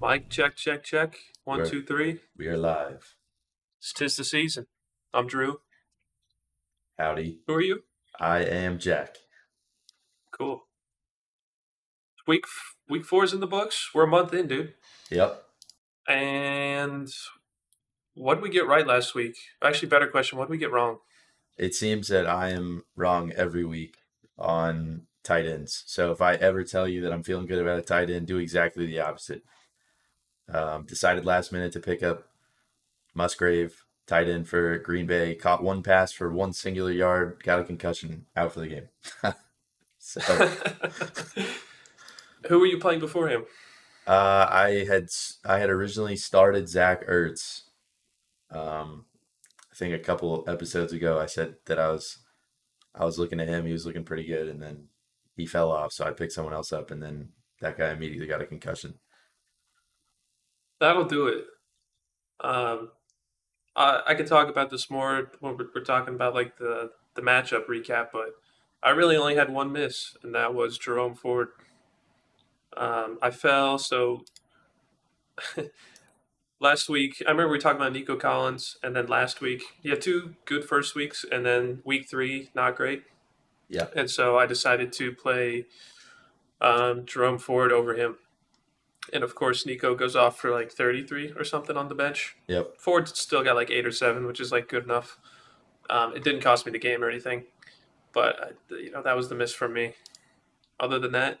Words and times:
Mike, 0.00 0.28
check, 0.28 0.56
check, 0.56 0.84
check. 0.84 1.16
One, 1.44 1.58
We're- 1.58 1.70
two, 1.70 1.82
three. 1.82 2.20
We 2.36 2.46
are 2.48 2.56
live. 2.56 3.16
It's 3.80 3.92
tis 3.92 4.16
the 4.16 4.24
season. 4.24 4.66
I'm 5.12 5.26
Drew. 5.26 5.60
Howdy. 6.98 7.40
Who 7.46 7.54
are 7.54 7.60
you? 7.60 7.82
I 8.20 8.38
am 8.40 8.78
Jack. 8.78 9.16
Cool. 10.32 10.64
Week 12.26 12.44
week 12.88 13.04
four 13.04 13.24
is 13.24 13.32
in 13.32 13.40
the 13.40 13.46
books. 13.46 13.90
We're 13.94 14.04
a 14.04 14.08
month 14.08 14.34
in, 14.34 14.48
dude. 14.48 14.74
Yep. 15.10 15.42
And 16.08 17.08
what 18.14 18.34
did 18.34 18.42
we 18.42 18.50
get 18.50 18.66
right 18.66 18.86
last 18.86 19.14
week? 19.14 19.36
Actually, 19.62 19.88
better 19.88 20.06
question. 20.08 20.38
What 20.38 20.46
did 20.46 20.52
we 20.52 20.58
get 20.58 20.72
wrong? 20.72 20.98
It 21.56 21.74
seems 21.74 22.08
that 22.08 22.26
I 22.26 22.50
am 22.50 22.84
wrong 22.96 23.32
every 23.32 23.64
week 23.64 23.96
on 24.38 25.06
tight 25.24 25.46
ends. 25.46 25.84
So 25.86 26.12
if 26.12 26.20
I 26.20 26.34
ever 26.34 26.62
tell 26.64 26.86
you 26.86 27.00
that 27.02 27.12
I'm 27.12 27.22
feeling 27.22 27.46
good 27.46 27.58
about 27.60 27.78
a 27.78 27.82
tight 27.82 28.10
end, 28.10 28.26
do 28.26 28.38
exactly 28.38 28.86
the 28.86 29.00
opposite. 29.00 29.42
Um, 30.52 30.84
decided 30.86 31.24
last 31.26 31.52
minute 31.52 31.72
to 31.72 31.80
pick 31.80 32.02
up 32.02 32.28
Musgrave, 33.14 33.84
tight 34.06 34.28
end 34.28 34.48
for 34.48 34.78
Green 34.78 35.06
Bay. 35.06 35.34
Caught 35.34 35.62
one 35.62 35.82
pass 35.82 36.12
for 36.12 36.32
one 36.32 36.52
singular 36.52 36.90
yard, 36.90 37.42
got 37.44 37.60
a 37.60 37.64
concussion, 37.64 38.26
out 38.36 38.52
for 38.52 38.60
the 38.60 38.68
game. 38.68 38.88
so 39.98 40.20
Who 42.48 42.60
were 42.60 42.66
you 42.66 42.78
playing 42.78 43.00
before 43.00 43.28
him? 43.28 43.44
Uh, 44.06 44.46
I 44.48 44.86
had 44.88 45.08
I 45.44 45.58
had 45.58 45.68
originally 45.68 46.16
started 46.16 46.68
Zach 46.68 47.06
Ertz. 47.06 47.62
Um, 48.50 49.04
I 49.70 49.74
think 49.74 49.92
a 49.92 49.98
couple 49.98 50.44
episodes 50.48 50.94
ago 50.94 51.18
I 51.18 51.26
said 51.26 51.56
that 51.66 51.78
I 51.78 51.90
was 51.90 52.18
I 52.94 53.04
was 53.04 53.18
looking 53.18 53.40
at 53.40 53.48
him. 53.48 53.66
He 53.66 53.72
was 53.72 53.84
looking 53.84 54.04
pretty 54.04 54.24
good, 54.24 54.48
and 54.48 54.62
then 54.62 54.88
he 55.36 55.44
fell 55.44 55.70
off. 55.70 55.92
So 55.92 56.06
I 56.06 56.12
picked 56.12 56.32
someone 56.32 56.54
else 56.54 56.72
up, 56.72 56.90
and 56.90 57.02
then 57.02 57.30
that 57.60 57.76
guy 57.76 57.90
immediately 57.90 58.26
got 58.26 58.40
a 58.40 58.46
concussion. 58.46 58.94
That'll 60.80 61.04
do 61.04 61.28
it. 61.28 61.44
Um, 62.40 62.90
I 63.76 64.02
I 64.08 64.14
could 64.14 64.26
talk 64.26 64.48
about 64.48 64.70
this 64.70 64.90
more 64.90 65.30
when 65.40 65.56
we're, 65.56 65.66
we're 65.74 65.84
talking 65.84 66.14
about 66.14 66.34
like 66.34 66.56
the 66.58 66.90
the 67.14 67.22
matchup 67.22 67.66
recap, 67.66 68.08
but 68.12 68.30
I 68.82 68.90
really 68.90 69.16
only 69.16 69.36
had 69.36 69.50
one 69.50 69.72
miss, 69.72 70.16
and 70.22 70.34
that 70.34 70.54
was 70.54 70.78
Jerome 70.78 71.14
Ford. 71.14 71.48
Um, 72.76 73.18
I 73.22 73.30
fell 73.30 73.78
so. 73.78 74.24
last 76.60 76.88
week, 76.88 77.22
I 77.26 77.30
remember 77.30 77.52
we 77.52 77.58
talked 77.58 77.76
about 77.76 77.92
Nico 77.92 78.16
Collins, 78.16 78.76
and 78.82 78.94
then 78.94 79.06
last 79.06 79.40
week 79.40 79.62
he 79.82 79.90
had 79.90 80.00
two 80.00 80.34
good 80.44 80.64
first 80.64 80.94
weeks, 80.94 81.24
and 81.30 81.44
then 81.44 81.80
week 81.84 82.08
three 82.08 82.50
not 82.54 82.76
great. 82.76 83.04
Yeah. 83.68 83.86
And 83.94 84.10
so 84.10 84.38
I 84.38 84.46
decided 84.46 84.92
to 84.94 85.12
play 85.12 85.66
um, 86.60 87.04
Jerome 87.06 87.38
Ford 87.38 87.72
over 87.72 87.94
him. 87.94 88.16
And 89.12 89.24
of 89.24 89.34
course, 89.34 89.66
Nico 89.66 89.94
goes 89.94 90.16
off 90.16 90.38
for 90.38 90.50
like 90.50 90.70
33 90.70 91.32
or 91.36 91.44
something 91.44 91.76
on 91.76 91.88
the 91.88 91.94
bench. 91.94 92.36
Yep. 92.46 92.76
Ford 92.78 93.08
still 93.08 93.42
got 93.42 93.56
like 93.56 93.70
eight 93.70 93.86
or 93.86 93.92
seven, 93.92 94.26
which 94.26 94.40
is 94.40 94.52
like 94.52 94.68
good 94.68 94.84
enough. 94.84 95.18
Um, 95.90 96.14
it 96.14 96.22
didn't 96.22 96.42
cost 96.42 96.66
me 96.66 96.72
the 96.72 96.78
game 96.78 97.02
or 97.02 97.08
anything, 97.08 97.44
but 98.12 98.40
uh, 98.70 98.76
you 98.76 98.90
know 98.90 99.02
that 99.02 99.16
was 99.16 99.28
the 99.28 99.34
miss 99.34 99.54
for 99.54 99.68
me. 99.68 99.94
Other 100.78 100.98
than 100.98 101.12
that, 101.12 101.40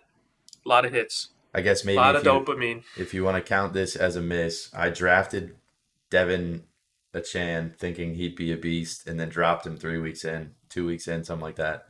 a 0.64 0.68
lot 0.68 0.84
of 0.84 0.92
hits, 0.92 1.28
I 1.54 1.60
guess 1.60 1.84
maybe 1.84 1.98
a 1.98 2.00
lot 2.00 2.16
of 2.16 2.24
you, 2.24 2.30
dopamine. 2.30 2.82
if 2.96 3.12
you 3.12 3.24
want 3.24 3.36
to 3.36 3.42
count 3.42 3.72
this 3.74 3.94
as 3.94 4.16
a 4.16 4.22
miss, 4.22 4.70
I 4.74 4.88
drafted 4.88 5.56
De'Von 6.10 6.62
Achane 7.14 7.76
thinking 7.76 8.14
he'd 8.14 8.36
be 8.36 8.52
a 8.52 8.56
beast, 8.56 9.06
and 9.06 9.20
then 9.20 9.28
dropped 9.28 9.66
him 9.66 9.76
three 9.76 9.98
weeks 9.98 10.24
in, 10.24 10.54
two 10.68 10.86
weeks 10.86 11.08
in, 11.08 11.24
something 11.24 11.44
like 11.44 11.56
that. 11.56 11.86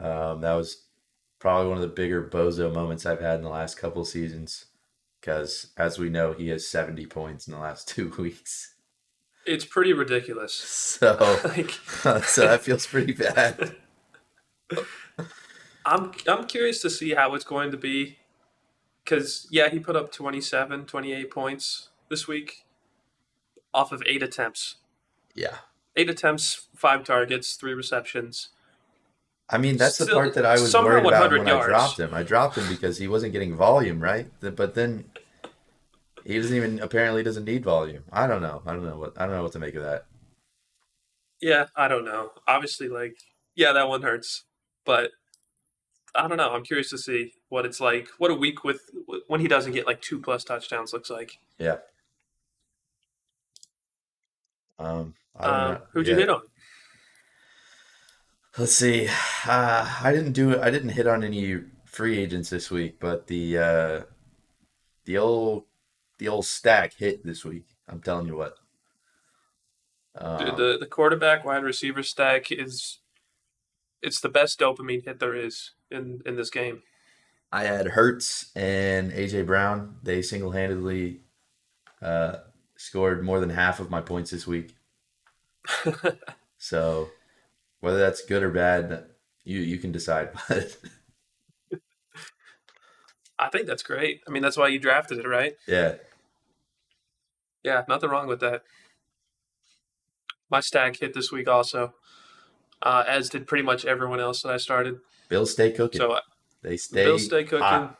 Um, 0.00 0.40
that 0.42 0.54
was 0.54 0.84
probably 1.38 1.68
one 1.68 1.78
of 1.78 1.82
the 1.82 1.88
bigger 1.88 2.22
bozo 2.22 2.72
moments 2.72 3.06
I've 3.06 3.20
had 3.20 3.36
in 3.36 3.42
the 3.42 3.48
last 3.50 3.76
couple 3.76 4.04
seasons, 4.04 4.66
because 5.20 5.68
as 5.76 5.98
we 5.98 6.08
know, 6.08 6.32
he 6.32 6.48
has 6.48 6.66
seventy 6.66 7.06
points 7.06 7.46
in 7.46 7.54
the 7.54 7.60
last 7.60 7.88
two 7.94 8.12
weeks. 8.18 8.74
It's 9.46 9.64
pretty 9.64 9.92
ridiculous. 9.92 10.54
So, 10.98 11.40
like 11.44 11.70
so 12.24 12.42
that 12.42 12.62
feels 12.62 12.86
pretty 12.86 13.12
bad. 13.12 13.76
I'm 15.86 16.12
I'm 16.26 16.46
curious 16.46 16.82
to 16.82 16.90
see 16.90 17.14
how 17.14 17.34
it's 17.34 17.44
going 17.44 17.70
to 17.70 17.76
be 17.76 18.18
cuz 19.06 19.46
yeah, 19.50 19.68
he 19.68 19.78
put 19.78 19.96
up 19.96 20.12
27, 20.12 20.86
28 20.86 21.30
points 21.30 21.88
this 22.10 22.26
week 22.28 22.64
off 23.72 23.92
of 23.92 24.02
8 24.06 24.22
attempts. 24.22 24.76
Yeah. 25.34 25.58
8 25.96 26.10
attempts, 26.10 26.68
5 26.74 27.04
targets, 27.04 27.54
3 27.54 27.72
receptions. 27.74 28.50
I 29.50 29.56
mean, 29.58 29.76
that's 29.78 29.96
the 29.98 30.06
part 30.06 30.34
that 30.34 30.44
I 30.44 30.52
was 30.52 30.74
worried 30.74 31.06
about 31.06 31.30
100 31.30 31.38
when 31.44 31.48
I 31.48 31.64
dropped 31.64 31.98
him. 31.98 32.12
I 32.12 32.22
dropped 32.22 32.56
him 32.58 32.68
because 32.68 32.98
he 32.98 33.08
wasn't 33.08 33.32
getting 33.32 33.56
volume, 33.56 33.98
right? 34.00 34.26
But 34.40 34.74
then 34.74 35.06
he 36.24 36.36
doesn't 36.36 36.54
even 36.54 36.80
apparently 36.80 37.22
doesn't 37.22 37.44
need 37.46 37.64
volume. 37.64 38.04
I 38.12 38.26
don't 38.26 38.42
know. 38.42 38.62
I 38.66 38.72
don't 38.74 38.84
know 38.84 38.98
what 38.98 39.18
I 39.18 39.24
don't 39.26 39.34
know 39.36 39.42
what 39.42 39.52
to 39.52 39.58
make 39.58 39.74
of 39.74 39.82
that. 39.82 40.04
Yeah, 41.40 41.66
I 41.74 41.88
don't 41.88 42.04
know. 42.04 42.32
Obviously 42.46 42.88
like 42.88 43.16
yeah, 43.54 43.72
that 43.72 43.88
one 43.88 44.02
hurts. 44.02 44.44
But 44.84 45.12
I 46.14 46.28
don't 46.28 46.36
know. 46.36 46.50
I'm 46.50 46.64
curious 46.64 46.90
to 46.90 46.98
see 46.98 47.32
what 47.48 47.64
it's 47.64 47.80
like. 47.80 48.08
What 48.18 48.30
a 48.30 48.34
week 48.34 48.64
with 48.64 48.82
when 49.28 49.40
he 49.40 49.48
doesn't 49.48 49.72
get 49.72 49.86
like 49.86 50.00
2 50.00 50.20
plus 50.20 50.44
touchdowns 50.44 50.92
looks 50.92 51.10
like. 51.10 51.38
Yeah. 51.58 51.76
Um, 54.78 55.14
I 55.36 55.46
don't 55.46 55.54
Um, 55.54 55.72
know. 55.74 55.80
who'd 55.92 56.06
you 56.06 56.14
hit 56.14 56.28
on? 56.30 56.42
Let's 58.58 58.74
see. 58.74 59.08
Uh, 59.46 59.88
I 60.02 60.12
didn't 60.12 60.32
do 60.32 60.50
it. 60.50 60.60
I 60.60 60.68
didn't 60.68 60.90
hit 60.90 61.06
on 61.06 61.24
any 61.24 61.60
free 61.86 62.18
agents 62.18 62.50
this 62.50 62.70
week, 62.70 63.00
but 63.00 63.28
the 63.28 63.56
uh, 63.56 64.02
the 65.06 65.16
old 65.16 65.64
the 66.18 66.28
old 66.28 66.44
stack 66.44 66.92
hit 66.92 67.24
this 67.24 67.46
week. 67.46 67.64
I'm 67.88 68.00
telling 68.02 68.26
you 68.26 68.36
what. 68.36 68.56
Dude, 70.20 70.48
Um, 70.48 70.56
the 70.56 70.76
the 70.78 70.86
quarterback 70.86 71.46
wide 71.46 71.62
receiver 71.62 72.02
stack 72.02 72.52
is 72.52 72.98
it's 74.02 74.20
the 74.20 74.28
best 74.28 74.60
dopamine 74.60 75.04
hit 75.04 75.18
there 75.18 75.34
is 75.34 75.70
in 75.90 76.20
in 76.26 76.36
this 76.36 76.50
game. 76.50 76.82
I 77.50 77.62
had 77.64 77.86
Hurts 77.86 78.50
and 78.54 79.10
AJ 79.12 79.46
Brown. 79.46 79.96
They 80.02 80.20
single 80.20 80.50
handedly 80.50 81.20
uh, 82.02 82.38
scored 82.76 83.24
more 83.24 83.40
than 83.40 83.50
half 83.50 83.80
of 83.80 83.88
my 83.88 84.02
points 84.02 84.30
this 84.30 84.46
week. 84.46 84.74
So 86.58 87.08
whether 87.80 87.98
that's 87.98 88.24
good 88.24 88.42
or 88.42 88.50
bad, 88.50 89.06
you 89.44 89.60
you 89.60 89.78
can 89.78 89.92
decide. 89.92 90.30
But 90.48 90.76
I 93.38 93.48
think 93.50 93.66
that's 93.66 93.84
great. 93.84 94.20
I 94.26 94.30
mean, 94.30 94.42
that's 94.42 94.56
why 94.56 94.66
you 94.68 94.80
drafted 94.80 95.18
it, 95.18 95.28
right? 95.28 95.54
yeah, 95.68 95.94
Yeah, 97.62 97.84
nothing 97.88 98.10
wrong 98.10 98.26
with 98.26 98.40
that. 98.40 98.62
My 100.50 100.58
stack 100.58 100.96
hit 100.96 101.14
this 101.14 101.30
week 101.30 101.46
also, 101.46 101.94
uh, 102.82 103.04
as 103.06 103.28
did 103.28 103.46
pretty 103.46 103.62
much 103.62 103.84
everyone 103.84 104.18
else 104.18 104.42
that 104.42 104.52
I 104.52 104.56
started. 104.56 104.98
Bills 105.28 105.52
stay 105.52 105.70
cooking. 105.70 106.00
So 106.00 106.12
uh, 106.12 106.20
they 106.62 106.76
stay. 106.76 107.04
Bill 107.04 107.18
stay 107.18 107.44
cooking. 107.44 107.60
hot. 107.60 107.98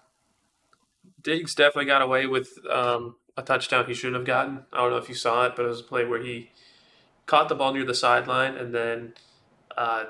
Diggs 1.23 1.55
definitely 1.55 1.85
got 1.85 2.03
away 2.03 2.27
with 2.27 2.51
um, 2.69 3.17
a 3.37 3.43
touchdown 3.43 3.87
he 3.87 3.95
shouldn't 3.95 4.17
have 4.17 4.27
gotten. 4.27 4.65
I 4.73 4.79
don't 4.79 4.91
know 4.91 4.97
if 4.97 5.09
you 5.09 5.15
saw 5.15 5.47
it, 5.47 5.55
but 5.55 5.65
it 5.65 5.69
was 5.69 5.81
a 5.81 5.85
play 5.85 6.05
where 6.05 6.23
he 6.23 6.51
caught 7.27 7.49
the 7.49 7.55
ball 7.55 7.73
near 7.75 7.85
the 7.85 7.95
sideline 7.95 8.57
and 8.57 8.75
then 8.75 9.13
uh, 9.79 10.05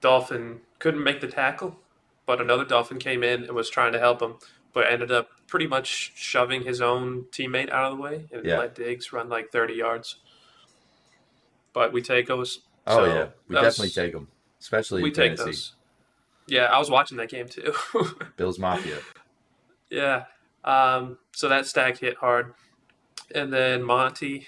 Dolphin 0.00 0.60
couldn't 0.78 1.02
make 1.04 1.20
the 1.20 1.26
tackle, 1.26 1.76
but 2.24 2.40
another 2.40 2.64
Dolphin 2.64 2.98
came 2.98 3.22
in 3.22 3.42
and 3.44 3.52
was 3.52 3.68
trying 3.68 3.92
to 3.92 3.98
help 3.98 4.22
him, 4.22 4.36
but 4.72 4.90
ended 4.90 5.10
up 5.12 5.28
pretty 5.46 5.66
much 5.66 6.12
shoving 6.14 6.62
his 6.62 6.80
own 6.80 7.24
teammate 7.32 7.70
out 7.70 7.90
of 7.90 7.96
the 7.98 8.02
way 8.02 8.24
and 8.32 8.44
Yeah. 8.46 8.58
let 8.58 8.74
Diggs 8.76 9.12
run 9.12 9.28
like 9.28 9.50
30 9.50 9.74
yards. 9.74 10.16
But 11.72 11.92
we 11.92 12.00
take 12.02 12.26
those. 12.28 12.60
Oh 12.86 12.96
so 12.96 13.04
yeah, 13.06 13.28
we 13.48 13.54
that 13.56 13.62
was- 13.64 13.76
definitely 13.76 13.90
take 14.02 14.12
them, 14.12 14.28
especially 14.60 15.02
we 15.02 15.10
take 15.10 15.32
Tennessee. 15.36 15.44
those. 15.44 15.72
Yeah, 16.46 16.64
I 16.64 16.78
was 16.78 16.88
watching 16.90 17.16
that 17.18 17.28
game 17.28 17.48
too. 17.48 17.74
Bills 18.36 18.58
Mafia. 18.58 18.98
Yeah. 19.90 20.24
Um, 20.64 21.18
so 21.32 21.48
that 21.48 21.66
stack 21.66 21.98
hit 21.98 22.16
hard. 22.16 22.54
And 23.34 23.52
then 23.52 23.82
Monty, 23.84 24.46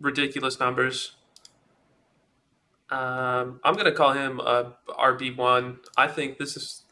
ridiculous 0.00 0.58
numbers. 0.58 1.16
Um, 2.90 3.60
I'm 3.62 3.74
going 3.74 3.84
to 3.86 3.92
call 3.92 4.12
him 4.12 4.40
a 4.40 4.74
RB1. 4.88 5.78
I 5.96 6.08
think 6.08 6.38
this 6.38 6.56
is 6.56 6.84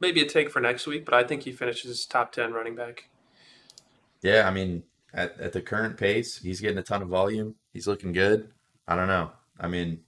maybe 0.00 0.20
a 0.20 0.26
take 0.28 0.50
for 0.50 0.60
next 0.60 0.86
week, 0.86 1.04
but 1.04 1.14
I 1.14 1.24
think 1.24 1.42
he 1.44 1.52
finishes 1.52 2.04
top 2.06 2.32
10 2.32 2.52
running 2.52 2.74
back. 2.74 3.08
Yeah, 4.22 4.48
I 4.48 4.50
mean, 4.50 4.82
at, 5.14 5.38
at 5.40 5.52
the 5.52 5.60
current 5.62 5.96
pace, 5.96 6.38
he's 6.38 6.60
getting 6.60 6.78
a 6.78 6.82
ton 6.82 7.02
of 7.02 7.08
volume. 7.08 7.54
He's 7.72 7.86
looking 7.86 8.12
good. 8.12 8.50
I 8.88 8.96
don't 8.96 9.08
know. 9.08 9.30
I 9.60 9.68
mean, 9.68 10.00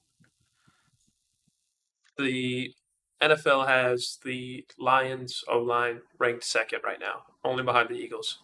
The 2.16 2.74
NFL 3.22 3.66
has 3.68 4.18
the 4.24 4.64
Lions 4.78 5.44
O 5.48 5.58
line 5.58 6.00
ranked 6.18 6.44
second 6.44 6.80
right 6.84 6.98
now, 7.00 7.22
only 7.44 7.62
behind 7.62 7.88
the 7.90 7.94
Eagles. 7.94 8.38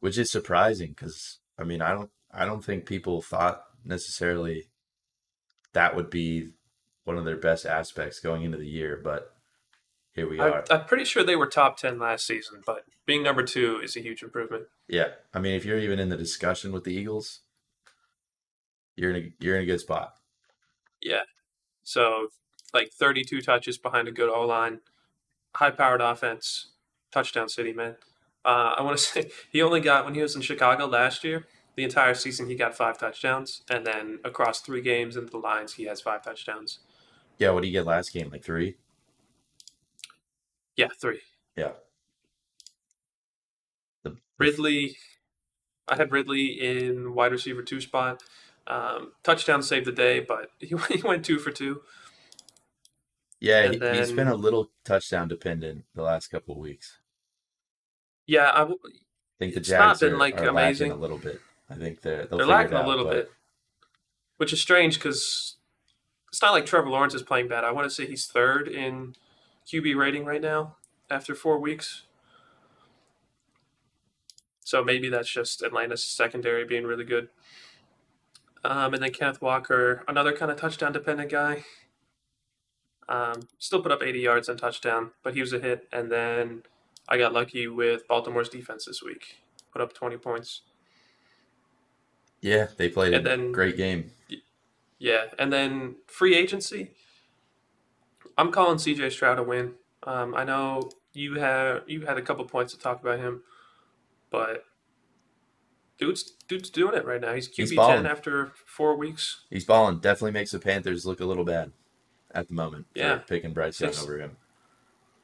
which 0.00 0.18
is 0.18 0.30
surprising 0.30 0.90
because 0.90 1.38
I 1.58 1.64
mean, 1.64 1.82
I 1.82 1.92
don't, 1.92 2.10
I 2.32 2.44
don't 2.44 2.64
think 2.64 2.86
people 2.86 3.22
thought 3.22 3.64
necessarily 3.84 4.68
that 5.72 5.96
would 5.96 6.10
be 6.10 6.50
one 7.04 7.18
of 7.18 7.24
their 7.24 7.36
best 7.36 7.66
aspects 7.66 8.20
going 8.20 8.42
into 8.42 8.58
the 8.58 8.68
year, 8.68 9.00
but 9.02 9.34
here 10.14 10.28
we 10.28 10.40
I, 10.40 10.48
are. 10.48 10.64
I'm 10.70 10.84
pretty 10.84 11.04
sure 11.04 11.24
they 11.24 11.36
were 11.36 11.46
top 11.46 11.76
ten 11.76 11.98
last 11.98 12.26
season, 12.26 12.62
but 12.66 12.84
being 13.06 13.22
number 13.22 13.42
two 13.42 13.80
is 13.82 13.96
a 13.96 14.00
huge 14.00 14.22
improvement. 14.22 14.64
Yeah, 14.88 15.08
I 15.32 15.38
mean, 15.38 15.54
if 15.54 15.64
you're 15.64 15.78
even 15.78 15.98
in 15.98 16.08
the 16.08 16.16
discussion 16.16 16.72
with 16.72 16.84
the 16.84 16.92
Eagles, 16.92 17.40
you're 18.96 19.14
in 19.14 19.16
a 19.16 19.44
you're 19.44 19.56
in 19.56 19.62
a 19.62 19.66
good 19.66 19.80
spot. 19.80 20.14
Yeah. 21.00 21.22
So 21.82 22.28
like 22.72 22.92
32 22.92 23.42
touches 23.42 23.78
behind 23.78 24.08
a 24.08 24.12
good 24.12 24.30
O 24.30 24.46
line, 24.46 24.80
high 25.54 25.70
powered 25.70 26.00
offense, 26.00 26.72
touchdown 27.10 27.48
city, 27.48 27.72
man. 27.72 27.96
Uh, 28.44 28.74
I 28.78 28.82
want 28.82 28.98
to 28.98 29.02
say 29.12 29.30
he 29.50 29.62
only 29.62 29.80
got 29.80 30.04
when 30.04 30.14
he 30.14 30.22
was 30.22 30.36
in 30.36 30.42
Chicago 30.42 30.86
last 30.86 31.24
year. 31.24 31.46
The 31.74 31.84
entire 31.84 32.14
season 32.14 32.48
he 32.48 32.54
got 32.54 32.74
five 32.74 32.98
touchdowns, 32.98 33.62
and 33.70 33.86
then 33.86 34.18
across 34.24 34.60
three 34.60 34.82
games 34.82 35.16
into 35.16 35.30
the 35.30 35.38
Lions 35.38 35.74
he 35.74 35.84
has 35.84 36.00
five 36.00 36.22
touchdowns. 36.22 36.80
Yeah, 37.38 37.50
what 37.50 37.62
did 37.62 37.68
he 37.68 37.72
get 37.72 37.86
last 37.86 38.12
game? 38.12 38.28
Like 38.30 38.44
three? 38.44 38.76
Yeah, 40.76 40.88
three. 41.00 41.20
Yeah. 41.56 41.72
The, 44.04 44.16
Ridley, 44.38 44.96
I 45.88 45.96
had 45.96 46.12
Ridley 46.12 46.46
in 46.46 47.14
wide 47.14 47.32
receiver 47.32 47.62
two 47.62 47.80
spot. 47.80 48.22
Um, 48.66 49.12
touchdown 49.22 49.62
saved 49.62 49.86
the 49.86 49.92
day, 49.92 50.20
but 50.20 50.50
he, 50.58 50.76
he 50.90 51.02
went 51.02 51.24
two 51.24 51.38
for 51.38 51.50
two. 51.50 51.80
yeah, 53.40 53.62
and 53.64 53.96
he's 53.96 54.12
been 54.12 54.28
a 54.28 54.34
little 54.36 54.70
touchdown 54.84 55.26
dependent 55.28 55.84
the 55.94 56.02
last 56.02 56.28
couple 56.28 56.54
of 56.54 56.60
weeks. 56.60 56.98
Yeah, 58.26 58.50
I, 58.54 58.66
think 59.38 59.54
the 59.54 59.60
It's 59.60 59.70
not 59.70 59.88
Jags 59.88 60.00
been, 60.00 60.12
are, 60.12 60.16
like, 60.16 60.40
are 60.40 60.48
amazing. 60.48 60.92
a 60.92 60.96
little 60.96 61.18
bit. 61.18 61.40
I 61.72 61.78
think 61.78 62.02
they're 62.02 62.26
they're 62.26 62.46
lacking 62.46 62.76
it 62.76 62.84
a 62.84 62.88
little 62.88 63.04
but- 63.04 63.12
bit, 63.12 63.30
which 64.36 64.52
is 64.52 64.60
strange 64.60 64.94
because 64.94 65.56
it's 66.28 66.42
not 66.42 66.52
like 66.52 66.66
Trevor 66.66 66.88
Lawrence 66.90 67.14
is 67.14 67.22
playing 67.22 67.48
bad. 67.48 67.64
I 67.64 67.72
want 67.72 67.86
to 67.88 67.94
say 67.94 68.06
he's 68.06 68.26
third 68.26 68.68
in 68.68 69.14
QB 69.66 69.96
rating 69.96 70.24
right 70.24 70.40
now 70.40 70.76
after 71.10 71.34
four 71.34 71.58
weeks. 71.58 72.04
So 74.64 74.82
maybe 74.82 75.08
that's 75.08 75.30
just 75.30 75.62
Atlanta's 75.62 76.04
secondary 76.04 76.64
being 76.64 76.84
really 76.84 77.04
good. 77.04 77.28
Um, 78.64 78.94
and 78.94 79.02
then 79.02 79.12
Kenneth 79.12 79.42
Walker, 79.42 80.04
another 80.08 80.32
kind 80.32 80.50
of 80.50 80.56
touchdown 80.56 80.92
dependent 80.92 81.30
guy. 81.30 81.64
Um, 83.08 83.48
still 83.58 83.82
put 83.82 83.92
up 83.92 84.02
80 84.02 84.20
yards 84.20 84.48
and 84.48 84.58
touchdown, 84.58 85.10
but 85.22 85.34
he 85.34 85.40
was 85.40 85.52
a 85.52 85.58
hit. 85.58 85.88
And 85.92 86.10
then 86.10 86.62
I 87.08 87.18
got 87.18 87.32
lucky 87.32 87.66
with 87.66 88.06
Baltimore's 88.08 88.48
defense 88.48 88.86
this 88.86 89.02
week. 89.02 89.42
Put 89.72 89.82
up 89.82 89.92
20 89.92 90.16
points. 90.16 90.62
Yeah, 92.42 92.66
they 92.76 92.88
played 92.90 93.14
And 93.14 93.26
a 93.26 93.30
then- 93.30 93.52
great 93.52 93.76
game. 93.78 94.10
Yeah, 94.98 95.26
and 95.38 95.52
then 95.52 95.96
free 96.06 96.36
agency. 96.36 96.90
I'm 98.38 98.52
calling 98.52 98.78
CJ 98.78 99.10
Stroud 99.10 99.38
a 99.38 99.42
win. 99.42 99.74
Um, 100.04 100.34
I 100.34 100.44
know 100.44 100.90
you 101.12 101.34
have 101.40 101.82
you 101.88 102.02
had 102.06 102.18
a 102.18 102.22
couple 102.22 102.44
points 102.44 102.72
to 102.72 102.78
talk 102.78 103.00
about 103.00 103.18
him, 103.18 103.42
but 104.30 104.64
dude's 105.98 106.22
dude's 106.48 106.70
doing 106.70 106.94
it 106.94 107.04
right 107.04 107.20
now. 107.20 107.34
He's 107.34 107.48
QB 107.48 107.74
ten 107.86 108.06
after 108.06 108.52
four 108.64 108.96
weeks. 108.96 109.44
He's 109.50 109.64
balling. 109.64 109.98
Definitely 109.98 110.32
makes 110.32 110.50
the 110.52 110.58
Panthers 110.60 111.04
look 111.04 111.20
a 111.20 111.24
little 111.24 111.44
bad 111.44 111.72
at 112.32 112.46
the 112.48 112.54
moment. 112.54 112.86
Yeah. 112.94 113.18
picking 113.18 113.52
Bryce 113.52 113.80
Young 113.80 113.94
over 114.02 114.18
him. 114.18 114.36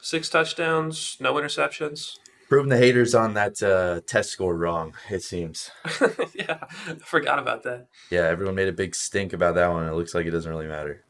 Six 0.00 0.28
touchdowns, 0.28 1.16
no 1.20 1.34
interceptions. 1.34 2.18
Proving 2.48 2.70
the 2.70 2.78
haters 2.78 3.14
on 3.14 3.34
that 3.34 3.62
uh, 3.62 4.00
test 4.06 4.30
score 4.30 4.56
wrong. 4.56 4.94
It 5.10 5.22
seems. 5.22 5.70
yeah, 6.34 6.64
I 6.86 6.94
forgot 6.94 7.38
about 7.38 7.62
that. 7.64 7.88
Yeah, 8.10 8.22
everyone 8.22 8.54
made 8.54 8.68
a 8.68 8.72
big 8.72 8.94
stink 8.94 9.32
about 9.32 9.54
that 9.56 9.70
one. 9.70 9.86
It 9.86 9.92
looks 9.92 10.14
like 10.14 10.24
it 10.26 10.30
doesn't 10.30 10.50
really 10.50 10.66
matter. 10.66 11.04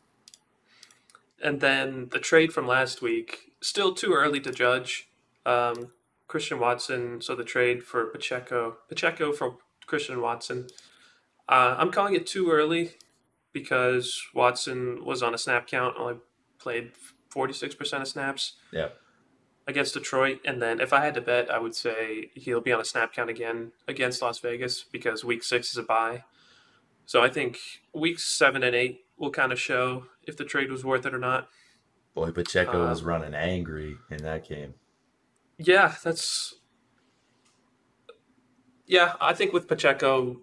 And 1.41 1.61
then 1.61 2.09
the 2.11 2.19
trade 2.19 2.53
from 2.53 2.67
last 2.67 3.01
week, 3.01 3.53
still 3.61 3.95
too 3.95 4.13
early 4.13 4.41
to 4.41 4.51
judge. 4.51 5.09
Um, 5.47 5.93
Christian 6.27 6.59
Watson, 6.59 7.21
so 7.21 7.35
the 7.35 7.45
trade 7.45 7.83
for 7.83 8.07
Pacheco, 8.07 8.77
Pacheco 8.89 9.33
for 9.33 9.57
Christian 9.87 10.21
Watson. 10.21 10.67
Uh, 11.49 11.77
I'm 11.79 11.91
calling 11.91 12.15
it 12.15 12.27
too 12.27 12.51
early 12.51 12.93
because 13.53 14.23
Watson 14.35 15.05
was 15.05 15.23
on 15.23 15.35
a 15.35 15.39
snap 15.39 15.67
count, 15.67 15.95
only 15.99 16.17
played 16.59 16.93
46% 17.35 18.03
of 18.03 18.09
snaps 18.09 18.55
Yeah. 18.73 18.89
Against 19.69 19.95
Detroit. 19.95 20.41
And 20.45 20.61
then 20.61 20.81
if 20.81 20.93
I 20.93 21.05
had 21.05 21.15
to 21.15 21.21
bet, 21.21 21.51
I 21.51 21.59
would 21.61 21.75
say 21.75 22.31
he'll 22.35 22.61
be 22.61 22.73
on 22.73 22.81
a 22.81 22.85
snap 22.85 23.13
count 23.13 23.31
again 23.31 23.71
against 23.87 24.23
Las 24.23 24.41
Vegas 24.41 24.83
because 24.83 25.25
week 25.25 25.45
six 25.45 25.71
is 25.71 25.77
a 25.77 25.83
bye. 25.83 26.25
So 27.07 27.23
I 27.23 27.29
think 27.29 27.59
weeks 27.95 28.25
seven 28.25 28.63
and 28.63 28.75
eight 28.75 29.05
will 29.17 29.31
kind 29.31 29.53
of 29.53 29.61
show 29.61 30.07
if 30.27 30.37
the 30.37 30.45
trade 30.45 30.73
was 30.73 30.85
worth 30.85 31.07
it 31.07 31.15
or 31.15 31.19
not. 31.19 31.49
Boy, 32.15 32.33
Pacheco 32.33 32.89
was 32.89 33.03
Um, 33.03 33.07
running 33.09 33.35
angry 33.35 33.97
in 34.11 34.23
that 34.25 34.49
game. 34.49 34.75
Yeah, 35.59 35.95
that's. 36.03 36.55
Yeah, 38.87 39.15
I 39.21 39.35
think 39.35 39.53
with 39.53 39.69
Pacheco, 39.69 40.41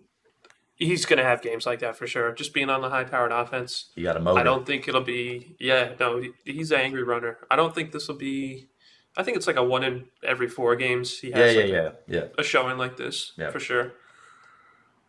he's 0.76 1.06
going 1.06 1.18
to 1.18 1.24
have 1.24 1.42
games 1.42 1.66
like 1.66 1.80
that 1.80 1.98
for 1.98 2.06
sure. 2.06 2.32
Just 2.34 2.54
being 2.54 2.70
on 2.70 2.82
the 2.82 2.90
high 2.90 3.04
powered 3.04 3.32
offense. 3.32 3.92
You 3.96 4.04
got 4.04 4.18
a 4.18 4.20
motor. 4.20 4.40
I 4.40 4.44
don't 4.44 4.66
think 4.66 4.88
it'll 4.88 5.02
be. 5.02 5.56
Yeah, 5.60 5.94
no, 6.00 6.22
he's 6.44 6.72
an 6.72 6.80
angry 6.80 7.04
runner. 7.04 7.40
I 7.50 7.56
don't 7.56 7.74
think 7.74 7.92
this 7.92 8.08
will 8.08 8.16
be. 8.18 8.68
I 9.18 9.24
think 9.24 9.38
it's 9.38 9.48
like 9.48 9.56
a 9.56 9.64
one 9.64 9.84
in 9.84 10.06
every 10.24 10.48
four 10.48 10.76
games 10.76 11.20
he 11.20 11.32
has 11.32 11.56
yeah, 11.56 11.62
like 11.62 11.72
yeah, 11.72 11.90
yeah. 12.08 12.24
a 12.38 12.44
showing 12.44 12.78
like 12.78 12.98
this 12.98 13.32
Yeah. 13.38 13.50
for 13.52 13.60
sure. 13.60 13.94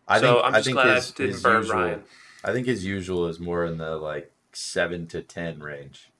I 0.08 0.20
so 0.20 0.34
think 0.34 0.44
I'm 0.46 0.54
I 0.54 0.56
just 0.58 0.64
think 0.66 0.74
glad 0.76 0.94
his, 0.96 1.10
I 1.10 1.14
didn't 1.16 1.42
burn 1.42 1.62
usual. 1.62 1.76
Ryan. 1.76 2.04
I 2.44 2.52
think 2.52 2.66
his 2.66 2.84
usual 2.84 3.26
is 3.26 3.40
more 3.40 3.64
in 3.64 3.78
the 3.78 3.96
like 3.96 4.30
seven 4.52 5.06
to 5.08 5.22
ten 5.22 5.58
range. 5.60 6.10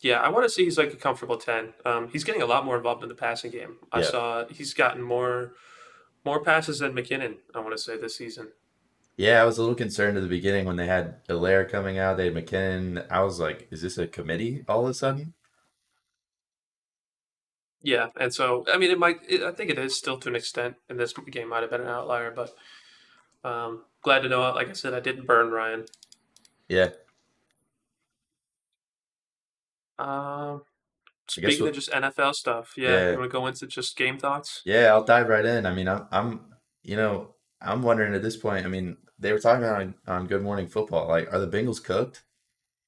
Yeah, 0.00 0.20
I 0.20 0.28
want 0.30 0.44
to 0.44 0.50
see 0.50 0.64
he's 0.64 0.78
like 0.78 0.92
a 0.92 0.96
comfortable 0.96 1.36
ten. 1.36 1.74
Um, 1.84 2.08
he's 2.08 2.24
getting 2.24 2.42
a 2.42 2.46
lot 2.46 2.64
more 2.64 2.76
involved 2.76 3.02
in 3.02 3.08
the 3.08 3.14
passing 3.14 3.50
game. 3.50 3.76
I 3.92 4.00
Yeah. 4.00 4.06
saw 4.06 4.44
he's 4.48 4.74
gotten 4.74 5.02
more 5.02 5.54
more 6.24 6.40
passes 6.42 6.78
than 6.78 6.92
McKinnon. 6.92 7.36
I 7.54 7.58
want 7.58 7.72
to 7.72 7.78
say 7.78 7.96
this 7.96 8.16
season. 8.16 8.48
Yeah, 9.16 9.42
I 9.42 9.44
was 9.44 9.58
a 9.58 9.60
little 9.60 9.74
concerned 9.76 10.16
at 10.16 10.22
the 10.22 10.28
beginning 10.28 10.64
when 10.64 10.76
they 10.76 10.86
had 10.86 11.24
Helaire 11.26 11.68
coming 11.68 11.98
out. 11.98 12.16
They 12.16 12.26
had 12.32 12.34
McKinnon. 12.34 13.04
I 13.10 13.20
was 13.22 13.38
like, 13.40 13.66
is 13.70 13.82
this 13.82 13.98
a 13.98 14.06
committee 14.06 14.64
all 14.68 14.84
of 14.84 14.90
a 14.90 14.94
sudden? 14.94 15.34
Yeah, 17.82 18.08
and 18.18 18.32
so 18.32 18.64
I 18.72 18.78
mean, 18.78 18.90
it 18.90 18.98
might. 18.98 19.18
It, 19.28 19.42
I 19.42 19.50
think 19.52 19.70
it 19.70 19.78
is 19.78 19.96
still 19.96 20.18
to 20.18 20.28
an 20.28 20.36
extent, 20.36 20.76
and 20.88 20.98
this 20.98 21.12
game 21.12 21.48
might 21.48 21.62
have 21.62 21.70
been 21.70 21.80
an 21.80 21.88
outlier. 21.88 22.30
But 22.30 22.54
um, 23.48 23.82
glad 24.02 24.20
to 24.20 24.28
know. 24.28 24.40
Like 24.52 24.68
I 24.68 24.72
said, 24.72 24.94
I 24.94 25.00
didn't 25.00 25.26
burn 25.26 25.50
Ryan. 25.50 25.86
Yeah. 26.68 26.90
Um, 29.98 30.62
speaking 31.28 31.60
we'll- 31.60 31.68
of 31.68 31.74
just 31.74 31.90
NFL 31.90 32.34
stuff, 32.34 32.74
yeah, 32.76 32.90
Yeah. 32.90 33.10
you 33.12 33.18
want 33.18 33.30
to 33.30 33.32
go 33.32 33.46
into 33.46 33.66
just 33.66 33.96
game 33.96 34.18
thoughts? 34.18 34.62
Yeah, 34.64 34.86
I'll 34.92 35.04
dive 35.04 35.28
right 35.28 35.44
in. 35.44 35.66
I 35.66 35.74
mean, 35.74 35.88
I'm, 35.88 36.06
I'm, 36.10 36.40
you 36.82 36.96
know, 36.96 37.34
I'm 37.60 37.82
wondering 37.82 38.14
at 38.14 38.22
this 38.22 38.36
point. 38.36 38.64
I 38.64 38.68
mean, 38.68 38.96
they 39.18 39.32
were 39.32 39.38
talking 39.38 39.64
on 39.64 39.94
on 40.06 40.26
Good 40.26 40.42
Morning 40.42 40.66
Football. 40.66 41.08
Like, 41.08 41.32
are 41.32 41.38
the 41.38 41.46
Bengals 41.48 41.82
cooked? 41.82 42.24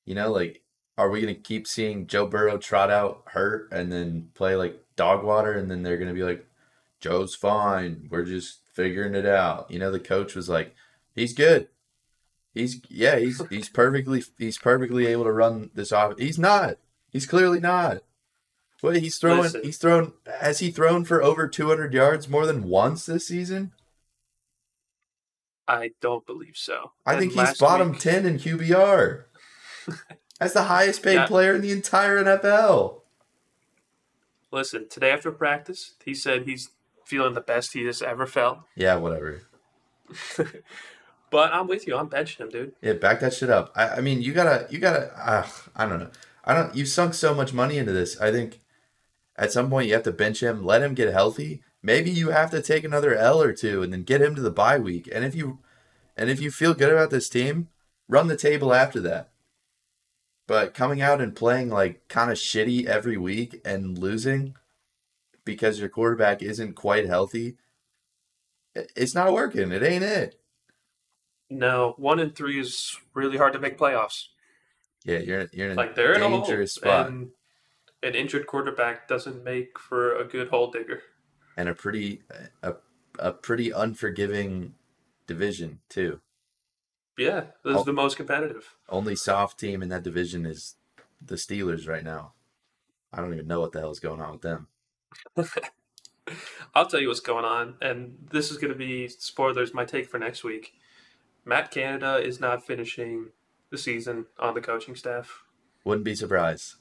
You 0.04 0.14
know, 0.14 0.30
like, 0.32 0.62
are 0.96 1.10
we 1.10 1.20
gonna 1.20 1.34
keep 1.34 1.66
seeing 1.66 2.06
Joe 2.06 2.26
Burrow 2.26 2.58
trot 2.58 2.90
out 2.90 3.22
hurt 3.26 3.68
and 3.72 3.90
then 3.92 4.30
play 4.34 4.54
like 4.56 4.80
dog 4.96 5.24
water, 5.24 5.52
and 5.52 5.70
then 5.70 5.82
they're 5.82 5.96
gonna 5.98 6.14
be 6.14 6.22
like, 6.22 6.46
Joe's 7.00 7.34
fine. 7.34 8.06
We're 8.10 8.24
just 8.24 8.60
figuring 8.72 9.14
it 9.14 9.26
out. 9.26 9.70
You 9.70 9.78
know, 9.78 9.90
the 9.90 10.00
coach 10.00 10.34
was 10.34 10.48
like, 10.48 10.74
he's 11.14 11.32
good. 11.32 11.68
He's 12.54 12.80
yeah, 12.88 13.16
he's 13.18 13.42
he's 13.50 13.68
perfectly 13.68 14.22
he's 14.38 14.58
perfectly 14.58 15.06
able 15.06 15.24
to 15.24 15.32
run 15.32 15.70
this 15.74 15.90
off. 15.92 16.18
He's 16.18 16.38
not. 16.38 16.76
He's 17.10 17.26
clearly 17.26 17.58
not. 17.60 18.02
What 18.80 18.96
he's 18.96 19.18
throwing? 19.18 19.42
Listen. 19.42 19.62
He's 19.64 19.78
thrown. 19.78 20.12
Has 20.40 20.58
he 20.60 20.70
thrown 20.70 21.04
for 21.04 21.22
over 21.22 21.48
200 21.48 21.94
yards 21.94 22.28
more 22.28 22.44
than 22.46 22.64
once 22.68 23.06
this 23.06 23.26
season? 23.26 23.72
I 25.66 25.92
don't 26.02 26.26
believe 26.26 26.56
so. 26.56 26.92
I 27.06 27.12
And 27.14 27.20
think 27.20 27.32
he's 27.32 27.58
bottom 27.58 27.92
week- 27.92 28.00
10 28.00 28.26
in 28.26 28.38
QBR. 28.38 29.24
That's 30.40 30.54
the 30.54 30.64
highest 30.64 31.02
paid 31.02 31.14
Yeah. 31.14 31.26
player 31.26 31.54
in 31.54 31.60
the 31.62 31.72
entire 31.72 32.22
NFL. 32.22 33.00
Listen, 34.50 34.88
today 34.88 35.10
after 35.10 35.30
practice, 35.32 35.94
he 36.04 36.14
said 36.14 36.42
he's 36.44 36.70
feeling 37.04 37.34
the 37.34 37.40
best 37.40 37.72
he 37.72 37.84
has 37.86 38.02
ever 38.02 38.26
felt. 38.26 38.58
Yeah, 38.76 38.96
whatever. 38.96 39.42
but 41.30 41.52
I'm 41.52 41.66
with 41.66 41.86
you. 41.86 41.96
I'm 41.96 42.08
benching 42.08 42.38
him, 42.40 42.50
dude. 42.50 42.72
Yeah, 42.82 42.92
back 42.94 43.20
that 43.20 43.34
shit 43.34 43.50
up. 43.50 43.72
I, 43.74 43.88
I 43.96 44.00
mean, 44.00 44.22
you 44.22 44.32
gotta, 44.32 44.66
you 44.70 44.78
gotta. 44.78 45.12
Uh, 45.16 45.46
I 45.74 45.86
don't 45.86 45.98
know. 46.00 46.10
I 46.44 46.54
don't. 46.54 46.74
You 46.74 46.86
sunk 46.86 47.14
so 47.14 47.34
much 47.34 47.52
money 47.52 47.78
into 47.78 47.92
this. 47.92 48.20
I 48.20 48.30
think 48.30 48.60
at 49.36 49.52
some 49.52 49.70
point 49.70 49.88
you 49.88 49.94
have 49.94 50.02
to 50.04 50.12
bench 50.12 50.42
him, 50.42 50.64
let 50.64 50.82
him 50.82 50.94
get 50.94 51.12
healthy. 51.12 51.62
Maybe 51.82 52.10
you 52.10 52.30
have 52.30 52.50
to 52.52 52.62
take 52.62 52.84
another 52.84 53.14
L 53.14 53.42
or 53.42 53.52
two, 53.52 53.82
and 53.82 53.92
then 53.92 54.04
get 54.04 54.22
him 54.22 54.34
to 54.36 54.42
the 54.42 54.50
bye 54.50 54.78
week. 54.78 55.08
And 55.12 55.24
if 55.24 55.34
you, 55.34 55.58
and 56.16 56.30
if 56.30 56.40
you 56.40 56.50
feel 56.50 56.74
good 56.74 56.92
about 56.92 57.10
this 57.10 57.28
team, 57.28 57.68
run 58.08 58.28
the 58.28 58.36
table 58.36 58.72
after 58.72 59.00
that. 59.00 59.30
But 60.46 60.74
coming 60.74 61.00
out 61.00 61.20
and 61.22 61.34
playing 61.34 61.70
like 61.70 62.06
kind 62.08 62.30
of 62.30 62.36
shitty 62.36 62.84
every 62.86 63.16
week 63.16 63.60
and 63.64 63.96
losing 63.96 64.54
because 65.44 65.80
your 65.80 65.88
quarterback 65.88 66.42
isn't 66.42 66.74
quite 66.74 67.06
healthy, 67.06 67.56
it's 68.74 69.14
not 69.14 69.32
working. 69.32 69.72
It 69.72 69.82
ain't 69.82 70.04
it. 70.04 70.38
No, 71.50 71.94
one 71.98 72.18
and 72.20 72.34
three 72.34 72.58
is 72.60 72.96
really 73.14 73.36
hard 73.36 73.52
to 73.54 73.58
make 73.58 73.78
playoffs. 73.78 74.26
Yeah, 75.04 75.18
you're 75.18 75.46
you're 75.52 75.66
in 75.70 75.72
a 75.72 75.76
Like 75.76 75.94
they're 75.94 76.14
in 76.14 76.22
a 76.22 76.28
hole, 76.28 76.40
dangerous 76.40 76.74
spot. 76.74 77.08
and 77.08 77.30
an 78.02 78.14
injured 78.14 78.46
quarterback 78.46 79.06
doesn't 79.08 79.44
make 79.44 79.78
for 79.78 80.16
a 80.16 80.24
good 80.24 80.48
hole 80.48 80.70
digger. 80.70 81.02
and 81.56 81.68
a 81.68 81.74
pretty 81.74 82.22
a, 82.62 82.74
a 83.18 83.32
pretty 83.32 83.70
unforgiving 83.70 84.74
division 85.26 85.80
too. 85.88 86.20
Yeah, 87.16 87.40
this 87.64 87.76
Oh. 87.76 87.78
is 87.80 87.84
the 87.84 87.92
most 87.92 88.16
competitive. 88.16 88.74
Only 88.88 89.14
soft 89.16 89.58
team 89.60 89.82
in 89.82 89.88
that 89.90 90.02
division 90.02 90.44
is 90.46 90.76
the 91.24 91.36
Steelers 91.36 91.88
right 91.88 92.04
now. 92.04 92.32
I 93.12 93.18
don't 93.20 93.32
even 93.32 93.46
know 93.46 93.60
what 93.60 93.72
the 93.72 93.80
hell 93.80 93.90
is 93.92 94.00
going 94.00 94.20
on 94.20 94.32
with 94.32 94.42
them. 94.42 94.66
I'll 96.74 96.86
tell 96.86 97.00
you 97.00 97.08
what's 97.08 97.20
going 97.20 97.44
on, 97.44 97.76
and 97.80 98.16
this 98.30 98.50
is 98.50 98.56
going 98.58 98.72
to 98.72 98.78
be 98.78 99.06
spoilers. 99.08 99.74
My 99.74 99.84
take 99.84 100.08
for 100.08 100.18
next 100.18 100.42
week: 100.42 100.72
Matt 101.44 101.70
Canada 101.70 102.16
is 102.16 102.40
not 102.40 102.66
finishing 102.66 103.28
the 103.70 103.78
season 103.78 104.26
on 104.38 104.54
the 104.54 104.60
coaching 104.60 104.96
staff. 104.96 105.44
Wouldn't 105.84 106.04
be 106.04 106.14
surprised. 106.16 106.74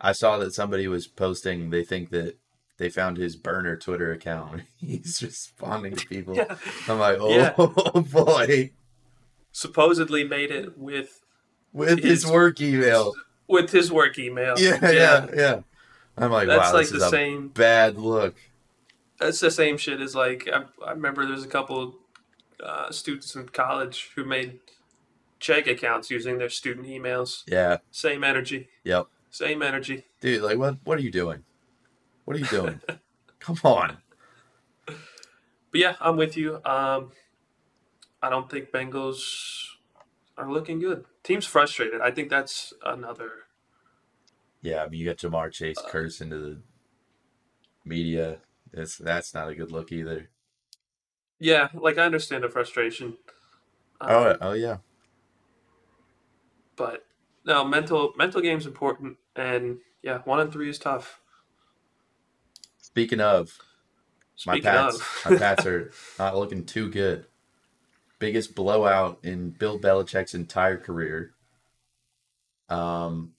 I 0.00 0.12
saw 0.12 0.38
that 0.38 0.54
somebody 0.54 0.88
was 0.88 1.06
posting. 1.06 1.68
They 1.70 1.84
think 1.84 2.10
that 2.10 2.38
they 2.78 2.88
found 2.88 3.18
his 3.18 3.36
burner 3.36 3.76
Twitter 3.76 4.12
account. 4.12 4.62
He's 4.78 5.20
responding 5.22 5.96
to 5.96 6.06
people. 6.06 6.34
Yeah, 6.36 6.56
I'm 6.88 6.98
like, 6.98 7.18
oh 7.20 7.34
Yeah. 7.34 7.52
boy, 8.00 8.70
supposedly 9.52 10.24
made 10.24 10.50
it 10.50 10.76
with 10.78 11.24
with 11.72 12.00
his 12.02 12.22
His- 12.24 12.26
work 12.30 12.60
email. 12.60 13.14
with 13.48 13.70
his 13.70 13.90
work 13.92 14.18
email. 14.18 14.54
Yeah, 14.58 14.78
yeah, 14.90 15.26
yeah. 15.34 15.60
I'm 16.16 16.30
like, 16.30 16.48
That's 16.48 16.72
wow, 16.72 16.78
like 16.78 16.88
the 16.88 17.08
same. 17.08 17.48
bad 17.48 17.96
look. 17.96 18.34
That's 19.18 19.40
the 19.40 19.50
same 19.50 19.76
shit 19.78 20.00
as 20.00 20.14
like 20.14 20.48
I, 20.52 20.64
I 20.84 20.90
remember 20.92 21.26
there's 21.26 21.44
a 21.44 21.48
couple 21.48 21.96
uh, 22.62 22.90
students 22.90 23.34
in 23.36 23.48
college 23.48 24.10
who 24.14 24.24
made 24.24 24.60
check 25.38 25.66
accounts 25.66 26.10
using 26.10 26.38
their 26.38 26.48
student 26.50 26.86
emails. 26.86 27.44
Yeah, 27.46 27.78
Same 27.90 28.22
energy. 28.24 28.68
yep. 28.84 29.06
Same 29.30 29.62
energy. 29.62 30.04
Dude, 30.20 30.42
like, 30.42 30.58
what? 30.58 30.76
What 30.84 30.98
are 30.98 31.02
you 31.02 31.10
doing? 31.10 31.44
What 32.24 32.36
are 32.36 32.40
you 32.40 32.46
doing? 32.46 32.80
Come 33.40 33.58
on. 33.64 33.98
But 34.86 34.94
yeah, 35.72 35.94
I'm 36.00 36.16
with 36.16 36.36
you. 36.36 36.60
Um, 36.64 37.12
I 38.22 38.30
don't 38.30 38.50
think 38.50 38.70
Bengals 38.72 39.66
are 40.38 40.50
looking 40.50 40.80
good. 40.80 41.04
Team's 41.24 41.46
frustrated. 41.46 42.00
I 42.00 42.10
think 42.10 42.30
that's 42.30 42.74
another. 42.84 43.30
Yeah, 44.62 44.84
I 44.84 44.88
mean, 44.88 45.00
you 45.00 45.06
got 45.06 45.18
Ja'Marr 45.18 45.52
Chase 45.52 45.82
Uh, 45.82 45.88
curse 45.88 46.20
into 46.20 46.38
the 46.38 46.62
media. 47.84 48.38
That's 48.72 48.96
that's 48.98 49.34
not 49.34 49.48
a 49.48 49.54
good 49.54 49.72
look 49.72 49.92
either. 49.92 50.30
Yeah, 51.40 51.68
like 51.74 51.98
I 51.98 52.04
understand 52.04 52.44
the 52.44 52.48
frustration. 52.50 53.18
Um, 54.00 54.08
Oh, 54.08 54.36
oh 54.40 54.52
yeah. 54.52 54.78
but 56.76 57.04
no, 57.46 57.64
mental 57.64 58.12
mental 58.16 58.40
game's 58.40 58.66
important, 58.66 59.18
and 59.36 59.78
yeah, 60.02 60.18
one 60.24 60.40
and 60.40 60.52
three 60.52 60.70
is 60.70 60.78
tough. 60.78 61.20
Speaking 62.80 63.20
of, 63.20 63.60
my 64.44 64.56
Speaking 64.56 64.58
Pats, 64.58 65.00
of, 65.00 65.06
my 65.24 65.32
Pats 65.32 65.66
are 65.66 65.92
not 66.18 66.36
looking 66.36 66.66
too 66.66 66.90
good. 66.90 67.26
Biggest 68.20 68.54
blowout 68.54 69.18
in 69.24 69.50
Bill 69.50 69.80
Belichick's 69.80 70.34
entire 70.34 70.76
career. 70.76 71.32
Um, 72.68 73.32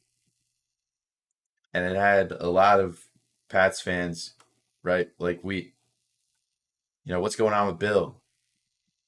and 1.74 1.86
it 1.86 1.96
had 1.96 2.34
a 2.34 2.50
lot 2.50 2.82
of 2.82 3.00
Pats 3.48 3.80
fans, 3.80 4.34
right? 4.84 5.10
Like 5.20 5.40
we, 5.44 5.74
you 7.06 7.14
know, 7.14 7.22
what's 7.22 7.38
going 7.38 7.54
on 7.54 7.68
with 7.68 7.80
Bill? 7.80 8.18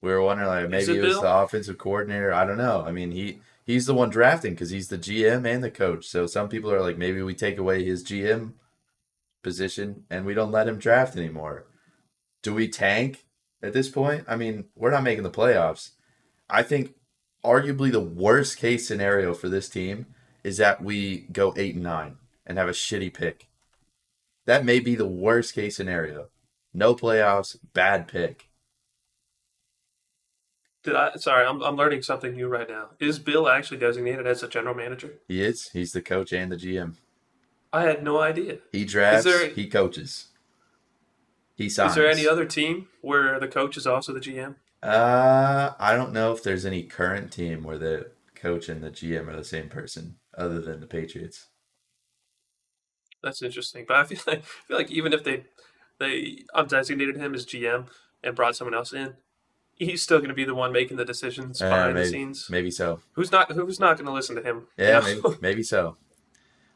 We 0.01 0.12
were 0.12 0.22
wondering, 0.22 0.50
like, 0.50 0.70
maybe 0.70 0.94
it 0.94 1.03
it 1.03 1.08
was 1.08 1.20
the 1.20 1.34
offensive 1.34 1.77
coordinator. 1.77 2.34
I 2.34 2.46
don't 2.46 2.58
know. 2.58 2.84
I 2.86 2.92
mean, 2.92 3.12
he 3.12 3.39
he's 3.65 3.86
the 3.86 3.94
one 3.94 4.10
drafting 4.10 4.53
because 4.53 4.70
he's 4.70 4.89
the 4.89 4.98
GM 4.98 5.46
and 5.46 5.63
the 5.63 5.72
coach. 5.72 6.06
So 6.06 6.25
some 6.27 6.50
people 6.50 6.72
are 6.72 6.82
like, 6.82 6.98
maybe 6.98 7.22
we 7.22 7.34
take 7.34 7.58
away 7.58 7.84
his 7.84 8.03
GM 8.03 8.53
position 9.42 10.03
and 10.10 10.25
we 10.25 10.34
don't 10.34 10.51
let 10.51 10.68
him 10.68 10.77
draft 10.77 11.15
anymore. 11.15 11.65
Do 12.42 12.53
we 12.53 12.68
tank 12.68 13.25
at 13.63 13.74
this 13.74 13.89
point? 13.89 14.25
I 14.27 14.36
mean, 14.36 14.65
we're 14.75 14.91
not 14.91 15.03
making 15.03 15.24
the 15.24 15.32
playoffs. 15.32 15.91
I 16.50 16.62
think 16.62 16.93
arguably 17.43 17.91
the 17.91 18.00
worst 18.00 18.58
case 18.58 18.88
scenario 18.88 19.34
for 19.34 19.50
this 19.50 19.70
team 19.70 20.05
is 20.43 20.58
that 20.58 20.84
we 20.84 21.20
go 21.32 21.53
eight 21.58 21.74
and 21.75 21.84
nine 21.84 22.17
and 22.46 22.58
have 22.58 22.67
a 22.70 22.74
shitty 22.74 23.13
pick. 23.13 23.48
That 24.46 24.65
may 24.65 24.79
be 24.79 24.96
the 24.96 25.08
worst 25.08 25.55
case 25.55 25.77
scenario. 25.77 26.27
No 26.74 26.93
playoffs, 26.96 27.58
bad 27.74 28.08
pick. 28.08 28.50
did 30.84 30.96
I? 30.96 31.13
Sorry, 31.15 31.46
I'm 31.46 31.62
I'm 31.62 31.75
learning 31.77 32.01
something 32.01 32.34
new 32.36 32.48
right 32.48 32.67
now. 32.67 32.89
Is 33.00 33.20
Bill 33.20 33.48
actually 33.48 33.77
designated 33.77 34.27
as 34.27 34.43
a 34.43 34.50
general 34.50 34.75
manager? 34.75 35.13
He 35.27 35.41
is. 35.41 35.70
He's 35.72 35.93
the 35.93 36.01
coach 36.01 36.34
and 36.34 36.51
the 36.51 36.58
GM. 36.58 36.96
I 37.72 37.84
had 37.84 38.03
no 38.03 38.20
idea. 38.20 38.58
He 38.72 38.84
drafts. 38.86 39.24
there- 39.24 39.50
he 39.50 39.67
coaches. 39.67 40.27
He 41.55 41.69
signs. 41.69 41.91
Is 41.91 41.95
there 41.95 42.10
any 42.10 42.27
other 42.27 42.45
team 42.45 42.88
where 43.01 43.39
the 43.39 43.48
coach 43.48 43.77
is 43.77 43.86
also 43.88 44.13
the 44.13 44.19
GM? 44.19 44.55
Uh, 44.81 45.72
I 45.79 45.95
don't 45.95 46.12
know 46.12 46.31
if 46.33 46.43
there's 46.43 46.65
any 46.65 46.83
current 46.83 47.31
team 47.31 47.63
where 47.63 47.77
the 47.77 48.12
coach 48.36 48.67
and 48.69 48.83
the 48.83 48.89
GM 48.89 49.27
are 49.27 49.36
the 49.38 49.43
same 49.43 49.69
person, 49.69 50.17
other 50.38 50.60
than 50.60 50.79
the 50.81 50.88
Patriots. 50.88 51.48
That's 53.22 53.41
interesting. 53.41 53.86
But 53.88 53.98
I 53.98 54.03
feel 54.03 54.19
like 54.27 54.39
I 54.39 54.41
feel 54.67 54.77
like 54.77 54.91
even 54.91 55.13
if 55.13 55.24
they 55.24 55.45
they 56.00 56.39
undesignated 56.55 57.17
him 57.17 57.33
as 57.33 57.45
GM 57.45 57.88
and 58.24 58.36
brought 58.36 58.55
someone 58.55 58.74
else 58.74 58.91
in, 58.93 59.13
he's 59.75 60.01
still 60.01 60.17
going 60.17 60.29
to 60.29 60.36
be 60.36 60.43
the 60.45 60.55
one 60.55 60.72
making 60.74 60.98
the 60.98 61.05
decisions 61.05 61.62
Uh, 61.62 61.69
behind 61.69 61.93
maybe, 61.93 62.05
the 62.05 62.12
scenes. 62.12 62.48
maybe 62.50 62.72
so. 62.72 63.00
Who's 63.13 63.31
not 63.31 63.51
Who's 63.51 63.79
not 63.79 63.98
going 63.98 64.07
to 64.07 64.12
listen 64.13 64.36
to 64.36 64.41
him? 64.41 64.67
you 64.77 64.86
Yeah, 64.86 65.00
know? 65.00 65.22
maybe, 65.24 65.38
maybe 65.41 65.63
so. 65.63 65.98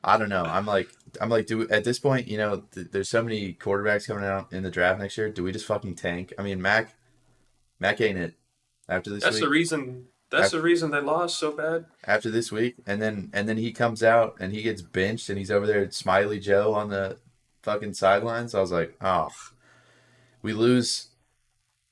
I 0.07 0.17
don't 0.17 0.29
know. 0.29 0.43
I'm 0.43 0.65
like, 0.65 0.89
I'm 1.19 1.29
like, 1.29 1.45
do 1.47 1.57
we, 1.59 1.69
at 1.69 1.83
this 1.83 1.99
point, 1.99 2.27
you 2.27 2.37
know, 2.37 2.63
th- 2.73 2.87
there's 2.91 3.09
so 3.09 3.21
many 3.21 3.53
quarterbacks 3.53 4.07
coming 4.07 4.23
out 4.23 4.51
in 4.53 4.63
the 4.63 4.71
draft 4.71 4.99
next 4.99 5.17
year. 5.17 5.29
Do 5.29 5.43
we 5.43 5.51
just 5.51 5.65
fucking 5.65 5.95
tank? 5.95 6.33
I 6.39 6.43
mean, 6.43 6.61
Mac, 6.61 6.95
Mac 7.79 7.99
ain't 8.01 8.17
it 8.17 8.33
after 8.87 9.09
this 9.09 9.21
that's 9.23 9.35
week. 9.35 9.43
the 9.43 9.49
reason. 9.49 10.05
That's 10.29 10.45
After- 10.47 10.57
the 10.57 10.63
reason 10.63 10.91
they 10.91 10.99
lost 10.99 11.37
so 11.37 11.51
bad. 11.51 11.85
after 12.05 12.29
this 12.29 12.51
week, 12.51 12.75
and 12.85 13.01
then 13.01 13.29
and 13.33 13.47
then 13.47 13.55
he 13.57 13.71
comes 13.71 14.03
out 14.03 14.35
and 14.41 14.51
he 14.53 14.61
gets 14.61 14.81
benched, 14.81 15.29
and 15.29 15.37
he's 15.37 15.51
over 15.51 15.65
there, 15.65 15.79
at 15.81 15.93
Smiley 15.93 16.39
Joe 16.39 16.73
on 16.73 16.89
the 16.89 17.17
fucking 17.63 17.93
sidelines. 17.93 18.53
I 18.53 18.59
was 18.59 18.71
like, 18.73 18.95
oh, 19.01 19.29
we 20.41 20.51
lose, 20.51 21.07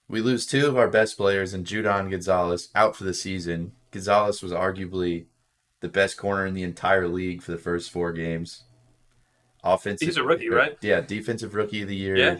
we 0.10 0.20
lose 0.22 0.46
two 0.46 0.68
of 0.68 0.78
our 0.78 0.90
best 0.90 1.16
players, 1.18 1.54
and 1.54 1.66
Judon 1.66 2.10
Gonzalez 2.12 2.70
out 2.76 2.96
for 2.98 3.06
the 3.06 3.14
season. 3.14 3.72
Gonzalez 3.92 4.44
was 4.44 4.52
arguably 4.52 5.26
the 5.86 5.90
best 5.90 6.18
corner 6.18 6.48
in 6.48 6.56
the 6.56 6.64
entire 6.64 7.08
league 7.08 7.44
for 7.44 7.52
the 7.52 7.60
first 7.60 7.92
four 7.92 8.12
games. 8.12 8.64
Offensive, 9.64 10.08
He's 10.08 10.18
a 10.18 10.24
rookie, 10.24 10.50
right? 10.50 10.76
Yeah, 10.82 11.02
defensive 11.02 11.54
rookie 11.54 11.84
of 11.84 11.88
the 11.88 11.96
year. 11.96 12.16
Yeah. 12.16 12.40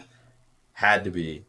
had 0.72 1.04
to 1.04 1.12
be 1.12 1.44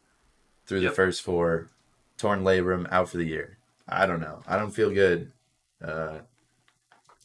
through 0.64 0.80
the 0.80 0.92
first 0.92 1.22
four. 1.22 1.70
Torn 2.16 2.44
labrum 2.44 2.86
out 2.92 3.08
for 3.08 3.16
the 3.16 3.24
year. 3.24 3.58
I 3.88 4.06
don't 4.06 4.20
know. 4.20 4.42
I 4.46 4.56
don't 4.56 4.70
feel 4.70 4.90
good. 4.90 5.32
Uh, 5.84 6.18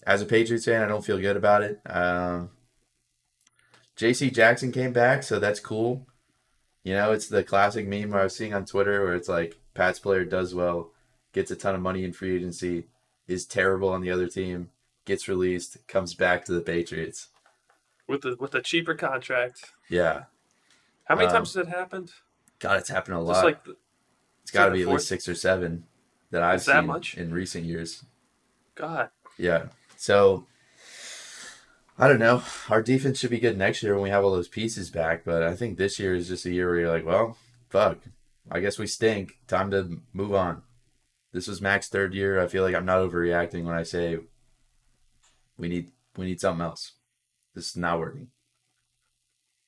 as 0.07 0.23
a 0.23 0.25
Patriots 0.25 0.65
fan, 0.65 0.81
I 0.81 0.87
don't 0.87 1.05
feel 1.05 1.19
good 1.19 1.37
about 1.37 1.61
it. 1.61 1.79
Um, 1.85 2.49
J.C. 3.95 4.31
Jackson 4.31 4.71
came 4.71 4.91
back, 4.91 5.21
so 5.21 5.37
that's 5.39 5.59
cool. 5.59 6.07
You 6.83 6.93
know, 6.95 7.11
it's 7.11 7.27
the 7.27 7.43
classic 7.43 7.87
meme 7.87 8.13
I 8.15 8.23
was 8.23 8.35
seeing 8.35 8.55
on 8.55 8.65
Twitter 8.65 9.03
where 9.03 9.13
it's 9.13 9.29
like 9.29 9.59
Pat's 9.75 9.99
player 9.99 10.25
does 10.25 10.55
well, 10.55 10.89
gets 11.31 11.51
a 11.51 11.55
ton 11.55 11.75
of 11.75 11.81
money 11.81 12.03
in 12.03 12.11
free 12.13 12.35
agency, 12.35 12.85
is 13.27 13.45
terrible 13.45 13.89
on 13.89 14.01
the 14.01 14.11
other 14.11 14.27
team, 14.27 14.69
gets 15.05 15.27
released, 15.27 15.77
comes 15.87 16.13
back 16.13 16.45
to 16.45 16.51
the 16.53 16.61
Patriots. 16.61 17.29
with 18.07 18.21
the 18.21 18.35
with 18.39 18.53
a 18.53 18.61
cheaper 18.61 18.93
contract. 18.95 19.71
Yeah, 19.89 20.23
How 21.05 21.15
many 21.15 21.27
Um, 21.27 21.33
times 21.33 21.53
has 21.53 21.65
that 21.65 21.73
happened? 21.75 22.11
God, 22.59 22.77
it's 22.79 22.89
happened 22.89 23.15
a 23.17 23.19
lot. 23.21 23.33
Just 23.33 23.43
like 23.45 23.63
the- 23.63 23.77
it's 24.41 24.51
got 24.51 24.65
to 24.67 24.71
be 24.71 24.81
at 24.83 24.87
least 24.89 25.07
six 25.07 25.27
or 25.27 25.35
seven 25.35 25.85
that 26.31 26.43
I've 26.43 26.63
that 26.65 26.79
seen 26.81 26.87
much? 26.87 27.15
in 27.17 27.33
recent 27.33 27.63
years. 27.65 28.03
God. 28.75 29.09
Yeah. 29.37 29.67
So 29.95 30.45
I 31.97 32.07
don't 32.07 32.19
know. 32.19 32.41
Our 32.69 32.81
defense 32.81 33.19
should 33.19 33.29
be 33.29 33.39
good 33.39 33.57
next 33.57 33.83
year 33.83 33.93
when 33.93 34.03
we 34.03 34.09
have 34.09 34.23
all 34.25 34.31
those 34.31 34.47
pieces 34.47 34.89
back, 34.89 35.23
but 35.23 35.43
I 35.43 35.55
think 35.55 35.77
this 35.77 35.99
year 35.99 36.13
is 36.15 36.27
just 36.27 36.45
a 36.45 36.51
year 36.51 36.67
where 36.69 36.79
you're 36.79 36.91
like, 36.91 37.05
well, 37.05 37.37
fuck. 37.69 37.99
I 38.51 38.59
guess 38.59 38.77
we 38.79 38.87
stink. 38.87 39.37
Time 39.47 39.71
to 39.71 40.01
move 40.11 40.33
on. 40.33 40.63
This 41.33 41.47
was 41.47 41.61
Mac's 41.61 41.89
third 41.89 42.13
year. 42.13 42.39
I 42.39 42.47
feel 42.47 42.63
like 42.63 42.75
I'm 42.75 42.85
not 42.85 42.99
overreacting 42.99 43.63
when 43.63 43.75
I 43.75 43.83
say 43.83 44.19
we 45.57 45.67
need 45.67 45.91
we 46.15 46.25
need 46.25 46.39
something 46.39 46.63
else. 46.63 46.93
This 47.55 47.71
is 47.71 47.75
not 47.75 47.99
working. 47.99 48.27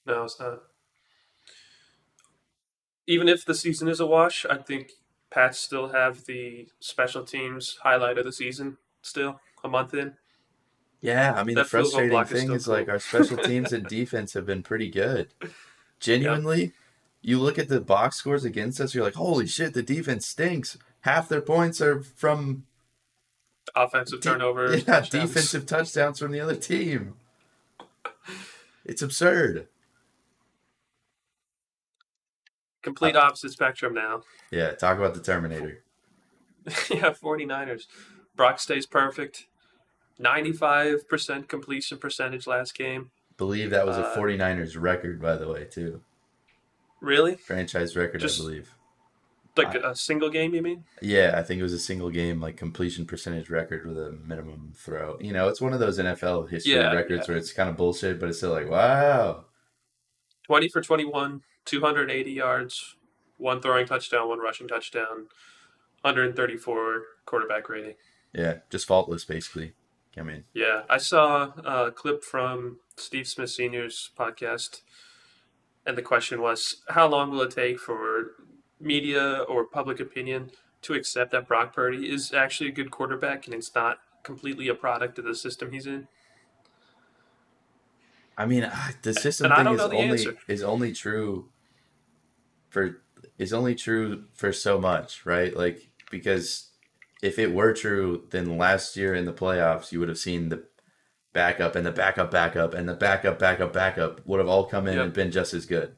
No, 0.06 0.24
it's 0.24 0.40
not. 0.40 0.62
Even 3.08 3.28
if 3.28 3.46
the 3.46 3.56
season 3.56 3.88
is 3.88 4.00
a 4.00 4.06
wash, 4.06 4.46
I 4.46 4.58
think 4.58 4.92
Pats 5.32 5.60
still 5.60 5.90
have 5.90 6.26
the 6.26 6.70
special 6.80 7.24
teams 7.24 7.78
highlight 7.82 8.18
of 8.18 8.26
the 8.26 8.32
season 8.32 8.78
still 9.02 9.40
a 9.64 9.68
month 9.68 9.94
in. 9.94 10.14
Yeah, 11.02 11.34
I 11.36 11.44
mean 11.44 11.56
That 11.56 11.64
the 11.64 11.70
frustrating 11.70 12.18
is 12.20 12.30
thing 12.30 12.42
still 12.44 12.56
is 12.56 12.68
like 12.68 12.90
our 12.90 13.00
special 13.00 13.38
teams 13.44 13.74
and 13.74 13.88
defense 13.88 14.34
have 14.34 14.46
been 14.46 14.64
pretty 14.64 14.90
good. 14.90 15.34
Genuinely, 16.00 16.74
you 17.22 17.40
look 17.40 17.58
at 17.58 17.70
the 17.70 17.82
box 17.82 18.18
scores 18.18 18.46
against 18.46 18.80
us, 18.80 18.94
you're 18.94 19.04
like, 19.04 19.16
holy 19.16 19.48
shit, 19.48 19.74
the 19.74 19.84
defense 19.84 20.28
stinks. 20.28 20.78
Half 21.06 21.30
their 21.30 21.42
points 21.42 21.82
are 21.82 22.02
from 22.02 22.66
Offensive 23.76 24.22
De- 24.22 24.30
turnovers. 24.30 24.72
yeah, 24.88 24.96
touchdowns. 25.02 25.30
defensive 25.30 25.66
touchdowns 25.68 26.18
from 26.18 26.32
the 26.32 26.40
other 26.40 26.56
team. 26.56 27.14
It's 28.84 29.04
absurd. 29.04 29.68
Complete 32.82 33.16
opposite 33.16 33.52
spectrum 33.52 33.94
now. 33.94 34.22
Yeah, 34.52 34.72
talk 34.72 34.98
about 34.98 35.14
the 35.14 35.22
Terminator. 35.22 35.84
yeah, 36.90 37.14
49ers. 37.14 37.84
Brock 38.36 38.60
stays 38.60 38.88
perfect. 38.88 39.46
95% 40.20 41.48
completion 41.48 42.00
percentage 42.00 42.48
last 42.48 42.76
game. 42.76 43.12
Believe 43.38 43.70
that 43.70 43.86
was 43.86 43.98
a 43.98 44.08
Uh, 44.08 44.16
49ers 44.18 44.76
record, 44.80 45.22
by 45.22 45.36
the 45.36 45.48
way, 45.48 45.66
too. 45.66 46.02
Really? 47.00 47.36
Franchise 47.36 47.96
record, 47.96 48.22
Just- 48.22 48.40
I 48.40 48.44
believe. 48.44 48.72
Like 49.58 49.76
a 49.76 49.96
single 49.96 50.30
game, 50.30 50.54
you 50.54 50.62
mean? 50.62 50.84
Yeah, 51.02 51.36
I 51.38 51.44
think 51.44 51.60
it 51.60 51.64
was 51.64 51.74
a 51.74 51.80
single 51.80 52.10
game 52.10 52.42
like 52.42 52.58
completion 52.58 53.06
percentage 53.06 53.50
record 53.50 53.86
with 53.88 53.98
a 53.98 54.12
minimum 54.12 54.74
throw. 54.76 55.18
You 55.22 55.32
know, 55.32 55.48
it's 55.48 55.62
one 55.62 55.74
of 55.74 55.80
those 55.80 55.98
NFL 55.98 56.50
history 56.50 56.74
Yeah, 56.74 56.92
records 56.94 57.28
yeah. 57.28 57.34
where 57.34 57.38
it's 57.38 57.54
kind 57.54 57.70
of 57.70 57.78
bullshit, 57.78 58.20
but 58.20 58.28
it's 58.30 58.40
still 58.40 58.52
like, 58.52 58.70
wow. 58.70 59.46
20 60.48 60.70
for 60.70 60.82
21, 60.82 61.42
280 61.64 62.32
yards, 62.32 62.96
one 63.38 63.62
throwing 63.62 63.86
touchdown, 63.88 64.28
one 64.30 64.40
rushing 64.40 64.68
touchdown, 64.68 65.28
134 66.02 67.04
quarterback 67.26 67.70
rating. 67.70 67.96
Yeah, 68.34 68.58
just 68.70 68.86
faultless 68.88 69.26
basically. 69.26 69.74
I 70.18 70.22
mean, 70.22 70.44
Yeah, 70.54 70.84
I 70.90 70.98
saw 70.98 71.52
a 71.66 71.92
clip 71.92 72.24
from 72.24 72.80
Steve 72.96 73.28
Smith 73.28 73.50
Sr.'s 73.50 74.12
podcast, 74.18 74.82
and 75.86 75.98
the 75.98 76.02
question 76.02 76.42
was 76.42 76.84
how 76.90 77.08
long 77.08 77.32
will 77.32 77.42
it 77.42 77.52
take 77.52 77.80
for 77.80 78.32
media 78.80 79.40
or 79.48 79.66
public 79.66 80.00
opinion 80.00 80.52
to 80.82 80.94
accept 80.94 81.32
that 81.32 81.48
Brock 81.48 81.74
Purdy 81.74 82.10
is 82.12 82.34
actually 82.34 82.70
a 82.70 82.74
good 82.74 82.92
quarterback 82.92 83.46
and 83.46 83.56
it's 83.56 83.74
not 83.74 84.00
completely 84.24 84.68
a 84.68 84.76
product 84.76 85.18
of 85.20 85.26
the 85.26 85.36
system 85.36 85.72
he's 85.72 85.88
in? 85.88 86.08
I 88.38 88.46
mean, 88.46 88.68
ah, 88.70 88.92
the 89.02 89.14
system 89.14 89.52
And 89.52 89.56
thing 89.66 89.76
is 89.76 89.82
only 89.82 90.10
answer. 90.10 90.38
is 90.48 90.64
only 90.64 90.92
true 90.94 91.50
for 92.70 93.02
is 93.38 93.54
only 93.54 93.76
true 93.76 94.26
for 94.34 94.52
so 94.52 94.80
much, 94.80 95.26
right? 95.26 95.56
Like 95.56 95.90
because 96.12 96.70
if 97.24 97.40
it 97.40 97.54
were 97.54 97.74
true, 97.74 98.28
then 98.32 98.58
last 98.58 98.98
year 98.98 99.16
in 99.16 99.26
the 99.26 99.34
playoffs, 99.34 99.92
you 99.92 100.00
would 100.00 100.10
have 100.10 100.18
seen 100.18 100.50
the 100.50 100.66
backup 101.34 101.76
and 101.76 101.86
the 101.86 101.92
backup 101.92 102.32
backup 102.32 102.74
and 102.74 102.88
the 102.88 102.94
backup 102.94 103.40
backup 103.40 103.74
backup 103.74 104.26
would 104.26 104.40
have 104.40 104.48
all 104.50 104.66
come 104.66 104.88
in 104.88 104.96
Yep. 104.96 105.04
and 105.06 105.14
been 105.14 105.32
just 105.32 105.54
as 105.54 105.66
good. 105.66 105.96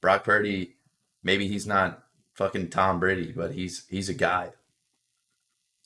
Brock 0.00 0.24
Purdy, 0.24 0.76
maybe 1.22 1.48
he's 1.48 1.66
not 1.66 2.04
fucking 2.34 2.70
Tom 2.70 3.00
Brady, 3.00 3.32
but 3.32 3.52
he's 3.52 3.86
he's 3.88 4.08
a 4.08 4.14
guy. 4.14 4.50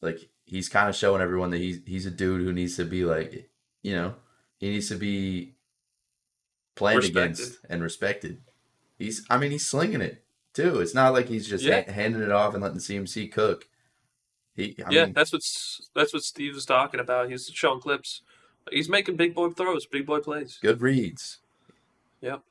Like 0.01 0.19
he's 0.45 0.69
kind 0.69 0.89
of 0.89 0.97
showing 0.97 1.23
everyone 1.23 1.51
that 1.51 1.59
he's 1.59 1.81
he's 1.87 2.07
a 2.07 2.11
dude 2.11 2.43
who 2.43 2.53
needs 2.53 2.77
to 2.77 2.85
be 2.85 3.05
like, 3.05 3.49
you 3.83 3.95
know, 3.95 4.15
he 4.59 4.71
needs 4.71 4.89
to 4.89 4.97
be 4.97 5.55
played 6.75 6.97
Respected. 6.97 7.19
against 7.23 7.59
and 7.69 7.83
respected. 7.83 8.41
He's, 8.99 9.27
I 9.29 9.37
mean, 9.37 9.51
he's 9.51 9.67
slinging 9.67 10.01
it 10.01 10.25
too. 10.55 10.81
It's 10.81 10.95
not 10.95 11.12
like 11.12 11.27
he's 11.29 11.49
just 11.49 11.65
Yeah. 11.65 11.83
ha- 11.87 11.93
handing 11.93 12.23
it 12.23 12.31
off 12.33 12.55
and 12.55 12.62
letting 12.62 12.79
CMC 12.79 13.31
cook. 13.33 13.69
He, 14.55 14.77
I 14.87 14.91
yeah, 14.91 15.05
mean, 15.07 15.15
that's 15.15 15.33
what's 15.33 15.89
that's 15.95 16.12
what 16.12 16.23
Steve 16.23 16.55
was 16.55 16.67
talking 16.67 17.01
about. 17.01 17.31
He's 17.31 17.47
showing 17.53 17.81
clips. 17.81 18.23
He's 18.71 18.89
making 18.89 19.17
big 19.17 19.35
boy 19.35 19.51
throws, 19.51 19.87
big 19.87 20.07
boy 20.07 20.21
plays. 20.21 20.59
good 20.62 20.81
reads. 20.83 21.39
Yep. 22.21 22.43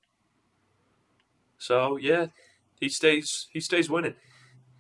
So 1.57 1.97
yeah, 1.97 2.27
he 2.81 2.89
stays 2.89 3.47
he 3.53 3.61
stays 3.61 3.89
winning. 3.89 4.15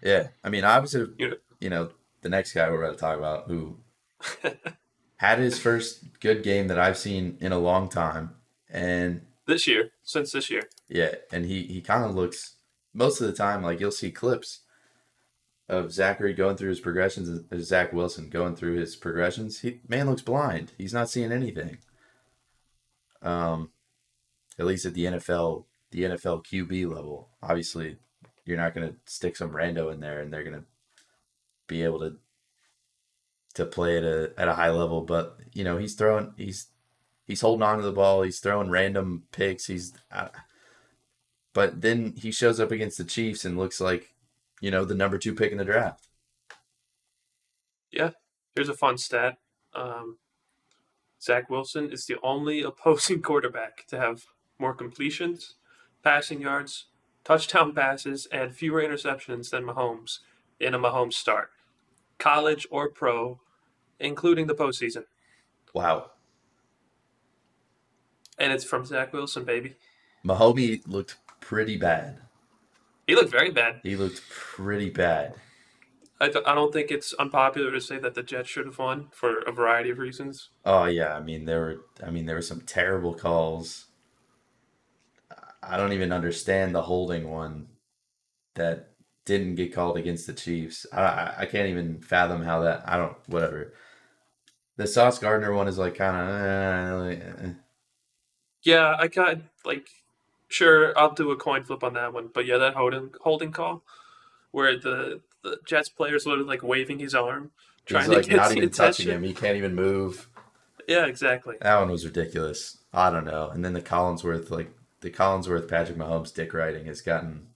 Yeah, 0.03 0.29
I 0.43 0.49
mean, 0.49 0.65
opposite 0.65 1.01
of 1.03 1.13
Yeah. 1.17 1.35
you 1.61 1.69
know 1.69 1.91
the 2.21 2.29
next 2.29 2.51
guy 2.53 2.69
we're 2.69 2.83
about 2.83 2.95
to 2.97 2.99
talk 2.99 3.17
about 3.17 3.47
who 3.47 3.77
had 5.17 5.39
his 5.39 5.57
first 5.59 6.19
good 6.19 6.43
game 6.43 6.67
that 6.67 6.77
I've 6.79 6.97
seen 6.97 7.37
in 7.39 7.51
a 7.53 7.59
long 7.59 7.87
time, 7.87 8.31
and 8.69 9.21
This 9.47 9.67
year, 9.67 9.91
since 10.03 10.31
this 10.33 10.49
year. 10.49 10.63
Yeah, 10.89 11.15
and 11.31 11.45
he 11.45 11.63
he 11.63 11.79
kind 11.81 12.03
of 12.03 12.13
looks 12.15 12.55
most 12.93 13.21
of 13.21 13.27
the 13.27 13.33
time 13.33 13.63
like 13.63 13.79
you'll 13.79 13.91
see 13.91 14.11
clips 14.11 14.61
of 15.69 15.93
Zachary 15.93 16.33
going 16.33 16.57
through 16.57 16.69
his 16.69 16.81
progressions, 16.81 17.45
Zach 17.65 17.93
Wilson 17.93 18.29
going 18.29 18.55
through 18.57 18.75
his 18.77 18.95
progressions. 18.97 19.61
He 19.61 19.79
man 19.87 20.09
looks 20.09 20.21
blind. 20.21 20.73
He's 20.77 20.93
not 20.93 21.09
seeing 21.09 21.31
anything. 21.31 21.77
Um, 23.21 23.69
at 24.59 24.65
least 24.65 24.85
at 24.85 24.93
the 24.93 25.05
NFL, 25.05 25.65
the 25.91 26.03
NFL 26.03 26.45
QB 26.45 26.93
level. 26.93 27.29
Obviously, 27.43 27.97
you're 28.45 28.57
not 28.57 28.73
going 28.73 28.87
to 28.87 28.95
stick 29.05 29.35
some 29.35 29.51
rando 29.51 29.93
in 29.93 29.99
there, 29.99 30.21
and 30.21 30.33
they're 30.33 30.43
going 30.43 30.59
to 30.59 30.65
be 31.67 31.83
able 31.83 31.99
to 31.99 32.17
to 33.53 33.65
play 33.65 33.97
at 33.97 34.03
a 34.03 34.31
at 34.37 34.47
a 34.47 34.53
high 34.53 34.69
level. 34.69 35.01
But 35.01 35.37
you 35.53 35.63
know, 35.63 35.77
he's 35.77 35.95
throwing 35.95 36.33
he's 36.37 36.67
he's 37.31 37.41
holding 37.41 37.63
on 37.63 37.77
to 37.77 37.83
the 37.83 37.91
ball. 37.91 38.21
He's 38.21 38.39
throwing 38.39 38.69
random 38.69 39.23
picks. 39.31 39.65
He's, 39.65 39.93
uh, 40.11 40.27
but 41.53 41.81
then 41.81 42.13
he 42.17 42.31
shows 42.31 42.59
up 42.59 42.71
against 42.71 42.97
the 42.97 43.03
Chiefs 43.03 43.45
and 43.45 43.57
looks 43.57 43.81
like, 43.81 44.13
you 44.59 44.69
know, 44.69 44.85
the 44.85 44.95
number 44.95 45.17
two 45.17 45.33
pick 45.33 45.51
in 45.51 45.57
the 45.57 45.65
draft. 45.65 46.07
Yeah, 47.91 48.11
here's 48.55 48.69
a 48.69 48.73
fun 48.73 48.97
stat. 48.97 49.37
Um, 49.73 50.17
Zach 51.21 51.49
Wilson 51.49 51.91
is 51.91 52.05
the 52.05 52.17
only 52.21 52.61
opposing 52.61 53.21
quarterback 53.23 53.85
to 53.87 53.97
have 53.97 54.25
more 54.59 54.73
completions, 54.73 55.55
passing 56.03 56.41
yards, 56.41 56.85
touchdown 57.23 57.73
passes, 57.73 58.27
and 58.31 58.55
fewer 58.55 58.81
interceptions 58.81 59.49
than 59.49 59.63
Mahomes 59.63 60.19
in 60.59 60.73
a 60.73 60.79
Mahomes 60.79 61.13
start, 61.13 61.51
college 62.17 62.67
or 62.71 62.89
pro, 62.89 63.39
including 63.99 64.47
the 64.47 64.55
postseason. 64.55 65.05
Wow, 65.73 66.11
And 68.37 68.51
it's 68.51 68.65
from 68.65 68.85
Zach 68.85 69.13
Wilson, 69.13 69.45
baby. 69.45 69.75
Mahomie 70.25 70.81
looked 70.87 71.17
pretty 71.39 71.77
bad. 71.77 72.17
He 73.07 73.15
looked 73.15 73.31
very 73.31 73.51
bad. 73.51 73.79
He 73.83 73.95
looked 73.95 74.21
pretty 74.29 74.89
bad. 74.89 75.35
I, 76.19 76.29
th- 76.29 76.43
I 76.45 76.53
don't 76.53 76.71
think 76.71 76.91
it's 76.91 77.13
unpopular 77.13 77.71
to 77.71 77.81
say 77.81 77.97
that 77.97 78.13
the 78.13 78.21
Jets 78.21 78.49
should 78.49 78.65
have 78.65 78.77
won 78.77 79.07
for 79.11 79.39
a 79.39 79.51
variety 79.51 79.89
of 79.89 79.97
reasons. 79.97 80.49
Oh 80.65 80.85
yeah, 80.85 81.15
I 81.15 81.19
mean 81.19 81.45
there 81.45 81.59
were, 81.61 81.85
I 82.05 82.11
mean 82.11 82.25
there 82.25 82.35
were 82.35 82.41
some 82.41 82.61
terrible 82.61 83.13
calls. 83.15 83.85
I 85.63 85.77
don't 85.77 85.93
even 85.93 86.11
understand 86.11 86.73
the 86.73 86.81
holding 86.81 87.29
one 87.29 87.67
that 88.55 88.91
didn't 89.25 89.55
get 89.55 89.73
called 89.73 89.97
against 89.97 90.27
the 90.27 90.33
Chiefs. 90.33 90.85
I 90.91 91.01
I, 91.01 91.35
I 91.39 91.45
can't 91.45 91.69
even 91.69 92.01
fathom 92.01 92.43
how 92.43 92.61
that. 92.61 92.83
I 92.85 92.97
don't 92.97 93.15
whatever. 93.27 93.73
The 94.77 94.87
Sauce 94.87 95.19
Gardner 95.19 95.53
one 95.53 95.67
is 95.67 95.77
like 95.77 95.95
kind 95.95 96.17
of. 96.17 97.11
Eh, 97.11 97.15
eh, 97.15 97.47
eh. 97.47 97.53
Yeah, 98.63 98.95
I 98.97 99.07
got 99.07 99.37
like 99.65 99.87
sure 100.47 100.97
I'll 100.97 101.13
do 101.13 101.31
a 101.31 101.35
coin 101.35 101.63
flip 101.63 101.83
on 101.83 101.93
that 101.93 102.13
one, 102.13 102.29
but 102.33 102.45
yeah, 102.45 102.57
that 102.57 102.75
holding 102.75 103.11
holding 103.21 103.51
call 103.51 103.83
where 104.51 104.77
the 104.77 105.21
the 105.43 105.57
Jets 105.65 105.89
players 105.89 106.25
literally 106.25 106.47
like 106.47 106.63
waving 106.63 106.99
his 106.99 107.15
arm, 107.15 107.51
trying 107.85 108.03
He's 108.03 108.09
like 108.15 108.23
to 108.25 108.29
get 108.31 108.37
not 108.37 108.51
even 108.55 108.69
touching 108.69 109.07
him. 109.07 109.23
He 109.23 109.33
can't 109.33 109.57
even 109.57 109.75
move. 109.75 110.29
Yeah, 110.87 111.05
exactly. 111.05 111.55
That 111.61 111.79
one 111.79 111.89
was 111.89 112.05
ridiculous. 112.05 112.77
I 112.93 113.09
don't 113.09 113.25
know. 113.25 113.49
And 113.49 113.63
then 113.63 113.73
the 113.73 113.81
Collinsworth, 113.81 114.49
like 114.49 114.71
the 115.01 115.09
Collinsworth 115.11 115.67
Patrick 115.67 115.97
Mahomes 115.97 116.33
dick 116.33 116.53
writing 116.53 116.85
has 116.85 117.01
gotten 117.01 117.47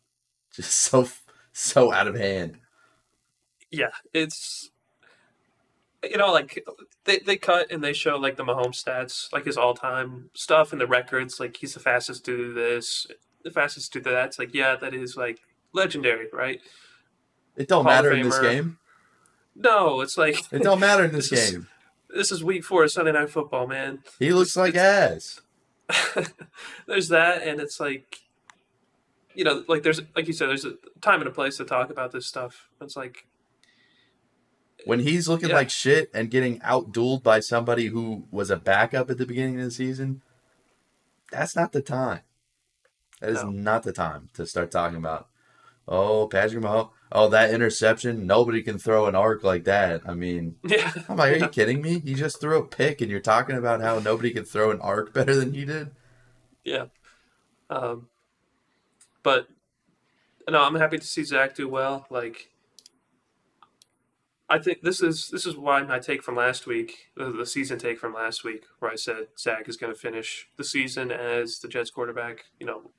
just 0.54 0.72
so 0.80 1.08
so 1.54 1.92
out 1.94 2.08
of 2.08 2.16
hand. 2.16 2.58
Yeah, 3.72 3.92
it's 4.14 4.70
you 6.04 6.18
know 6.18 6.32
like 6.32 6.64
they 7.06 7.20
they 7.20 7.38
cut 7.38 7.72
and 7.72 7.84
they 7.84 7.94
show 7.94 8.18
like 8.18 8.36
the 8.36 8.44
Mahomes 8.44 8.84
stats, 8.84 9.32
like 9.34 9.46
his 9.46 9.58
all 9.58 9.74
time 9.74 10.30
stuff 10.34 10.72
and 10.72 10.80
the 10.80 10.88
records. 10.88 11.40
Like 11.40 11.58
he's 11.58 11.74
the 11.74 11.80
fastest 11.80 12.26
to 12.26 12.38
do 12.38 12.54
this, 12.54 13.08
the 13.44 13.52
fastest 13.52 13.94
to 13.94 14.00
do 14.02 14.12
that. 14.12 14.28
It's 14.28 14.40
like 14.40 14.54
yeah, 14.54 14.76
that 14.76 14.94
is 14.94 15.18
like 15.18 15.40
legendary, 15.74 16.28
right? 16.32 16.62
It 17.56 17.68
don't 17.68 17.84
Hall 17.86 17.94
matter 17.94 18.12
in 18.12 18.24
this 18.24 18.40
game. 18.40 18.78
No, 19.56 20.02
it's 20.02 20.18
like 20.18 20.38
It 20.52 20.62
don't 20.64 20.80
matter 20.80 21.06
in 21.06 21.12
this 21.14 21.30
This 21.30 21.46
is- 21.46 21.52
game. 21.52 21.68
this 22.10 22.32
is 22.32 22.44
week 22.44 22.64
four 22.64 22.84
of 22.84 22.92
Sunday 22.92 23.14
Night 23.14 23.30
Football, 23.30 23.68
man. 23.68 24.04
He 24.20 24.32
looks 24.34 24.56
like 24.58 24.76
ass. 24.76 25.40
there's 26.88 27.10
that, 27.10 27.44
and 27.44 27.60
it's 27.60 27.80
like, 27.80 28.22
you 29.34 29.44
know, 29.44 29.64
like 29.68 29.84
there's 29.84 30.02
like 30.16 30.28
you 30.28 30.34
said, 30.34 30.50
there's 30.50 30.66
a 30.66 30.74
time 31.02 31.20
and 31.22 31.28
a 31.28 31.32
place 31.34 31.58
to 31.58 31.66
talk 31.66 31.90
about 31.90 32.12
this 32.12 32.26
stuff. 32.28 32.70
It's 32.82 32.96
like, 32.96 33.26
When 34.86 35.00
he's 35.00 35.28
looking 35.28 35.50
Yeah. 35.50 35.56
like 35.56 35.70
shit 35.70 36.10
and 36.14 36.30
getting 36.32 36.60
outdueled 36.60 37.24
by 37.24 37.40
somebody 37.40 37.88
who 37.88 38.28
was 38.32 38.50
a 38.50 38.58
backup 38.58 39.10
at 39.10 39.18
the 39.18 39.26
beginning 39.26 39.60
of 39.60 39.66
the 39.66 39.72
season, 39.72 40.22
that's 41.32 41.56
not 41.56 41.72
the 41.72 41.82
time. 41.82 42.22
That 43.20 43.30
is 43.32 43.44
No. 43.44 43.50
not 43.50 43.84
the 43.84 43.94
time 43.94 44.30
to 44.34 44.46
start 44.46 44.72
talking 44.72 44.98
about, 44.98 45.28
oh, 45.88 46.28
Patrick 46.28 46.64
Mahomes, 46.64 46.90
oh, 47.12 47.30
that 47.30 47.52
interception. 47.52 48.26
Nobody 48.26 48.62
can 48.62 48.78
throw 48.78 49.06
an 49.06 49.16
arc 49.16 49.44
like 49.44 49.66
that. 49.66 50.02
I 50.06 50.14
mean, 50.14 50.56
yeah, 50.64 50.92
I'm 51.08 51.18
like, 51.18 51.34
are 51.34 51.38
you 51.38 51.48
kidding 51.50 51.82
me? 51.82 52.00
He 52.00 52.14
just 52.14 52.40
threw 52.42 52.58
a 52.58 52.68
pick, 52.68 53.02
and 53.02 53.10
you're 53.10 53.20
talking 53.20 53.58
about 53.58 53.82
how 53.82 54.00
nobody 54.00 54.32
could 54.32 54.48
throw 54.48 54.72
an 54.72 54.82
arc 54.82 55.14
better 55.14 55.36
than 55.36 55.54
he 55.54 55.66
did. 55.66 55.92
yeah. 56.64 56.86
Um, 57.70 58.10
but 59.24 59.48
no, 60.48 60.62
I'm 60.62 60.76
happy 60.76 61.00
to 61.00 61.08
see 61.08 61.24
Zach 61.24 61.56
do 61.56 61.68
well. 61.68 62.06
Like, 62.12 62.52
I 64.48 64.60
think 64.60 64.84
this 64.84 65.02
is 65.02 65.30
this 65.30 65.48
is 65.48 65.58
why 65.58 65.82
my 65.82 65.98
take 65.98 66.22
from 66.22 66.36
last 66.36 66.68
week, 66.68 67.10
the, 67.18 67.32
the 67.32 67.46
season 67.46 67.80
take 67.80 67.98
from 67.98 68.14
last 68.14 68.44
week, 68.44 68.66
where 68.78 68.92
I 68.92 68.96
said 68.96 69.28
Zach 69.40 69.68
is 69.68 69.78
going 69.78 69.92
to 69.92 70.00
finish 70.00 70.48
the 70.58 70.64
season 70.64 71.12
as 71.12 71.58
the 71.58 71.68
Jets 71.68 71.90
quarterback. 71.90 72.46
You 72.60 72.68
know, 72.68 72.92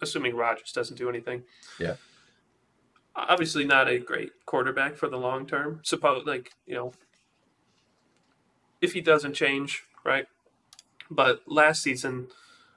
assuming 0.00 0.34
Rodgers 0.34 0.72
doesn't 0.72 0.96
do 0.96 1.10
anything. 1.10 1.42
Yeah. 1.78 1.96
Obviously, 3.28 3.64
not 3.64 3.88
a 3.88 3.98
great 3.98 4.30
quarterback 4.46 4.96
for 4.96 5.08
the 5.08 5.16
long 5.16 5.46
term. 5.46 5.80
Suppose, 5.82 6.24
like 6.26 6.52
you 6.66 6.74
know, 6.74 6.92
if 8.80 8.92
he 8.92 9.00
doesn't 9.00 9.34
change, 9.34 9.84
right? 10.04 10.26
But 11.10 11.42
last 11.46 11.82
season, 11.82 12.28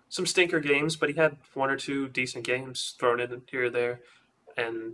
some 0.09 0.25
stinker 0.25 0.59
games, 0.59 0.95
but 0.95 1.09
he 1.09 1.15
had 1.15 1.37
one 1.53 1.69
or 1.69 1.77
two 1.77 2.07
decent 2.07 2.45
games 2.45 2.95
thrown 2.99 3.19
in 3.19 3.41
here 3.49 3.65
or 3.65 3.69
there, 3.69 4.01
and 4.57 4.93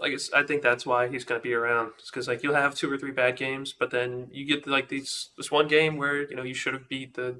like 0.00 0.18
I 0.34 0.42
think 0.42 0.62
that's 0.62 0.86
why 0.86 1.08
he's 1.08 1.24
going 1.24 1.40
to 1.40 1.42
be 1.42 1.54
around. 1.54 1.92
because 2.06 2.26
like 2.26 2.42
you'll 2.42 2.54
have 2.54 2.74
two 2.74 2.90
or 2.90 2.98
three 2.98 3.12
bad 3.12 3.36
games, 3.36 3.74
but 3.78 3.90
then 3.90 4.28
you 4.32 4.44
get 4.44 4.66
like 4.66 4.88
these 4.88 5.28
this 5.36 5.50
one 5.50 5.68
game 5.68 5.96
where 5.96 6.28
you 6.28 6.34
know 6.34 6.42
you 6.42 6.54
should 6.54 6.72
have 6.74 6.88
beat 6.88 7.14
the 7.14 7.36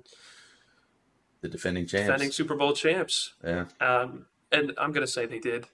the 1.41 1.49
defending 1.49 1.87
champs, 1.87 2.07
defending 2.07 2.31
Super 2.31 2.55
Bowl 2.55 2.75
champs. 2.75 3.35
Yeah. 3.43 3.65
Um, 3.81 4.27
and 4.53 4.73
I'm 4.79 4.93
going 4.93 5.07
to 5.07 5.11
say 5.11 5.27
they 5.27 5.39
did, 5.39 5.67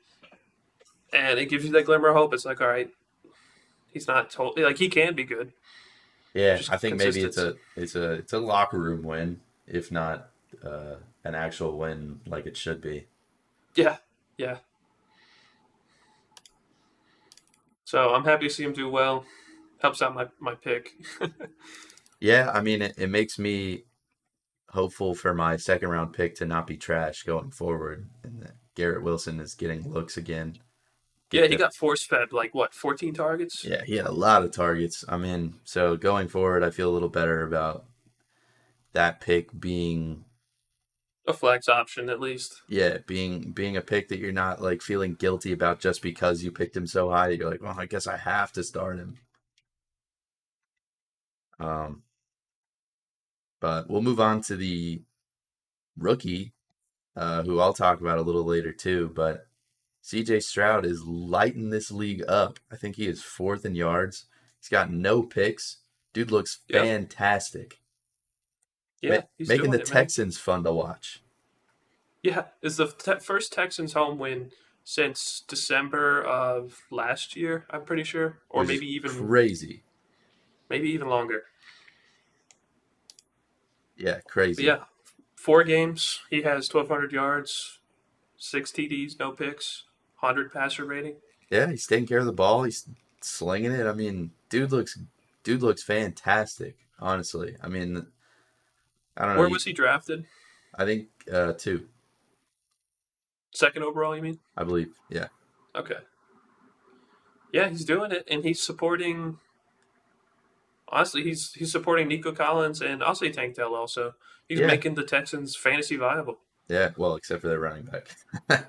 and 1.13 1.39
it 1.39 1.47
gives 1.47 1.65
you 1.65 1.73
that 1.73 1.87
glimmer 1.87 2.09
of 2.09 2.17
hope. 2.17 2.35
It's 2.35 2.45
like 2.45 2.61
all 2.61 2.69
right, 2.69 2.91
he's 3.93 4.07
not 4.07 4.31
totally 4.31 4.65
like 4.65 4.79
he 4.79 4.89
can 4.89 5.15
be 5.15 5.25
good. 5.25 5.53
Yeah, 6.35 6.61
I 6.69 6.77
think 6.77 6.97
maybe 6.97 7.23
it's 7.23 7.39
a 7.39 7.57
it's 7.77 7.95
a 7.95 8.13
it's 8.13 8.33
a 8.33 8.39
locker 8.39 8.79
room 8.79 9.03
win, 9.03 9.41
if 9.67 9.91
not 9.91 10.31
uh, 10.63 10.97
an 11.25 11.35
actual 11.35 11.79
win 11.79 12.21
like 12.27 12.47
it 12.47 12.57
should 12.57 12.81
be. 12.81 13.07
Yeah, 13.75 13.97
yeah. 14.37 14.59
So 17.85 18.15
I'm 18.15 18.25
happy 18.25 18.49
to 18.49 18.53
see 18.53 18.65
him 18.65 18.73
do 18.73 18.91
well. 18.91 19.25
Helps 19.81 20.03
out 20.03 20.15
my 20.15 20.27
my 20.39 20.55
pick. 20.55 20.93
yeah, 22.21 22.51
I 22.53 22.61
mean 22.61 22.83
it, 22.83 22.95
it 22.99 23.09
makes 23.09 23.39
me 23.39 23.85
hopeful 24.71 25.15
for 25.15 25.33
my 25.33 25.57
second 25.57 25.89
round 25.89 26.13
pick 26.13 26.35
to 26.35 26.45
not 26.45 26.67
be 26.67 26.77
trash 26.77 27.23
going 27.23 27.51
forward, 27.51 28.11
and 28.23 28.43
that 28.43 28.57
Garrett 28.75 29.03
Wilson 29.03 29.41
is 29.41 29.55
getting 29.55 29.91
looks 29.91 30.17
again. 30.17 30.59
Yeah, 31.33 31.47
he 31.47 31.57
got 31.57 31.75
force 31.75 32.05
fed 32.05 32.33
like 32.33 32.55
what, 32.55 32.73
14 32.73 33.15
targets? 33.15 33.65
Yeah, 33.65 33.83
he 33.85 33.97
had 33.97 34.07
a 34.07 34.13
lot 34.13 34.45
of 34.45 34.53
targets. 34.53 35.05
I 35.09 35.17
mean, 35.17 35.55
so 35.65 35.97
going 35.97 36.29
forward, 36.29 36.63
I 36.63 36.71
feel 36.71 36.89
a 36.89 36.95
little 36.95 37.09
better 37.09 37.43
about 37.43 37.85
that 38.93 39.21
pick 39.21 39.59
being 39.59 40.25
a 41.27 41.33
flex 41.33 41.69
option 41.69 42.09
at 42.09 42.21
least. 42.21 42.63
Yeah, 42.69 42.99
being 43.07 43.51
being 43.51 43.77
a 43.77 43.81
pick 43.81 44.09
that 44.09 44.19
you're 44.19 44.33
not 44.33 44.63
like 44.63 44.81
feeling 44.83 45.15
guilty 45.15 45.53
about 45.53 45.81
just 45.81 46.01
because 46.01 46.43
you 46.45 46.53
picked 46.53 46.77
him 46.77 46.87
so 46.87 47.11
high. 47.11 47.29
You're 47.29 47.51
like, 47.51 47.63
well, 47.63 47.75
I 47.79 47.87
guess 47.87 48.07
I 48.07 48.17
have 48.17 48.53
to 48.53 48.63
start 48.63 48.99
him. 48.99 49.19
Um, 51.59 52.03
but 53.61 53.89
we'll 53.91 54.03
move 54.03 54.21
on 54.21 54.43
to 54.43 54.57
the 54.57 55.03
rookie, 55.99 56.53
uh, 57.17 57.43
who 57.43 57.59
I'll 57.59 57.73
talk 57.73 58.01
about 58.01 58.19
a 58.19 58.23
little 58.23 58.45
later 58.45 58.73
too. 58.73 59.11
But 59.15 59.46
CJ 60.07 60.45
Stroud 60.45 60.87
is 60.87 61.05
lighting 61.05 61.71
this 61.71 61.91
league 61.91 62.23
up. 62.29 62.61
I 62.71 62.77
think 62.77 62.95
he 62.95 63.09
is 63.09 63.25
fourth 63.25 63.65
in 63.65 63.75
yards. 63.75 64.27
He's 64.61 64.69
got 64.69 64.93
no 64.93 65.25
picks. 65.25 65.79
Dude 66.13 66.31
looks 66.31 66.61
yep. 66.69 66.85
fantastic. 66.85 67.81
Yeah, 69.03 69.11
Ma- 69.11 69.47
making 69.49 69.73
the 69.73 69.81
it, 69.81 69.87
Texans 69.87 70.39
fun 70.39 70.63
to 70.63 70.73
watch. 70.73 71.25
Yeah, 72.23 72.45
is 72.63 72.77
the 72.77 72.87
te- 72.87 73.19
first 73.19 73.53
Texans 73.53 73.95
home 73.95 74.17
win 74.17 74.53
since 74.85 75.43
December 75.49 76.23
of 76.23 76.85
last 76.93 77.35
year. 77.35 77.67
I'm 77.69 77.85
pretty 77.85 78.05
sure, 78.05 78.39
or 78.49 78.65
maybe 78.65 78.87
even 78.87 79.11
crazy, 79.11 79.83
maybe 80.71 80.89
even 80.91 81.09
longer. 81.09 81.43
Yeah, 83.97 84.21
crazy. 84.21 84.63
But 84.63 84.69
yeah, 84.69 84.85
four 85.35 85.65
games. 85.65 86.21
He 86.31 86.43
has 86.43 86.73
1,200 86.73 87.11
yards, 87.11 87.81
six 88.37 88.71
TDs, 88.71 89.19
no 89.19 89.33
picks. 89.33 89.86
100 90.21 90.53
passer 90.53 90.85
rating. 90.85 91.17
Yeah, 91.51 91.71
he's 91.71 91.87
taking 91.87 92.07
care 92.07 92.19
of 92.19 92.27
the 92.27 92.33
ball. 92.33 92.65
He's 92.65 92.89
slinging 93.21 93.73
it. 93.73 93.87
I 93.87 93.93
mean, 93.93 94.33
dude 94.49 94.73
looks 94.73 94.99
dude 95.45 95.63
looks 95.63 95.83
fantastic. 95.83 96.77
Honestly, 96.99 97.57
I 97.63 97.69
mean, 97.69 98.07
I 99.17 99.27
don't 99.27 99.35
know. 99.35 99.41
Where 99.41 99.51
was 99.51 99.65
he 99.65 99.73
drafted? 99.73 100.25
I 100.75 100.85
think 100.85 101.09
uh, 101.33 101.53
two. 101.53 101.87
Second 103.53 103.83
overall, 103.85 104.17
you 104.17 104.23
mean? 104.23 104.39
I 104.57 104.65
believe. 104.65 104.95
Yeah. 105.09 105.29
Okay. 105.75 105.97
Yeah, 107.53 107.69
he's 107.69 107.85
doing 107.85 108.13
it, 108.13 108.27
and 108.31 108.45
he's 108.45 108.63
supporting. 108.63 109.39
Honestly, 110.89 111.23
he's 111.23 111.53
he's 111.53 111.73
supporting 111.73 112.09
Nico 112.09 112.33
Collins 112.33 112.81
and 112.81 113.03
also 113.03 113.29
Tank 113.29 113.55
Dell. 113.55 113.75
Also, 113.75 114.15
he's 114.49 114.61
yeah. 114.61 114.67
making 114.67 114.95
the 114.95 115.05
Texans 115.05 115.57
fantasy 115.57 115.97
viable. 115.97 116.39
Yeah, 116.69 116.91
well, 116.97 117.15
except 117.15 117.43
for 117.43 117.49
their 117.49 117.61
running 117.61 117.85
back. 117.85 118.17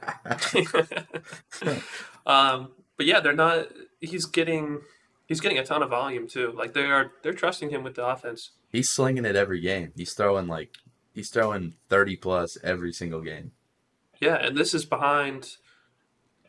um, 2.25 2.71
but 2.95 3.05
yeah, 3.05 3.19
they're 3.19 3.33
not. 3.33 3.67
He's 3.99 4.25
getting 4.25 4.81
he's 5.27 5.41
getting 5.41 5.57
a 5.57 5.65
ton 5.65 5.81
of 5.83 5.89
volume 5.89 6.27
too. 6.27 6.51
Like 6.55 6.73
they 6.73 6.85
are 6.85 7.11
they're 7.23 7.33
trusting 7.33 7.69
him 7.69 7.83
with 7.83 7.95
the 7.95 8.05
offense. 8.05 8.51
He's 8.69 8.89
slinging 8.89 9.25
it 9.25 9.35
every 9.35 9.61
game. 9.61 9.93
He's 9.95 10.13
throwing 10.13 10.47
like 10.47 10.75
he's 11.13 11.29
throwing 11.29 11.75
thirty 11.89 12.15
plus 12.15 12.57
every 12.63 12.93
single 12.93 13.21
game. 13.21 13.51
Yeah, 14.19 14.35
and 14.35 14.57
this 14.57 14.73
is 14.73 14.85
behind 14.85 15.57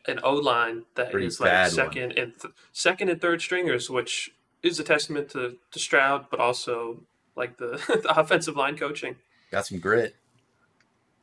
an 0.07 0.19
O 0.23 0.33
line 0.33 0.83
that 0.95 1.11
Pretty 1.11 1.27
is 1.27 1.39
like 1.39 1.69
second 1.71 2.09
one. 2.09 2.17
and 2.17 2.33
th- 2.39 2.53
second 2.71 3.09
and 3.09 3.21
third 3.21 3.41
stringers, 3.41 3.89
which 3.89 4.31
is 4.63 4.79
a 4.79 4.83
testament 4.83 5.29
to, 5.29 5.57
to 5.71 5.79
Stroud, 5.79 6.25
but 6.29 6.39
also 6.39 7.03
like 7.35 7.57
the, 7.57 7.81
the 8.03 8.19
offensive 8.19 8.55
line 8.55 8.77
coaching. 8.77 9.15
Got 9.51 9.67
some 9.67 9.79
grit. 9.79 10.15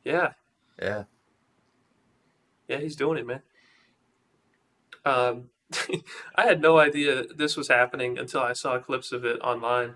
Yeah. 0.07 0.31
Yeah. 0.81 1.03
Yeah, 2.69 2.77
he's 2.77 2.95
doing 2.95 3.17
it, 3.17 3.27
man. 3.27 3.41
Um, 5.03 5.49
I 6.35 6.43
had 6.43 6.61
no 6.61 6.79
idea 6.79 7.23
this 7.35 7.57
was 7.57 7.67
happening 7.67 8.17
until 8.17 8.39
I 8.39 8.53
saw 8.53 8.79
clips 8.79 9.11
of 9.11 9.25
it 9.25 9.39
online. 9.41 9.95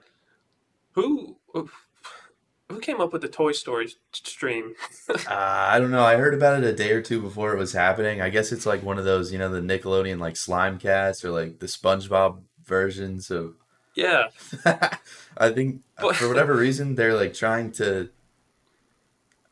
Who 0.94 1.38
who 1.54 2.80
came 2.82 3.00
up 3.00 3.14
with 3.14 3.22
the 3.22 3.30
Toy 3.30 3.54
Story 3.54 3.94
stream? 4.12 4.74
uh, 5.10 5.16
I 5.30 5.80
don't 5.80 5.92
know. 5.92 6.04
I 6.04 6.18
heard 6.18 6.34
about 6.34 6.62
it 6.62 6.68
a 6.68 6.76
day 6.76 6.92
or 6.92 7.02
two 7.02 7.22
before 7.22 7.54
it 7.54 7.58
was 7.58 7.72
happening. 7.72 8.20
I 8.20 8.30
guess 8.30 8.52
it's 8.52 8.66
like 8.66 8.84
one 8.84 8.98
of 8.98 9.06
those, 9.06 9.32
you 9.32 9.40
know, 9.40 9.50
the 9.50 9.62
Nickelodeon 9.62 10.20
like 10.20 10.36
slime 10.36 10.78
cast 10.78 11.24
or 11.24 11.32
like 11.32 11.60
the 11.60 11.68
SpongeBob 11.68 12.42
versions 12.66 13.32
of. 13.32 13.56
Yeah. 13.96 14.28
I 15.38 15.52
think 15.52 15.84
for 15.98 16.28
whatever 16.28 16.56
reason 16.56 16.96
they're 16.96 17.16
like 17.16 17.34
trying 17.34 17.72
to 17.74 18.10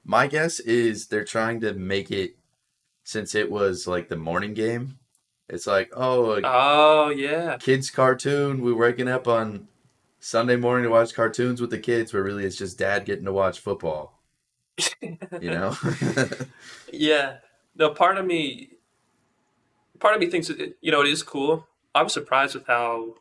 my 0.10 0.26
guess 0.26 0.60
is 0.60 1.06
they're 1.06 1.24
trying 1.24 1.62
to 1.62 1.72
make 1.76 2.10
it 2.10 2.36
since 3.04 3.36
it 3.36 3.52
was 3.52 3.86
like 3.86 4.10
the 4.10 4.18
morning 4.18 4.56
game. 4.56 4.98
It's 5.48 5.68
like, 5.68 5.92
oh, 5.96 6.42
oh 6.44 7.10
yeah, 7.10 7.58
kids 7.58 7.92
cartoon. 7.92 8.64
We're 8.64 8.76
waking 8.76 9.08
up 9.08 9.28
on 9.28 9.68
Sunday 10.20 10.56
morning 10.56 10.86
to 10.86 10.90
watch 10.90 11.14
cartoons 11.14 11.62
with 11.62 11.70
the 11.70 11.78
kids, 11.78 12.12
but 12.12 12.20
really 12.22 12.44
it's 12.44 12.56
just 12.56 12.80
dad 12.80 13.06
getting 13.06 13.26
to 13.26 13.32
watch 13.32 13.60
football. 13.60 14.20
you 15.02 15.52
know? 15.52 15.78
yeah. 16.92 17.38
No, 17.76 17.92
part 17.92 18.18
of 18.18 18.26
me, 18.26 18.70
part 20.00 20.16
of 20.16 20.22
me 20.22 20.28
thinks 20.28 20.50
it, 20.50 20.76
you 20.82 20.92
know 20.92 21.02
it 21.02 21.08
is 21.08 21.22
cool. 21.22 21.68
I 21.94 22.02
was 22.02 22.14
surprised 22.14 22.56
with 22.56 22.66
how 22.66 23.14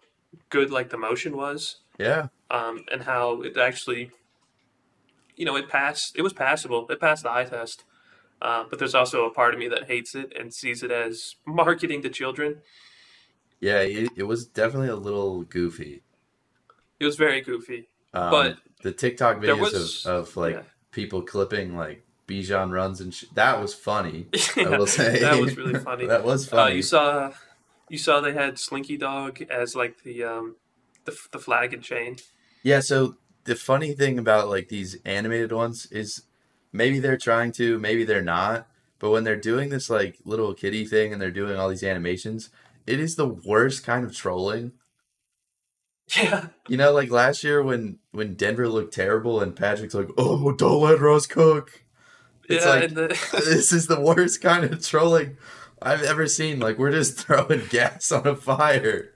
good 0.48 0.70
like 0.70 0.88
the 0.88 0.96
motion 0.96 1.36
was. 1.36 1.80
Yeah. 1.98 2.28
Um, 2.50 2.86
and 2.90 3.02
how 3.02 3.42
it 3.42 3.58
actually 3.58 4.10
you 5.38 5.44
know, 5.44 5.56
it 5.56 5.68
passed. 5.68 6.16
It 6.16 6.22
was 6.22 6.32
passable. 6.32 6.86
It 6.90 7.00
passed 7.00 7.22
the 7.22 7.32
eye 7.32 7.44
test. 7.44 7.84
Uh, 8.42 8.64
but 8.68 8.78
there's 8.78 8.94
also 8.94 9.24
a 9.24 9.30
part 9.30 9.54
of 9.54 9.60
me 9.60 9.68
that 9.68 9.84
hates 9.84 10.14
it 10.14 10.32
and 10.38 10.52
sees 10.52 10.82
it 10.82 10.90
as 10.90 11.36
marketing 11.46 12.02
to 12.02 12.10
children. 12.10 12.58
Yeah, 13.60 13.80
it, 13.80 14.10
it 14.16 14.22
was 14.24 14.46
definitely 14.46 14.88
a 14.88 14.96
little 14.96 15.42
goofy. 15.42 16.02
It 17.00 17.04
was 17.04 17.16
very 17.16 17.40
goofy. 17.40 17.88
Um, 18.12 18.30
but 18.30 18.58
the 18.82 18.92
TikTok 18.92 19.38
videos 19.38 19.60
was, 19.60 20.06
of, 20.06 20.28
of 20.28 20.36
like 20.36 20.54
yeah. 20.54 20.62
people 20.92 21.22
clipping 21.22 21.76
like 21.76 22.04
Bijan 22.26 22.72
runs 22.72 23.00
and 23.00 23.12
sh- 23.12 23.24
that 23.34 23.60
was 23.60 23.74
funny. 23.74 24.26
yeah, 24.56 24.64
I 24.68 24.78
will 24.78 24.86
say 24.86 25.20
that 25.20 25.40
was 25.40 25.56
really 25.56 25.78
funny. 25.78 26.06
that 26.08 26.24
was 26.24 26.48
funny. 26.48 26.72
Uh, 26.72 26.76
you 26.76 26.82
saw, 26.82 27.32
you 27.88 27.98
saw 27.98 28.20
they 28.20 28.32
had 28.32 28.58
Slinky 28.58 28.96
Dog 28.96 29.42
as 29.50 29.74
like 29.74 30.02
the 30.04 30.24
um, 30.24 30.56
the 31.04 31.16
the 31.32 31.38
flag 31.38 31.74
and 31.74 31.82
chain. 31.82 32.16
Yeah, 32.62 32.80
so 32.80 33.16
the 33.48 33.56
funny 33.56 33.94
thing 33.94 34.18
about 34.18 34.48
like 34.48 34.68
these 34.68 34.98
animated 35.04 35.52
ones 35.52 35.86
is 35.86 36.22
maybe 36.70 36.98
they're 36.98 37.16
trying 37.16 37.50
to, 37.52 37.78
maybe 37.78 38.04
they're 38.04 38.22
not. 38.22 38.68
But 38.98 39.10
when 39.10 39.24
they're 39.24 39.36
doing 39.36 39.70
this 39.70 39.88
like 39.88 40.18
little 40.24 40.54
kitty 40.54 40.84
thing 40.84 41.12
and 41.12 41.22
they're 41.22 41.30
doing 41.30 41.56
all 41.56 41.68
these 41.68 41.82
animations, 41.82 42.50
it 42.86 43.00
is 43.00 43.16
the 43.16 43.28
worst 43.28 43.84
kind 43.84 44.04
of 44.04 44.14
trolling. 44.14 44.72
Yeah. 46.14 46.48
You 46.68 46.76
know, 46.76 46.92
like 46.92 47.10
last 47.10 47.42
year 47.42 47.62
when 47.62 47.98
when 48.12 48.34
Denver 48.34 48.68
looked 48.68 48.94
terrible 48.94 49.40
and 49.40 49.56
Patrick's 49.56 49.94
like, 49.94 50.08
"Oh, 50.16 50.52
don't 50.52 50.82
let 50.82 51.00
Russ 51.00 51.26
cook." 51.26 51.84
It's 52.48 52.64
yeah, 52.64 52.70
like 52.70 52.94
the... 52.94 53.08
this 53.44 53.72
is 53.72 53.86
the 53.86 54.00
worst 54.00 54.40
kind 54.40 54.64
of 54.64 54.84
trolling 54.84 55.36
I've 55.80 56.02
ever 56.02 56.26
seen. 56.26 56.60
Like 56.60 56.78
we're 56.78 56.92
just 56.92 57.18
throwing 57.26 57.66
gas 57.68 58.10
on 58.10 58.26
a 58.26 58.36
fire. 58.36 59.12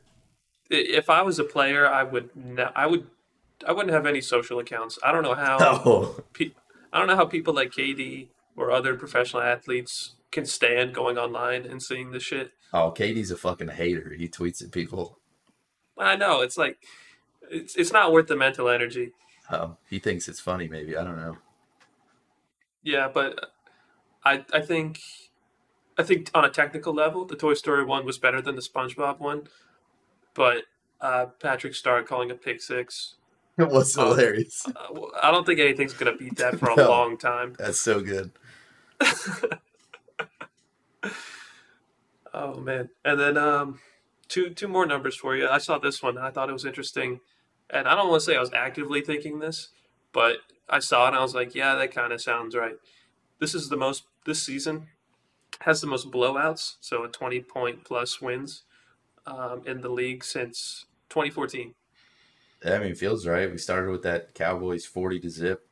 If 0.71 1.11
I 1.11 1.23
was 1.23 1.39
a 1.39 1.45
player, 1.45 1.87
I 1.87 2.03
would. 2.03 2.31
I 2.75 2.87
would. 2.87 3.07
I 3.67 3.73
wouldn't 3.73 3.93
have 3.95 4.07
any 4.07 4.21
social 4.21 4.59
accounts. 4.59 4.99
I 5.03 5.13
don't 5.13 5.23
know 5.23 5.35
how. 5.35 5.59
Oh, 5.85 6.21
Pe- 6.33 6.53
I 6.93 6.99
don't 6.99 7.07
know 7.09 7.17
how 7.17 7.25
people 7.27 7.55
like 7.55 7.71
KD 7.71 8.29
or 8.57 8.71
other 8.71 8.95
professional 8.97 9.43
athletes 9.43 10.15
can 10.31 10.45
stand 10.47 10.95
going 10.95 11.17
online 11.19 11.65
and 11.67 11.83
seeing 11.83 12.11
this 12.11 12.23
shit. 12.23 12.53
oh, 12.73 12.91
KD's 12.97 13.31
a 13.31 13.37
fucking 13.37 13.69
hater. 13.69 14.15
He 14.17 14.29
tweets 14.29 14.63
at 14.63 14.71
people. 14.73 15.19
I 15.99 16.17
know 16.17 16.41
it's 16.41 16.57
like 16.59 16.79
it's 17.51 17.77
it's 17.77 17.93
not 17.93 18.13
worth 18.13 18.27
the 18.29 18.37
mental 18.37 18.69
energy. 18.69 19.13
Um, 19.51 19.77
he 19.91 19.99
thinks 19.99 20.29
it's 20.29 20.41
funny. 20.41 20.69
Maybe 20.69 20.97
I 20.97 21.05
don't 21.05 21.17
know. 21.17 21.37
Yeah, 22.83 23.09
but 23.13 23.51
I 24.25 24.45
I 24.53 24.61
think 24.61 25.01
I 25.99 26.03
think 26.03 26.31
on 26.35 26.45
a 26.45 26.51
technical 26.51 26.95
level, 26.95 27.25
the 27.27 27.37
Toy 27.37 27.55
Story 27.55 27.85
one 27.85 28.05
was 28.07 28.19
better 28.19 28.41
than 28.41 28.55
the 28.57 28.63
SpongeBob 28.63 29.19
one. 29.19 29.49
But 30.35 30.65
uh, 31.01 31.27
Patrick 31.41 31.75
Star 31.75 32.03
calling 32.03 32.31
a 32.31 32.35
pick 32.35 32.61
six. 32.63 33.17
It 33.59 33.69
was 33.69 33.97
Oh. 33.99 34.11
hilarious. 34.15 34.67
Uh, 34.67 34.73
well, 34.93 35.11
I 35.23 35.31
don't 35.31 35.45
think 35.45 35.61
anything's 35.61 35.93
gonna 35.93 36.17
beat 36.17 36.37
that 36.37 36.59
for 36.59 36.71
a 36.71 36.77
No. 36.77 36.89
long 36.89 37.19
time. 37.19 37.55
That's 37.59 37.81
so 37.81 38.01
good. 38.01 38.33
Oh 42.35 42.59
man! 42.59 42.89
And 43.05 43.21
then 43.21 43.37
um, 43.37 43.81
two 44.29 44.51
two 44.51 44.69
more 44.69 44.87
numbers 44.87 45.17
for 45.17 45.37
you. 45.37 45.49
I 45.49 45.59
saw 45.59 45.79
this 45.79 46.03
one 46.03 46.17
I 46.17 46.31
thought 46.31 46.49
it 46.49 46.53
was 46.55 46.65
interesting, 46.65 47.21
and 47.69 47.87
I 47.87 47.95
don't 47.95 48.09
want 48.09 48.21
to 48.21 48.25
say 48.25 48.37
I 48.37 48.41
was 48.41 48.53
actively 48.55 49.03
thinking 49.03 49.39
this, 49.39 49.69
but 50.13 50.39
I 50.69 50.79
saw 50.79 51.05
it 51.05 51.09
and 51.09 51.17
I 51.17 51.23
was 51.23 51.35
like, 51.35 51.55
yeah, 51.55 51.75
that 51.75 51.95
kind 51.95 52.13
of 52.13 52.23
sounds 52.23 52.57
right. 52.57 52.77
This 53.39 53.55
is 53.55 53.69
the 53.69 53.77
most 53.77 54.05
this 54.25 54.43
season 54.43 54.87
has 55.61 55.81
the 55.83 55.87
most 55.87 56.11
blowouts, 56.11 56.77
so 56.81 57.05
a 57.05 57.09
twenty 57.09 57.41
point 57.41 57.85
plus 57.85 58.21
wins 58.23 58.63
um, 59.27 59.63
in 59.67 59.83
the 59.83 59.91
league 59.91 60.25
since 60.25 60.87
2014. 61.11 61.75
I 62.65 62.79
mean, 62.79 62.95
feels 62.95 63.27
right. 63.27 63.51
We 63.51 63.59
started 63.59 63.91
with 63.91 64.03
that 64.03 64.35
Cowboys 64.35 64.87
forty 64.87 65.21
to 65.21 65.31
zip. 65.31 65.67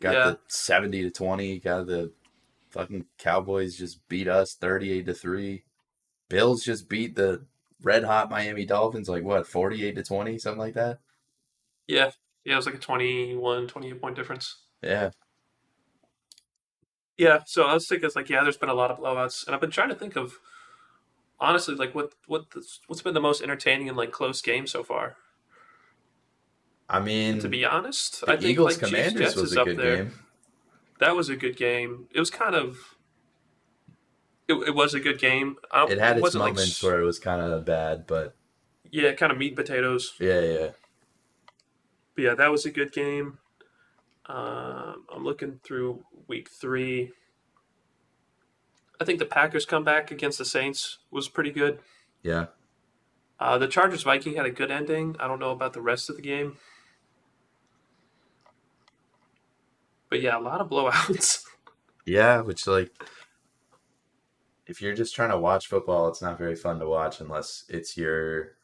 Got 0.00 0.12
Yeah. 0.14 0.24
the 0.24 0.40
seventy 0.48 1.02
to 1.02 1.10
twenty. 1.10 1.58
Got 1.60 1.86
the 1.86 2.12
fucking 2.70 3.06
Cowboys 3.18 3.76
just 3.76 4.06
beat 4.08 4.28
us 4.28 4.54
thirty 4.54 4.92
eight 4.92 5.06
to 5.06 5.14
three. 5.14 5.64
Bills 6.28 6.64
just 6.64 6.88
beat 6.88 7.16
the 7.16 7.46
red 7.82 8.04
hot 8.04 8.30
Miami 8.30 8.66
Dolphins 8.66 9.08
like 9.08 9.24
what 9.24 9.46
forty 9.46 9.84
eight 9.86 9.96
to 9.96 10.02
twenty, 10.04 10.38
something 10.38 10.60
like 10.60 10.74
that. 10.74 11.00
Yeah, 11.86 12.12
yeah, 12.44 12.54
it 12.54 12.56
was 12.56 12.64
like 12.66 12.74
a 12.76 12.78
21, 12.78 13.68
28 13.68 14.00
point 14.00 14.16
difference. 14.16 14.62
Yeah, 14.82 15.10
Yeah, 17.16 17.40
so 17.44 17.64
I 17.64 17.74
was 17.74 17.86
thinking, 17.86 18.06
it's 18.06 18.16
like, 18.16 18.30
yeah, 18.30 18.42
there's 18.42 18.56
been 18.56 18.68
a 18.70 18.74
lot 18.74 18.90
of 18.90 18.98
blowouts, 18.98 19.46
and 19.46 19.54
I've 19.54 19.60
been 19.60 19.70
trying 19.70 19.90
to 19.90 19.94
think 19.94 20.16
of 20.16 20.38
honestly, 21.38 21.74
like 21.74 21.94
what 21.94 22.12
what 22.26 22.50
the, 22.50 22.64
what's 22.86 23.02
been 23.02 23.14
the 23.14 23.20
most 23.20 23.42
entertaining 23.42 23.88
and 23.88 23.96
like 23.96 24.10
close 24.12 24.40
game 24.42 24.66
so 24.66 24.82
far. 24.82 25.16
I 26.90 26.98
mean, 26.98 27.38
To 27.38 27.48
be 27.48 27.64
honest, 27.64 28.24
I 28.26 28.32
think 28.32 28.50
Eagles 28.50 28.66
like 28.82 28.90
Chiefs 28.90 28.90
Commanders 28.90 29.22
Jets 29.22 29.36
was 29.36 29.52
is 29.52 29.56
a 29.56 29.64
good 29.64 29.76
there. 29.76 29.96
game. 29.96 30.12
That 30.98 31.14
was 31.14 31.28
a 31.28 31.36
good 31.36 31.56
game. 31.56 32.08
It 32.12 32.18
was 32.18 32.30
kind 32.30 32.54
of. 32.56 32.96
It, 34.48 34.54
it 34.54 34.74
was 34.74 34.92
a 34.92 35.00
good 35.00 35.20
game. 35.20 35.56
It 35.72 35.98
had 36.00 36.16
its 36.16 36.22
wasn't 36.22 36.42
like 36.42 36.54
moments 36.54 36.82
where 36.82 37.00
it 37.00 37.04
was 37.04 37.20
kind 37.20 37.40
of 37.40 37.64
bad, 37.64 38.08
but 38.08 38.34
yeah, 38.90 39.12
kind 39.12 39.30
of 39.30 39.38
meat 39.38 39.56
and 39.56 39.56
potatoes. 39.56 40.14
yeah, 40.18 40.40
yeah. 40.40 40.68
But 42.16 42.24
yeah, 42.24 42.34
that 42.34 42.50
was 42.50 42.66
a 42.66 42.70
good 42.70 42.92
game. 42.92 43.38
Um, 44.26 45.06
I'm 45.14 45.24
looking 45.24 45.60
through 45.62 46.04
week 46.26 46.50
three. 46.50 47.12
I 49.00 49.04
think 49.04 49.20
the 49.20 49.26
Packers 49.26 49.64
comeback 49.64 50.10
against 50.10 50.38
the 50.38 50.44
Saints 50.44 50.98
was 51.10 51.28
pretty 51.28 51.52
good. 51.52 51.78
Yeah. 52.22 52.46
Uh, 53.38 53.56
the 53.56 53.68
Chargers 53.68 54.02
Viking 54.02 54.34
had 54.34 54.44
a 54.44 54.50
good 54.50 54.70
ending. 54.70 55.16
I 55.18 55.26
don't 55.26 55.38
know 55.38 55.50
about 55.50 55.72
the 55.72 55.80
rest 55.80 56.10
of 56.10 56.16
the 56.16 56.22
game. 56.22 56.58
But 60.10 60.20
yeah, 60.20 60.36
a 60.36 60.40
lot 60.40 60.60
of 60.60 60.68
blowouts. 60.68 61.44
Yeah, 62.06 62.40
which 62.40 62.66
like 62.66 62.90
if 64.66 64.80
you're 64.80 64.94
just 64.94 65.14
trying 65.14 65.30
to 65.30 65.38
watch 65.38 65.68
football, 65.68 66.08
it's 66.08 66.22
not 66.22 66.38
very 66.38 66.56
fun 66.56 66.80
to 66.80 66.88
watch 66.88 67.20
unless 67.20 67.64
it's 67.68 67.96
your 67.96 68.56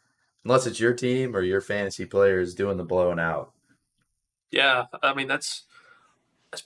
unless 0.42 0.66
it's 0.66 0.80
your 0.80 0.94
team 0.94 1.36
or 1.36 1.42
your 1.42 1.60
fantasy 1.60 2.06
players 2.06 2.54
doing 2.54 2.76
the 2.76 2.82
blowing 2.82 3.20
out. 3.20 3.52
yeah, 4.50 4.86
I 5.02 5.14
mean 5.14 5.28
that's, 5.28 5.64
that's 6.50 6.64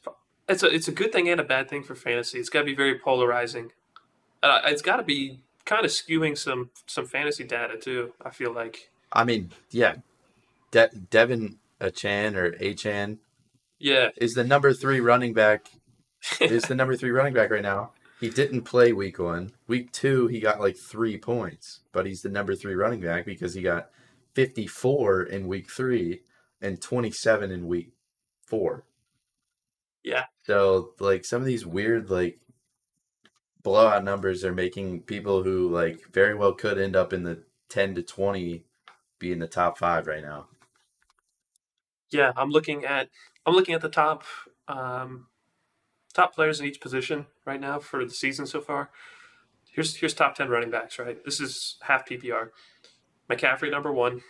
it's 0.48 0.62
a 0.62 0.68
it's 0.68 0.88
a 0.88 0.92
good 0.92 1.12
thing 1.12 1.28
and 1.28 1.40
a 1.40 1.44
bad 1.44 1.68
thing 1.68 1.82
for 1.82 1.94
fantasy. 1.94 2.38
It's 2.38 2.48
got 2.48 2.60
to 2.60 2.64
be 2.66 2.74
very 2.74 2.98
polarizing. 2.98 3.72
Uh, 4.42 4.60
it's 4.66 4.80
got 4.80 4.96
to 4.96 5.02
be 5.02 5.40
kind 5.66 5.84
of 5.84 5.90
skewing 5.90 6.38
some 6.38 6.70
some 6.86 7.04
fantasy 7.04 7.44
data 7.44 7.76
too. 7.76 8.14
I 8.24 8.30
feel 8.30 8.54
like 8.54 8.90
I 9.12 9.24
mean, 9.24 9.50
yeah. 9.70 9.96
De- 10.70 10.88
De'Von 10.88 11.56
Achane 11.80 12.36
or 12.36 12.52
Achane 12.52 13.18
yeah, 13.80 14.10
is 14.16 14.34
the 14.34 14.44
number 14.44 14.72
3 14.72 15.00
running 15.00 15.32
back 15.34 15.66
is 16.40 16.62
the 16.64 16.74
number 16.74 16.94
3 16.96 17.10
running 17.10 17.34
back 17.34 17.50
right 17.50 17.62
now. 17.62 17.92
He 18.20 18.28
didn't 18.28 18.62
play 18.62 18.92
week 18.92 19.18
1. 19.18 19.52
Week 19.66 19.90
2 19.92 20.26
he 20.28 20.40
got 20.40 20.60
like 20.60 20.76
3 20.76 21.16
points, 21.18 21.80
but 21.92 22.06
he's 22.06 22.22
the 22.22 22.28
number 22.28 22.54
3 22.54 22.74
running 22.74 23.00
back 23.00 23.24
because 23.24 23.54
he 23.54 23.62
got 23.62 23.90
54 24.34 25.22
in 25.24 25.48
week 25.48 25.70
3 25.70 26.20
and 26.60 26.80
27 26.80 27.50
in 27.50 27.66
week 27.66 27.92
4. 28.46 28.84
yeah, 30.04 30.24
So 30.44 30.92
like 31.00 31.24
some 31.24 31.40
of 31.40 31.46
these 31.46 31.64
weird 31.66 32.10
like 32.10 32.40
blowout 33.62 34.04
numbers 34.04 34.44
are 34.44 34.52
making 34.54 35.02
people 35.02 35.42
who 35.42 35.68
like 35.70 36.00
very 36.12 36.34
well 36.34 36.52
could 36.52 36.78
end 36.78 36.96
up 36.96 37.12
in 37.12 37.22
the 37.24 37.42
10 37.70 37.94
to 37.94 38.02
20 38.02 38.64
be 39.18 39.32
in 39.32 39.38
the 39.38 39.46
top 39.46 39.78
5 39.78 40.06
right 40.06 40.22
now. 40.22 40.48
yeah. 42.10 42.32
I'm 42.36 42.50
looking 42.50 42.84
at 42.84 43.08
I'm 43.46 43.55
looking 43.55 43.74
at 43.74 43.81
the 43.81 43.88
top 43.88 44.24
um, 44.68 45.26
top 46.12 46.35
players 46.35 46.61
in 46.61 46.66
each 46.66 46.81
position 46.81 47.26
right 47.44 47.61
now 47.61 47.79
for 47.79 48.05
the 48.05 48.14
season 48.14 48.46
so 48.46 48.61
far. 48.61 48.90
Here's 49.70 49.96
here's 49.96 50.14
top 50.14 50.35
ten 50.35 50.48
running 50.48 50.70
backs. 50.70 50.98
Right, 50.98 51.24
this 51.24 51.40
is 51.40 51.76
half 51.83 52.09
PPR. 52.09 52.50
McCaffrey 53.31 53.70
number 53.70 53.92
one. 53.92 54.22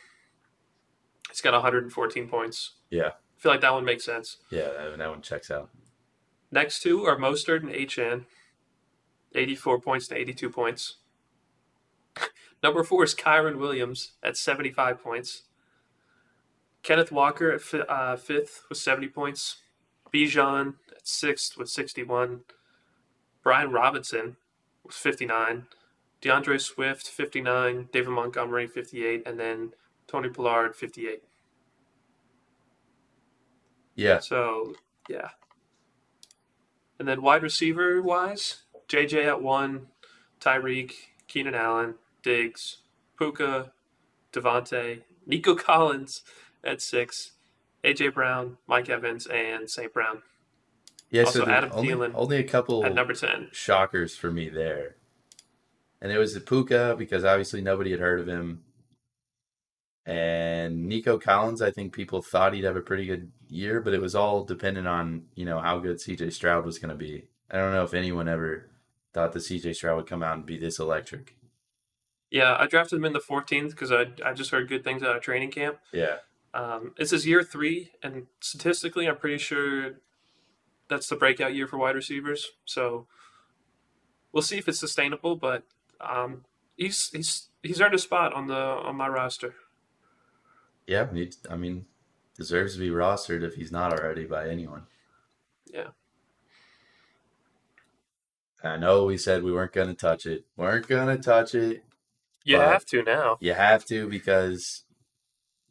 He's 1.31 1.41
got 1.41 1.53
114 1.53 2.29
points. 2.29 2.73
Yeah. 2.91 3.09
I 3.09 3.41
feel 3.41 3.53
like 3.53 3.61
that 3.61 3.73
one 3.73 3.85
makes 3.85 4.05
sense. 4.05 4.39
Yeah, 4.51 4.69
that, 4.77 4.99
that 4.99 5.11
one 5.11 5.23
checks 5.23 5.51
out. 5.51 5.71
Next 6.51 6.83
two 6.83 7.05
are 7.05 7.17
Mostert 7.17 7.61
and 7.63 7.71
Achane. 7.71 8.27
84 9.35 9.81
points 9.81 10.09
to 10.09 10.17
82 10.17 10.51
points. 10.51 10.97
Number 12.63 12.83
four 12.83 13.05
is 13.05 13.15
Kyren 13.15 13.59
Williams 13.59 14.13
at 14.23 14.37
75 14.37 15.03
points. 15.03 15.45
Kenneth 16.83 17.13
Walker 17.13 17.51
at 17.51 17.61
fi- 17.61 17.81
uh, 17.81 18.17
fifth 18.17 18.65
with 18.69 18.79
70 18.79 19.09
points. 19.09 19.57
Bijan 20.13 20.75
at 20.91 21.07
sixth 21.07 21.57
with 21.57 21.69
61. 21.69 22.41
Brian 23.43 23.71
Robinson 23.71 24.37
with 24.85 24.95
59. 24.95 25.67
D'Andre 26.21 26.59
Swift, 26.59 27.09
59. 27.09 27.89
David 27.93 28.11
Montgomery, 28.11 28.67
58. 28.67 29.23
And 29.27 29.39
then 29.39 29.73
Tony 30.07 30.29
Pollard, 30.29 30.75
58. 30.75 31.23
Yeah. 33.95 34.19
So, 34.19 34.75
yeah. 35.09 35.31
And 36.99 37.09
then 37.09 37.23
wide 37.23 37.43
receiver 37.43 38.03
wise, 38.03 38.63
JJ 38.89 39.25
at 39.27 39.43
one, 39.43 39.87
Tyreek, 40.41 40.93
Keenan 41.29 41.55
Allen, 41.55 41.95
Diggs, 42.23 42.79
Puka, 43.19 43.73
DeVonta, 44.33 45.01
Nico 45.27 45.55
Collins 45.57 46.23
at 46.65 46.81
six, 46.81 47.33
AJ 47.85 48.15
Brown, 48.15 48.59
Mike 48.67 48.89
Evans, 48.89 49.27
and 49.27 49.69
St. 49.69 49.93
Brown 49.93 50.23
Yeah, 51.11 51.25
Also, 51.25 51.45
so 51.45 51.51
Adam 51.51 51.71
only, 51.73 51.89
Thielen 51.89 52.13
only 52.15 52.37
a 52.39 52.45
couple 52.45 52.85
at 52.85 52.95
number 52.95 53.15
10. 53.15 53.49
shockers 53.53 54.17
for 54.17 54.31
me 54.31 54.49
there. 54.49 54.97
And 56.01 56.11
it 56.11 56.19
was 56.19 56.35
the 56.35 56.41
Puka 56.41 56.95
because 56.99 57.25
obviously 57.25 57.61
nobody 57.61 57.91
had 57.91 58.01
heard 58.01 58.21
of 58.21 58.29
him. 58.29 58.63
And 60.07 60.89
Nico 60.89 61.19
Collins, 61.19 61.61
I 61.61 61.71
think 61.71 61.93
people 61.93 62.23
thought 62.23 62.55
he'd 62.55 62.65
have 62.65 62.77
a 62.77 62.81
pretty 62.81 63.07
good 63.07 63.31
year, 63.49 63.81
but 63.81 63.93
it 63.93 64.01
was 64.01 64.15
all 64.15 64.45
dependent 64.45 64.89
on, 64.89 65.25
you 65.35 65.45
know, 65.45 65.61
how 65.61 65.79
good 65.79 65.99
CJ 65.99 66.33
Stroud 66.33 66.65
was 66.65 66.79
going 66.79 66.89
to 66.89 66.97
be. 66.97 67.29
I 67.51 67.59
don't 67.59 67.73
know 67.73 67.85
if 67.85 67.95
anyone 67.95 68.29
ever 68.29 68.71
thought 69.13 69.33
that 69.33 69.41
CJ 69.41 69.75
Stroud 69.75 69.97
would 69.97 70.07
come 70.07 70.23
out 70.23 70.37
and 70.37 70.47
be 70.47 70.57
this 70.57 70.79
electric. 70.79 71.37
Yeah, 72.31 72.57
I 72.59 72.67
drafted 72.67 72.99
him 72.99 73.05
in 73.05 73.13
the 73.13 73.21
14th 73.21 73.71
because 73.71 73.91
I, 73.93 74.07
I 74.25 74.33
just 74.33 74.51
heard 74.51 74.69
good 74.69 74.85
things 74.85 75.03
out 75.03 75.17
of 75.17 75.23
training 75.23 75.51
camp. 75.51 75.79
Yeah. 75.93 76.17
Um, 76.53 76.95
it's 76.99 77.13
his 77.13 77.27
year 77.27 77.43
three, 77.43 77.93
and 78.03 78.27
statistically, 78.41 79.07
I'm 79.07 79.17
pretty 79.17 79.39
sure 79.39 79.93
that's 80.89 81.09
the 81.09 81.17
breakout 81.17 81.55
year 81.55 81.67
for 81.67 81.79
wide 81.79 81.95
receivers. 81.95 82.51
So 82.65 83.07
we'll 84.33 84.43
see 84.43 84.59
if 84.59 84.69
it's 84.69 84.81
sustainable, 84.81 85.37
but 85.37 85.63
um, 86.01 86.45
he's 86.77 87.11
he's 87.11 87.49
he's 87.63 87.81
earned 87.81 87.95
a 87.95 87.99
spot 87.99 88.33
on 88.33 88.49
the 88.49 88.55
on 88.57 88.97
my 88.97 89.09
roster. 89.09 89.55
Yeah, 90.87 91.07
I 91.49 91.57
mean, 91.57 91.87
deserves 92.37 92.75
to 92.75 92.81
be 92.81 92.89
rostered 92.89 93.45
if 93.45 93.55
he's 93.55 93.71
not 93.71 93.93
already 93.93 94.25
by 94.25 94.49
anyone. 94.49 94.87
Yeah. 95.73 95.89
I 98.63 98.77
know 98.77 99.05
we 99.05 99.17
said 99.17 99.43
we 99.43 99.53
weren't 99.53 99.73
going 99.73 99.89
to 99.89 99.95
touch 99.95 100.27
it. 100.27 100.45
We 100.57 100.65
weren't 100.65 100.89
going 100.89 101.17
to 101.17 101.23
touch 101.23 101.55
it. 101.55 101.85
You 102.45 102.57
have 102.57 102.85
to 102.87 103.03
now. 103.03 103.37
You 103.41 103.55
have 103.55 103.85
to 103.87 104.09
because 104.09 104.85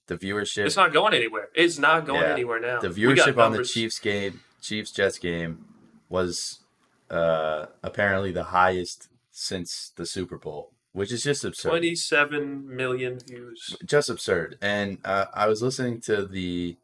the 0.09 0.17
viewership 0.17 0.65
It's 0.65 0.75
not 0.75 0.91
going 0.91 1.13
anywhere. 1.13 1.47
It's 1.55 1.79
not 1.79 2.05
going 2.05 2.21
Yeah. 2.23 2.33
anywhere 2.33 2.59
now. 2.59 2.81
the 2.81 2.89
viewership 2.89 3.37
on 3.37 3.53
the. 3.53 3.63
Chiefs 3.63 3.99
game, 3.99 4.41
Chiefs 4.61 4.91
Jets 4.91 5.17
game, 5.17 5.63
was 6.09 6.59
uh, 7.09 7.67
apparently 7.81 8.31
the 8.31 8.45
highest 8.45 9.07
since 9.31 9.91
the 9.95 10.05
Super 10.05 10.37
Bowl, 10.37 10.73
which 10.91 11.11
is 11.13 11.23
just 11.23 11.45
absurd. 11.45 11.69
27 11.69 12.75
million 12.75 13.19
views. 13.19 13.77
Just 13.85 14.09
absurd. 14.09 14.57
And 14.61 14.97
uh, 15.05 15.25
I 15.33 15.47
was 15.47 15.61
listening 15.61 16.01
to 16.01 16.25
the 16.25 16.77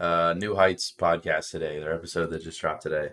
uh, 0.00 0.34
New 0.36 0.54
Heights 0.54 0.92
podcast 0.96 1.50
today, 1.50 1.78
their 1.78 1.92
episode 1.92 2.30
that 2.30 2.42
just 2.42 2.60
dropped 2.60 2.82
today, 2.82 3.10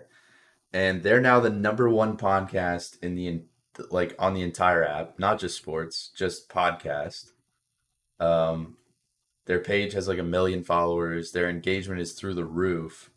and 0.72 1.02
they're 1.02 1.20
now 1.20 1.40
the 1.40 1.50
number 1.50 1.90
one 1.90 2.16
podcast 2.16 3.02
in 3.02 3.14
the 3.16 3.42
like 3.90 4.14
on 4.20 4.34
the 4.34 4.42
entire 4.42 4.84
app, 4.84 5.18
not 5.18 5.40
just 5.40 5.56
sports, 5.56 6.10
just 6.16 6.48
podcast. 6.48 7.32
Um, 8.20 8.76
their 9.46 9.60
page 9.60 9.92
has 9.92 10.08
like 10.08 10.18
a 10.18 10.22
million 10.24 10.64
followers. 10.64 11.32
Their 11.32 11.48
engagement 11.48 12.00
is 12.00 12.12
through 12.12 12.34
the 12.34 12.44
roof. 12.44 13.10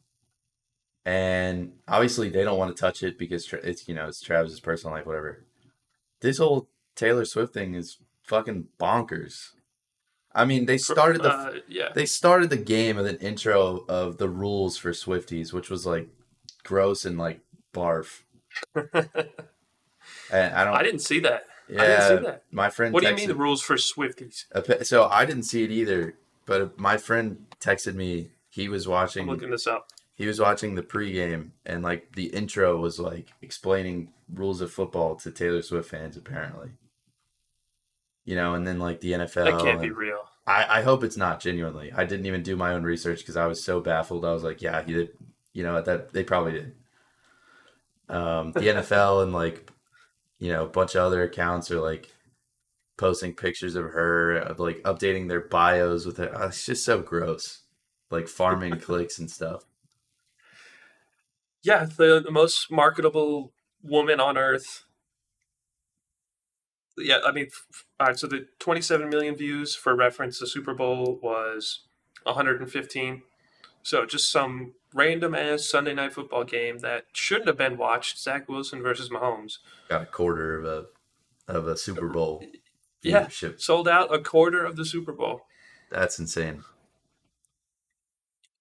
And 1.05 1.73
obviously, 1.87 2.29
they 2.29 2.43
don't 2.43 2.57
want 2.57 2.75
to 2.75 2.79
touch 2.79 3.01
it 3.01 3.17
because 3.17 3.51
it's 3.63 3.87
you 3.87 3.95
know 3.95 4.07
it's 4.07 4.21
Travis's 4.21 4.59
personal 4.59 4.93
life, 4.95 5.05
whatever. 5.05 5.45
This 6.21 6.37
whole 6.39 6.69
Taylor 6.95 7.23
Swift 7.25 7.53
thing 7.53 7.75
is 7.75 7.97
fucking 8.23 8.67
bonkers. 8.79 9.51
I 10.35 10.43
mean, 10.45 10.65
they 10.65 10.77
started 10.77 11.23
the 11.23 11.31
Uh, 11.31 11.53
yeah. 11.69 11.89
they 11.95 12.05
started 12.05 12.49
the 12.49 12.57
game 12.57 12.97
with 12.97 13.07
an 13.07 13.17
intro 13.17 13.85
of 13.87 14.17
the 14.17 14.29
rules 14.29 14.77
for 14.77 14.91
Swifties, 14.91 15.53
which 15.53 15.69
was 15.69 15.85
like 15.85 16.09
gross 16.63 17.05
and 17.05 17.17
like 17.17 17.39
barf. 17.73 18.23
And 20.31 20.53
I 20.55 20.63
don't. 20.65 20.73
I 20.75 20.83
didn't 20.83 20.99
see 21.01 21.19
that. 21.21 21.43
Yeah, 21.69 21.81
I 21.81 21.85
didn't 21.87 22.17
see 22.19 22.25
that. 22.25 22.43
my 22.51 22.69
friend. 22.69 22.93
What 22.93 23.03
do 23.03 23.09
you 23.09 23.13
texted- 23.15 23.17
mean 23.17 23.27
the 23.29 23.35
rules 23.35 23.61
for 23.61 23.75
Swifties? 23.75 24.45
So 24.85 25.05
I 25.05 25.25
didn't 25.25 25.43
see 25.43 25.63
it 25.63 25.71
either, 25.71 26.15
but 26.45 26.79
my 26.79 26.97
friend 26.97 27.45
texted 27.59 27.95
me. 27.95 28.31
He 28.49 28.69
was 28.69 28.85
I'm 28.85 28.91
watching. 28.93 29.27
looking 29.27 29.51
this 29.51 29.67
up. 29.67 29.89
He 30.15 30.25
was 30.25 30.39
watching 30.39 30.73
the 30.75 30.81
pregame, 30.81 31.49
and 31.65 31.83
like 31.83 32.13
the 32.15 32.25
intro 32.27 32.77
was 32.77 32.99
like 32.99 33.27
explaining 33.41 34.09
rules 34.33 34.61
of 34.61 34.71
football 34.71 35.15
to 35.17 35.31
Taylor 35.31 35.61
Swift 35.61 35.89
fans, 35.89 36.17
apparently. 36.17 36.69
You 38.25 38.35
know, 38.35 38.55
and 38.55 38.65
then 38.67 38.79
like 38.79 38.99
the 39.01 39.11
NFL. 39.13 39.45
That 39.45 39.59
can't 39.61 39.79
be 39.81 39.91
real. 39.91 40.21
I, 40.47 40.79
I 40.79 40.81
hope 40.81 41.03
it's 41.03 41.17
not 41.17 41.39
genuinely. 41.39 41.91
I 41.93 42.05
didn't 42.05 42.25
even 42.25 42.41
do 42.41 42.55
my 42.55 42.73
own 42.73 42.83
research 42.83 43.19
because 43.19 43.37
I 43.37 43.45
was 43.47 43.63
so 43.63 43.79
baffled. 43.79 44.25
I 44.25 44.33
was 44.33 44.43
like, 44.43 44.61
yeah, 44.61 44.81
he 44.81 44.93
did. 44.93 45.09
You 45.53 45.63
know 45.63 45.81
that 45.81 46.13
they 46.13 46.23
probably 46.23 46.53
did. 46.53 46.75
Um, 48.09 48.53
the 48.53 48.61
NFL 48.61 49.23
and 49.23 49.33
like, 49.33 49.69
you 50.39 50.51
know, 50.51 50.65
a 50.65 50.69
bunch 50.69 50.95
of 50.95 51.01
other 51.01 51.23
accounts 51.23 51.71
are 51.71 51.79
like 51.79 52.11
posting 52.97 53.33
pictures 53.33 53.75
of 53.75 53.85
her, 53.85 54.37
of 54.37 54.59
like 54.59 54.81
updating 54.83 55.27
their 55.27 55.41
bios 55.41 56.05
with 56.05 56.19
it. 56.19 56.31
Oh, 56.33 56.47
it's 56.47 56.65
just 56.65 56.85
so 56.85 57.01
gross, 57.01 57.63
like 58.11 58.27
farming 58.27 58.79
clicks 58.79 59.19
and 59.19 59.29
stuff. 59.29 59.63
Yeah, 61.63 61.85
the, 61.85 62.21
the 62.23 62.31
most 62.31 62.71
marketable 62.71 63.51
woman 63.83 64.19
on 64.19 64.37
earth. 64.37 64.85
Yeah, 66.97 67.19
I 67.25 67.31
mean, 67.31 67.47
all 67.99 68.07
right. 68.07 68.17
So 68.17 68.27
the 68.27 68.47
27 68.59 69.09
million 69.09 69.35
views 69.35 69.75
for 69.75 69.95
reference, 69.95 70.39
the 70.39 70.47
Super 70.47 70.73
Bowl 70.73 71.19
was 71.21 71.81
115. 72.23 73.21
So 73.83 74.05
just 74.05 74.31
some 74.31 74.73
random 74.93 75.35
ass 75.35 75.65
Sunday 75.65 75.93
night 75.93 76.13
football 76.13 76.43
game 76.43 76.79
that 76.79 77.05
shouldn't 77.13 77.47
have 77.47 77.57
been 77.57 77.77
watched. 77.77 78.17
Zach 78.19 78.47
Wilson 78.49 78.81
versus 78.81 79.09
Mahomes. 79.09 79.57
Got 79.89 80.01
a 80.03 80.05
quarter 80.05 80.57
of 80.57 80.65
a 80.65 80.85
of 81.51 81.67
a 81.67 81.77
Super 81.77 82.07
Bowl 82.09 82.43
Yeah. 83.01 83.25
viewership. 83.27 83.61
Sold 83.61 83.87
out 83.87 84.13
a 84.13 84.19
quarter 84.19 84.65
of 84.65 84.75
the 84.75 84.85
Super 84.85 85.13
Bowl. 85.13 85.41
That's 85.89 86.19
insane. 86.19 86.63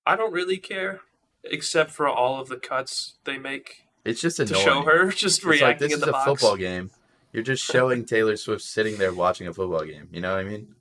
I 0.06 0.14
don't 0.16 0.32
really 0.32 0.58
care, 0.58 1.00
except 1.44 1.90
for 1.90 2.08
all 2.08 2.40
of 2.40 2.48
the 2.48 2.56
cuts 2.56 3.14
they 3.24 3.38
make 3.38 3.84
It's 4.04 4.20
just 4.20 4.38
annoying. 4.38 4.54
to 4.64 4.70
show 4.70 4.82
her 4.82 5.10
just 5.10 5.38
It's 5.38 5.44
like 5.46 5.60
reacting 5.60 5.88
this 5.88 5.94
in 5.96 5.98
is 6.00 6.04
the 6.04 6.10
a 6.10 6.12
box. 6.12 6.24
football 6.26 6.56
game. 6.56 6.90
You're 7.32 7.42
just 7.42 7.64
showing 7.64 8.04
Taylor 8.04 8.36
Swift 8.36 8.62
sitting 8.62 8.96
there 8.98 9.12
watching 9.12 9.46
a 9.48 9.52
football 9.52 9.84
game. 9.84 10.08
You 10.12 10.20
know 10.20 10.32
what 10.34 10.40
I 10.40 10.44
mean? 10.48 10.76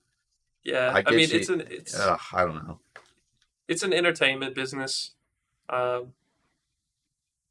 Yeah, 0.64 0.92
I 0.96 1.04
I, 1.06 1.12
mean 1.12 1.28
she- 1.28 1.38
it's 1.38 1.50
an 1.50 1.62
it's 1.70 2.00
Ugh, 2.00 2.20
I 2.34 2.46
don't 2.46 2.56
know. 2.68 2.80
it's 3.68 3.84
an 3.84 3.94
entertainment 3.94 4.54
business. 4.56 5.12
Um, 5.70 6.14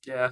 yeah, 0.07 0.31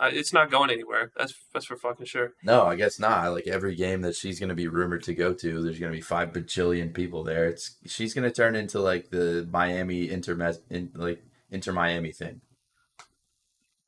uh, 0.00 0.10
it's 0.12 0.32
not 0.32 0.50
going 0.50 0.70
anywhere. 0.70 1.12
That's 1.16 1.34
that's 1.52 1.66
for 1.66 1.76
fucking 1.76 2.06
sure. 2.06 2.32
No, 2.42 2.66
I 2.66 2.76
guess 2.76 2.98
not. 2.98 3.32
Like 3.32 3.46
every 3.46 3.74
game 3.74 4.00
that 4.02 4.16
she's 4.16 4.38
going 4.38 4.48
to 4.48 4.54
be 4.54 4.68
rumored 4.68 5.02
to 5.04 5.14
go 5.14 5.34
to, 5.34 5.62
there's 5.62 5.78
going 5.78 5.92
to 5.92 5.96
be 5.96 6.02
five 6.02 6.32
bajillion 6.32 6.94
people 6.94 7.24
there. 7.24 7.46
It's 7.46 7.76
she's 7.86 8.14
going 8.14 8.28
to 8.28 8.34
turn 8.34 8.54
into 8.54 8.80
like 8.80 9.10
the 9.10 9.48
Miami 9.50 10.10
Inter 10.10 10.54
in, 10.70 10.90
like 10.94 11.22
Inter 11.50 11.72
Miami 11.72 12.12
thing. 12.12 12.40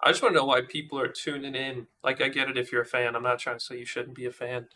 I 0.05 0.11
just 0.11 0.23
want 0.23 0.35
to 0.35 0.41
know 0.41 0.45
why 0.45 0.61
people 0.61 1.01
are 1.01 1.09
tuning 1.09 1.55
in. 1.55 1.87
Like, 2.03 2.21
I 2.21 2.29
get 2.29 2.51
it 2.51 2.59
if 2.59 2.71
you're 2.71 2.83
a 2.83 2.87
fan. 2.87 3.17
I'm 3.17 3.23
not 3.23 3.39
trying 3.39 3.57
to 3.57 3.65
say 3.65 3.79
you 3.79 3.87
shouldn't 3.87 4.15
be 4.15 4.27
a 4.27 4.31
fan. 4.31 4.69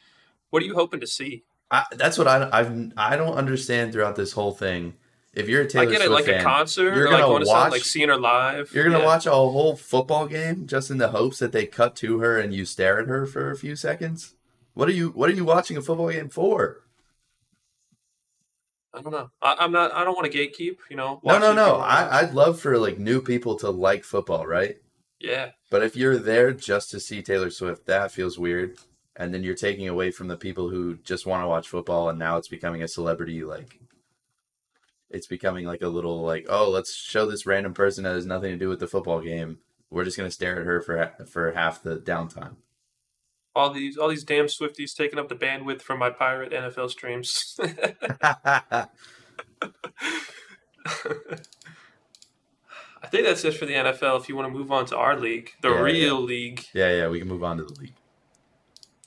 What 0.48 0.62
are 0.62 0.66
you 0.66 0.74
hoping 0.74 1.00
to 1.00 1.06
see? 1.06 1.44
I, 1.70 1.84
that's 1.92 2.16
what 2.16 2.26
I 2.26 2.48
I've 2.50 2.92
I 2.96 3.16
don't 3.16 3.37
understand 3.37 3.92
throughout 3.92 4.16
this 4.16 4.32
whole 4.32 4.52
thing. 4.52 4.94
If 5.38 5.48
you're 5.48 5.62
a 5.62 5.66
Taylor 5.68 5.85
I 5.88 5.90
get 5.90 6.01
it, 6.01 6.07
Swift 6.07 6.12
like 6.12 6.24
fan, 6.27 6.40
a 6.40 6.44
concert, 6.44 6.94
you're 6.96 7.11
like 7.11 7.20
gonna 7.20 7.44
something 7.46 7.48
watch- 7.48 7.70
like 7.72 7.85
seeing 7.85 8.09
her 8.09 8.16
live. 8.18 8.72
You're 8.74 8.85
gonna 8.85 8.98
Yeah. 8.98 9.05
watch 9.07 9.27
a 9.27 9.31
whole 9.31 9.77
football 9.77 10.27
game 10.27 10.66
just 10.66 10.90
in 10.90 10.98
the 10.98 11.09
hopes 11.09 11.38
that 11.38 11.53
they 11.53 11.66
cut 11.66 11.94
to 11.96 12.18
her 12.18 12.38
and 12.38 12.53
you 12.53 12.64
stare 12.64 12.98
at 13.01 13.07
her 13.07 13.24
for 13.27 13.51
a 13.51 13.57
few 13.57 13.77
seconds. 13.77 14.35
What 14.74 14.88
are 14.88 14.92
you 14.92 15.11
What 15.11 15.31
are 15.31 15.35
you 15.35 15.44
watching 15.44 15.77
a 15.77 15.83
football 15.83 16.11
game 16.11 16.29
for? 16.29 16.83
I 18.94 19.03
don't 19.03 19.12
know. 19.12 19.31
I, 19.42 19.57
I'm 19.61 19.70
not. 19.72 19.92
I 19.92 20.03
don't 20.05 20.16
want 20.16 20.31
to 20.33 20.38
gatekeep. 20.38 20.77
You 20.90 20.96
know. 20.96 21.20
No, 21.22 21.38
no, 21.38 21.53
no. 21.53 21.62
if 21.62 21.66
you 21.66 21.72
want. 21.79 21.83
I 21.92 22.18
I'd 22.20 22.35
love 22.35 22.59
for 22.61 22.79
like 22.79 22.98
new 22.98 23.20
people 23.20 23.57
to 23.59 23.70
like 23.70 24.05
football, 24.05 24.46
right? 24.46 24.77
yeah. 25.20 25.51
But 25.70 25.83
if 25.83 25.94
you're 25.96 26.16
there 26.16 26.53
just 26.53 26.90
to 26.92 27.01
see 27.01 27.22
Taylor 27.22 27.51
Swift, 27.51 27.87
that 27.87 28.11
feels 28.12 28.38
weird. 28.38 28.79
And 29.16 29.35
then 29.35 29.42
you're 29.42 29.55
taking 29.57 29.88
away 29.88 30.11
from 30.12 30.29
the 30.29 30.37
people 30.37 30.70
who 30.70 30.96
just 30.98 31.27
want 31.27 31.42
to 31.42 31.48
watch 31.48 31.68
football, 31.68 32.09
and 32.09 32.18
now 32.18 32.37
it's 32.38 32.48
becoming 32.48 32.83
a 32.83 32.88
celebrity. 32.88 33.42
Like, 33.44 33.79
it's 35.11 35.27
becoming 35.27 35.64
like 35.66 35.83
a 35.83 35.88
little 35.88 36.23
like, 36.23 36.47
oh, 36.49 36.68
let's 36.71 36.94
show 36.94 37.27
this 37.27 37.47
random 37.47 37.75
person 37.75 38.05
that 38.05 38.14
has 38.14 38.27
nothing 38.27 38.51
to 38.53 38.57
do 38.59 38.68
with 38.68 38.81
the 38.81 38.87
football 38.87 39.21
game. 39.21 39.59
We're 39.90 40.05
just 40.05 40.16
gonna 40.16 40.31
stare 40.31 40.61
at 40.61 40.66
her 40.66 40.81
for 40.81 41.12
for 41.27 41.53
half 41.53 41.83
the 41.83 41.97
downtime. 41.97 42.57
All 43.57 43.71
these 43.73 43.97
all 43.97 44.09
these 44.09 44.25
damn 44.25 44.47
Swifties 44.47 44.94
taking 44.94 45.18
up 45.18 45.29
the 45.29 45.35
bandwidth 45.35 45.81
from 45.83 45.99
my 45.99 46.11
pirate 46.11 46.53
NFL 46.53 46.90
streams. 46.90 47.59
I 53.01 53.07
think 53.11 53.25
that's 53.25 53.44
it 53.44 53.55
for 53.55 53.64
the 53.66 53.75
NFL. 53.75 54.21
If 54.21 54.29
you 54.29 54.37
want 54.37 54.53
to 54.53 54.57
move 54.59 54.71
on 54.73 54.85
to 54.87 54.97
our 54.97 55.18
league, 55.18 55.53
the 55.62 55.71
Yeah, 55.71 55.81
real 55.81 56.21
league. 56.21 56.64
yeah, 56.75 56.92
yeah. 56.94 57.09
We 57.09 57.18
can 57.21 57.29
move 57.29 57.44
on 57.44 57.57
to 57.59 57.64
the 57.64 57.73
league 57.81 57.94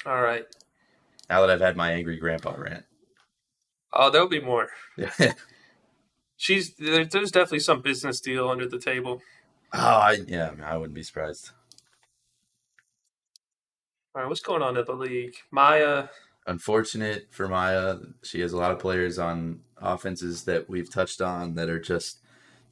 All 0.05 0.21
right. 0.21 0.45
now 1.29 1.41
that 1.41 1.49
I've 1.49 1.61
had 1.61 1.75
my 1.75 1.91
angry 1.91 2.17
grandpa 2.17 2.53
rant. 2.57 2.85
Oh, 3.93 4.09
there'll 4.09 4.27
be 4.29 4.41
more. 4.41 4.69
Yeah. 4.97 5.33
She's 6.41 6.73
there, 6.73 7.05
there's 7.05 7.29
definitely 7.29 7.59
some 7.59 7.81
business 7.81 8.19
deal 8.19 8.49
under 8.49 8.67
the 8.67 8.79
table. 8.79 9.21
oh, 9.73 9.77
I, 9.79 10.17
yeah. 10.27 10.47
I, 10.47 10.51
mean, 10.55 10.63
I 10.63 10.75
wouldn't 10.75 10.95
be 10.95 11.03
surprised. 11.03 11.51
All 14.15 14.23
right, 14.23 14.27
what's 14.27 14.41
going 14.41 14.63
on 14.63 14.75
at 14.75 14.87
the 14.87 14.93
league? 14.95 15.35
Maya, 15.51 16.07
unfortunate 16.47 17.27
for 17.29 17.47
Maya. 17.47 17.97
She 18.23 18.39
has 18.39 18.53
a 18.53 18.57
lot 18.57 18.71
of 18.71 18.79
players 18.79 19.19
on 19.19 19.59
offenses 19.77 20.43
that 20.45 20.67
we've 20.67 20.89
touched 20.89 21.21
on 21.21 21.53
that 21.55 21.69
are 21.69 21.79
just 21.79 22.21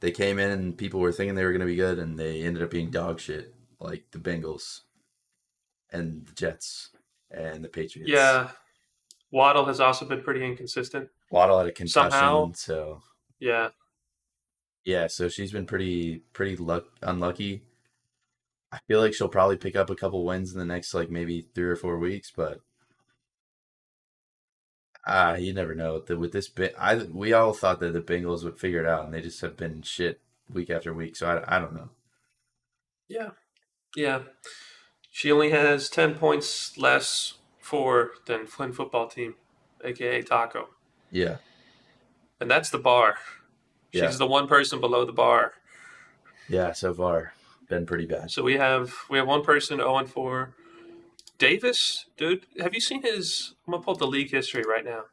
they 0.00 0.10
came 0.10 0.40
in 0.40 0.50
and 0.50 0.76
people 0.76 0.98
were 0.98 1.12
thinking 1.12 1.36
they 1.36 1.44
were 1.44 1.52
going 1.52 1.60
to 1.60 1.66
be 1.66 1.76
good 1.76 2.00
and 2.00 2.18
they 2.18 2.42
ended 2.42 2.64
up 2.64 2.70
being 2.70 2.90
dog 2.90 3.20
shit, 3.20 3.54
like 3.78 4.02
the 4.10 4.18
Bengals 4.18 4.80
and 5.92 6.26
the 6.26 6.32
Jets 6.32 6.90
and 7.30 7.62
the 7.62 7.68
Patriots. 7.68 8.10
yeah. 8.10 8.48
Waddle 9.30 9.66
has 9.66 9.78
also 9.78 10.06
been 10.06 10.22
pretty 10.22 10.44
inconsistent. 10.44 11.08
Waddle 11.30 11.58
had 11.58 11.68
a 11.68 11.72
concussion, 11.72 12.10
Somehow. 12.10 12.50
so 12.56 13.00
Yeah. 13.40 13.70
yeah, 14.84 15.06
so 15.06 15.28
she's 15.28 15.52
been 15.52 15.66
pretty 15.66 16.22
pretty 16.32 16.56
luck 16.56 16.84
unlucky. 17.02 17.62
I 18.72 18.78
feel 18.86 19.00
like 19.00 19.14
she'll 19.14 19.28
probably 19.28 19.56
pick 19.56 19.74
up 19.76 19.90
a 19.90 19.96
couple 19.96 20.24
wins 20.24 20.52
in 20.52 20.58
the 20.58 20.64
next 20.64 20.94
like 20.94 21.10
maybe 21.10 21.48
three 21.54 21.64
or 21.64 21.76
four 21.76 21.98
weeks, 21.98 22.30
but 22.34 22.60
ah, 25.06 25.34
you 25.34 25.52
never 25.52 25.74
know. 25.74 26.00
The, 26.00 26.16
with 26.18 26.32
this 26.32 26.48
bit, 26.48 26.74
I 26.78 26.96
we 26.96 27.32
all 27.32 27.52
thought 27.52 27.80
that 27.80 27.92
the 27.92 28.00
Bengals 28.02 28.44
would 28.44 28.58
figure 28.58 28.80
it 28.80 28.86
out, 28.86 29.04
and 29.04 29.14
they 29.14 29.20
just 29.22 29.40
have 29.40 29.56
been 29.56 29.82
shit 29.82 30.20
week 30.52 30.70
after 30.70 30.92
week. 30.92 31.16
So 31.16 31.26
I, 31.26 31.56
I 31.56 31.58
don't 31.58 31.74
know. 31.74 31.90
Yeah. 33.08 33.30
Yeah. 33.96 34.20
She 35.10 35.32
only 35.32 35.50
has 35.50 35.90
10 35.90 36.14
points 36.14 36.78
less 36.78 37.34
for 37.58 38.12
than 38.26 38.46
Flynn 38.46 38.72
football 38.72 39.08
team, 39.08 39.34
aka 39.84 40.22
Taco. 40.22 40.68
Yeah, 41.10 41.38
And 42.40 42.50
that's 42.50 42.70
the 42.70 42.78
bar. 42.78 43.16
She's 43.92 44.02
Yeah. 44.02 44.10
the 44.10 44.26
one 44.26 44.46
person 44.48 44.80
below 44.80 45.04
the 45.04 45.12
bar. 45.12 45.54
yeah. 46.48 46.72
So 46.72 46.92
far, 46.94 47.34
been 47.68 47.86
pretty 47.86 48.06
bad. 48.06 48.30
So 48.30 48.42
we 48.42 48.54
have 48.56 48.94
we 49.08 49.18
have 49.18 49.26
one 49.28 49.42
person 49.44 49.78
0 49.78 49.98
and 49.98 50.10
4. 50.10 50.54
Davis, 51.38 52.06
dude, 52.16 52.44
have 52.58 52.74
you 52.74 52.80
seen 52.80 53.02
his? 53.02 53.54
I'm 53.66 53.72
gonna 53.72 53.82
pull 53.82 53.94
up 53.94 53.98
the 54.00 54.06
league 54.06 54.30
history 54.30 54.62
right 54.68 54.84
now. 54.84 55.04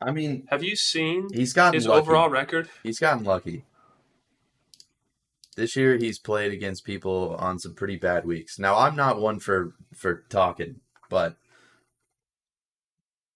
I 0.00 0.12
mean, 0.12 0.46
Have 0.50 0.62
you 0.62 0.76
seen 0.76 1.28
he's 1.32 1.52
gotten 1.52 1.74
his 1.74 1.86
lucky. 1.86 2.00
overall 2.02 2.28
record? 2.30 2.70
He's 2.84 2.98
gotten 3.00 3.24
lucky. 3.24 3.64
This 5.56 5.74
year 5.74 5.96
he's 5.96 6.18
played 6.20 6.52
against 6.52 6.84
people 6.84 7.34
on 7.38 7.58
some 7.58 7.74
pretty 7.74 7.96
bad 7.96 8.24
weeks. 8.24 8.58
Now 8.58 8.76
I'm 8.78 8.94
not 8.94 9.20
one 9.20 9.40
for 9.40 9.74
for 9.94 10.24
talking, 10.28 10.80
but 11.10 11.36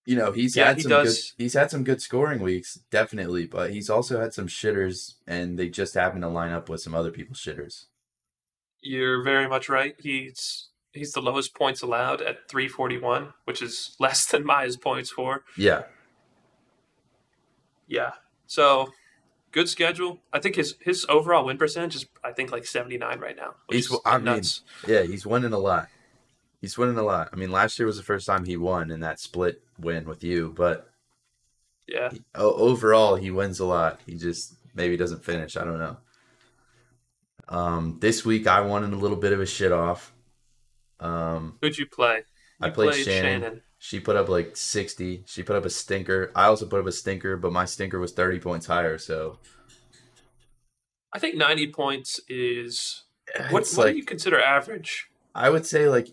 you 0.05 0.15
know, 0.17 0.31
he's 0.31 0.55
Yeah, 0.55 0.67
had 0.67 0.77
he 0.77 0.83
some 0.83 0.89
does. 0.89 1.31
good 1.35 1.43
he's 1.43 1.53
had 1.53 1.71
some 1.71 1.83
good 1.83 2.01
scoring 2.01 2.41
weeks, 2.41 2.79
definitely, 2.91 3.45
but 3.45 3.71
he's 3.71 3.89
also 3.89 4.19
had 4.19 4.33
some 4.33 4.47
shitters 4.47 5.13
and 5.27 5.57
they 5.57 5.69
just 5.69 5.93
happen 5.93 6.21
to 6.21 6.27
line 6.27 6.51
up 6.51 6.67
with 6.69 6.81
some 6.81 6.93
other 6.95 7.11
people's 7.11 7.39
shitters. 7.39 7.85
You're 8.81 9.23
very 9.23 9.47
much 9.47 9.69
right. 9.69 9.95
He's 9.99 10.67
he's 10.91 11.13
the 11.13 11.21
lowest 11.21 11.55
points 11.55 11.81
allowed 11.81 12.21
at 12.21 12.49
341, 12.49 13.33
which 13.45 13.61
is 13.61 13.95
less 13.99 14.25
than 14.25 14.45
Maya's 14.45 14.75
points 14.77 15.09
for. 15.09 15.43
Yeah. 15.57 15.83
Yeah. 17.87 18.11
So 18.47 18.91
good 19.51 19.69
schedule. 19.69 20.19
I 20.31 20.39
think 20.39 20.55
his 20.55 20.75
his 20.81 21.05
overall 21.09 21.45
win 21.45 21.57
percentage 21.57 21.95
is 21.95 22.05
I 22.23 22.31
think 22.31 22.51
like 22.51 22.65
79 22.65 23.19
right 23.19 23.35
now. 23.35 23.55
He's- 23.69 23.89
I 24.05 24.17
mean, 24.17 24.25
nuts. 24.25 24.61
Yeah, 24.87 25.03
he's 25.03 25.25
winning 25.25 25.53
a 25.53 25.57
lot. 25.59 25.87
He's 26.61 26.77
winning 26.77 26.97
a 26.97 27.03
lot. 27.03 27.29
I 27.33 27.35
mean, 27.35 27.51
last 27.51 27.77
year 27.79 27.85
was 27.85 27.97
the 27.97 28.03
first 28.03 28.25
time 28.25 28.45
he 28.45 28.55
won 28.57 28.89
in 28.91 28.99
that 29.01 29.19
split 29.19 29.62
win 29.79 30.05
with 30.05 30.23
you, 30.23 30.53
but 30.55 30.89
yeah. 31.87 32.11
o- 32.35 32.53
overall 32.53 33.15
he 33.15 33.31
wins 33.31 33.59
a 33.59 33.65
lot. 33.65 33.99
He 34.05 34.15
just 34.15 34.55
maybe 34.73 34.97
doesn't 34.97 35.23
finish. 35.23 35.57
I 35.57 35.63
don't 35.63 35.79
know. 35.79 35.97
Um, 37.49 37.97
this 37.99 38.23
week 38.25 38.47
I 38.47 38.61
wanted 38.61 38.93
a 38.93 38.97
little 38.97 39.17
bit 39.17 39.33
of 39.33 39.39
a 39.39 39.45
shit 39.45 39.71
off. 39.71 40.13
Um, 40.99 41.57
Who'd 41.61 41.77
you 41.77 41.85
play? 41.85 42.23
I 42.61 42.67
You 42.67 42.71
played 42.73 43.05
Shannon. 43.05 43.61
She 43.77 43.99
put 43.99 44.15
up 44.15 44.29
like 44.29 44.55
sixty. 44.55 45.23
She 45.27 45.43
put 45.43 45.57
up 45.57 45.65
a 45.65 45.69
stinker. 45.69 46.31
I 46.35 46.45
also 46.45 46.65
put 46.65 46.79
up 46.79 46.87
a 46.87 46.91
stinker, 46.91 47.35
but 47.35 47.51
my 47.51 47.65
stinker 47.65 47.99
was 47.99 48.13
thirty 48.13 48.39
points 48.39 48.65
higher. 48.65 48.97
So 48.97 49.39
I 51.13 51.19
think 51.19 51.35
90 51.35 51.67
points 51.67 52.19
is 52.27 53.03
what, 53.49 53.51
what 53.51 53.77
like 53.77 53.93
do 53.93 53.97
you 53.97 54.05
consider 54.05 54.41
average? 54.41 55.09
I 55.35 55.49
would 55.49 55.65
say 55.65 55.87
like 55.87 56.09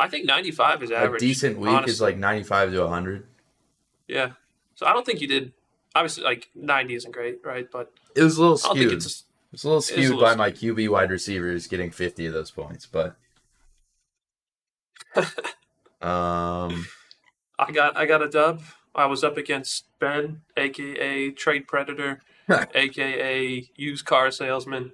I 0.00 0.08
think 0.08 0.24
95 0.26 0.82
is 0.82 0.90
average. 0.90 1.22
a 1.22 1.26
decent 1.26 1.58
week 1.58 1.86
is 1.86 2.00
like 2.00 2.16
ninety-five 2.16 2.72
to 2.72 2.88
hundred. 2.88 3.26
yeah. 4.08 4.30
So 4.74 4.86
I 4.86 4.92
don't 4.94 5.04
think 5.04 5.20
you 5.20 5.28
did. 5.28 5.52
Obviously, 5.94 6.24
like 6.24 6.48
90 6.54 6.94
isn't 6.94 7.10
great, 7.12 7.40
right? 7.44 7.68
But 7.70 7.92
It 8.16 8.22
was 8.22 8.38
a 8.38 8.40
little 8.42 8.58
I 8.64 8.68
don't 8.68 8.76
think 8.76 8.88
skewed. 8.90 9.02
it's. 9.02 9.24
It's 9.52 9.64
a 9.64 9.66
little 9.66 9.78
is 9.80 9.90
a 9.90 9.92
skewed 9.92 10.04
little 10.10 10.22
by 10.22 10.34
my 10.36 10.50
QB 10.52 10.88
wide 10.88 11.10
receivers 11.10 11.66
getting 11.66 11.90
50 11.90 12.26
of 12.26 12.32
those 12.32 12.50
points, 12.52 12.86
but 12.86 13.16
um 16.00 16.86
I 17.58 17.70
got 17.72 17.96
I 17.96 18.06
got 18.06 18.22
a 18.22 18.28
dub. 18.28 18.62
I 18.94 19.06
was 19.06 19.22
up 19.22 19.36
against 19.36 19.84
Ben, 19.98 20.40
aka 20.56 21.30
Trade 21.30 21.66
Predator, 21.68 22.20
aka 22.74 23.68
Used 23.76 24.04
Car 24.06 24.30
Salesman. 24.30 24.92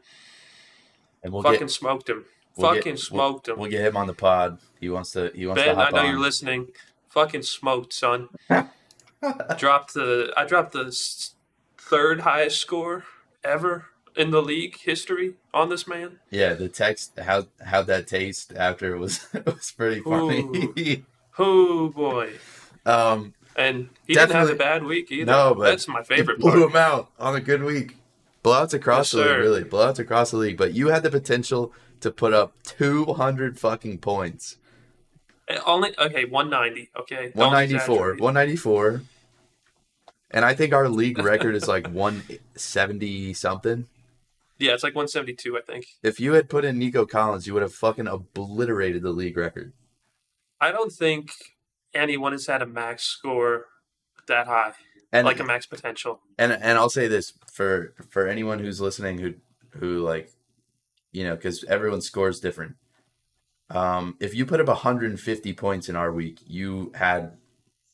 and 1.23 1.33
we'll 1.33 1.43
Fucking 1.43 1.61
get 1.61 1.71
smoked 1.71 2.09
him. 2.09 2.25
We'll 2.57 2.73
get- 2.73 2.79
Fucking 2.79 2.93
we'll- 2.93 2.99
smoked 2.99 3.49
him. 3.49 3.59
we'll 3.59 3.71
get 3.71 3.83
him 3.87 3.97
on 3.97 4.07
the 4.07 4.15
pod. 4.15 4.59
He 4.81 4.89
wants 4.89 5.13
to 5.13 5.31
he 5.35 5.47
wants 5.47 5.63
to 5.63 5.69
ben, 5.69 5.79
I 5.79 5.91
know 5.91 5.99
on. 6.01 6.07
you're 6.11 6.21
listening. 6.21 6.69
Fucking 7.09 7.43
smoked, 7.43 7.93
son. 7.93 8.29
dropped 9.59 9.95
the 9.95 10.33
I 10.37 10.45
dropped 10.45 10.73
the 10.73 10.95
third 11.79 12.21
highest 12.21 12.61
score 12.61 13.05
ever 13.43 13.87
in 14.17 14.31
the 14.31 14.43
league 14.43 14.79
history 14.79 15.35
on 15.53 15.69
this 15.69 15.87
man. 15.87 16.19
Yeah, 16.31 16.55
the 16.55 16.69
text 16.69 17.19
how 17.19 17.47
how'd 17.65 17.87
that 17.87 18.07
taste 18.07 18.53
after 18.55 18.95
it 18.95 18.99
was 18.99 19.27
it 19.35 19.47
was 19.47 19.71
pretty 19.73 20.01
funny. 20.01 21.05
Oh 21.39 21.89
boy. 21.89 22.33
um 22.85 23.35
And 23.57 23.89
he 24.07 24.15
didn't 24.15 24.33
have 24.33 24.51
a 24.51 24.55
bad 24.55 24.85
week 24.85 25.11
either. 25.11 25.33
No, 25.33 25.55
but 25.55 25.65
that's 25.71 25.89
my 25.89 26.03
favorite 26.03 26.39
blew 26.39 26.51
part. 26.53 26.71
him 26.71 26.77
out 26.77 27.11
on 27.19 27.35
a 27.35 27.41
good 27.41 27.63
week. 27.63 27.97
Blowouts 28.45 28.75
across 28.75 29.07
Yes, 29.07 29.11
the 29.13 29.19
league, 29.19 29.27
sir. 29.29 29.41
really. 29.41 29.65
Blowouts 29.65 29.99
across 29.99 30.31
the 30.31 30.37
league. 30.37 30.57
But 30.57 30.73
you 30.75 30.89
had 30.89 31.03
the 31.03 31.11
potential 31.11 31.73
to 32.01 32.11
put 32.11 32.32
up 32.32 32.55
two 32.64 33.05
hundred 33.14 33.59
fucking 33.59 33.99
points. 33.99 34.57
Only 35.64 35.97
okay, 35.99 36.24
190. 36.24 36.90
Okay, 36.99 37.30
194, 37.34 38.16
194. 38.16 39.03
And 40.32 40.44
I 40.44 40.55
think 40.55 40.72
our 40.72 40.88
league 40.88 41.18
record 41.18 41.55
is 41.55 41.68
like 41.68 41.86
one 41.88 42.22
seventy 42.57 43.32
something. 43.32 43.86
Yeah, 44.59 44.72
it's 44.72 44.82
like 44.82 44.94
172, 44.94 45.57
I 45.57 45.61
think. 45.61 45.86
If 46.03 46.18
you 46.18 46.32
had 46.32 46.49
put 46.49 46.64
in 46.64 46.78
Nico 46.78 47.05
Collins, 47.05 47.47
you 47.47 47.53
would 47.53 47.62
have 47.62 47.74
fucking 47.74 48.07
obliterated 48.07 49.03
the 49.03 49.11
league 49.11 49.36
record. 49.36 49.74
I 50.61 50.72
don't 50.72 50.90
think 50.90 51.30
anyone 51.94 52.32
has 52.32 52.47
had 52.47 52.62
a 52.62 52.66
max 52.66 53.03
score 53.05 53.66
that 54.28 54.47
high, 54.47 54.72
And 55.12 55.26
like 55.26 55.40
a 55.40 55.44
max 55.44 55.66
potential. 55.66 56.20
and 56.38 56.53
and 56.53 56.78
I'll 56.78 56.90
say 56.90 57.07
this 57.07 57.34
for 57.53 57.94
for 58.11 58.26
anyone 58.26 58.59
who's 58.59 58.80
listening 58.80 59.18
who 59.18 59.34
who 59.78 60.01
like 60.01 60.32
you 61.17 61.25
know 61.25 61.35
because 61.35 61.64
everyone 61.64 62.03
scores 62.03 62.41
different. 62.41 62.77
Um, 63.71 64.17
if 64.21 64.35
you 64.35 64.45
put 64.45 64.61
up 64.61 64.69
150 64.69 65.53
points 65.55 65.89
in 65.89 65.97
our 65.97 66.12
week, 66.12 66.41
you 66.47 66.93
had 66.95 67.39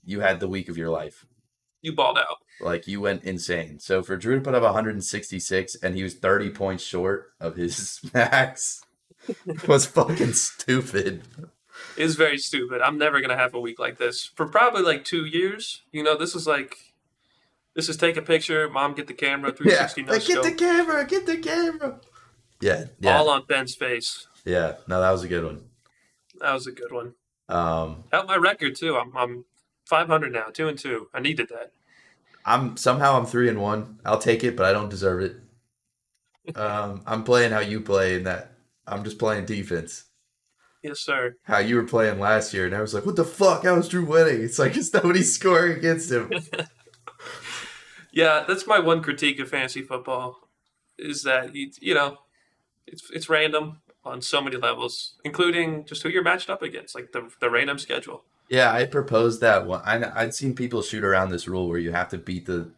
you 0.04 0.20
had 0.20 0.40
the 0.40 0.48
week 0.48 0.68
of 0.68 0.76
your 0.76 0.90
life. 0.90 1.24
You 1.82 1.94
balled 1.94 2.18
out. 2.18 2.38
Like 2.60 2.88
you 2.88 3.00
went 3.00 3.22
insane. 3.22 3.78
So 3.78 4.02
for 4.02 4.16
Drew 4.16 4.34
to 4.34 4.40
put 4.40 4.56
up 4.56 4.64
166 4.64 5.76
and 5.76 5.94
he 5.94 6.02
was 6.02 6.14
30 6.14 6.50
points 6.50 6.82
short 6.82 7.32
of 7.40 7.54
his 7.54 8.00
max 8.14 8.82
was 9.68 9.86
fucking 9.86 10.32
stupid. 10.32 11.22
It 11.96 12.02
is 12.02 12.16
very 12.16 12.38
stupid. 12.38 12.82
I'm 12.82 12.98
never 12.98 13.20
gonna 13.20 13.36
have 13.36 13.54
a 13.54 13.60
week 13.60 13.78
like 13.78 13.98
this 13.98 14.32
for 14.34 14.46
probably 14.46 14.82
like 14.82 15.04
two 15.04 15.26
years. 15.26 15.82
You 15.92 16.02
know, 16.02 16.16
this 16.16 16.34
is 16.34 16.48
like, 16.48 16.76
this 17.74 17.88
is 17.88 17.96
take 17.96 18.16
a 18.16 18.22
picture, 18.22 18.68
mom 18.68 18.94
get 18.94 19.06
the 19.06 19.14
camera, 19.14 19.52
360 19.56 20.02
no 20.02 20.12
like, 20.12 20.24
get 20.24 20.42
the 20.42 20.52
camera, 20.52 21.06
get 21.06 21.26
the 21.26 21.38
camera. 21.38 22.00
Yeah, 22.62 22.84
yeah, 23.00 23.18
all 23.18 23.28
on 23.28 23.44
Ben's 23.48 23.74
face. 23.74 24.28
yeah. 24.44 24.76
No, 24.86 25.00
that 25.00 25.10
was 25.10 25.24
a 25.24 25.28
good 25.28 25.44
one. 25.44 25.64
That 26.40 26.52
was 26.54 26.66
a 26.66 26.72
good 26.72 26.92
one. 26.92 27.14
Um, 27.48 28.04
Helped 28.12 28.28
my 28.28 28.36
record 28.36 28.76
too. 28.76 28.96
I'm 28.96 29.14
I'm 29.16 29.44
500 29.86 30.32
now, 30.32 30.44
two 30.52 30.68
and 30.68 30.78
two. 30.78 31.08
I 31.12 31.20
needed 31.20 31.48
that. 31.50 31.72
I'm 32.46 32.76
somehow 32.76 33.18
I'm 33.18 33.26
three 33.26 33.48
and 33.48 33.60
one. 33.60 33.98
I'll 34.04 34.18
take 34.18 34.44
it, 34.44 34.56
but 34.56 34.64
I 34.64 34.72
don't 34.72 34.88
deserve 34.88 35.22
it. 35.22 36.56
Um, 36.56 37.02
I'm 37.06 37.24
playing 37.24 37.52
how 37.52 37.60
you 37.60 37.80
play, 37.80 38.14
and 38.16 38.26
that 38.26 38.52
I'm 38.86 39.04
just 39.04 39.18
playing 39.18 39.44
defense. 39.46 40.04
Yes, 40.82 41.00
sir. 41.00 41.36
How 41.44 41.58
you 41.58 41.76
were 41.76 41.84
playing 41.84 42.18
last 42.18 42.52
year, 42.54 42.66
and 42.66 42.74
I 42.74 42.80
was 42.80 42.94
like, 42.94 43.06
"What 43.06 43.16
the 43.16 43.24
fuck? 43.24 43.64
How 43.64 43.76
is 43.76 43.88
Drew 43.88 44.04
winning?" 44.04 44.42
It's 44.42 44.58
like 44.58 44.76
it's 44.76 44.92
nobody's 44.94 45.34
scoring 45.38 45.76
against 45.78 46.10
him. 46.12 46.30
Yeah, 48.14 48.44
that's 48.46 48.66
my 48.66 48.78
one 48.78 49.02
critique 49.02 49.38
of 49.40 49.48
fantasy 49.48 49.80
football, 49.80 50.36
is 50.98 51.22
that 51.22 51.54
you, 51.54 51.70
you 51.80 51.94
know, 51.94 52.18
it's 52.86 53.10
it's 53.10 53.28
random 53.28 53.80
on 54.04 54.20
so 54.20 54.40
many 54.40 54.56
levels, 54.56 55.14
including 55.24 55.84
just 55.84 56.02
who 56.02 56.08
you're 56.08 56.22
matched 56.22 56.50
up 56.50 56.62
against, 56.62 56.94
like 56.94 57.12
the 57.12 57.30
the 57.40 57.50
random 57.50 57.78
schedule. 57.78 58.24
Yeah, 58.48 58.72
I 58.72 58.84
proposed 58.84 59.40
that 59.40 59.66
one. 59.66 59.80
I, 59.84 60.22
I'd 60.22 60.34
seen 60.34 60.54
people 60.54 60.82
shoot 60.82 61.04
around 61.04 61.30
this 61.30 61.48
rule 61.48 61.68
where 61.68 61.78
you 61.78 61.92
have 61.92 62.08
to 62.10 62.18
beat 62.18 62.46
the 62.46 62.70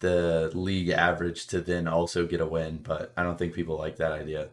the 0.00 0.50
league 0.54 0.90
average 0.90 1.46
to 1.48 1.60
then 1.60 1.88
also 1.88 2.26
get 2.26 2.40
a 2.40 2.46
win, 2.46 2.80
but 2.82 3.12
I 3.16 3.22
don't 3.22 3.38
think 3.38 3.54
people 3.54 3.76
like 3.76 3.96
that 3.96 4.12
idea. 4.12 4.50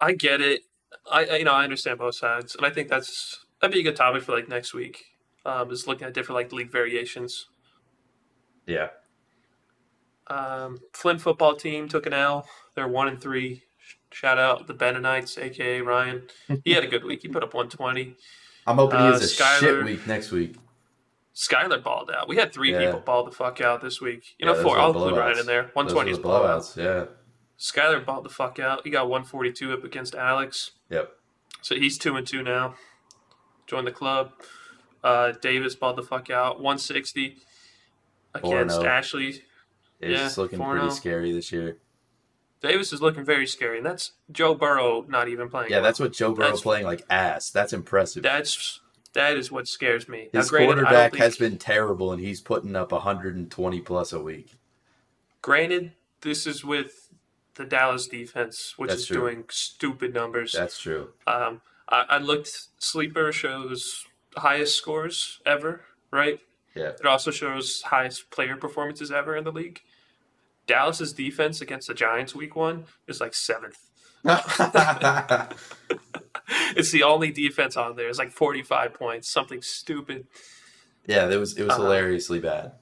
I 0.00 0.12
get 0.12 0.40
it. 0.40 0.62
I, 1.10 1.24
I 1.24 1.36
you 1.36 1.44
know 1.44 1.52
I 1.52 1.64
understand 1.64 1.98
both 1.98 2.14
sides, 2.14 2.54
and 2.56 2.66
I 2.66 2.70
think 2.70 2.88
that's 2.88 3.44
that'd 3.60 3.74
be 3.74 3.80
a 3.80 3.84
good 3.84 3.96
topic 3.96 4.22
for 4.22 4.32
like 4.32 4.48
next 4.48 4.74
week. 4.74 5.04
Um, 5.44 5.70
is 5.72 5.88
looking 5.88 6.06
at 6.06 6.14
different 6.14 6.36
like 6.36 6.52
league 6.52 6.70
variations. 6.70 7.46
Yeah. 8.66 8.88
Um, 10.28 10.78
Flint 10.92 11.20
football 11.20 11.56
team 11.56 11.88
took 11.88 12.06
an 12.06 12.12
L. 12.12 12.46
They're 12.74 12.88
one 12.88 13.08
and 13.08 13.20
three. 13.20 13.62
Shout 14.10 14.38
out 14.38 14.66
the 14.66 14.74
Benonites, 14.74 15.38
aka 15.42 15.80
Ryan. 15.80 16.28
He 16.64 16.72
had 16.72 16.84
a 16.84 16.86
good 16.86 17.04
week. 17.04 17.22
He 17.22 17.28
put 17.28 17.42
up 17.42 17.54
120. 17.54 18.14
I'm 18.66 18.76
hoping 18.76 18.98
he 19.00 19.06
Uh, 19.06 19.12
has 19.12 19.22
a 19.22 19.28
shit 19.28 19.46
Skyler- 19.62 19.84
week 19.84 20.06
next 20.06 20.30
week. 20.30 20.56
Skyler 21.34 21.82
balled 21.82 22.10
out. 22.10 22.28
We 22.28 22.36
had 22.36 22.52
three 22.52 22.72
Yeah. 22.72 22.84
people 22.84 23.00
ball 23.00 23.24
the 23.24 23.30
fuck 23.32 23.60
out 23.62 23.80
this 23.80 24.00
week. 24.02 24.34
You 24.38 24.46
Yeah, 24.46 24.52
know, 24.52 24.62
four. 24.62 24.78
I'll 24.78 24.88
include. 24.92 25.16
Ryan 25.16 25.38
in 25.38 25.46
there. 25.46 25.62
Those 25.62 25.74
120 25.74 26.10
were 26.10 26.12
is 26.12 26.18
the 26.18 26.22
ball 26.22 26.44
out. 26.44 26.60
blowouts. 26.62 26.76
Yeah. 26.76 27.06
Skyler 27.58 28.04
balled 28.04 28.24
the 28.24 28.28
fuck 28.30 28.58
out. 28.58 28.82
He 28.84 28.90
got 28.90 29.08
142 29.08 29.72
up 29.72 29.82
against 29.82 30.14
Alex. 30.14 30.72
Yep. 30.90 31.16
So 31.62 31.74
he's 31.74 31.96
two 31.96 32.16
and 32.16 32.26
two 32.26 32.42
now. 32.42 32.74
Join 33.66 33.84
the 33.86 33.92
club. 33.92 34.32
Uh, 35.02 35.32
Davis 35.32 35.74
balled 35.74 35.96
the 35.96 36.02
fuck 36.02 36.28
out. 36.28 36.56
160 36.60 37.38
against 38.34 38.82
Ashley. 38.82 39.44
It's 40.02 40.36
Yeah, 40.36 40.42
looking 40.42 40.58
4-0. 40.58 40.70
pretty 40.80 40.94
scary 40.94 41.32
this 41.32 41.52
year. 41.52 41.78
Davis 42.60 42.92
is 42.92 43.00
looking 43.00 43.24
very 43.24 43.46
scary, 43.46 43.78
and 43.78 43.86
that's 43.86 44.12
Joe 44.30 44.54
Burrow 44.54 45.04
not 45.08 45.28
even 45.28 45.48
playing. 45.48 45.70
Yeah, 45.70 45.76
well. 45.78 45.84
that's 45.84 45.98
what 46.00 46.12
Joe 46.12 46.32
Burrow 46.32 46.46
That's- 46.46 46.62
playing 46.62 46.84
like 46.86 47.02
ass. 47.10 47.50
That's 47.50 47.72
impressive. 47.72 48.22
that's 48.22 48.80
that 49.14 49.36
is 49.36 49.50
what 49.52 49.68
scares 49.68 50.08
me. 50.08 50.30
Now, 50.32 50.40
His 50.40 50.50
granted, 50.50 50.74
quarterback 50.74 51.16
has 51.16 51.36
been 51.36 51.58
terrible, 51.58 52.12
and 52.12 52.20
he's 52.20 52.40
putting 52.40 52.74
up 52.76 52.92
120 52.92 53.80
plus 53.80 54.12
a 54.12 54.20
week. 54.20 54.54
Granted, 55.42 55.92
this 56.22 56.46
is 56.46 56.64
with 56.64 57.10
the 57.56 57.64
Dallas 57.64 58.06
defense, 58.06 58.74
which 58.78 58.88
That's 58.90 59.02
is 59.02 59.06
true. 59.08 59.16
doing 59.20 59.44
stupid 59.50 60.14
numbers. 60.14 60.52
That's 60.52 60.78
true. 60.80 61.10
Um, 61.26 61.60
I, 61.88 62.04
I 62.10 62.18
looked. 62.18 62.68
Sleeper 62.78 63.32
shows 63.32 64.06
highest 64.36 64.76
scores 64.76 65.40
ever, 65.44 65.82
right? 66.10 66.40
Yeah. 66.74 66.90
It 66.98 67.04
also 67.04 67.30
shows 67.30 67.82
highest 67.82 68.30
player 68.30 68.56
performances 68.56 69.10
ever 69.12 69.36
in 69.36 69.44
the 69.44 69.52
league. 69.52 69.82
Dallas's 70.66 71.12
defense 71.12 71.60
against 71.60 71.88
the 71.88 71.94
Giants 71.94 72.34
week 72.34 72.54
one 72.56 72.84
is 73.08 73.20
like 73.20 73.34
seventh. 73.34 73.78
it's 76.76 76.90
the 76.90 77.02
only 77.02 77.30
defense 77.30 77.76
on 77.76 77.96
there. 77.96 78.08
It's 78.08 78.18
like 78.18 78.30
45 78.32 78.94
points, 78.94 79.28
something 79.30 79.62
stupid. 79.62 80.26
yeah, 81.06 81.28
it 81.28 81.36
was 81.36 81.56
it 81.56 81.62
was 81.64 81.72
Uh-huh. 81.72 81.82
hilariously 81.82 82.38
bad. 82.40 82.72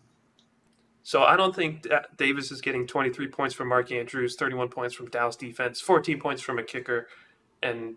So 1.03 1.23
I 1.23 1.37
don't 1.37 1.57
think 1.57 1.83
Da- 1.83 2.03
Davis 2.17 2.53
is 2.53 2.61
getting 2.61 2.87
23 2.87 3.29
points 3.29 3.55
from 3.55 3.69
Mark 3.69 3.91
Andrews, 3.91 4.37
31 4.37 4.69
points 4.69 4.95
from 4.95 5.07
Dallas 5.09 5.35
defense, 5.37 5.81
14 5.81 6.21
points 6.21 6.43
from 6.43 6.59
a 6.59 6.63
kicker, 6.63 7.09
and 7.63 7.97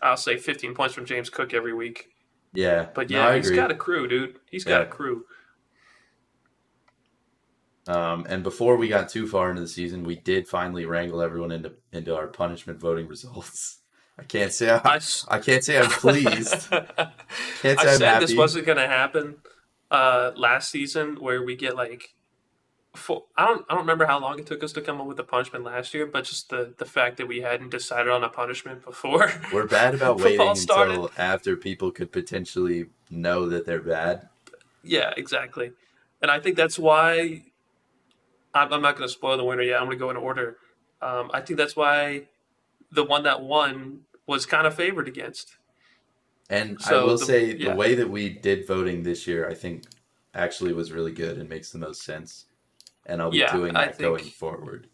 I'll 0.00 0.16
say 0.16 0.36
15 0.38 0.74
points 0.74 0.94
from 0.94 1.04
James 1.04 1.28
Cook 1.28 1.52
every 1.52 1.74
week. 1.74 2.10
Yeah. 2.54 2.86
But 2.94 3.10
yeah, 3.10 3.28
I 3.28 3.36
he's 3.36 3.50
got 3.50 3.70
a 3.70 3.74
crew, 3.74 4.06
dude. 4.08 4.38
He's 4.50 4.64
got 4.64 4.82
a 4.82 4.86
crew. 4.86 5.24
Um, 7.88 8.26
and 8.28 8.42
before 8.42 8.76
we 8.76 8.88
got 8.88 9.08
too 9.08 9.26
far 9.28 9.48
into 9.50 9.62
the 9.62 9.68
season, 9.68 10.02
we 10.04 10.16
did 10.16 10.48
finally 10.48 10.86
wrangle 10.86 11.22
everyone 11.22 11.52
into 11.52 11.72
into 11.92 12.16
our 12.16 12.26
punishment 12.26 12.80
voting 12.80 13.06
results. 13.08 13.78
I 14.18 14.22
can't 14.24 14.52
say 14.52 14.70
I'm, 14.70 14.80
I, 14.84 14.96
s- 14.96 15.26
I 15.28 15.38
can't 15.38 15.62
say 15.62 15.78
I'm 15.78 15.90
pleased. 15.90 16.70
Can't 16.70 16.88
say 16.98 17.08
I 17.66 17.72
I'm 17.72 17.98
said 17.98 18.00
happy. 18.08 18.24
this 18.26 18.34
wasn't 18.34 18.64
going 18.64 18.78
to 18.78 18.86
happen 18.86 19.36
uh, 19.90 20.32
last 20.36 20.70
season, 20.70 21.16
where 21.20 21.42
we 21.42 21.54
get 21.54 21.76
like, 21.76 22.14
four, 22.94 23.24
I 23.36 23.44
don't, 23.46 23.66
I 23.68 23.74
don't 23.74 23.82
remember 23.82 24.06
how 24.06 24.18
long 24.18 24.38
it 24.38 24.46
took 24.46 24.64
us 24.64 24.72
to 24.72 24.80
come 24.80 25.02
up 25.02 25.06
with 25.06 25.18
a 25.20 25.22
punishment 25.22 25.64
last 25.64 25.92
year, 25.92 26.06
but 26.06 26.24
just 26.24 26.48
the 26.48 26.72
the 26.78 26.86
fact 26.86 27.18
that 27.18 27.28
we 27.28 27.42
hadn't 27.42 27.68
decided 27.70 28.10
on 28.10 28.24
a 28.24 28.30
punishment 28.30 28.84
before. 28.86 29.30
We're 29.52 29.66
bad 29.66 29.94
about 29.94 30.18
waiting 30.22 30.54
started. 30.54 30.92
until 30.94 31.10
after 31.18 31.54
people 31.54 31.90
could 31.90 32.10
potentially 32.10 32.86
know 33.10 33.46
that 33.50 33.66
they're 33.66 33.82
bad. 33.82 34.28
yeah, 34.82 35.12
exactly, 35.16 35.72
and 36.22 36.30
I 36.30 36.40
think 36.40 36.56
that's 36.56 36.78
why. 36.78 37.42
I'm, 38.56 38.72
I'm 38.72 38.82
not 38.82 38.96
going 38.96 39.08
to 39.08 39.12
spoil 39.12 39.36
the 39.36 39.44
winner 39.44 39.62
yet. 39.62 39.80
I'm 39.80 39.86
going 39.86 39.98
to 39.98 40.04
go 40.04 40.10
in 40.10 40.16
order. 40.16 40.56
Um, 41.02 41.30
I 41.32 41.40
think 41.40 41.58
that's 41.58 41.76
why 41.76 42.28
the 42.90 43.04
one 43.04 43.24
that 43.24 43.42
won 43.42 44.00
was 44.26 44.46
kind 44.46 44.66
of 44.66 44.74
favored 44.74 45.08
against. 45.08 45.56
And 46.48 46.78
I 46.86 46.94
will 47.02 47.18
the- 47.18 47.24
say 47.24 47.54
yeah. 47.56 47.70
the 47.70 47.76
way 47.76 47.94
that 47.94 48.08
we 48.08 48.28
did 48.28 48.66
voting 48.66 49.02
this 49.02 49.26
year, 49.26 49.48
I 49.48 49.54
think 49.54 49.84
actually 50.34 50.72
was 50.72 50.92
really 50.92 51.12
good 51.12 51.38
and 51.38 51.48
makes 51.48 51.70
the 51.70 51.78
most 51.78 52.02
sense. 52.02 52.46
And 53.04 53.20
I'll 53.20 53.30
be 53.30 53.38
Yeah, 53.38 53.52
doing 53.52 53.74
that 53.74 53.96
think- 53.96 54.00
going 54.00 54.24
forward. 54.24 54.88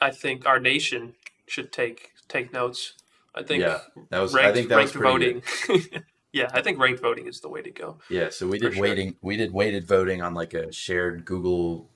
I 0.00 0.10
think 0.10 0.46
our 0.46 0.60
nation 0.60 1.14
should 1.46 1.72
take 1.72 2.12
take 2.28 2.52
notes. 2.52 2.94
I 3.34 3.42
think 3.42 3.62
Yeah, 3.62 3.80
That 4.10 4.20
was 4.20 4.34
ranked, 4.34 4.48
I 4.48 4.52
think 4.52 4.68
that 4.68 4.76
ranked 4.76 4.92
pretty 4.92 5.40
voting. 5.70 6.02
yeah, 6.32 6.48
I 6.52 6.62
think 6.62 6.78
ranked 6.78 7.00
voting 7.00 7.26
is 7.26 7.40
the 7.40 7.48
way 7.48 7.62
to 7.62 7.70
go. 7.70 7.98
Yeah, 8.10 8.28
so 8.30 8.46
we 8.46 8.58
did 8.58 8.74
sure. 8.74 8.82
waiting 8.82 9.16
we 9.22 9.36
did 9.36 9.52
weighted 9.52 9.86
voting 9.86 10.22
on 10.22 10.34
like 10.34 10.54
a 10.54 10.72
shared 10.72 11.24
Google 11.24 11.90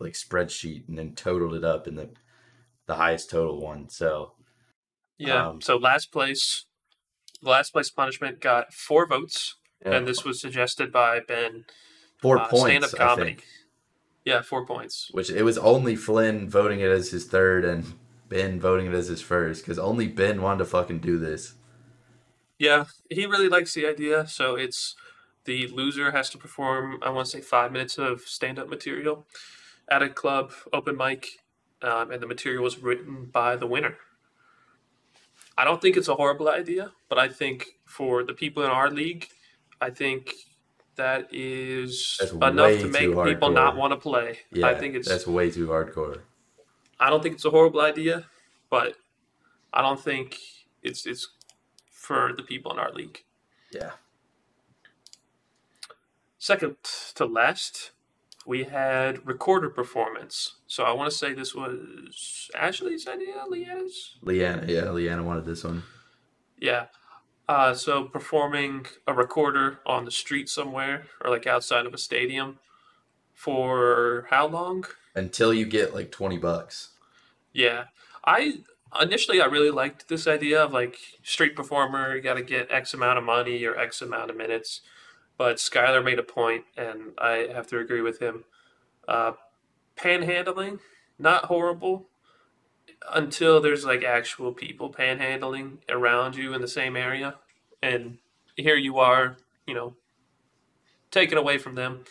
like 0.00 0.14
spreadsheet 0.14 0.88
and 0.88 0.98
then 0.98 1.14
totaled 1.14 1.54
it 1.54 1.64
up 1.64 1.86
in 1.86 1.94
the 1.94 2.10
the 2.86 2.96
highest 2.96 3.30
total 3.30 3.60
one. 3.60 3.88
So 3.88 4.32
Yeah. 5.18 5.48
Um, 5.48 5.60
so 5.60 5.76
last 5.76 6.12
place, 6.12 6.66
last 7.42 7.70
place 7.70 7.90
punishment 7.90 8.40
got 8.40 8.72
four 8.72 9.06
votes, 9.06 9.56
yeah, 9.84 9.92
and 9.92 10.06
this 10.06 10.24
was 10.24 10.40
suggested 10.40 10.92
by 10.92 11.20
Ben. 11.20 11.64
four 12.20 12.38
uh, 12.38 12.48
points 12.48 12.64
stand-up 12.64 12.94
I 12.94 12.96
comedy. 12.96 13.30
think. 13.30 13.44
Yeah, 14.24 14.42
four 14.42 14.66
points. 14.66 15.10
Which 15.12 15.30
it 15.30 15.42
was 15.42 15.58
only 15.58 15.96
Flynn 15.96 16.48
voting 16.48 16.80
it 16.80 16.90
as 16.90 17.10
his 17.10 17.26
third 17.26 17.64
and 17.64 17.94
Ben 18.28 18.58
voting 18.58 18.86
it 18.86 18.94
as 18.94 19.08
his 19.08 19.20
first 19.20 19.62
because 19.62 19.78
only 19.78 20.08
Ben 20.08 20.40
wanted 20.40 20.58
to 20.58 20.64
fucking 20.64 21.00
do 21.00 21.18
this. 21.18 21.54
Yeah, 22.58 22.84
he 23.10 23.26
really 23.26 23.48
likes 23.48 23.74
the 23.74 23.86
idea. 23.86 24.26
So 24.26 24.54
it's 24.54 24.94
the 25.44 25.66
loser 25.68 26.12
has 26.12 26.30
to 26.30 26.38
perform. 26.38 26.98
I 27.02 27.10
want 27.10 27.26
to 27.26 27.30
say 27.30 27.40
five 27.42 27.70
minutes 27.72 27.98
of 27.98 28.22
stand-up 28.22 28.68
material 28.68 29.26
at 29.88 30.02
a 30.02 30.08
club 30.08 30.52
open 30.72 30.96
mic, 30.96 31.28
um, 31.82 32.10
and 32.10 32.22
the 32.22 32.26
material 32.26 32.62
was 32.62 32.78
written 32.78 33.26
by 33.26 33.56
the 33.56 33.66
winner. 33.66 33.96
I 35.56 35.64
don't 35.64 35.80
think 35.80 35.96
it's 35.96 36.08
a 36.08 36.14
horrible 36.14 36.48
idea, 36.48 36.92
but 37.08 37.18
I 37.18 37.28
think 37.28 37.66
for 37.84 38.24
the 38.24 38.34
people 38.34 38.64
in 38.64 38.70
our 38.70 38.90
league, 38.90 39.28
I 39.80 39.90
think 39.90 40.32
that 40.96 41.28
is 41.32 42.16
That's 42.20 42.32
enough 42.32 42.80
to 42.80 42.88
make 42.88 43.24
people 43.24 43.50
not 43.50 43.76
want 43.76 43.92
to 43.92 43.96
play. 43.96 44.38
Yeah, 44.52 44.66
I 44.66 44.74
think 44.74 44.94
it's. 44.94 45.08
that's 45.08 45.26
way 45.26 45.50
too 45.50 45.68
hardcore. 45.68 46.22
I 46.98 47.10
don't 47.10 47.22
think 47.22 47.36
it's 47.36 47.44
a 47.44 47.50
horrible 47.50 47.80
idea, 47.80 48.26
but 48.70 48.96
I 49.72 49.82
don't 49.82 50.00
think 50.00 50.38
it's 50.82 51.06
it's 51.06 51.28
for 51.90 52.32
the 52.36 52.42
people 52.42 52.72
in 52.72 52.78
our 52.78 52.92
league. 52.92 53.24
Yeah. 53.72 53.92
Second 56.38 56.76
to 57.14 57.24
last, 57.24 57.92
we 58.46 58.64
had 58.64 59.26
recorder 59.26 59.70
performance. 59.70 60.56
So 60.66 60.84
I 60.84 60.92
want 60.92 61.10
to 61.10 61.16
say 61.16 61.32
this 61.32 61.54
was 61.54 62.50
Ashley's 62.54 63.06
idea, 63.06 63.44
Leanna's. 63.48 64.16
Leanna, 64.22 64.64
yeah, 64.68 64.90
Leanna 64.90 65.22
wanted 65.22 65.44
this 65.44 65.64
one. 65.64 65.82
Yeah. 66.58 66.86
Uh, 67.48 67.74
so 67.74 68.04
performing 68.04 68.86
a 69.06 69.12
recorder 69.12 69.80
on 69.84 70.04
the 70.04 70.10
street 70.10 70.48
somewhere 70.48 71.06
or 71.22 71.30
like 71.30 71.46
outside 71.46 71.86
of 71.86 71.94
a 71.94 71.98
stadium 71.98 72.58
for 73.32 74.26
how 74.30 74.46
long? 74.46 74.86
Until 75.14 75.52
you 75.52 75.66
get 75.66 75.94
like 75.94 76.10
twenty 76.10 76.38
bucks. 76.38 76.90
Yeah. 77.52 77.84
I 78.24 78.60
initially 79.00 79.40
I 79.40 79.46
really 79.46 79.70
liked 79.70 80.08
this 80.08 80.26
idea 80.26 80.62
of 80.62 80.72
like 80.72 80.96
street 81.22 81.54
performer, 81.54 82.14
you 82.16 82.22
got 82.22 82.34
to 82.34 82.42
get 82.42 82.70
X 82.70 82.94
amount 82.94 83.18
of 83.18 83.24
money 83.24 83.64
or 83.64 83.78
X 83.78 84.00
amount 84.00 84.30
of 84.30 84.36
minutes. 84.36 84.80
But 85.36 85.56
Skylar 85.56 86.04
made 86.04 86.18
a 86.18 86.22
point, 86.22 86.64
and 86.76 87.12
I 87.18 87.48
have 87.52 87.66
to 87.68 87.78
agree 87.78 88.02
with 88.02 88.20
him. 88.20 88.44
Uh, 89.08 89.32
panhandling, 89.96 90.78
not 91.18 91.46
horrible 91.46 92.08
until 93.12 93.60
there's 93.60 93.84
like 93.84 94.02
actual 94.02 94.52
people 94.52 94.92
panhandling 94.92 95.78
around 95.88 96.36
you 96.36 96.54
in 96.54 96.60
the 96.60 96.68
same 96.68 96.96
area, 96.96 97.34
and 97.82 98.18
here 98.56 98.76
you 98.76 98.98
are, 98.98 99.36
you 99.66 99.74
know, 99.74 99.94
taken 101.10 101.36
away 101.36 101.58
from 101.58 101.74
them. 101.74 102.04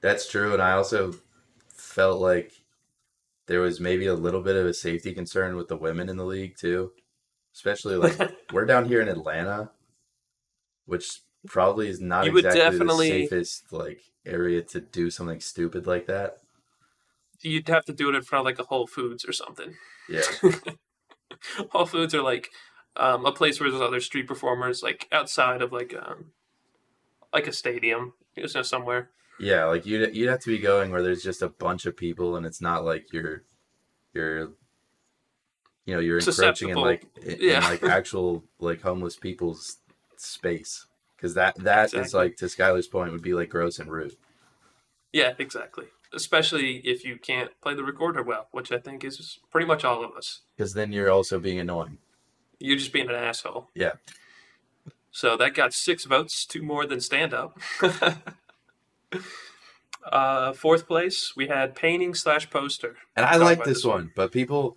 That's 0.00 0.28
true, 0.28 0.52
and 0.52 0.62
I 0.62 0.72
also 0.72 1.14
felt 1.68 2.20
like 2.20 2.52
there 3.46 3.60
was 3.60 3.80
maybe 3.80 4.06
a 4.06 4.14
little 4.14 4.42
bit 4.42 4.56
of 4.56 4.66
a 4.66 4.74
safety 4.74 5.12
concern 5.12 5.56
with 5.56 5.68
the 5.68 5.76
women 5.76 6.08
in 6.08 6.16
the 6.16 6.24
league 6.24 6.56
too. 6.56 6.92
Especially 7.54 7.96
like 7.96 8.18
we're 8.52 8.64
down 8.64 8.86
here 8.86 9.00
in 9.00 9.08
Atlanta, 9.08 9.70
which 10.86 11.20
probably 11.46 11.88
is 11.88 12.00
not 12.00 12.26
You 12.26 12.36
exactly 12.36 12.60
definitely- 12.60 13.10
the 13.10 13.28
safest 13.28 13.72
like 13.72 14.00
area 14.24 14.62
to 14.62 14.80
do 14.80 15.10
something 15.10 15.40
stupid 15.40 15.86
like 15.86 16.06
that. 16.06 16.38
You'd 17.40 17.68
have 17.68 17.84
to 17.86 17.92
do 17.92 18.08
it 18.08 18.14
in 18.14 18.22
front 18.22 18.40
of 18.40 18.44
like 18.46 18.58
a 18.58 18.68
Whole 18.68 18.86
Foods 18.86 19.24
or 19.24 19.32
something. 19.32 19.74
Yeah. 20.08 20.22
Whole 21.70 21.86
Foods 21.86 22.14
are 22.14 22.22
like 22.22 22.50
um, 22.96 23.26
a 23.26 23.32
place 23.32 23.58
where 23.58 23.70
there's 23.70 23.82
other 23.82 24.00
street 24.00 24.28
performers, 24.28 24.82
like 24.82 25.08
outside 25.10 25.60
of 25.60 25.72
like 25.72 25.94
um, 25.94 26.26
like 27.32 27.48
a 27.48 27.52
stadium, 27.52 28.12
you 28.36 28.42
know, 28.42 28.62
somewhere. 28.62 29.10
Yeah, 29.40 29.64
like 29.64 29.86
you'd 29.86 30.14
you'd 30.14 30.28
have 30.28 30.40
to 30.40 30.50
be 30.50 30.58
going 30.58 30.92
where 30.92 31.02
there's 31.02 31.22
just 31.22 31.42
a 31.42 31.48
bunch 31.48 31.84
of 31.86 31.96
people 31.96 32.36
and 32.36 32.46
it's 32.46 32.60
not 32.60 32.84
like 32.84 33.12
you're 33.12 33.42
you're 34.14 34.52
you 35.84 35.94
know, 35.94 36.00
you're 36.00 36.18
encroaching 36.18 36.68
in 36.68 36.76
like 36.76 37.06
in, 37.22 37.40
in, 37.40 37.60
like 37.62 37.82
actual 37.82 38.44
like 38.60 38.82
homeless 38.82 39.16
people's 39.16 39.78
space. 40.16 40.86
Cuz 41.22 41.34
that 41.34 41.54
that 41.56 41.86
is 41.86 41.94
Exactly. 41.94 42.18
like 42.18 42.36
to 42.38 42.46
Skylar's 42.46 42.88
point 42.88 43.12
would 43.12 43.22
be 43.22 43.32
like 43.32 43.48
gross 43.48 43.78
and 43.78 43.90
rude. 43.90 44.16
Yeah, 45.12 45.34
exactly. 45.38 45.86
Especially 46.12 46.78
if 46.78 47.04
you 47.04 47.16
can't 47.16 47.52
play 47.60 47.74
the 47.74 47.84
recorder 47.84 48.22
well, 48.22 48.48
which 48.50 48.72
I 48.72 48.78
think 48.78 49.04
is 49.04 49.38
pretty 49.50 49.66
much 49.66 49.84
all 49.84 50.04
of 50.04 50.10
us. 50.16 50.40
Cuz 50.58 50.74
then 50.74 50.92
you're 50.92 51.10
also 51.10 51.38
being 51.38 51.60
annoying. 51.60 51.98
You're 52.58 52.76
just 52.76 52.92
being 52.92 53.08
an 53.08 53.14
asshole. 53.14 53.70
Yeah. 53.74 53.92
So 55.12 55.36
that 55.36 55.54
got 55.54 55.72
six 55.72 56.04
votes, 56.04 56.44
two 56.44 56.62
more 56.62 56.86
than 56.86 57.00
stand 57.00 57.32
up. 57.32 57.58
uh, 60.04 60.52
fourth 60.54 60.86
place, 60.88 61.34
we 61.36 61.46
had 61.48 61.76
painting 61.76 62.14
slash 62.14 62.50
poster. 62.50 62.96
And 63.14 63.24
I 63.24 63.36
like 63.36 63.58
this 63.58 63.78
this 63.78 63.84
one, 63.84 64.10
but 64.16 64.32
people 64.32 64.76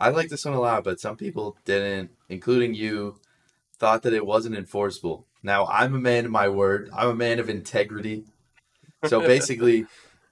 I 0.00 0.08
like 0.08 0.30
this 0.30 0.44
one 0.44 0.54
a 0.54 0.60
lot, 0.60 0.82
but 0.82 0.98
some 0.98 1.16
people 1.16 1.56
didn't, 1.64 2.10
including 2.28 2.74
you, 2.74 3.20
thought 3.80 4.02
that 4.02 4.12
it 4.12 4.26
wasn't 4.26 4.54
enforceable. 4.54 5.26
Now, 5.42 5.66
I'm 5.66 5.94
a 5.94 5.98
man 5.98 6.26
of 6.26 6.30
my 6.30 6.48
word. 6.48 6.90
I'm 6.94 7.08
a 7.08 7.14
man 7.14 7.38
of 7.38 7.48
integrity. 7.48 8.24
So 9.06 9.20
basically, 9.26 9.86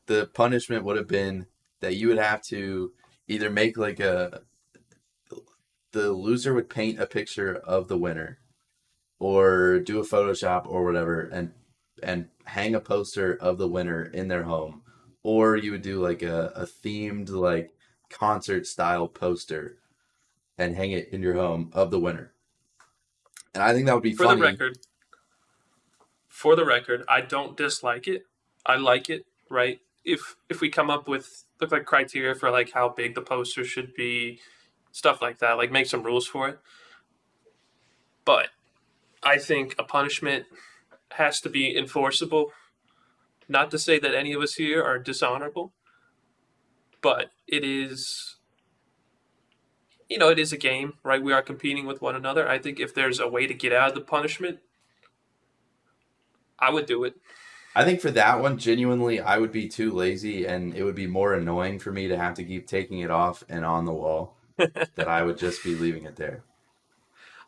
the 0.07 0.27
punishment 0.27 0.85
would 0.85 0.99
have 0.99 1.09
been 1.09 1.47
that 1.81 1.97
you 1.97 2.09
would 2.09 2.19
have 2.19 2.43
to 2.43 2.93
either 3.27 3.51
make 3.51 3.77
like 3.77 3.99
a 4.01 4.43
the 5.93 6.13
loser 6.13 6.53
would 6.53 6.69
paint 6.69 7.01
a 7.01 7.07
picture 7.07 7.57
of 7.57 7.89
the 7.89 7.97
winner 7.97 8.39
or 9.19 9.79
do 9.81 9.99
a 9.99 10.05
photoshop 10.05 10.67
or 10.67 10.85
whatever 10.85 11.23
and 11.23 11.53
and 12.03 12.29
hang 12.45 12.75
a 12.75 12.81
poster 12.81 13.35
of 13.35 13.59
the 13.59 13.69
winner 13.69 14.05
in 14.05 14.29
their 14.29 14.45
home 14.45 14.83
or 15.23 15.57
you 15.57 15.73
would 15.73 15.83
do 15.83 16.01
like 16.01 16.23
a, 16.23 16.53
a 16.55 16.67
themed 16.67 17.31
like 17.31 17.73
concert 18.11 18.67
style 18.67 19.09
poster 19.09 19.77
and 20.57 20.77
hang 20.77 20.93
it 20.93 21.09
in 21.09 21.23
your 21.23 21.35
home 21.35 21.71
of 21.73 21.91
the 21.91 21.99
winner 21.99 22.33
And 23.59 23.67
I 23.67 23.73
think 23.73 23.87
that 23.87 23.95
would 23.95 24.05
be 24.05 24.15
For 24.15 24.23
funny. 24.23 24.41
the 24.41 24.47
record, 24.47 24.79
for 26.29 26.55
the 26.55 26.65
record, 26.65 27.05
I 27.09 27.23
don't 27.23 27.57
dislike 27.57 28.07
it. 28.07 28.23
I 28.65 28.77
like 28.77 29.11
it. 29.11 29.27
Right? 29.51 29.81
If 30.05 30.37
if 30.49 30.61
we 30.61 30.71
come 30.71 30.91
up 30.91 31.09
with 31.09 31.27
look 31.61 31.73
like 31.73 31.85
criteria 31.85 32.37
for 32.37 32.53
like 32.53 32.71
how 32.73 32.89
big 32.89 33.17
the 33.17 33.21
poster 33.21 33.65
should 33.65 33.95
be, 33.95 34.39
stuff 34.93 35.21
like 35.21 35.39
that, 35.39 35.55
like 35.55 35.73
make 35.73 35.87
some 35.87 36.05
rules 36.05 36.29
for 36.29 36.49
it. 36.49 36.61
But 38.25 38.51
I 39.25 39.39
think 39.39 39.75
a 39.77 39.83
punishment 39.83 40.45
has 41.11 41.41
to 41.41 41.49
be 41.49 41.77
enforceable. 41.77 42.53
Not 43.49 43.73
to 43.73 43.79
say 43.79 43.99
that 43.99 44.15
any 44.15 44.33
of 44.35 44.41
us 44.41 44.55
here 44.55 44.85
are 44.85 45.01
dishonorable, 45.01 45.73
but 47.01 47.31
it 47.49 47.65
is 47.65 48.37
you 50.09 50.19
know, 50.19 50.31
it 50.31 50.39
is 50.39 50.53
a 50.53 50.57
game, 50.57 50.95
right? 51.03 51.23
We 51.23 51.33
are 51.33 51.43
competing 51.43 51.87
with 51.87 52.01
one 52.01 52.17
another. 52.17 52.49
I 52.49 52.59
think 52.59 52.81
if 52.81 52.95
there's 52.95 53.21
a 53.21 53.29
way 53.29 53.47
to 53.47 53.55
get 53.55 53.73
out 53.73 53.91
of 53.91 53.95
the 53.95 54.01
punishment, 54.01 54.61
I 56.59 56.71
would 56.71 56.87
do 56.87 57.05
it. 57.05 57.15
I 57.77 57.85
think 57.85 58.01
for 58.01 58.11
that 58.11 58.41
one, 58.41 58.59
genuinely, 58.59 59.21
I 59.21 59.39
would 59.39 59.53
be 59.53 59.69
too 59.69 59.93
lazy, 59.93 60.47
and 60.47 60.75
it 60.75 60.83
would 60.83 60.95
be 60.95 61.07
more 61.07 61.35
annoying 61.35 61.79
for 61.79 61.93
me 61.93 62.09
to 62.09 62.17
have 62.17 62.35
to 62.35 62.45
keep 62.45 62.67
taking 62.67 63.01
it 63.01 63.11
off 63.11 63.45
and 63.49 63.65
on 63.65 63.85
the 63.85 63.93
wall. 63.93 64.35
that 64.97 65.07
I 65.07 65.23
would 65.23 65.39
just 65.39 65.63
be 65.63 65.77
leaving 65.77 66.05
it 66.05 66.17
there. 66.17 66.43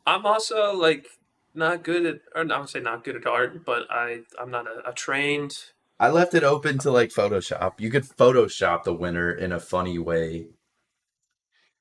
I'm 0.07 0.25
also 0.25 0.73
like 0.77 1.07
not 1.55 1.83
good 1.83 2.07
at, 2.07 2.21
or 2.35 2.53
I 2.53 2.59
would 2.59 2.69
say 2.69 2.79
not 2.79 3.03
good 3.03 3.17
at 3.17 3.27
art, 3.27 3.65
but 3.65 3.91
I 3.91 4.21
I'm 4.41 4.51
not 4.51 4.67
a, 4.67 4.91
a 4.91 4.93
trained. 4.93 5.57
I 5.99 6.09
left 6.09 6.35
it 6.35 6.45
open 6.45 6.79
to 6.79 6.91
like 6.91 7.11
Photoshop. 7.11 7.81
You 7.81 7.91
could 7.91 8.05
Photoshop 8.05 8.85
the 8.85 8.95
winner 8.95 9.33
in 9.33 9.51
a 9.51 9.61
funny 9.61 9.99
way, 9.99 10.47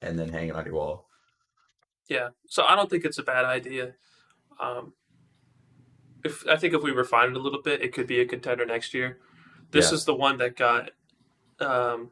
and 0.02 0.18
then 0.18 0.30
hang 0.30 0.50
it 0.50 0.56
on 0.56 0.66
your 0.66 0.76
wall. 0.76 1.08
Yeah, 2.08 2.30
so 2.47 2.64
I 2.64 2.76
don't 2.76 2.89
think 2.89 3.06
it's 3.06 3.20
a 3.20 3.24
bad 3.24 3.45
idea. 3.45 3.93
Um, 4.60 4.93
if 6.24 6.45
I 6.47 6.56
think 6.58 6.74
if 6.74 6.82
we 6.82 6.91
refine 6.91 7.30
it 7.32 7.36
a 7.38 7.39
little 7.39 7.62
bit, 7.62 7.82
it 7.82 7.93
could 7.93 8.08
be 8.08 8.20
a 8.20 8.26
contender 8.26 8.66
next 8.66 8.93
year. 8.93 9.20
This 9.72 9.91
Yeah. 9.91 9.95
is 9.95 10.06
the 10.06 10.16
one 10.16 10.38
that 10.38 10.56
got 10.58 10.91
um, 11.60 12.12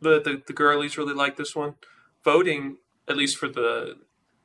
the, 0.00 0.20
the 0.20 0.42
the 0.46 0.52
girlies 0.52 0.96
really 0.96 1.14
like 1.14 1.36
this 1.36 1.54
one. 1.54 1.74
Voting, 2.24 2.78
at 3.08 3.16
least 3.16 3.36
for 3.36 3.48
the 3.48 3.96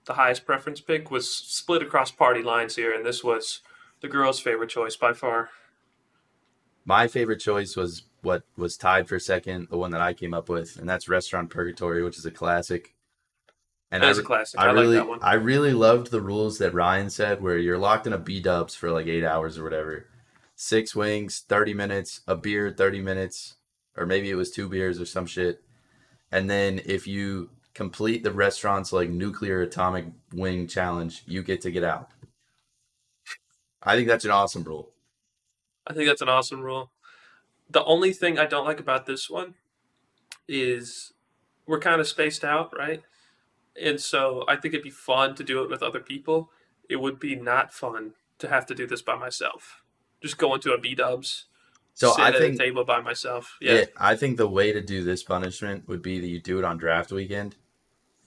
the 0.05 0.13
highest 0.13 0.45
preference 0.45 0.81
pick, 0.81 1.09
was 1.09 1.33
split 1.33 1.81
across 1.81 2.11
party 2.11 2.41
lines 2.43 2.75
here, 2.75 2.93
and 2.93 3.05
this 3.05 3.23
was 3.23 3.61
the 4.01 4.07
girls' 4.07 4.39
favorite 4.39 4.69
choice 4.69 4.95
by 4.95 5.13
far. 5.13 5.49
My 6.85 7.07
favorite 7.07 7.39
choice 7.39 7.75
was 7.75 8.03
what 8.21 8.43
was 8.57 8.77
tied 8.77 9.07
for 9.07 9.19
second, 9.19 9.67
the 9.69 9.77
one 9.77 9.91
that 9.91 10.01
I 10.01 10.13
came 10.13 10.33
up 10.33 10.49
with, 10.49 10.77
and 10.77 10.89
that's 10.89 11.07
Restaurant 11.07 11.49
Purgatory, 11.49 12.03
which 12.03 12.17
is 12.17 12.25
a 12.25 12.31
classic. 12.31 12.95
And 13.91 14.03
That's 14.03 14.19
I, 14.19 14.21
a 14.21 14.25
classic. 14.25 14.59
I, 14.59 14.67
I, 14.67 14.71
really, 14.71 14.97
like 14.97 15.05
that 15.05 15.09
one. 15.09 15.19
I 15.21 15.33
really 15.33 15.73
loved 15.73 16.11
the 16.11 16.21
rules 16.21 16.59
that 16.59 16.73
Ryan 16.73 17.09
said, 17.09 17.41
where 17.41 17.57
you're 17.57 17.77
locked 17.77 18.05
in 18.05 18.13
a 18.13 18.19
B 18.19 18.39
Dubs 18.39 18.75
for 18.75 18.91
like 18.91 19.07
eight 19.07 19.23
hours 19.23 19.57
or 19.57 19.63
whatever, 19.63 20.05
six 20.55 20.95
wings, 20.95 21.43
thirty 21.47 21.73
minutes, 21.73 22.21
a 22.27 22.35
beer, 22.35 22.69
thirty 22.69 23.01
minutes, 23.01 23.55
or 23.97 24.05
maybe 24.05 24.29
it 24.29 24.35
was 24.35 24.51
two 24.51 24.69
beers 24.69 25.01
or 25.01 25.05
some 25.05 25.25
shit. 25.25 25.63
And 26.31 26.49
then 26.49 26.81
if 26.85 27.07
you 27.07 27.49
complete 27.73 28.23
the 28.23 28.31
restaurant's 28.31 28.93
like 28.93 29.09
nuclear 29.09 29.61
atomic 29.61 30.05
wing 30.33 30.67
challenge, 30.67 31.23
you 31.25 31.41
get 31.41 31.61
to 31.61 31.71
get 31.71 31.83
out. 31.83 32.09
I 33.81 33.95
think 33.95 34.07
that's 34.07 34.25
an 34.25 34.31
awesome 34.31 34.63
rule. 34.63 34.91
I 35.87 35.93
think 35.93 36.07
that's 36.07 36.21
an 36.21 36.29
awesome 36.29 36.61
rule. 36.61 36.91
The 37.69 37.83
only 37.85 38.13
thing 38.13 38.39
I 38.39 38.45
don't 38.45 38.65
like 38.65 38.79
about 38.79 39.05
this 39.05 39.29
one 39.29 39.55
is 40.47 41.13
we're 41.67 41.79
kind 41.79 42.01
of 42.01 42.07
spaced 42.07 42.43
out, 42.43 42.75
right? 42.77 43.03
And 43.81 43.99
so 44.01 44.43
I 44.47 44.55
think 44.55 44.73
it'd 44.73 44.83
be 44.83 44.89
fun 44.89 45.35
to 45.35 45.43
do 45.43 45.63
it 45.63 45.69
with 45.69 45.83
other 45.83 45.99
people. 45.99 46.49
It 46.89 46.97
would 46.97 47.19
be 47.19 47.35
not 47.35 47.73
fun 47.73 48.13
to 48.39 48.47
have 48.49 48.65
to 48.67 48.75
do 48.75 48.87
this 48.87 49.01
by 49.01 49.15
myself. 49.15 49.83
Just 50.21 50.37
go 50.37 50.53
into 50.55 50.73
a 50.73 50.77
B 50.79 50.95
dubs, 50.95 51.45
So 51.93 52.13
I 52.17 52.31
think 52.31 52.57
table 52.57 52.83
by 52.83 53.01
myself. 53.01 53.57
Yeah. 53.61 53.73
Yeah. 53.73 53.85
I 53.97 54.15
think 54.15 54.37
the 54.37 54.47
way 54.47 54.71
to 54.71 54.81
do 54.81 55.03
this 55.03 55.23
punishment 55.23 55.87
would 55.87 56.01
be 56.01 56.19
that 56.19 56.27
you 56.27 56.41
do 56.41 56.57
it 56.57 56.65
on 56.65 56.77
draft 56.77 57.11
weekend, 57.11 57.55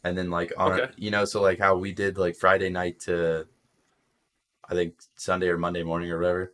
and 0.05 0.17
then 0.17 0.31
like 0.31 0.53
on 0.57 0.73
Okay. 0.73 0.93
you 0.97 1.11
know, 1.11 1.25
so 1.25 1.43
like 1.43 1.59
how 1.59 1.77
we 1.77 1.93
did 1.93 2.17
like 2.17 2.37
Friday 2.37 2.71
night 2.71 3.01
to, 3.01 3.47
I 4.69 4.75
think 4.75 4.95
Sunday 5.17 5.49
or 5.49 5.59
Monday 5.59 5.83
morning 5.83 6.11
or 6.13 6.19
whatever. 6.19 6.53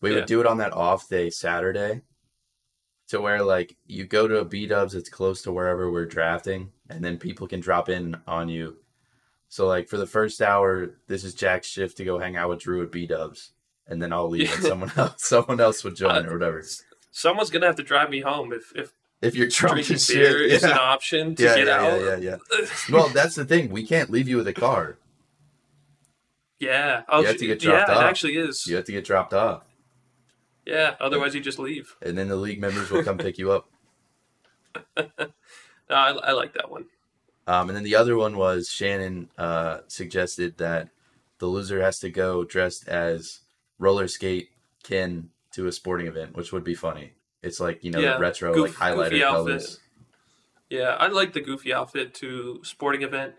We 0.00 0.10
Yeah. 0.10 0.16
would 0.16 0.26
do 0.26 0.40
it 0.40 0.46
on 0.46 0.58
that 0.58 0.72
off 0.72 1.08
day 1.08 1.30
Saturday, 1.30 2.02
to 3.08 3.20
where 3.20 3.42
like 3.42 3.76
you 3.86 4.04
go 4.04 4.28
to 4.28 4.38
a 4.38 4.44
B 4.44 4.66
Dubs 4.66 4.92
that's 4.92 5.08
close 5.08 5.42
to 5.42 5.52
wherever 5.52 5.90
we're 5.90 6.06
drafting, 6.06 6.70
and 6.88 7.04
then 7.04 7.18
people 7.18 7.46
can 7.48 7.60
drop 7.60 7.88
in 7.88 8.16
on 8.26 8.48
you. 8.48 8.76
So 9.48 9.66
like 9.66 9.88
for 9.88 9.96
the 9.96 10.06
first 10.06 10.42
hour, 10.42 10.90
this 11.06 11.24
is 11.24 11.34
Jack's 11.34 11.66
shift 11.68 11.96
to 11.98 12.04
go 12.04 12.18
hang 12.18 12.36
out 12.36 12.50
with 12.50 12.60
Drew 12.60 12.82
at 12.82 12.92
B 12.92 13.06
Dubs, 13.06 13.52
and 13.86 14.00
then 14.02 14.12
I'll 14.12 14.28
leave 14.28 14.52
and 14.54 14.62
someone 14.70 14.92
else 14.96 15.14
someone 15.18 15.60
else 15.60 15.82
would 15.84 15.96
join 15.96 16.26
Uh, 16.26 16.30
or 16.30 16.34
whatever. 16.34 16.62
Someone's 17.10 17.50
gonna 17.50 17.66
have 17.66 17.76
to 17.76 17.82
drive 17.82 18.10
me 18.10 18.20
home 18.20 18.52
if, 18.52 18.72
if 18.76 18.92
If 19.22 19.34
you're 19.34 19.48
drunk 19.48 19.76
drinking 19.86 19.96
beer 20.06 20.38
shit, 20.38 20.52
is 20.52 20.62
an 20.64 20.72
option 20.72 21.34
to 21.36 21.42
yeah, 21.42 21.54
get 21.56 21.66
yeah, 21.66 21.74
out. 21.80 22.00
yeah, 22.00 22.16
yeah, 22.16 22.36
yeah. 22.60 22.66
Well, 22.92 23.08
that's 23.08 23.34
the 23.34 23.44
thing. 23.46 23.70
We 23.70 23.86
can't 23.86 24.10
leave 24.10 24.28
you 24.28 24.36
with 24.36 24.46
a 24.48 24.52
car. 24.52 24.98
Yeah. 26.60 27.02
Oh, 27.08 27.20
You 27.20 27.26
have 27.28 27.36
to 27.38 27.46
get 27.46 27.62
yeah, 27.62 27.70
dropped 27.70 27.90
it 27.90 27.96
off. 27.96 28.02
actually 28.04 28.36
is. 28.36 28.66
You 28.66 28.76
have 28.76 28.84
to 28.84 28.92
get 28.92 29.04
dropped 29.04 29.32
off, 29.32 29.62
Yeah. 30.68 30.94
Otherwise, 31.00 31.34
you 31.34 31.40
just 31.40 31.58
leave. 31.58 31.96
and 32.02 32.16
then 32.18 32.28
the 32.28 32.36
league 32.36 32.60
members 32.60 32.90
will 32.90 33.02
come 33.02 33.16
pick 33.18 33.38
you 33.38 33.50
up. 33.52 33.68
No, 35.90 35.96
I, 35.96 36.10
I 36.10 36.32
like 36.32 36.52
that 36.52 36.70
one. 36.70 36.84
Um, 37.46 37.70
and 37.70 37.76
then 37.76 37.82
the 37.82 37.96
other 37.96 38.14
one 38.14 38.36
was 38.36 38.68
Shannon 38.68 39.30
uh, 39.38 39.78
suggested 39.86 40.58
that 40.58 40.90
the 41.38 41.46
loser 41.46 41.80
has 41.80 41.98
to 42.00 42.10
go 42.10 42.44
dressed 42.44 42.86
as 42.88 43.40
roller 43.78 44.06
skate 44.06 44.50
Ken 44.82 45.30
to 45.52 45.66
a 45.66 45.72
sporting 45.72 46.06
event, 46.06 46.36
which 46.36 46.52
would 46.52 46.62
be 46.64 46.74
funny. 46.74 47.12
It's 47.42 47.58
like 47.58 47.82
you 47.82 47.90
know 47.90 48.00
Yeah, 48.00 48.18
retro 48.18 48.52
goof- 48.52 48.78
like 48.78 48.92
highlighter 48.92 49.22
colors. 49.22 49.80
Yeah, 50.68 50.96
I 51.00 51.06
like 51.08 51.32
the 51.32 51.40
goofy 51.40 51.72
outfit 51.72 52.12
to 52.16 52.60
sporting 52.64 53.00
event. 53.00 53.36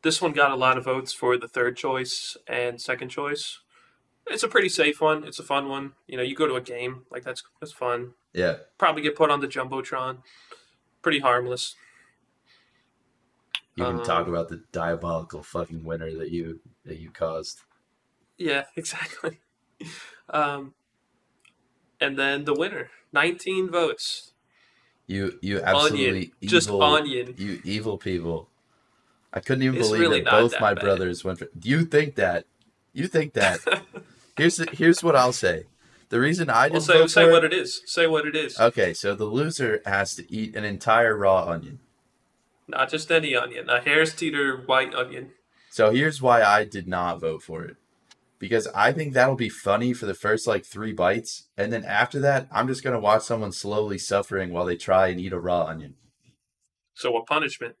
This 0.00 0.22
one 0.22 0.32
got 0.32 0.52
a 0.52 0.56
lot 0.56 0.78
of 0.78 0.84
votes 0.86 1.12
for 1.12 1.36
the 1.36 1.48
third 1.48 1.76
choice 1.76 2.38
and 2.48 2.80
second 2.80 3.10
choice. 3.10 3.58
It's 4.26 4.42
a 4.42 4.48
pretty 4.48 4.68
safe 4.70 5.00
one. 5.00 5.24
It's 5.24 5.38
a 5.38 5.42
fun 5.42 5.68
one. 5.68 5.92
You 6.06 6.16
know, 6.16 6.22
you 6.22 6.34
go 6.34 6.46
to 6.46 6.54
a 6.54 6.60
game 6.60 7.02
like 7.10 7.24
that's 7.24 7.42
that's 7.60 7.72
fun. 7.72 8.14
Yeah, 8.32 8.56
Probably 8.78 9.02
get 9.02 9.16
put 9.16 9.30
on 9.30 9.40
the 9.40 9.46
jumbotron. 9.48 10.18
Pretty 11.02 11.20
harmless. 11.20 11.76
you 13.76 13.84
can 13.84 13.98
Um, 13.98 14.04
talk 14.04 14.26
about 14.26 14.48
the 14.48 14.62
diabolical 14.72 15.42
fucking 15.42 15.84
winner 15.84 16.12
that 16.16 16.30
you 16.30 16.60
that 16.84 16.98
you 16.98 17.10
caused. 17.10 17.60
Yeah, 18.38 18.64
exactly. 18.76 19.38
Um, 20.30 20.74
and 22.00 22.18
then 22.18 22.44
the 22.44 22.54
winner, 22.54 22.90
nineteen 23.12 23.70
votes. 23.70 24.32
You 25.06 25.38
you 25.42 25.60
absolutely 25.60 26.08
onion, 26.08 26.16
evil, 26.40 26.48
just 26.48 26.70
onion. 26.70 27.34
you 27.36 27.60
evil 27.64 27.98
people. 27.98 28.48
I 29.34 29.40
couldn't 29.40 29.64
even 29.64 29.78
It's 29.78 29.88
believe 29.88 30.00
really 30.00 30.20
that 30.22 30.30
both 30.30 30.52
my 30.60 30.72
bad. 30.74 30.82
brothers 30.82 31.24
went 31.24 31.40
for. 31.40 31.48
Do 31.58 31.68
you 31.68 31.84
think 31.84 32.14
that? 32.14 32.46
You 32.94 33.06
think 33.06 33.34
that? 33.34 33.60
here's 34.36 34.56
the, 34.56 34.68
here's 34.72 35.02
what 35.02 35.16
I'll 35.16 35.32
say. 35.32 35.64
The 36.10 36.20
reason 36.20 36.50
I 36.50 36.68
well, 36.68 36.80
didn't 36.80 36.82
say 36.82 37.24
say 37.24 37.30
what 37.30 37.44
it, 37.44 37.52
is. 37.52 37.82
Say 37.86 38.06
what 38.06 38.26
it 38.26 38.36
is. 38.36 38.58
Okay, 38.58 38.94
so 38.94 39.14
the 39.14 39.24
loser 39.24 39.80
has 39.84 40.14
to 40.16 40.32
eat 40.32 40.54
an 40.54 40.64
entire 40.64 41.16
raw 41.16 41.44
onion. 41.44 41.80
Not 42.68 42.90
just 42.90 43.10
any 43.10 43.34
onion. 43.34 43.68
A 43.68 43.80
Harris 43.80 44.14
Teeter 44.14 44.62
white 44.66 44.94
onion. 44.94 45.32
So 45.70 45.90
here's 45.90 46.22
why 46.22 46.42
I 46.42 46.64
did 46.64 46.86
not 46.86 47.20
vote 47.20 47.42
for 47.42 47.64
it. 47.64 47.76
Because 48.38 48.68
I 48.74 48.92
think 48.92 49.12
that'll 49.12 49.34
be 49.36 49.48
funny 49.48 49.92
for 49.92 50.06
the 50.06 50.14
first 50.14 50.46
like 50.46 50.64
three 50.64 50.92
bites, 50.92 51.48
and 51.56 51.72
then 51.72 51.84
after 51.84 52.20
that, 52.20 52.46
I'm 52.52 52.68
just 52.68 52.84
gonna 52.84 53.00
watch 53.00 53.22
someone 53.22 53.52
slowly 53.52 53.98
suffering 53.98 54.52
while 54.52 54.66
they 54.66 54.76
try 54.76 55.08
and 55.08 55.20
eat 55.20 55.32
a 55.32 55.40
raw 55.40 55.64
onion. 55.64 55.94
So 56.94 57.10
what 57.10 57.26
punishment? 57.26 57.76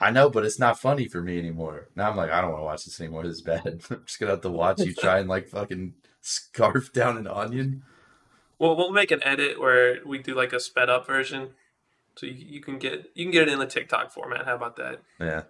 I 0.00 0.10
know, 0.10 0.28
but 0.28 0.44
it's 0.44 0.58
not 0.58 0.78
funny 0.78 1.08
for 1.08 1.22
me 1.22 1.38
anymore. 1.38 1.88
Now 1.96 2.10
I'm 2.10 2.16
like, 2.16 2.30
I 2.30 2.40
don't 2.40 2.50
want 2.50 2.60
to 2.60 2.66
watch 2.66 2.84
this 2.84 3.00
anymore. 3.00 3.22
This 3.22 3.36
is 3.36 3.42
bad. 3.42 3.66
I'm 3.90 4.04
just 4.04 4.20
gonna 4.20 4.32
have 4.32 4.42
to 4.42 4.50
watch 4.50 4.80
you 4.80 4.94
try 4.94 5.18
and 5.18 5.28
like 5.28 5.48
fucking 5.48 5.94
scarf 6.20 6.92
down 6.92 7.16
an 7.16 7.26
onion. 7.26 7.82
Well, 8.58 8.76
we'll 8.76 8.92
make 8.92 9.10
an 9.10 9.22
edit 9.22 9.60
where 9.60 9.98
we 10.04 10.18
do 10.18 10.34
like 10.34 10.52
a 10.52 10.60
sped 10.60 10.90
up 10.90 11.06
version, 11.06 11.50
so 12.16 12.26
you, 12.26 12.34
you 12.34 12.60
can 12.60 12.78
get 12.78 13.10
you 13.14 13.24
can 13.24 13.32
get 13.32 13.48
it 13.48 13.52
in 13.52 13.58
the 13.58 13.66
TikTok 13.66 14.10
format. 14.10 14.44
How 14.44 14.54
about 14.54 14.76
that? 14.76 15.00
Yeah. 15.20 15.42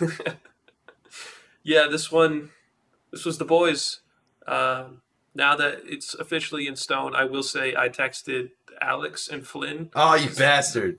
yeah, 1.62 1.86
this 1.88 2.10
one, 2.10 2.50
this 3.12 3.24
was 3.24 3.38
the 3.38 3.44
boys. 3.44 4.00
Um, 4.46 5.02
now 5.34 5.56
that 5.56 5.82
it's 5.84 6.14
officially 6.14 6.66
in 6.66 6.76
stone, 6.76 7.14
I 7.14 7.24
will 7.24 7.42
say 7.42 7.74
I 7.76 7.88
texted 7.88 8.50
Alex 8.80 9.28
and 9.28 9.46
Flynn. 9.46 9.90
Oh, 9.94 10.14
you 10.14 10.30
bastard! 10.30 10.98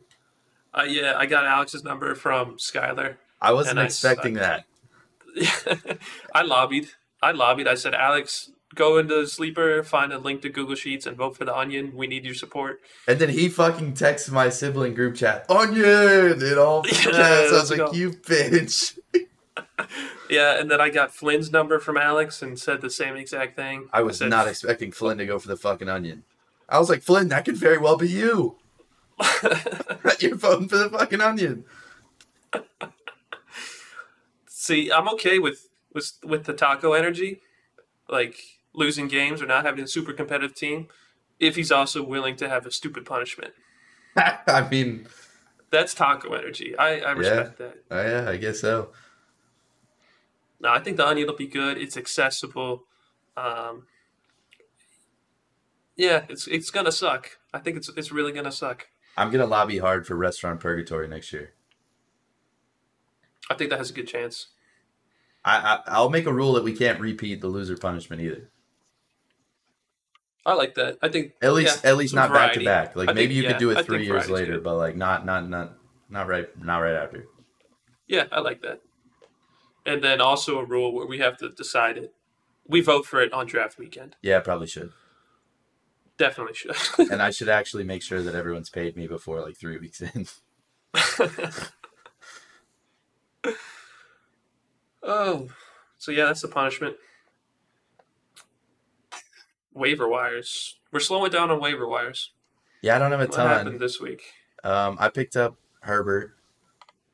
Uh, 0.78 0.84
yeah, 0.84 1.15
I 1.17 1.25
got 1.25 1.45
Alex's 1.45 1.84
number 1.84 2.13
from 2.13 2.57
Skylar. 2.57 3.15
I 3.41 3.51
wasn't 3.53 3.71
And 3.71 3.80
I 3.80 3.86
expecting 3.86 4.36
that. 4.36 4.65
I 6.36 6.43
lobbied. 6.43 6.89
I 7.21 7.32
lobbied. 7.32 7.67
I 7.67 7.75
said, 7.75 7.93
Alex, 7.95 8.51
go 8.75 8.97
into 8.97 9.21
the 9.21 9.28
Sleeper, 9.28 9.82
find 9.84 10.13
a 10.13 10.19
link 10.19 10.41
to 10.43 10.49
Google 10.49 10.75
Sheets, 10.75 11.05
and 11.05 11.17
vote 11.17 11.36
for 11.36 11.45
the 11.45 11.55
Onion. 11.55 11.93
We 11.95 12.05
need 12.07 12.25
your 12.25 12.36
support. 12.36 12.80
And 13.07 13.17
then 13.19 13.30
he 13.30 13.49
fucking 13.49 13.93
texted 13.93 14.32
my 14.32 14.49
sibling 14.49 14.93
group 14.93 15.15
chat, 15.15 15.49
onion, 15.49 16.41
in 16.43 16.57
all 16.57 16.84
Yeah, 16.86 16.91
caps. 16.93 17.15
I 17.15 17.51
was 17.51 17.71
like, 17.71 17.78
go. 17.80 17.91
you 17.93 18.11
bitch. 18.11 18.97
yeah, 20.30 20.59
and 20.59 20.69
then 20.69 20.80
I 20.80 20.89
got 20.89 21.13
Flynn's 21.13 21.51
number 21.51 21.80
from 21.80 21.97
Alex 21.97 22.41
and 22.41 22.59
said 22.59 22.82
the 22.82 22.89
same 22.89 23.15
exact 23.15 23.55
thing. 23.55 23.89
I 23.91 24.01
was 24.03 24.19
said, 24.19 24.30
not 24.30 24.47
expecting 24.47 24.91
Flynn 24.91 25.17
to 25.17 25.25
go 25.25 25.39
for 25.39 25.47
the 25.47 25.57
fucking 25.57 25.89
onion. 25.89 26.23
I 26.69 26.80
was 26.80 26.89
like, 26.89 27.01
Flynn, 27.01 27.30
that 27.30 27.45
could 27.45 27.57
very 27.57 27.78
well 27.78 27.97
be 27.97 28.09
you. 28.09 28.57
You're 30.20 30.36
voting 30.36 30.68
for 30.68 30.78
the 30.78 30.89
fucking 30.89 31.22
onion. 31.22 31.65
See, 34.47 34.91
I'm 34.91 35.07
okay 35.09 35.39
with 35.39 35.70
with 35.93 36.13
with 36.24 36.43
the 36.45 36.53
taco 36.53 36.93
energy, 36.93 37.41
like 38.09 38.38
losing 38.74 39.07
games 39.07 39.41
or 39.41 39.45
not 39.45 39.65
having 39.65 39.84
a 39.84 39.88
super 39.88 40.13
competitive 40.13 40.55
team, 40.55 40.88
if 41.39 41.55
he's 41.55 41.72
also 41.72 42.03
willing 42.03 42.36
to 42.38 42.49
have 42.49 42.65
a 42.65 42.72
stupid 42.72 43.05
punishment. 43.05 43.53
I 44.15 44.68
mean, 44.70 45.07
That's 45.70 45.93
taco 45.93 46.34
energy. 46.34 46.78
I, 46.78 46.99
I 46.99 47.11
respect 47.11 47.57
that. 47.59 47.84
oh 47.91 48.01
yeah, 48.01 48.30
I 48.30 48.38
guess 48.38 48.59
so. 48.61 48.89
No, 50.59 50.70
I 50.70 50.80
think 50.80 50.97
the 50.97 51.07
onion 51.07 51.28
will 51.28 51.36
be 51.36 51.47
good. 51.47 51.78
It's 51.78 51.97
accessible. 51.97 52.84
Um, 53.36 53.86
yeah, 55.95 56.26
it's 56.30 56.47
it's 56.47 56.72
gonna 56.72 56.91
suck. 56.91 57.38
I 57.53 57.59
think 57.59 57.78
it's 57.78 57.89
it's 57.89 58.11
really 58.11 58.32
gonna 58.32 58.51
suck. 58.51 58.88
I'm 59.18 59.32
gonna 59.32 59.45
lobby 59.47 59.80
hard 59.80 60.05
for 60.05 60.15
Restaurant 60.15 60.59
Purgatory 60.59 61.07
next 61.07 61.34
year. 61.34 61.53
I 63.49 63.55
think 63.55 63.70
that 63.72 63.80
has 63.80 63.89
a 63.89 63.93
good 63.93 64.07
chance. 64.07 64.47
I, 65.43 65.57
I 65.57 65.80
I'll 65.88 66.09
make 66.09 66.26
a 66.26 66.34
rule 66.34 66.53
that 66.53 66.63
we 66.63 66.74
can't 66.76 66.99
repeat 66.99 67.41
the 67.41 67.47
loser 67.47 67.78
punishment 67.78 68.22
either. 68.22 68.49
I 70.45 70.53
like 70.53 70.76
that. 70.76 70.97
I 71.01 71.09
think 71.09 71.34
At 71.41 71.53
least 71.53 71.84
yeah, 71.84 71.89
at 71.89 71.97
least 71.97 72.13
not 72.13 72.32
back 72.32 72.53
to 72.53 72.63
back. 72.63 72.95
Like 72.95 73.09
I 73.09 73.13
maybe 73.13 73.28
think- 73.34 73.38
you 73.38 73.43
yeah, 73.43 73.51
could 73.53 73.59
do 73.59 73.72
I 73.76 73.80
it 73.80 73.86
three 73.86 74.05
years 74.05 74.30
later, 74.30 74.53
good. 74.53 74.63
but 74.63 74.76
like 74.76 74.95
not 74.95 75.26
not 75.26 75.49
not 75.49 75.74
not 76.09 76.28
right 76.28 76.47
not 76.63 76.80
right 76.80 76.95
after. 76.95 77.26
Yeah, 78.07 78.26
I 78.32 78.39
like 78.39 78.61
that. 78.61 78.82
And 79.86 80.03
then 80.03 80.22
also 80.22 80.59
a 80.59 80.63
rule 80.65 80.93
where 80.93 81.07
we 81.07 81.18
have 81.20 81.38
to 81.38 81.49
decide 81.49 81.97
it. 81.97 82.13
We 82.68 82.82
vote 82.82 83.05
for 83.05 83.22
it 83.22 83.32
on 83.34 83.45
draft 83.45 83.78
weekend. 83.78 84.15
Yeah, 84.22 84.38
I 84.38 84.39
probably 84.41 84.68
should. 84.68 84.91
Definitely 86.18 86.55
should. 86.55 86.76
And 87.11 87.22
I 87.22 87.30
should 87.30 87.49
actually 87.49 87.84
make 87.84 88.01
sure 88.01 88.22
that 88.22 88.36
everyone's 88.36 88.70
paid 88.70 88.95
me 88.95 89.07
before 89.07 89.41
like 89.41 89.57
three 89.57 89.78
weeks 89.78 90.01
in. 90.01 90.28
oh, 95.03 95.47
so 95.97 96.11
yeah, 96.11 96.26
that's 96.26 96.41
the 96.41 96.47
punishment. 96.47 96.95
Waiver 99.74 100.07
wires. 100.07 100.78
We're 100.91 100.99
slowing 100.99 101.32
down 101.32 101.51
on 101.51 101.61
waiver 101.61 101.88
wires. 101.88 102.32
Yeah, 102.82 102.95
I 102.95 102.99
don't 102.99 103.11
have 103.11 103.22
a 103.22 103.28
What 103.28 103.36
happened 103.36 103.70
ton. 103.72 103.80
this 103.80 103.99
week? 103.99 104.22
Um, 104.63 104.97
I 104.99 105.09
picked 105.09 105.36
up 105.36 105.55
Herbert. 105.82 106.34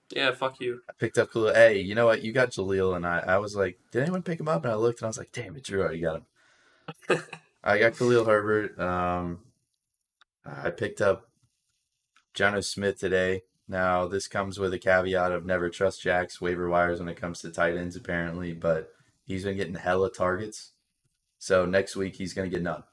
Yeah, 0.10 0.32
fuck 0.32 0.60
you. 0.60 0.82
I 0.90 0.94
picked 0.94 1.18
up 1.18 1.32
Khalil. 1.32 1.54
Hey, 1.54 1.80
you 1.80 1.96
know 1.96 2.06
what? 2.06 2.24
You 2.24 2.32
got 2.32 2.52
Jaleel, 2.52 2.96
and 2.96 3.06
I. 3.06 3.20
I 3.20 3.38
was 3.38 3.56
like, 3.56 3.80
did 3.92 4.04
anyone 4.04 4.22
pick 4.22 4.40
him 4.40 4.48
up? 4.48 4.64
And 4.64 4.72
I 4.72 4.76
looked, 4.76 5.02
and 5.02 5.08
I 5.08 5.10
was 5.10 5.18
like, 5.18 5.32
damn 5.32 5.56
it, 5.56 5.64
Drew 5.64 5.82
already 5.82 6.00
got 6.00 6.22
him. 7.10 7.10
I 7.64 7.78
got 7.80 7.98
Khalil 7.98 8.26
Herbert. 8.26 8.78
Um, 8.80 9.40
I 10.46 10.70
picked 10.70 11.02
up 11.02 11.30
Jonnu 12.36 12.64
Smith 12.64 13.00
today. 13.00 13.44
Now 13.68 14.08
this 14.08 14.28
comes 14.28 14.60
with 14.60 14.74
a 14.74 14.80
caveat 14.80 15.32
of 15.32 15.46
never 15.46 15.70
trust 15.70 16.02
Jack's 16.02 16.42
waiver 16.42 16.70
wires 16.70 17.00
when 17.00 17.08
it 17.08 17.20
comes 17.20 17.40
to 17.42 17.52
tight 17.52 17.78
ends, 17.78 17.96
apparently. 17.96 18.54
But 18.54 18.92
he's 19.24 19.46
been 19.46 19.56
getting 19.56 19.76
hella 19.76 20.12
targets, 20.12 20.74
so 21.40 21.66
next 21.66 21.96
week 21.96 22.18
he's 22.18 22.34
gonna 22.34 22.50
get 22.50 22.62
none. 22.62 22.84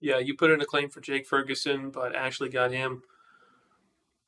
Yeah, 0.00 0.18
you 0.18 0.36
put 0.36 0.50
in 0.50 0.60
a 0.60 0.66
claim 0.66 0.90
for 0.90 1.00
Jake 1.00 1.26
Ferguson, 1.26 1.90
but 1.90 2.14
Ashley 2.14 2.50
got 2.50 2.70
him. 2.70 3.02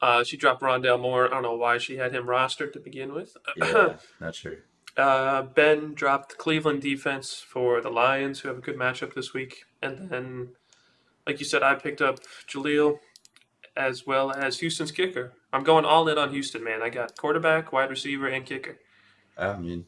Uh, 0.01 0.25
she 0.25 0.37
dropped 0.37 0.63
Rondale 0.63 1.01
Moore. 1.01 1.27
I 1.27 1.29
don't 1.29 1.43
know 1.43 1.55
why 1.55 1.77
she 1.79 1.97
had 1.97 2.13
him 2.13 2.25
rostered 2.25 2.73
to 2.73 2.81
begin 2.81 3.13
with. 3.13 3.37
Yeah, 3.57 3.97
not 4.21 4.35
sure. 4.35 4.65
Uh, 4.97 5.43
ben 5.43 5.95
dropped 5.95 6.37
Cleveland 6.37 6.83
defense 6.83 7.35
for 7.35 7.81
the 7.81 7.91
Lions, 7.91 8.41
who 8.41 8.49
have 8.49 8.59
a 8.59 8.63
good 8.63 8.77
matchup 8.77 9.15
this 9.15 9.33
week. 9.33 9.65
And 9.83 10.11
then, 10.11 10.49
like 11.27 11.39
you 11.39 11.47
said, 11.47 11.63
I 11.63 11.75
picked 11.77 12.03
up 12.03 12.21
Jaleel 12.49 12.99
as 13.77 14.07
well 14.07 14.33
as 14.33 14.59
Houston's 14.59 14.91
kicker. 14.91 15.33
I'm 15.53 15.63
going 15.63 15.85
all 15.85 16.09
in 16.09 16.19
on 16.19 16.31
Houston, 16.31 16.63
man. 16.63 16.83
I 16.83 16.91
got 16.91 17.17
quarterback, 17.17 17.73
wide 17.73 17.91
receiver, 17.91 18.29
and 18.29 18.45
kicker. 18.45 18.79
I 19.39 19.57
mean, 19.57 19.87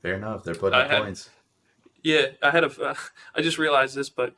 fair 0.00 0.14
enough. 0.14 0.44
They're 0.44 0.54
putting 0.54 0.78
up 0.78 0.90
had- 0.90 1.02
points. 1.02 1.30
Yeah, 2.04 2.26
I 2.42 2.50
had 2.50 2.64
a. 2.64 2.80
Uh, 2.82 2.94
I 3.34 3.42
just 3.42 3.58
realized 3.58 3.94
this, 3.94 4.10
but 4.10 4.34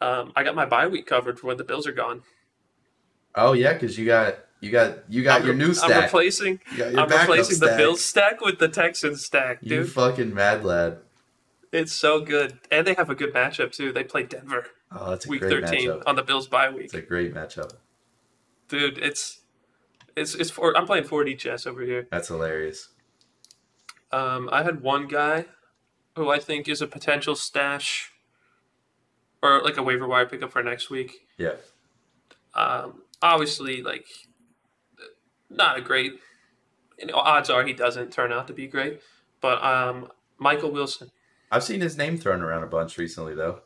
um, 0.00 0.32
I 0.36 0.44
got 0.44 0.54
my 0.54 0.64
bye 0.64 0.86
week 0.86 1.06
covered 1.06 1.38
for 1.38 1.48
when 1.48 1.56
the 1.56 1.64
Bills 1.64 1.86
are 1.86 1.92
gone. 1.92 2.22
Oh 3.34 3.52
yeah, 3.52 3.72
because 3.72 3.98
you 3.98 4.06
got 4.06 4.36
you 4.60 4.70
got 4.70 4.98
you 5.10 5.22
got 5.22 5.40
I'm 5.40 5.46
your 5.46 5.54
re- 5.54 5.58
new 5.58 5.68
I'm 5.68 5.74
stack. 5.74 6.04
replacing. 6.04 6.60
You 6.76 6.84
I'm 6.84 7.08
replacing 7.08 7.58
the 7.60 7.66
stack. 7.66 7.78
Bills 7.78 8.04
stack 8.04 8.40
with 8.40 8.58
the 8.58 8.68
Texans 8.68 9.24
stack, 9.24 9.60
dude. 9.60 9.70
You 9.70 9.84
fucking 9.86 10.34
mad 10.34 10.64
lad. 10.64 10.98
It's 11.72 11.92
so 11.92 12.20
good, 12.20 12.58
and 12.70 12.86
they 12.86 12.94
have 12.94 13.10
a 13.10 13.14
good 13.14 13.32
matchup 13.32 13.72
too. 13.72 13.92
They 13.92 14.04
play 14.04 14.24
Denver 14.24 14.66
Oh, 14.92 15.10
that's 15.10 15.24
a 15.26 15.28
week 15.28 15.40
great 15.40 15.64
13 15.68 15.88
matchup. 15.88 16.02
on 16.06 16.16
the 16.16 16.22
Bills 16.22 16.48
bye 16.48 16.68
week. 16.68 16.86
It's 16.86 16.94
a 16.94 17.00
great 17.00 17.32
matchup. 17.32 17.72
dude 18.68 18.98
it's 18.98 19.40
it's 20.16 20.34
it's 20.34 20.50
for 20.50 20.76
i'm 20.76 20.84
playing 20.86 21.04
4d 21.04 21.38
chess 21.38 21.64
over 21.66 21.82
here 21.82 22.08
That's 22.10 22.26
hilarious. 22.28 22.88
um 24.12 24.48
i 24.52 24.62
had 24.64 24.80
one 24.82 25.06
guy 25.06 25.46
who 26.16 26.28
i 26.30 26.38
think 26.40 26.68
is 26.68 26.82
a 26.82 26.86
potential 26.88 27.36
stash 27.36 28.10
or 29.42 29.62
like 29.62 29.76
a 29.76 29.82
waiver 29.82 30.06
wire 30.08 30.26
pickup 30.26 30.50
for 30.50 30.62
next 30.64 30.90
week 30.90 31.26
Yeah. 31.38 31.54
um 32.54 33.02
obviously 33.22 33.82
like 33.82 34.06
not 35.50 35.76
a 35.78 35.80
great 35.80 36.12
you 36.98 37.06
know 37.06 37.14
odds 37.16 37.50
are 37.50 37.64
he 37.64 37.72
doesn't 37.72 38.12
turn 38.12 38.32
out 38.32 38.46
to 38.46 38.52
be 38.52 38.66
great 38.66 39.00
but 39.40 39.62
um 39.64 40.08
michael 40.38 40.70
wilson 40.70 41.10
I've 41.52 41.64
seen 41.64 41.80
his 41.80 41.96
name 41.98 42.16
thrown 42.16 42.42
around 42.42 42.62
a 42.62 42.68
bunch 42.68 42.96
recently 42.96 43.34
though. 43.34 43.60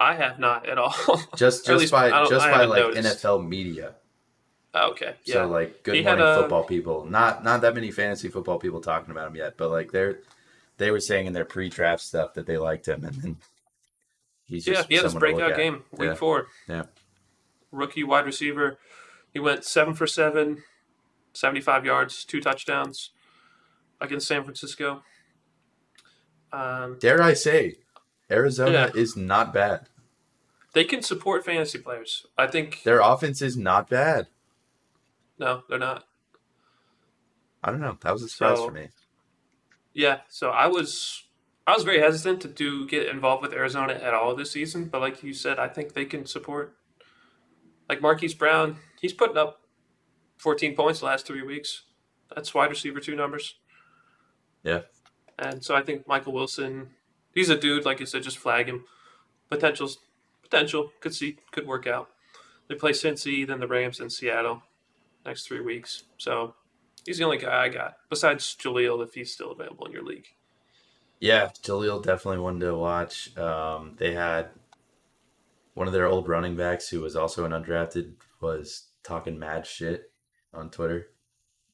i 0.00 0.14
have 0.14 0.38
not 0.38 0.68
at 0.68 0.78
all 0.78 0.94
Just 1.36 1.66
just 1.66 1.90
by 1.92 2.10
just 2.28 2.46
by 2.46 2.64
like 2.64 2.78
noticed. 2.82 3.22
NFL 3.24 3.46
media. 3.46 3.94
okay 4.74 5.14
yeah 5.24 5.34
So 5.34 5.46
like 5.48 5.82
good 5.82 5.94
He 5.96 6.02
morning 6.02 6.24
a- 6.26 6.34
football 6.36 6.64
people. 6.64 7.04
Not 7.04 7.44
not 7.44 7.60
that 7.62 7.74
many 7.74 7.90
fantasy 7.90 8.28
football 8.28 8.58
people 8.58 8.80
talking 8.80 9.10
about 9.12 9.28
him 9.28 9.36
yet, 9.36 9.56
but 9.56 9.70
like 9.70 9.92
they're 9.92 10.20
they 10.78 10.90
were 10.90 11.00
saying 11.00 11.26
in 11.26 11.32
their 11.32 11.44
pre-draft 11.44 12.02
stuff 12.02 12.34
that 12.34 12.46
they 12.46 12.58
liked 12.58 12.88
him 12.88 13.04
and 13.04 13.14
then 13.14 13.36
he's 14.46 14.66
Yeah, 14.66 14.74
just 14.74 14.88
he 14.88 14.96
had 14.96 15.04
his 15.04 15.12
someone 15.12 15.30
to 15.30 15.36
look 15.36 15.46
breakout 15.54 15.56
game 15.58 15.82
week 15.92 16.08
Yeah. 16.10 16.14
four. 16.14 16.46
Yeah. 16.68 16.82
Rookie 17.70 18.04
wide 18.04 18.24
receiver. 18.26 18.78
He 19.34 19.40
went 19.40 19.64
seven 19.64 19.92
for 19.94 20.06
seven, 20.06 20.62
75 21.34 21.84
yards, 21.84 22.24
two 22.24 22.40
touchdowns 22.40 23.10
against 24.00 24.28
San 24.28 24.44
Francisco. 24.44 25.02
Um, 26.52 26.98
Dare 27.00 27.20
I 27.20 27.34
say, 27.34 27.78
Arizona 28.30 28.70
Yeah. 28.94 29.00
is 29.00 29.16
not 29.16 29.52
bad. 29.52 29.88
they 30.72 30.84
can 30.84 31.02
support 31.02 31.44
fantasy 31.44 31.78
players. 31.78 32.26
I 32.36 32.48
think 32.48 32.82
Their 32.82 32.98
offense 33.00 33.40
is 33.42 33.56
not 33.56 33.88
bad. 33.88 34.26
no, 35.38 35.62
they're 35.68 35.78
not. 35.78 36.04
I 37.62 37.70
don't 37.70 37.80
know. 37.80 37.96
That 38.00 38.12
was 38.12 38.22
a 38.24 38.28
surprise 38.28 38.58
So- 38.58 38.66
for 38.66 38.72
me. 38.72 38.88
Yeah, 39.92 40.22
so 40.28 40.50
I 40.50 40.66
was 40.66 41.22
I 41.66 41.72
was 41.74 41.84
very 41.84 42.00
hesitant 42.00 42.42
to 42.42 42.48
do 42.48 42.86
get 42.88 43.06
involved 43.06 43.40
with 43.42 43.52
Arizona 43.54 43.94
at 43.94 44.12
all 44.14 44.34
this 44.34 44.50
season, 44.50 44.86
but 44.86 45.00
like 45.00 45.22
you 45.22 45.32
said, 45.32 45.58
I 45.60 45.68
think 45.68 45.92
they 45.94 46.04
can 46.04 46.26
support. 46.26 46.76
Like 47.88 48.00
Marquise 48.02 48.34
Brown, 48.34 48.78
he's 49.04 49.12
putting 49.12 49.36
up 49.36 49.60
14 50.38 50.74
points 50.74 51.00
the 51.00 51.04
last 51.04 51.26
three 51.26 51.42
weeks. 51.42 51.82
That's 52.34 52.54
wide 52.54 52.70
receiver 52.70 53.00
two 53.00 53.14
numbers. 53.14 53.56
Yeah. 54.62 54.80
And 55.38 55.62
so 55.62 55.74
I 55.74 55.82
think 55.82 56.08
Michael 56.08 56.32
Wilson, 56.32 56.88
he's 57.34 57.50
a 57.50 57.58
dude. 57.58 57.84
Like 57.84 58.00
you 58.00 58.06
said, 58.06 58.22
just 58.22 58.38
flag 58.38 58.66
him. 58.66 58.86
Potential's 59.50 59.98
potential 60.42 60.90
could 61.00 61.14
see 61.14 61.36
could 61.52 61.66
work 61.66 61.86
out. 61.86 62.08
They 62.66 62.76
play 62.76 62.92
Cincy, 62.92 63.46
then 63.46 63.60
the 63.60 63.68
Rams 63.68 64.00
in 64.00 64.08
Seattle 64.08 64.62
next 65.26 65.46
three 65.46 65.60
weeks. 65.60 66.04
So 66.16 66.54
he's 67.04 67.18
the 67.18 67.24
only 67.24 67.36
guy 67.36 67.64
I 67.64 67.68
got 67.68 67.96
besides 68.08 68.56
Jaleel 68.58 69.04
if 69.06 69.12
he's 69.12 69.34
still 69.34 69.52
available 69.52 69.84
in 69.84 69.92
your 69.92 70.04
league. 70.04 70.28
Yeah, 71.20 71.50
Jaleel 71.62 72.02
definitely 72.02 72.40
one 72.40 72.58
to 72.60 72.74
watch. 72.74 73.36
Um, 73.36 73.96
they 73.98 74.14
had 74.14 74.48
one 75.74 75.88
of 75.88 75.92
their 75.92 76.06
old 76.06 76.26
running 76.26 76.56
backs 76.56 76.88
who 76.88 77.02
was 77.02 77.16
also 77.16 77.44
an 77.44 77.52
undrafted 77.52 78.14
was 78.40 78.84
talking 79.04 79.38
mad 79.38 79.66
shit 79.66 80.10
on 80.52 80.70
Twitter. 80.70 81.08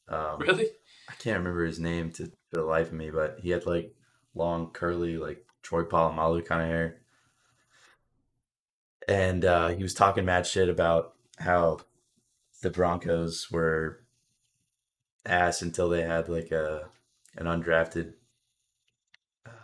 Um, 0.09 0.39
Really? 0.39 0.66
I 1.09 1.14
can't 1.14 1.39
remember 1.39 1.64
his 1.64 1.81
name 1.81 2.11
to, 2.12 2.26
for 2.26 2.57
the 2.57 2.62
life 2.62 2.89
of 2.89 2.93
me, 2.95 3.11
but 3.11 3.39
he 3.41 3.51
had 3.51 3.66
like 3.66 3.95
long, 4.35 4.70
curly, 4.70 5.16
like 5.16 5.45
Troy 5.62 5.83
Polamalu 5.83 6.45
kind 6.45 6.62
of 6.62 6.68
hair. 6.68 7.01
And 9.09 9.45
uh, 9.45 9.68
he 9.68 9.83
was 9.83 9.95
talking 9.95 10.24
mad 10.24 10.47
shit 10.47 10.68
about 10.68 11.14
how 11.39 11.81
the 12.62 12.70
Broncos 12.70 13.51
were 13.51 14.05
ass 15.26 15.62
until 15.62 15.89
they 15.89 16.03
had 16.03 16.28
like 16.28 16.51
a 16.51 16.89
an 17.37 17.47
undrafted 17.47 18.14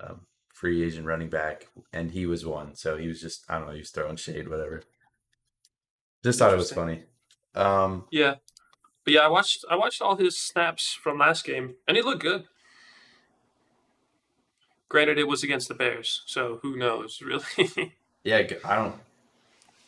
um, 0.00 0.20
free 0.52 0.82
agent 0.82 1.06
running 1.06 1.28
back, 1.30 1.68
and 1.92 2.10
he 2.10 2.26
was 2.26 2.44
one. 2.46 2.74
So 2.74 2.96
he 2.96 3.08
was 3.08 3.20
just 3.20 3.44
I 3.48 3.58
don't 3.58 3.66
know, 3.66 3.72
he 3.74 3.80
was 3.80 3.90
throwing 3.90 4.16
shade, 4.16 4.48
whatever. 4.48 4.82
Just 6.24 6.38
thought 6.38 6.52
it 6.52 6.56
was 6.56 6.72
funny. 6.72 7.04
Um, 7.56 8.04
Yeah. 8.10 8.36
But 9.04 9.14
yeah, 9.14 9.20
I 9.20 9.28
watched 9.28 9.64
I 9.70 9.76
watched 9.76 10.02
all 10.02 10.16
his 10.16 10.36
snaps 10.36 10.92
from 10.92 11.18
last 11.18 11.44
game, 11.44 11.76
and 11.86 11.96
he 11.96 12.02
looked 12.02 12.22
good. 12.22 12.44
Granted, 14.88 15.18
it 15.18 15.28
was 15.28 15.42
against 15.42 15.68
the 15.68 15.74
Bears, 15.74 16.22
so 16.26 16.58
who 16.62 16.76
knows, 16.76 17.20
really? 17.24 17.94
Yeah, 18.24 18.42
I 18.64 18.74
don't. 18.76 18.96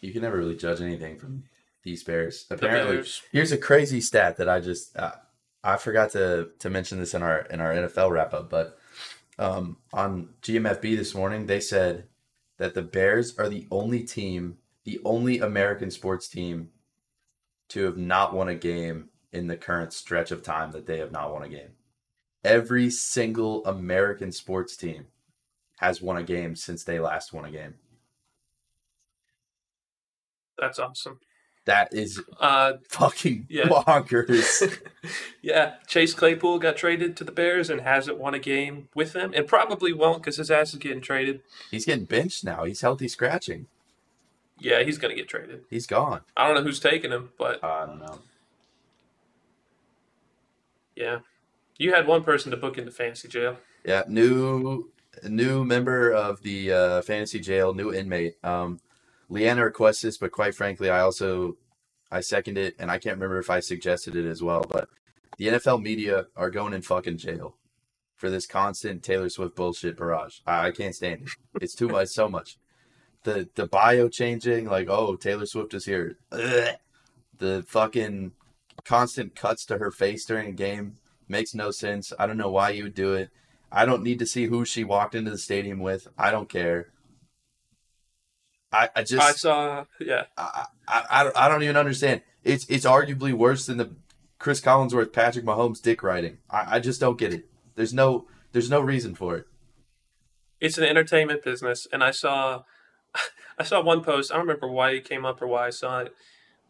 You 0.01 0.13
can 0.13 0.23
never 0.23 0.37
really 0.37 0.57
judge 0.57 0.81
anything 0.81 1.19
from 1.19 1.45
these 1.83 2.05
Bears. 2.05 2.45
the 2.45 2.55
Apparently, 2.55 2.97
Bears. 2.97 3.23
here's 3.33 3.51
a 3.51 3.59
crazy 3.59 4.01
stat 4.01 4.37
that 4.37 4.49
I 4.49 4.61
just 4.61 4.97
uh, 4.97 5.13
I 5.65 5.77
forgot 5.77 6.11
to 6.11 6.51
to 6.61 6.71
mention 6.71 6.99
this 6.99 7.15
in 7.15 7.23
our 7.23 7.41
in 7.41 7.61
our 7.61 7.73
NFL 7.75 8.11
wrap 8.11 8.33
up, 8.35 8.49
but 8.49 8.79
um, 9.39 9.79
on 9.93 10.29
GMFB 10.43 10.97
this 10.97 11.15
morning 11.15 11.47
they 11.47 11.61
said 11.61 12.05
that 12.59 12.75
the 12.75 12.83
Bears 12.83 13.37
are 13.39 13.49
the 13.49 13.67
only 13.71 14.03
team, 14.05 14.59
the 14.85 15.01
only 15.05 15.41
American 15.41 15.91
sports 15.91 16.29
team, 16.29 16.71
to 17.69 17.85
have 17.85 17.97
not 17.97 18.33
won 18.35 18.49
a 18.49 18.55
game 18.55 19.09
in 19.33 19.47
the 19.47 19.57
current 19.57 19.93
stretch 19.93 20.31
of 20.31 20.43
time 20.43 20.73
that 20.73 20.87
they 20.87 20.99
have 20.99 21.13
not 21.13 21.33
won 21.33 21.43
a 21.43 21.49
game. 21.49 21.71
Every 22.45 22.89
single 22.91 23.65
American 23.67 24.33
sports 24.33 24.77
team 24.77 25.07
has 25.79 26.01
won 26.01 26.17
a 26.17 26.23
game 26.23 26.57
since 26.57 26.85
they 26.85 26.99
last 26.99 27.33
won 27.33 27.45
a 27.45 27.51
game. 27.51 27.75
That's 30.59 30.79
awesome. 30.79 31.21
That 31.67 31.93
is 31.93 32.23
Uh, 32.41 32.75
fucking 32.89 33.47
Yeah. 33.51 33.69
bonkers. 33.69 34.81
yeah, 35.43 35.75
Chase 35.87 36.15
Claypool 36.15 36.61
got 36.61 36.77
traded 36.79 37.17
to 37.19 37.25
the 37.25 37.33
Bears 37.33 37.69
and 37.69 37.83
hasn't 37.83 38.17
won 38.17 38.33
a 38.33 38.39
game 38.39 38.89
with 38.95 39.13
them, 39.13 39.33
and 39.35 39.47
probably 39.47 39.93
won't 39.93 40.23
because 40.23 40.39
his 40.39 40.51
ass 40.51 40.73
is 40.73 40.79
getting 40.79 41.03
traded. 41.03 41.43
He's 41.71 41.85
getting 41.85 42.07
benched 42.07 42.43
now. 42.43 42.65
He's 42.65 42.81
healthy 42.81 43.07
scratching. 43.07 43.67
Yeah, 44.61 44.83
he's 44.83 44.99
gonna 44.99 45.15
get 45.15 45.29
traded. 45.29 45.65
He's 45.71 45.87
gone. 45.87 46.23
I 46.37 46.47
don't 46.47 46.57
know 46.57 46.63
who's 46.63 46.81
taking 46.81 47.11
him, 47.13 47.31
but 47.39 47.63
I 47.63 47.87
don't 47.87 48.01
know. 48.01 48.19
yeah, 50.97 51.19
you 51.79 51.93
had 51.95 52.07
one 52.07 52.25
person 52.25 52.51
to 52.51 52.57
book 52.57 52.77
into 52.79 52.91
fantasy 52.91 53.29
jail. 53.29 53.57
Yeah, 53.85 54.03
new 54.09 54.91
new 55.25 55.65
member 55.65 56.11
of 56.11 56.43
the 56.43 56.73
uh, 56.73 57.03
fantasy 57.03 57.41
jail, 57.41 57.75
new 57.75 57.93
inmate. 57.93 58.35
Um, 58.45 58.81
Leanna 59.29 59.65
requests 59.65 60.03
this, 60.03 60.19
but 60.19 60.33
quite 60.33 60.55
frankly, 60.55 60.91
I 60.91 61.01
also 61.01 61.57
I 62.11 62.21
second 62.21 62.59
it, 62.59 62.75
and 62.79 62.91
I 62.91 62.99
can't 62.99 63.17
remember 63.17 63.39
if 63.39 63.51
I 63.51 63.61
suggested 63.61 64.17
it 64.17 64.27
as 64.27 64.43
well. 64.43 64.65
But 64.69 64.89
the 65.37 65.49
NFL 65.49 65.83
media 65.83 66.27
are 66.37 66.51
going 66.51 66.73
in 66.73 66.83
fucking 66.83 67.19
jail 67.19 67.57
for 68.17 68.31
this 68.31 68.47
constant 68.47 69.05
Taylor 69.05 69.29
Swift 69.29 69.55
bullshit 69.55 69.97
barrage. 69.97 70.41
I, 70.47 70.69
I 70.69 70.71
can't 70.73 70.95
stand 70.95 71.23
it. 71.23 71.29
It's 71.63 71.75
too 71.75 71.89
much, 71.89 72.09
so 72.09 72.29
much. 72.29 72.59
The 73.25 73.49
the 73.55 73.67
bio 73.67 74.09
changing, 74.09 74.67
like 74.67 74.89
oh 74.89 75.17
Taylor 75.17 75.47
Swift 75.47 75.75
is 75.75 75.85
here. 75.87 76.19
Ugh. 76.33 76.77
The 77.37 77.65
fucking 77.69 78.33
constant 78.85 79.35
cuts 79.35 79.65
to 79.67 79.79
her 79.79 79.91
face 79.91 80.25
during 80.25 80.49
a 80.49 80.53
game 80.53 80.97
makes 81.29 81.55
no 81.55 81.71
sense. 81.71 82.13
I 82.19 82.27
don't 82.27 82.39
know 82.39 82.51
why 82.51 82.71
you 82.71 82.85
would 82.85 82.95
do 82.95 83.15
it. 83.15 83.31
I 83.71 83.85
don't 83.85 84.03
need 84.03 84.19
to 84.21 84.27
see 84.27 84.47
who 84.47 84.65
she 84.65 84.83
walked 84.83 85.15
into 85.15 85.31
the 85.31 85.39
stadium 85.39 85.79
with. 85.81 86.09
I 86.17 86.31
don't 86.31 86.49
care. 86.49 86.89
I, 88.73 88.89
I 88.97 89.03
just 89.03 89.27
I 89.27 89.33
saw, 89.33 89.85
yeah, 90.01 90.25
I, 90.37 90.67
I, 90.87 91.05
I, 91.11 91.25
don't, 91.25 91.37
I 91.37 91.49
don't 91.49 91.63
even 91.63 91.77
understand. 91.77 92.23
It's 92.45 92.67
it's 92.69 92.85
arguably 92.85 93.33
worse 93.33 93.67
than 93.67 93.79
the 93.79 93.91
Cris 94.39 94.61
Collinsworth 94.61 95.13
Patrick 95.13 95.45
Mahomes 95.45 95.81
dick 95.83 96.03
riding. 96.03 96.39
I, 96.51 96.77
I 96.77 96.81
just 96.81 97.01
don't 97.01 97.19
get 97.19 97.33
it. 97.33 97.47
There's 97.77 97.95
no 97.95 98.27
there's 98.53 98.71
no 98.71 98.81
reason 98.81 99.15
for 99.15 99.37
it. 99.37 99.47
it's 100.61 100.79
an 100.79 100.85
entertainment 100.85 101.43
business, 101.45 101.87
and 101.93 102.03
I 102.03 102.11
saw, 102.11 102.63
I 103.59 103.65
saw 103.65 103.83
one 103.83 104.03
post. 104.03 104.31
I 104.31 104.37
don't 104.37 104.47
remember 104.47 104.69
why 104.69 104.91
it 104.91 105.09
came 105.09 105.25
up 105.25 105.43
or 105.43 105.47
why 105.47 105.67
I 105.67 105.71
saw 105.71 106.01
it, 106.01 106.15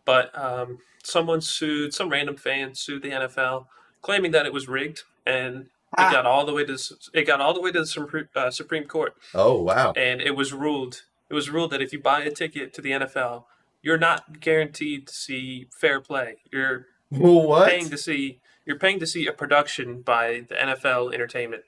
but 0.05 0.37
um, 0.39 0.79
someone 1.03 1.41
sued 1.41 1.93
some 1.95 2.09
random 2.11 2.37
fan 2.37 2.75
sued 2.75 3.03
the 3.03 3.11
NFL, 3.11 3.67
claiming 4.03 4.31
that 4.33 4.47
it 4.47 4.53
was 4.53 4.69
rigged, 4.69 5.03
and 5.27 5.57
it 5.63 5.69
Ah. 5.99 6.13
got 6.13 6.27
all 6.27 6.45
the 6.45 6.53
way 6.53 6.65
to 6.65 6.79
it 7.15 7.25
got 7.27 7.41
all 7.41 7.55
the 7.55 7.61
way 7.63 7.73
to 7.73 7.81
the 7.81 7.87
Supreme, 7.87 8.29
uh, 8.37 8.51
Supreme 8.51 8.85
Court, 8.85 9.15
Oh 9.35 9.63
wow. 9.63 9.93
and 9.97 10.21
it 10.21 10.37
was 10.37 10.53
ruled 10.53 11.03
it 11.31 11.35
was 11.35 11.51
ruled 11.51 11.71
that 11.73 11.83
if 11.83 11.93
you 11.93 11.99
buy 11.99 12.21
a 12.23 12.31
ticket 12.31 12.73
to 12.75 12.81
the 12.83 12.91
NFL, 12.93 13.45
you're 13.83 13.99
not 13.99 14.41
guaranteed 14.41 15.07
to 15.09 15.15
see 15.15 15.67
fair 15.71 16.01
play. 16.01 16.37
You're 16.53 16.87
What? 17.11 17.69
paying 17.71 17.89
to 17.91 17.97
see 17.99 18.41
you're 18.67 18.79
paying 18.79 18.99
to 19.01 19.07
see 19.07 19.27
a 19.27 19.33
production 19.33 20.03
by 20.03 20.45
the 20.49 20.55
NFL 20.57 21.13
Entertainment. 21.15 21.65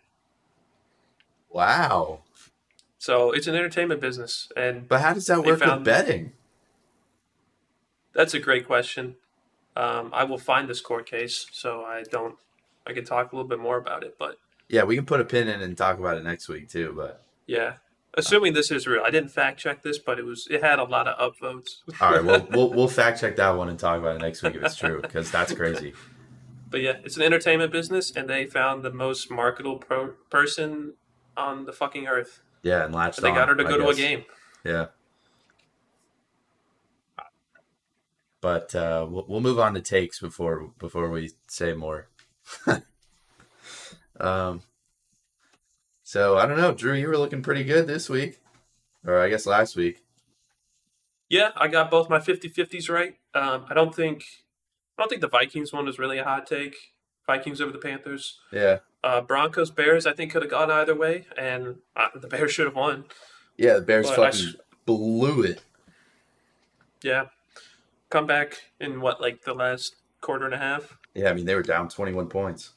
Wow. 1.50 2.20
So 3.01 3.32
it's 3.32 3.46
an 3.46 3.55
entertainment 3.55 4.03
business, 4.03 4.53
and 4.55 4.86
But 4.86 5.01
how 5.01 5.14
does 5.14 5.26
that 5.28 5.42
work 5.42 5.59
with 5.59 5.84
betting? 5.84 6.34
that's 8.12 8.34
a 8.34 8.38
great 8.38 8.66
question. 8.66 9.16
Um, 9.74 10.11
I 10.12 10.24
will 10.24 10.36
find 10.36 10.68
this 10.68 10.82
court 10.82 11.07
case, 11.09 11.46
so 11.51 11.82
I 11.82 12.03
don't. 12.03 12.36
I 12.86 12.92
can 12.92 13.07
talk 13.07 13.32
a 13.32 13.36
little 13.36 13.48
bit 13.48 13.59
more 13.59 13.78
about 13.78 14.05
it, 14.05 14.16
but 14.18 14.36
Yeah, 14.68 14.82
we 14.82 14.96
can 14.96 15.07
put 15.07 15.18
a 15.18 15.24
pin 15.24 15.48
in 15.48 15.62
and 15.62 15.78
talk 15.78 15.98
about 15.98 16.18
it 16.18 16.24
next 16.24 16.46
week 16.46 16.68
too. 16.68 16.92
But 16.94 17.24
yeah, 17.46 17.76
assuming 18.12 18.53
this 18.53 18.70
is 18.70 18.86
real, 18.86 19.03
I 19.03 19.09
didn't 19.09 19.30
fact 19.30 19.59
check 19.59 19.82
this, 19.82 19.98
but 19.98 20.18
it 20.18 20.26
was 20.26 20.46
it 20.51 20.62
had 20.62 20.78
a 20.78 20.84
lot 20.84 21.09
of 21.09 21.16
upvotes. 21.32 21.76
all 22.03 22.12
right, 22.12 22.22
well 22.22 22.46
we'll 22.51 22.70
we'll 22.74 22.88
fact 22.88 23.18
check 23.18 23.36
that 23.36 23.57
one 23.57 23.70
and 23.70 23.78
talk 23.78 23.98
about 23.98 24.16
it 24.16 24.20
next 24.20 24.42
week 24.42 24.57
if 24.57 24.62
it's 24.62 24.76
true 24.76 25.01
because 25.01 25.30
that's 25.30 25.55
crazy. 25.55 25.94
But 26.68 26.82
yeah, 26.82 26.98
it's 27.03 27.16
an 27.16 27.22
entertainment 27.22 27.72
business, 27.72 28.12
and 28.14 28.28
they 28.28 28.44
found 28.44 28.82
the 28.82 28.92
most 28.92 29.30
marketable 29.30 29.78
pro- 29.78 30.16
person 30.28 30.96
on 31.34 31.64
the 31.64 31.72
fucking 31.72 32.07
earth. 32.07 32.42
Yeah, 32.62 32.84
and 32.84 32.94
latched 32.94 33.18
And 33.18 33.26
they 33.26 33.30
got 33.32 33.48
her 33.48 33.56
to 33.56 33.64
go 33.64 33.76
to 33.78 33.88
a 33.88 33.94
game. 33.94 34.24
Yeah. 34.64 34.86
But 38.40 38.74
uh, 38.74 39.06
we'll, 39.08 39.26
we'll 39.28 39.40
move 39.40 39.58
on 39.58 39.74
to 39.74 39.80
takes 39.80 40.18
before 40.18 40.70
before 40.78 41.11
we 41.11 41.30
say 41.46 41.74
more. 41.74 42.08
um. 44.20 44.62
So 46.02 46.38
I 46.38 46.46
don't 46.46 46.56
know, 46.56 46.72
Drew. 46.72 46.94
You 46.94 47.08
were 47.08 47.18
looking 47.18 47.42
pretty 47.42 47.64
good 47.64 47.86
this 47.86 48.08
week, 48.08 48.40
or 49.06 49.20
I 49.20 49.28
guess 49.28 49.46
last 49.46 49.76
week. 49.76 50.02
Yeah, 51.28 51.50
I 51.56 51.68
got 51.68 51.92
both 51.92 52.11
my 52.11 52.18
50-50s 52.18 52.90
right. 52.90 53.14
Um, 53.34 53.64
I 53.70 53.74
don't 53.74 53.94
think 53.94 54.24
I 54.98 55.02
don't 55.02 55.08
think 55.08 55.20
the 55.20 55.28
Vikings 55.28 55.72
one 55.72 55.86
was 55.86 55.98
really 55.98 56.18
a 56.18 56.24
hot 56.24 56.46
take. 56.46 56.74
Vikings 57.26 57.61
over 57.61 57.70
the 57.70 57.78
Panthers. 57.78 58.40
Yeah. 58.52 58.78
Uh, 59.03 59.20
Broncos 59.22 59.70
Bears, 59.70 60.07
I 60.07 60.12
think 60.12 60.32
could 60.32 60.42
have 60.42 60.51
gone 60.51 60.70
either 60.70 60.94
way, 60.94 61.26
and 61.38 61.76
uh, 61.96 62.09
the 62.14 62.28
Bears 62.28 62.53
should 62.53 62.66
have 62.66 62.74
won. 62.76 63.05
Yeah, 63.57 63.74
the 63.74 63.80
Bears 63.82 64.09
But 64.09 64.16
fucking 64.16 64.48
s- 64.48 64.57
blew 64.84 65.42
it. 65.42 65.62
Yeah, 67.03 67.26
come 68.11 68.26
back 68.26 68.61
in 68.78 69.01
what 69.01 69.20
like 69.20 69.42
the 69.44 69.55
last 69.55 69.96
quarter 70.20 70.44
and 70.44 70.53
a 70.55 70.59
half. 70.59 70.98
Yeah, 71.14 71.30
I 71.30 71.32
mean 71.32 71.46
they 71.46 71.55
were 71.55 71.62
down 71.62 71.88
twenty 71.88 72.12
one 72.12 72.28
points. 72.28 72.72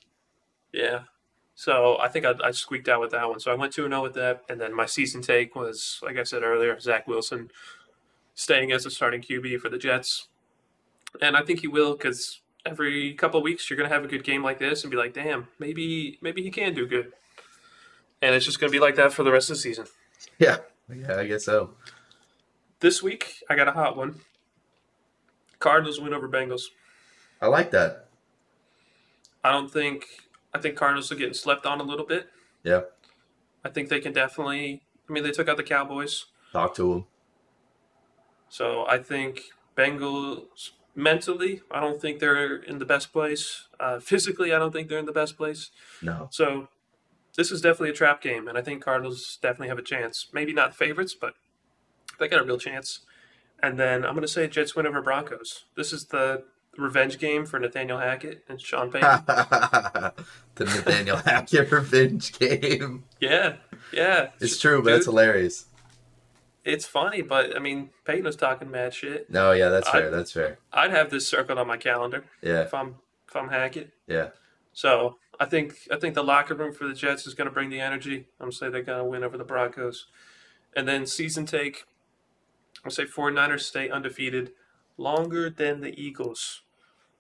Yeah, 0.72 1.02
so 1.56 1.98
I 2.00 2.08
think 2.08 2.26
I, 2.26 2.34
I 2.44 2.52
squeaked 2.52 2.88
out 2.88 3.02
with 3.02 3.12
that 3.12 3.28
one. 3.28 3.40
So 3.42 3.52
I 3.52 3.56
went 3.56 3.74
two 3.74 3.84
and 3.84 3.92
zero 3.92 4.02
with 4.04 4.14
that, 4.14 4.44
and 4.48 4.62
then 4.62 4.74
my 4.74 4.86
season 4.86 5.22
take 5.22 5.56
was 5.56 6.00
like 6.02 6.18
I 6.18 6.24
said 6.24 6.42
earlier, 6.44 6.80
Zach 6.80 7.06
Wilson 7.06 7.52
staying 8.34 8.72
as 8.72 8.86
a 8.86 8.90
starting 8.90 9.22
QB 9.22 9.60
for 9.60 9.68
the 9.68 9.78
Jets, 9.78 10.30
and 11.22 11.36
I 11.36 11.42
think 11.42 11.60
he 11.60 11.68
will 11.68 11.96
because 11.98 12.40
every 12.66 13.14
couple 13.14 13.40
of 13.40 13.44
weeks 13.44 13.70
you're 13.70 13.78
gonna 13.78 13.90
have 13.90 14.04
a 14.04 14.08
good 14.08 14.24
game 14.24 14.44
like 14.44 14.60
this 14.60 14.84
and 14.84 14.92
be 14.92 14.98
like, 14.98 15.14
damn, 15.14 15.48
maybe 15.60 16.18
maybe 16.22 16.42
he 16.44 16.50
can 16.52 16.74
do 16.74 16.88
good, 16.88 17.14
and 18.22 18.36
it's 18.36 18.46
just 18.46 18.60
gonna 18.60 18.72
be 18.72 18.80
like 18.80 18.96
that 18.96 19.14
for 19.14 19.24
the 19.24 19.32
rest 19.32 19.50
of 19.50 19.58
the 19.58 19.62
season. 19.62 19.86
Yeah, 20.40 20.58
yeah, 20.94 21.18
I 21.18 21.26
guess 21.26 21.46
so. 21.46 21.72
This 22.80 23.02
week 23.04 23.44
I 23.50 23.56
got 23.56 23.68
a 23.68 23.72
hot 23.74 23.96
one. 23.98 24.22
Cardinals 25.60 26.00
win 26.00 26.14
over 26.14 26.28
Bengals. 26.28 26.64
I 27.42 27.48
like 27.48 27.72
that. 27.72 28.08
I 29.44 29.52
don't 29.52 29.72
think 29.72 30.06
I 30.54 30.60
think 30.60 30.76
Cardinals 30.76 31.12
are 31.12 31.16
getting 31.16 31.34
slept 31.34 31.66
on 31.66 31.80
a 31.80 31.84
little 31.84 32.06
bit. 32.06 32.30
Yeah, 32.64 32.82
I 33.64 33.70
think 33.70 33.90
they 33.90 34.00
can 34.00 34.14
definitely. 34.14 34.84
I 35.10 35.14
mean, 35.14 35.24
they 35.24 35.32
took 35.32 35.50
out 35.50 35.58
the 35.58 35.64
Cowboys, 35.64 36.26
talk 36.54 36.76
to 36.76 36.94
him. 36.94 37.06
so 38.48 38.86
I 38.88 39.00
think 39.00 39.42
Bengals 39.76 40.72
mentally. 40.96 41.62
I 41.72 41.80
don't 41.80 42.00
think 42.02 42.20
they're 42.20 42.56
in 42.56 42.80
the 42.80 42.86
best 42.86 43.12
place. 43.12 43.68
Uh, 43.80 44.00
physically, 44.00 44.54
I 44.54 44.60
don't 44.60 44.72
think 44.72 44.90
they're 44.90 45.00
in 45.00 45.06
the 45.06 45.12
best 45.12 45.38
place. 45.38 45.72
No, 46.02 46.28
So 46.32 46.68
this 47.36 47.52
is 47.52 47.62
definitely 47.62 47.90
a 47.90 47.94
trap 47.94 48.22
game, 48.22 48.48
and 48.48 48.58
I 48.58 48.62
think 48.62 48.84
Cardinals 48.84 49.38
definitely 49.42 49.70
have 49.70 49.80
a 49.80 49.84
chance. 49.84 50.28
Maybe 50.34 50.54
not 50.54 50.76
favorites, 50.76 51.16
but 51.20 51.34
they 52.20 52.28
got 52.28 52.42
a 52.42 52.44
real 52.44 52.60
chance. 52.60 53.00
And 53.62 53.80
then 53.80 54.04
I'm 54.06 54.12
going 54.12 54.22
to 54.24 54.28
say 54.28 54.48
Jets 54.48 54.76
win 54.76 54.86
over 54.86 55.02
Broncos. 55.02 55.66
This 55.76 55.94
is 55.94 56.06
the 56.06 56.44
revenge 56.78 57.18
game 57.18 57.46
for 57.46 57.60
Nathaniel 57.60 57.98
Hackett 58.00 58.44
and 58.50 58.60
Sean 58.60 58.92
Payton. 58.92 59.24
the 59.28 60.14
Nathaniel 60.66 61.18
Hackett 61.18 61.72
revenge 61.72 62.38
game. 62.38 63.06
yeah, 63.20 63.56
yeah. 63.92 64.30
It's 64.40 64.60
true, 64.60 64.84
but 64.84 64.94
it's 64.94 65.06
hilarious. 65.06 65.66
It's 66.66 66.86
funny, 66.86 67.22
but 67.22 67.56
I 67.56 67.60
mean, 67.60 67.90
Payton 68.06 68.24
was 68.24 68.36
talking 68.38 68.72
mad 68.72 68.94
shit. 68.94 69.30
No, 69.30 69.52
yeah, 69.52 69.70
that's 69.70 69.90
fair. 69.90 70.10
That's 70.10 70.32
fair. 70.32 70.60
I'd 70.72 70.92
have 70.92 71.10
this 71.10 71.28
circled 71.28 71.60
on 71.60 71.68
my 71.68 71.78
calendar 71.78 72.24
Yeah, 72.42 72.62
if 72.62 72.74
I'm 72.74 72.96
if 73.28 73.36
I'm 73.36 73.50
Hackett. 73.50 73.92
yeah. 74.08 74.30
So 74.72 75.18
I 75.40 75.46
think 75.46 75.76
I 75.92 75.98
think 75.98 76.16
the 76.16 76.24
locker 76.24 76.56
room 76.56 76.74
for 76.74 76.88
the 76.88 76.94
Jets 76.94 77.28
is 77.28 77.34
going 77.34 77.48
to 77.48 77.54
bring 77.54 77.70
the 77.70 77.80
energy. 77.82 78.28
I'm 78.40 78.52
say 78.52 78.70
they're 78.70 78.82
going 78.82 79.00
to 79.00 79.04
win 79.06 79.24
over 79.24 79.38
the 79.38 79.44
Broncos, 79.44 80.08
and 80.76 80.88
then 80.88 81.06
season 81.06 81.46
take. 81.46 81.84
I'm 82.86 82.90
gonna 82.90 82.96
say 82.96 83.06
49ers 83.06 83.62
stay 83.62 83.90
undefeated 83.90 84.52
longer 84.98 85.50
than 85.50 85.80
the 85.82 85.98
Eagles. 86.02 86.62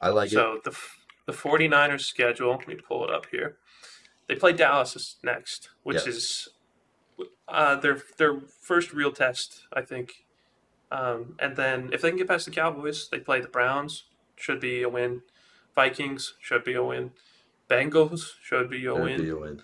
I 0.02 0.10
like 0.10 0.28
it. 0.28 0.36
so 0.36 0.60
the 0.64 0.76
the 1.26 1.32
49ers 1.34 2.02
schedule, 2.02 2.52
let 2.52 2.68
me 2.68 2.76
pull 2.76 3.04
it 3.06 3.10
up 3.14 3.28
here. 3.32 3.58
They 4.28 4.36
play 4.36 4.54
Dallas 4.54 5.16
next, 5.24 5.70
which 5.84 6.04
Yeah. 6.04 6.10
is 6.10 6.50
uh, 7.48 7.76
their 7.76 8.02
their 8.18 8.40
first 8.40 8.94
real 8.94 9.12
test, 9.12 9.66
I 9.74 9.82
think. 9.82 10.26
Um, 10.92 11.36
and 11.40 11.56
then 11.56 11.90
if 11.92 12.02
they 12.02 12.10
can 12.10 12.18
get 12.18 12.28
past 12.28 12.46
the 12.46 12.52
Cowboys, 12.52 13.10
they 13.10 13.20
play 13.20 13.42
the 13.42 13.48
Browns, 13.48 14.04
should 14.36 14.60
be 14.60 14.84
a 14.84 14.90
win. 14.90 15.22
Vikings 15.76 16.36
should 16.40 16.64
be 16.64 16.74
a 16.76 16.84
win. 16.84 17.12
Bengals 17.70 18.34
should 18.42 18.70
be 18.70 18.86
a 18.86 18.94
That'd 18.94 19.04
win. 19.04 19.22
be 19.22 19.30
a 19.30 19.36
win. 19.36 19.62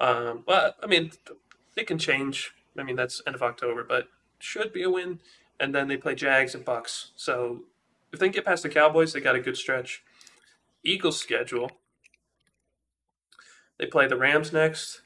Um, 0.00 0.42
but 0.46 0.76
I 0.82 0.86
mean, 0.86 1.12
it 1.76 1.86
can 1.86 1.98
change. 1.98 2.52
I 2.78 2.82
mean, 2.82 2.96
that's 2.96 3.20
end 3.26 3.36
of 3.36 3.42
October, 3.42 3.84
but 3.84 4.08
should 4.38 4.72
be 4.72 4.82
a 4.82 4.90
win. 4.90 5.20
And 5.60 5.74
then 5.74 5.88
they 5.88 5.96
play 5.96 6.14
Jags 6.14 6.54
and 6.54 6.64
Bucks. 6.64 7.12
So 7.14 7.64
if 8.12 8.18
they 8.18 8.26
can 8.26 8.32
get 8.32 8.44
past 8.44 8.62
the 8.62 8.68
Cowboys, 8.68 9.12
they 9.12 9.20
got 9.20 9.36
a 9.36 9.40
good 9.40 9.56
stretch. 9.56 10.02
Eagles 10.82 11.20
schedule. 11.20 11.70
They 13.78 13.86
play 13.86 14.06
the 14.06 14.16
Rams 14.16 14.52
next. 14.52 15.02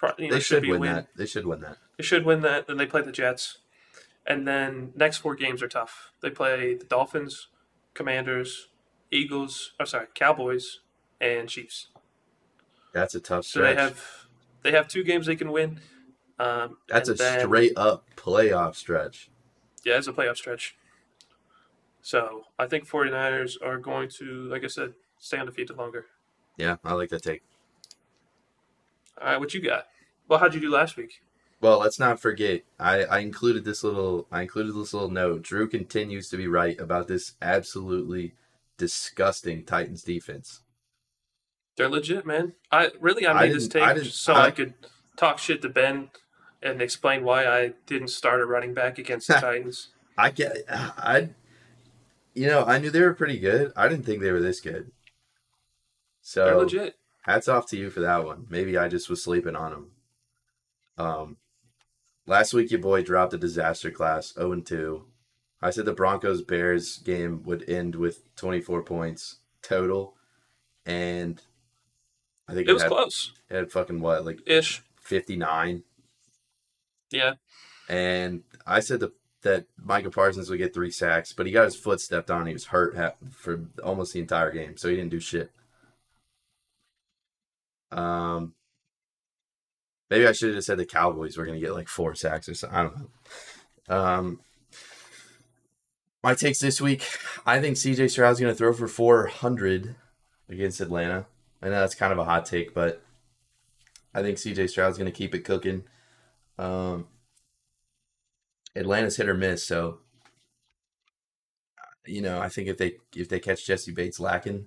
Pro- 0.00 0.12
you 0.16 0.28
know, 0.28 0.34
They 0.34 0.40
should 0.40 0.62
be 0.62 0.70
a 0.70 0.78
win 0.78 0.94
that. 0.94 1.08
They 1.14 1.26
should 1.26 1.44
win 1.46 1.60
that. 1.60 1.76
They 1.98 2.02
should 2.04 2.24
win 2.24 2.40
that. 2.40 2.66
Then 2.66 2.78
they 2.78 2.86
play 2.86 3.02
the 3.02 3.12
Jets. 3.12 3.58
And 4.26 4.48
then 4.48 4.92
next 4.96 5.18
four 5.18 5.34
games 5.34 5.62
are 5.62 5.68
tough. 5.68 6.10
They 6.22 6.30
play 6.30 6.74
the 6.74 6.86
Dolphins, 6.86 7.48
Commanders, 7.92 8.68
Eagles, 9.10 9.72
I'm 9.78 9.84
sorry, 9.84 10.06
Cowboys, 10.14 10.80
and 11.20 11.50
Chiefs. 11.50 11.88
That's 12.94 13.14
a 13.14 13.20
tough 13.20 13.44
So 13.44 13.60
they 13.60 13.74
have 13.74 14.02
they 14.62 14.72
have 14.72 14.88
two 14.88 15.04
games 15.04 15.26
they 15.26 15.36
can 15.36 15.52
win. 15.52 15.80
Um, 16.38 16.78
That's 16.88 17.10
a 17.10 17.14
then- 17.14 17.40
straight 17.40 17.72
up 17.76 18.06
playoff 18.16 18.76
stretch. 18.76 19.30
yeah, 19.84 19.98
it's 19.98 20.06
a 20.06 20.12
playoff 20.14 20.36
stretch. 20.38 20.76
So 22.00 22.44
I 22.58 22.66
think 22.66 22.88
49ers 22.88 23.56
are 23.62 23.76
going 23.76 24.08
to, 24.18 24.48
like 24.48 24.64
I 24.64 24.68
said, 24.68 24.94
stay 25.18 25.36
undefeated 25.36 25.76
longer. 25.76 26.06
Yeah, 26.56 26.76
I 26.84 26.94
like 26.94 27.10
that 27.10 27.22
take. 27.22 27.42
All 29.20 29.26
right, 29.26 29.38
what 29.40 29.54
you 29.54 29.60
got? 29.60 29.86
Well, 30.28 30.38
how'd 30.38 30.54
you 30.54 30.60
do 30.60 30.70
last 30.70 30.96
week? 30.96 31.22
Well, 31.60 31.78
let's 31.80 31.98
not 31.98 32.20
forget. 32.20 32.62
I, 32.78 33.04
I 33.04 33.18
included 33.18 33.64
this 33.64 33.84
little. 33.84 34.26
I 34.32 34.42
included 34.42 34.72
this 34.74 34.94
little 34.94 35.10
note. 35.10 35.42
Drew 35.42 35.68
continues 35.68 36.28
to 36.30 36.36
be 36.36 36.46
right 36.46 36.78
about 36.80 37.06
this 37.08 37.34
absolutely 37.42 38.32
disgusting 38.78 39.64
Titans 39.64 40.02
defense. 40.02 40.62
They're 41.76 41.88
legit, 41.90 42.24
man. 42.24 42.54
I 42.72 42.90
really 42.98 43.26
I 43.26 43.32
I 43.32 43.40
made 43.46 43.54
this 43.54 43.68
didn't- 43.68 43.88
take 43.96 44.04
I 44.04 44.08
so 44.08 44.32
I, 44.34 44.46
I- 44.46 44.50
could 44.52 44.74
talk 45.16 45.38
shit 45.38 45.60
to 45.62 45.68
Ben 45.68 46.10
and 46.62 46.80
explain 46.80 47.24
why 47.24 47.46
I 47.46 47.74
didn't 47.86 48.08
start 48.08 48.40
a 48.40 48.46
running 48.46 48.72
back 48.72 48.98
against 48.98 49.28
the 49.28 49.34
Titans. 49.40 49.88
I 50.16 50.30
get. 50.30 50.56
I. 50.68 51.30
You 52.32 52.46
know, 52.46 52.64
I 52.64 52.78
knew 52.78 52.90
they 52.90 53.00
were 53.02 53.12
pretty 53.14 53.38
good. 53.38 53.72
I 53.76 53.88
didn't 53.88 54.06
think 54.06 54.22
they 54.22 54.30
were 54.32 54.40
this 54.40 54.60
good. 54.60 54.92
So 56.22 56.44
They're 56.46 56.56
legit. 56.56 56.96
Hats 57.22 57.48
off 57.48 57.66
to 57.68 57.76
you 57.76 57.90
for 57.90 58.00
that 58.00 58.24
one. 58.24 58.46
Maybe 58.48 58.76
I 58.76 58.88
just 58.88 59.08
was 59.10 59.22
sleeping 59.22 59.56
on 59.56 59.72
him. 59.72 59.86
Um, 60.98 61.36
last 62.26 62.52
week 62.54 62.70
your 62.70 62.80
boy 62.80 63.02
dropped 63.02 63.34
a 63.34 63.38
disaster 63.38 63.90
class, 63.90 64.34
zero 64.34 64.52
and 64.52 64.64
two. 64.66 65.04
I 65.62 65.70
said 65.70 65.84
the 65.84 65.92
Broncos 65.92 66.42
Bears 66.42 66.98
game 66.98 67.42
would 67.44 67.68
end 67.68 67.94
with 67.94 68.34
twenty 68.36 68.60
four 68.60 68.82
points 68.82 69.36
total, 69.62 70.14
and 70.86 71.40
I 72.48 72.54
think 72.54 72.68
It 72.68 72.72
was 72.72 72.82
had, 72.82 72.90
close, 72.90 73.32
it 73.50 73.56
had 73.56 73.72
fucking 73.72 74.00
what 74.00 74.24
like 74.24 74.40
ish. 74.46 74.82
fifty 75.00 75.36
nine. 75.36 75.82
Yeah, 77.10 77.34
And 77.88 78.44
I 78.66 78.78
said 78.80 79.00
that 79.00 79.12
that 79.42 79.64
Micah 79.82 80.10
Parsons 80.10 80.48
would 80.48 80.58
get 80.58 80.72
three 80.72 80.90
sacks, 80.92 81.32
but 81.32 81.44
he 81.46 81.50
got 81.52 81.64
his 81.64 81.74
foot 81.74 82.00
stepped 82.00 82.30
on. 82.30 82.46
He 82.46 82.52
was 82.52 82.66
hurt 82.66 82.96
ha- 82.96 83.14
for 83.32 83.64
almost 83.82 84.12
the 84.12 84.20
entire 84.20 84.52
game, 84.52 84.76
so 84.76 84.88
he 84.88 84.94
didn't 84.96 85.10
do 85.10 85.18
shit. 85.18 85.50
Um, 87.92 88.54
maybe 90.10 90.26
I 90.26 90.32
should 90.32 90.48
have 90.48 90.56
just 90.56 90.66
said 90.66 90.78
the 90.78 90.86
Cowboys 90.86 91.36
were 91.36 91.44
going 91.44 91.58
to 91.58 91.64
get 91.64 91.74
like 91.74 91.88
four 91.88 92.14
sacks 92.14 92.48
or 92.48 92.54
something. 92.54 92.78
I 92.78 92.82
don't 92.82 92.96
know. 92.98 93.96
Um, 93.96 94.40
my 96.22 96.34
takes 96.34 96.58
this 96.58 96.80
week. 96.80 97.06
I 97.46 97.60
think 97.60 97.76
CJ 97.76 98.10
Stroud's 98.10 98.40
going 98.40 98.52
to 98.52 98.56
throw 98.56 98.72
for 98.72 98.88
400 98.88 99.96
against 100.48 100.80
Atlanta. 100.80 101.26
I 101.62 101.66
know 101.66 101.80
that's 101.80 101.94
kind 101.94 102.12
of 102.12 102.18
a 102.18 102.24
hot 102.24 102.46
take, 102.46 102.74
but 102.74 103.02
I 104.14 104.22
think 104.22 104.38
CJ 104.38 104.70
Stroud's 104.70 104.98
going 104.98 105.10
to 105.10 105.16
keep 105.16 105.34
it 105.34 105.44
cooking. 105.44 105.84
Um, 106.58 107.06
Atlanta's 108.76 109.16
hit 109.16 109.28
or 109.28 109.34
miss, 109.34 109.64
so 109.64 109.98
you 112.06 112.22
know 112.22 112.40
I 112.40 112.48
think 112.48 112.68
if 112.68 112.78
they 112.78 112.94
if 113.14 113.28
they 113.28 113.40
catch 113.40 113.66
Jessie 113.66 113.92
Bates 113.92 114.20
lacking, 114.20 114.66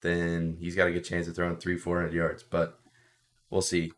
then 0.00 0.56
he's 0.60 0.74
got 0.76 0.88
a 0.88 0.92
good 0.92 1.04
chance 1.04 1.28
of 1.28 1.36
throwing 1.36 1.56
three 1.56 1.76
four 1.76 1.96
hundred 1.96 2.14
yards. 2.14 2.42
But 2.42 2.78
we'll 3.50 3.62
see. 3.62 3.92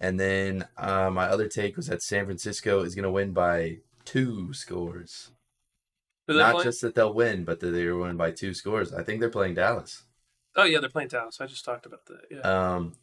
And 0.00 0.18
then 0.18 0.66
uh, 0.76 1.10
my 1.10 1.26
other 1.26 1.46
take 1.46 1.76
was 1.76 1.86
that 1.86 2.02
San 2.02 2.24
Francisco 2.24 2.82
is 2.82 2.94
going 2.94 3.04
to 3.04 3.10
win 3.10 3.32
by 3.32 3.78
two 4.04 4.52
scores. 4.52 5.30
Not 6.28 6.52
playing? 6.52 6.64
just 6.64 6.80
that 6.80 6.94
they'll 6.94 7.12
win, 7.12 7.44
but 7.44 7.60
that 7.60 7.70
they're 7.70 7.96
winning 7.96 8.16
by 8.16 8.30
two 8.30 8.54
scores. 8.54 8.92
I 8.92 9.02
think 9.02 9.20
they're 9.20 9.28
playing 9.30 9.54
Dallas. 9.54 10.04
Oh 10.56 10.64
yeah, 10.64 10.80
they're 10.80 10.90
playing 10.90 11.08
Dallas. 11.08 11.40
I 11.40 11.46
just 11.46 11.64
talked 11.64 11.86
about 11.86 12.06
that. 12.06 12.20
Yeah. 12.30 12.40
Um, 12.40 12.94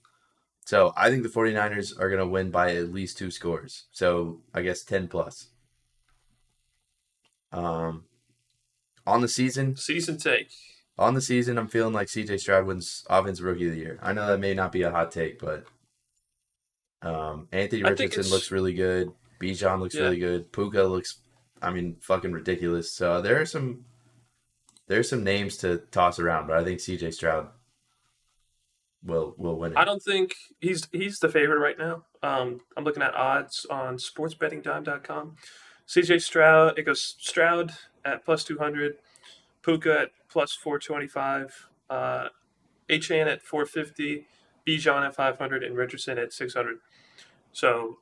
so 0.65 0.93
I 0.95 1.09
think 1.09 1.23
the 1.23 1.29
49ers 1.29 1.99
are 1.99 2.09
going 2.09 2.19
to 2.19 2.27
win 2.27 2.51
by 2.51 2.75
at 2.75 2.93
least 2.93 3.17
two 3.17 3.31
scores. 3.31 3.85
So 3.91 4.41
I 4.53 4.61
guess 4.61 4.83
10 4.83 5.07
plus. 5.07 5.47
Um, 7.51 8.05
on 9.07 9.21
the 9.21 9.27
season, 9.27 9.75
Season 9.75 10.17
take. 10.17 10.51
On 10.99 11.13
the 11.15 11.21
season, 11.21 11.57
I'm 11.57 11.67
feeling 11.67 11.93
like 11.93 12.07
CJ 12.07 12.39
Stroud 12.39 12.65
wins 12.67 13.05
Offensive 13.09 13.45
Rookie 13.45 13.67
of 13.67 13.71
the 13.73 13.79
Year. 13.79 13.99
I 14.03 14.13
know 14.13 14.27
that 14.27 14.39
may 14.39 14.53
not 14.53 14.71
be 14.71 14.83
a 14.83 14.91
hot 14.91 15.11
take, 15.11 15.39
but 15.39 15.65
um, 17.01 17.47
Anthony 17.51 17.83
Richardson 17.83 18.29
looks 18.29 18.51
really 18.51 18.73
good. 18.73 19.11
Bijan 19.39 19.79
looks 19.79 19.95
Yeah. 19.95 20.03
really 20.03 20.19
good. 20.19 20.51
Puka 20.51 20.83
looks, 20.83 21.19
I 21.61 21.71
mean, 21.71 21.95
fucking 22.01 22.33
ridiculous. 22.33 22.91
So 22.91 23.21
there 23.21 23.39
are 23.41 23.45
some, 23.45 23.85
there's 24.87 25.09
some 25.09 25.23
names 25.23 25.57
to 25.57 25.77
toss 25.91 26.19
around, 26.19 26.47
but 26.47 26.57
I 26.57 26.63
think 26.63 26.79
CJ 26.79 27.13
Stroud 27.13 27.47
will 29.03 29.33
will 29.37 29.57
win 29.57 29.71
it. 29.71 29.77
I 29.77 29.85
don't 29.85 30.03
think 30.03 30.35
he's 30.59 30.87
he's 30.91 31.19
the 31.19 31.29
favorite 31.29 31.59
right 31.59 31.77
now. 31.77 32.03
Um, 32.21 32.59
I'm 32.75 32.83
looking 32.83 33.03
at 33.03 33.13
odds 33.15 33.65
on 33.69 33.95
sportsbettingdime.com. 33.97 35.37
CJ 35.87 36.21
Stroud, 36.21 36.77
it 36.77 36.83
goes 36.83 37.15
Stroud 37.17 37.71
at 38.03 38.25
plus 38.25 38.43
200, 38.43 38.97
Puka 39.63 40.01
at 40.01 40.11
plus 40.29 40.53
425, 40.53 41.69
uh, 41.89 42.27
Achane 42.89 43.27
at 43.27 43.41
450, 43.41 44.25
Bijan 44.67 45.05
at 45.05 45.15
500, 45.15 45.63
and 45.63 45.75
Richardson 45.75 46.17
at 46.17 46.33
600. 46.33 46.77
So 47.51 47.97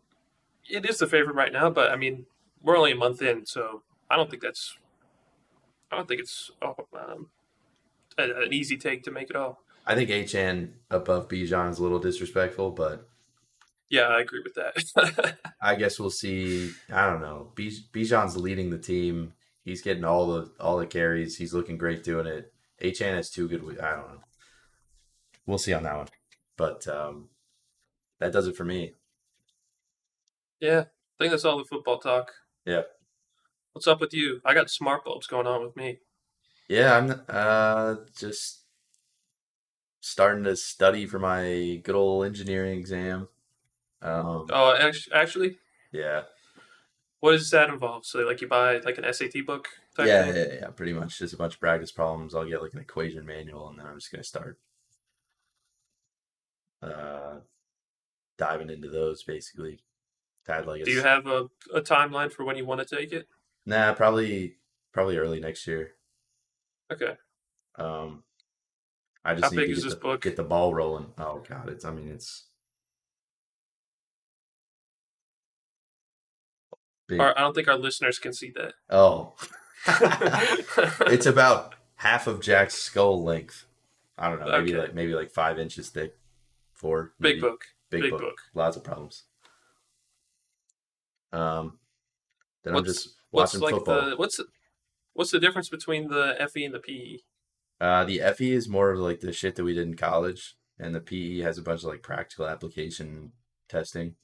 it 0.70 0.86
is 0.90 0.98
the 0.98 1.08
favorite 1.08 1.36
right 1.36 1.54
now, 1.54 1.70
but 1.70 1.92
I 1.92 1.96
mean, 1.96 2.26
we're 2.62 2.78
only 2.78 2.92
a 2.92 2.96
month 2.96 3.22
in, 3.22 3.46
so 3.46 3.84
I 4.10 4.16
don't 4.16 4.30
think 4.30 4.42
that's, 4.42 4.78
I 5.92 5.96
don't 5.96 6.08
think 6.08 6.22
it's 6.22 6.52
oh, 6.62 6.76
um, 6.98 7.30
an 8.18 8.54
easy 8.54 8.78
take 8.78 9.04
to 9.04 9.12
make 9.12 9.30
it 9.30 9.36
all. 9.36 9.62
I 9.86 9.96
think 9.96 10.10
Achane 10.10 10.72
above 10.92 11.30
Bijan 11.30 11.72
is 11.72 11.80
a 11.80 11.84
little 11.84 12.00
disrespectful, 12.00 12.72
but 12.72 13.08
Yeah, 13.90 14.08
I 14.08 14.20
agree 14.20 14.42
with 14.44 14.56
that. 14.56 15.38
I 15.62 15.76
guess 15.76 15.98
we'll 15.98 16.10
see. 16.10 16.72
I 16.92 17.10
don't 17.10 17.22
know. 17.22 17.54
Bijan's 17.56 18.36
leading 18.36 18.70
the 18.70 18.78
team. 18.78 19.34
He's 19.68 19.82
getting 19.82 20.06
all 20.06 20.28
the 20.28 20.50
all 20.62 20.78
the 20.78 20.88
carries. 20.88 21.38
He's 21.38 21.54
looking 21.54 21.78
great 21.78 22.02
doing 22.02 22.26
it. 22.26 22.54
Achane 22.82 23.16
has 23.16 23.30
two 23.30 23.50
good. 23.50 23.62
we- 23.64 23.78
I 23.78 23.98
don't 23.98 24.08
know. 24.08 24.20
We'll 25.46 25.58
see 25.58 25.74
on 25.74 25.84
that 25.84 25.98
one, 25.98 26.08
but 26.56 26.88
um, 26.88 27.28
that 28.20 28.32
does 28.32 28.48
it 28.48 28.56
for 28.56 28.64
me. 28.64 28.94
Yeah, 30.62 30.80
I 30.80 31.18
think 31.20 31.32
that's 31.32 31.44
all 31.44 31.58
the 31.58 31.66
football 31.66 32.00
talk. 32.00 32.32
Yeah. 32.66 32.84
What's 33.74 33.88
up 33.88 34.00
with 34.00 34.14
you? 34.14 34.40
I 34.46 34.54
got 34.54 34.70
smart 34.70 35.04
bulbs 35.04 35.28
going 35.28 35.48
on 35.48 35.62
with 35.66 35.76
me. 35.76 36.00
Yeah, 36.70 36.98
I'm 36.98 37.22
uh 37.28 37.96
just 38.18 38.62
starting 40.00 40.46
to 40.46 40.56
study 40.56 41.06
for 41.06 41.20
my 41.20 41.82
good 41.84 41.96
old 41.96 42.26
engineering 42.26 42.80
exam. 42.80 43.28
Um, 44.02 44.48
Oh, 44.50 44.74
actually, 44.80 45.14
actually, 45.14 45.58
yeah, 45.92 46.22
what 47.20 47.32
does 47.32 47.50
that 47.52 47.70
involve? 47.70 48.06
So, 48.06 48.20
like, 48.20 48.42
you 48.42 48.48
buy 48.48 48.78
like 48.80 48.98
an 48.98 49.12
SAT 49.14 49.42
book? 49.46 49.68
Type 49.96 50.08
yeah, 50.08 50.26
yeah, 50.32 50.54
yeah, 50.62 50.68
pretty 50.70 50.94
much 50.94 51.20
just 51.20 51.34
a 51.34 51.38
bunch 51.38 51.56
of 51.56 51.60
practice 51.60 51.92
problems. 51.92 52.36
I'll 52.36 52.46
get 52.46 52.62
like 52.62 52.74
an 52.74 52.80
equation 52.80 53.26
manual, 53.26 53.70
and 53.70 53.80
then 53.80 53.86
I'm 53.88 53.96
just 54.00 54.12
gonna 54.12 54.24
start 54.24 54.60
uh 56.82 57.40
diving 58.38 58.70
into 58.70 58.90
those 58.90 59.24
basically. 59.24 59.80
Had 60.48 60.66
like 60.68 60.84
Do 60.84 60.92
you 60.92 61.02
have 61.04 61.28
a, 61.28 61.50
a 61.74 61.82
timeline 61.82 62.32
for 62.32 62.44
when 62.46 62.56
you 62.58 62.66
want 62.66 62.88
to 62.88 62.96
take 62.96 63.12
it? 63.12 63.28
nah, 63.66 63.94
probably 63.94 64.58
probably 64.94 65.18
early 65.18 65.40
next 65.40 65.68
year. 65.68 65.92
Okay. 66.92 67.18
Um, 67.76 68.24
I 69.24 69.36
just 69.36 69.44
How 69.44 69.50
need 69.52 69.58
big 69.58 69.68
to 69.68 69.74
is 69.74 69.80
get 69.80 69.86
this 69.86 69.94
the, 69.94 70.00
book? 70.00 70.22
get 70.22 70.36
the 70.36 70.44
ball 70.44 70.74
rolling. 70.74 71.14
Oh 71.18 71.40
god, 71.48 71.70
it's 71.70 71.86
I 71.86 71.92
mean 71.92 72.08
it's 72.10 72.47
big. 77.08 77.20
Our, 77.20 77.38
I 77.38 77.42
don't 77.42 77.54
think 77.54 77.68
our 77.68 77.78
listeners 77.78 78.20
can 78.20 78.34
see 78.34 78.52
that. 78.56 78.74
Oh, 78.90 79.34
it's 81.12 81.26
about 81.26 81.76
half 81.96 82.28
of 82.28 82.42
Jack's 82.42 82.76
skull 82.76 83.24
length. 83.24 83.66
I 84.18 84.30
don't 84.30 84.40
know, 84.40 84.48
maybe 84.52 84.72
Okay. 84.74 84.82
like 84.82 84.94
maybe 84.96 85.14
like 85.14 85.32
five 85.32 85.60
inches 85.60 85.90
thick. 85.90 86.16
Four. 86.74 87.14
big 87.20 87.36
maybe. 87.38 87.42
book. 87.42 87.62
Big, 87.90 88.02
big 88.04 88.12
book. 88.12 88.22
book. 88.22 88.38
Lots 88.54 88.76
of 88.78 88.84
problems. 88.84 89.24
Um, 91.32 91.80
then 92.64 92.74
I'm 92.74 92.76
What's 92.84 92.88
just 93.04 93.16
what's 93.32 93.54
watching 93.54 93.64
like 93.66 93.74
football. 93.76 94.10
the 94.10 94.16
what's 94.18 94.38
the, 94.38 94.46
what's 95.14 95.32
the 95.32 95.40
difference 95.40 95.70
between 95.70 96.08
the 96.08 96.36
FE 96.52 96.66
and 96.66 96.74
the? 96.74 96.80
PE? 96.80 97.18
Uh, 97.80 98.04
the 98.06 98.20
FE 98.36 98.52
is 98.54 98.68
more 98.68 98.92
of 98.92 99.00
like 99.00 99.20
the 99.20 99.34
shit 99.34 99.56
that 99.56 99.64
we 99.64 99.74
did 99.74 99.88
in 99.88 99.96
college, 99.96 100.56
and 100.80 100.96
the 100.96 101.00
PE 101.00 101.40
has 101.40 101.58
a 101.58 101.62
bunch 101.62 101.82
of 101.82 101.90
like 101.90 102.02
practical 102.02 102.48
application 102.48 103.32
testing. 103.70 104.16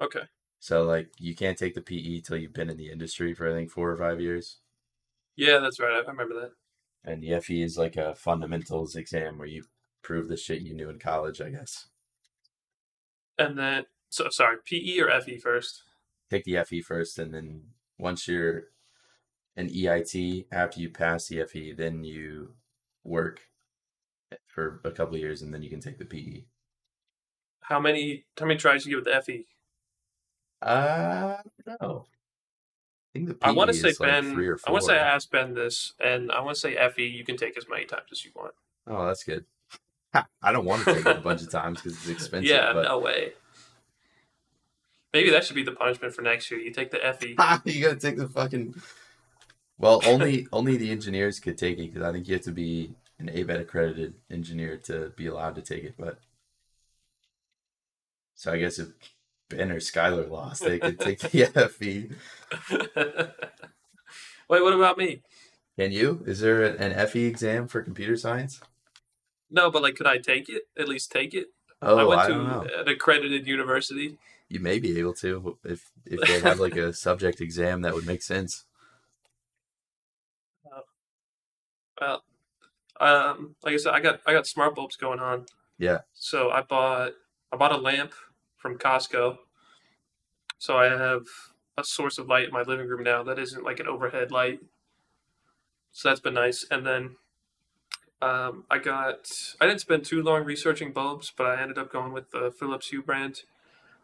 Okay. 0.00 0.22
So 0.62 0.84
like 0.84 1.12
you 1.18 1.36
can't 1.36 1.58
take 1.58 1.74
the 1.74 1.82
PE 1.82 2.20
till 2.20 2.38
you've 2.38 2.54
been 2.54 2.70
in 2.70 2.78
the 2.78 2.90
industry 2.90 3.34
for 3.34 3.50
I 3.50 3.52
think 3.52 3.70
four 3.70 3.90
or 3.90 3.98
five 3.98 4.18
years, 4.18 4.60
Yeah, 5.36 5.58
that's 5.58 5.78
right. 5.80 5.92
I, 5.92 6.10
remember 6.10 6.34
that. 6.40 6.52
and 7.04 7.22
the 7.22 7.30
FE 7.40 7.62
is 7.62 7.78
like 7.78 7.96
a 7.96 8.12
fundamentals 8.16 8.96
exam 8.96 9.38
where 9.38 9.46
you 9.46 9.64
prove 10.02 10.26
the 10.28 10.36
shit 10.36 10.62
you 10.62 10.74
knew 10.74 10.90
in 10.90 10.98
college. 10.98 11.40
I 11.40 11.50
guess 11.50 11.86
And 13.38 13.58
then 13.58 13.84
so 14.08 14.30
sorry, 14.30 14.56
PE 14.64 14.98
or 15.00 15.10
FE 15.10 15.36
first? 15.38 15.82
take 16.30 16.44
the 16.44 16.56
FE 16.56 16.80
first, 16.82 17.18
and 17.18 17.32
then 17.34 17.62
once 17.98 18.26
you're 18.26 18.70
an 19.56 19.68
EIT, 19.70 20.46
after 20.52 20.80
you 20.80 20.90
pass 20.90 21.28
the 21.28 21.40
FE, 21.40 21.72
then 21.72 22.04
you 22.04 22.54
work 23.04 23.42
for 24.46 24.80
a 24.84 24.92
couple 24.92 25.14
of 25.14 25.20
years, 25.20 25.42
and 25.42 25.52
then 25.52 25.62
you 25.62 25.70
can 25.70 25.80
take 25.80 25.98
the. 25.98 26.04
PE. 26.04 26.44
How 27.62 27.80
many 27.80 28.26
how 28.38 28.44
many 28.44 28.58
tries 28.58 28.84
do 28.84 28.90
you 28.90 28.96
get 28.96 29.04
with 29.06 29.12
the 29.14 29.16
FE? 29.16 29.46
Uh, 30.62 31.36
no. 31.80 32.06
I 33.14 33.18
think 33.18 33.28
the 33.28 33.36
I 33.42 33.50
want 33.50 33.68
to 33.68 33.74
say 33.74 33.88
like, 33.88 33.98
Ben. 33.98 34.32
three 34.32 34.48
or 34.48 34.58
I 34.66 34.70
want 34.70 34.82
to 34.82 34.86
say 34.86 34.94
I 34.94 35.14
asked 35.14 35.30
Ben 35.30 35.54
this, 35.54 35.92
and 36.00 36.32
I 36.32 36.40
want 36.40 36.54
to 36.54 36.60
say 36.60 36.76
FE. 36.90 37.04
You 37.04 37.24
can 37.24 37.36
take 37.36 37.58
as 37.58 37.66
many 37.68 37.84
times 37.84 38.06
as 38.10 38.24
you 38.24 38.30
want. 38.34 38.54
Oh, 38.86 39.06
that's 39.06 39.24
good. 39.24 39.44
I 40.14 40.52
don't 40.52 40.64
want 40.64 40.84
to 40.84 40.94
take 40.94 41.06
it 41.06 41.16
a 41.18 41.20
bunch 41.20 41.42
of 41.42 41.50
times 41.52 41.82
because 41.82 41.98
it's 41.98 42.08
expensive. 42.08 42.50
yeah, 42.50 42.72
but 42.72 42.84
no 42.84 42.98
way. 42.98 43.32
Maybe 45.12 45.30
that 45.30 45.44
should 45.44 45.56
be 45.56 45.62
the 45.62 45.72
punishment 45.72 46.14
for 46.14 46.22
next 46.22 46.50
year. 46.50 46.60
You 46.60 46.70
take 46.70 46.90
the 46.90 46.98
FE. 46.98 47.36
you 47.70 47.82
gotta 47.82 47.96
take 47.96 48.16
the 48.16 48.28
fucking. 48.28 48.74
Well, 49.78 50.00
only 50.06 50.46
only 50.52 50.76
the 50.76 50.90
engineers 50.90 51.38
could 51.38 51.58
take 51.58 51.78
it 51.78 51.92
because 51.92 52.02
I 52.02 52.12
think 52.12 52.28
you 52.28 52.34
have 52.34 52.44
to 52.44 52.52
be 52.52 52.94
an 53.18 53.28
ABET 53.28 53.60
accredited 53.60 54.14
engineer 54.30 54.78
to 54.84 55.12
be 55.16 55.26
allowed 55.26 55.54
to 55.56 55.62
take 55.62 55.84
it. 55.84 55.94
But 55.98 56.18
so 58.34 58.52
I 58.52 58.58
guess 58.58 58.78
if 58.78 58.88
Ben 59.56 59.70
or 59.70 59.76
Skylar 59.80 60.28
lost, 60.28 60.62
they 60.64 60.78
could 60.78 60.98
take 61.00 61.18
the 61.20 61.46
FE. 61.46 62.10
Wait, 64.48 64.62
what 64.62 64.72
about 64.74 64.98
me? 64.98 65.22
And 65.78 65.92
you? 65.92 66.22
Is 66.26 66.40
there 66.40 66.62
an 66.64 67.06
FE 67.08 67.24
exam 67.24 67.68
for 67.68 67.82
computer 67.82 68.16
science? 68.16 68.60
No, 69.50 69.70
but 69.70 69.82
like, 69.82 69.94
could 69.96 70.06
I 70.06 70.18
take 70.18 70.48
it? 70.48 70.62
At 70.78 70.88
least 70.88 71.10
take 71.10 71.34
it. 71.34 71.46
Oh, 71.80 71.96
I 71.98 72.02
I, 72.02 72.04
went 72.04 72.22
to 72.22 72.28
don't 72.28 72.46
know. 72.48 72.66
an 72.80 72.88
accredited 72.88 73.46
university. 73.46 74.18
You 74.48 74.60
may 74.60 74.78
be 74.78 74.98
able 74.98 75.14
to 75.14 75.58
if 75.64 75.90
if 76.04 76.20
they 76.20 76.40
have 76.40 76.60
like 76.60 76.76
a 76.76 76.92
subject 76.92 77.40
exam 77.40 77.82
that 77.82 77.94
would 77.94 78.06
make 78.06 78.22
sense. 78.22 78.64
Well, 82.00 82.24
um, 83.00 83.54
like 83.62 83.74
I 83.74 83.76
said, 83.76 83.94
I 83.94 84.00
got 84.00 84.20
I 84.26 84.32
got 84.32 84.46
smart 84.46 84.74
bulbs 84.74 84.96
going 84.96 85.20
on. 85.20 85.46
Yeah. 85.78 85.98
So 86.14 86.50
I 86.50 86.62
bought 86.62 87.12
I 87.52 87.56
bought 87.56 87.70
a 87.72 87.76
lamp 87.76 88.12
from 88.62 88.78
Costco. 88.78 89.38
So 90.58 90.76
I 90.76 90.84
have 90.84 91.24
a 91.76 91.82
source 91.82 92.16
of 92.18 92.28
light 92.28 92.46
in 92.46 92.52
my 92.52 92.62
living 92.62 92.86
room 92.86 93.02
now 93.02 93.24
that 93.24 93.38
isn't 93.38 93.64
like 93.64 93.80
an 93.80 93.88
overhead 93.88 94.30
light. 94.30 94.60
So 95.90 96.08
that's 96.08 96.20
been 96.20 96.34
nice. 96.34 96.64
And 96.70 96.86
then 96.86 97.16
um, 98.22 98.64
I 98.70 98.78
got 98.78 99.28
I 99.60 99.66
didn't 99.66 99.80
spend 99.80 100.04
too 100.04 100.22
long 100.22 100.44
researching 100.44 100.92
bulbs, 100.92 101.32
but 101.36 101.46
I 101.46 101.60
ended 101.60 101.76
up 101.76 101.92
going 101.92 102.12
with 102.12 102.30
the 102.30 102.52
Philips 102.56 102.88
Hue 102.88 103.02
brand. 103.02 103.42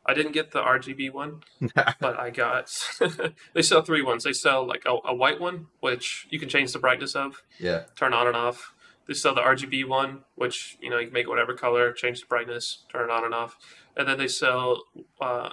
I 0.05 0.15
didn't 0.15 0.33
get 0.33 0.51
the 0.51 0.61
RGB 0.61 1.13
one, 1.13 1.43
but 2.01 2.19
I 2.19 2.31
got 2.31 2.73
they 3.55 3.63
sell 3.63 3.83
three 3.83 4.03
ones. 4.03 4.25
They 4.25 4.33
sell 4.33 4.67
like 4.67 4.83
a, 4.85 4.97
a 5.05 5.15
white 5.15 5.41
one, 5.41 5.69
which 5.81 6.27
you 6.31 6.41
can 6.41 6.49
change 6.49 6.73
the 6.73 6.79
brightness 6.81 7.15
of 7.15 7.43
yeah. 7.61 7.85
turn 7.95 8.13
on 8.13 8.27
and 8.27 8.35
off. 8.35 8.75
They 9.07 9.15
sell 9.15 9.35
the 9.35 9.41
RGB 9.41 9.87
one, 9.87 10.25
which 10.35 10.77
you 10.81 10.91
know 10.91 10.99
you 10.99 11.07
can 11.07 11.15
make 11.15 11.29
whatever 11.29 11.55
color, 11.55 11.93
change 11.93 12.21
the 12.21 12.27
brightness, 12.27 12.85
turn 12.91 13.09
it 13.09 13.11
on 13.11 13.25
and 13.25 13.35
off. 13.35 13.57
And 13.99 14.09
then 14.09 14.17
they 14.17 14.29
sell 14.29 14.85
uh, 15.21 15.51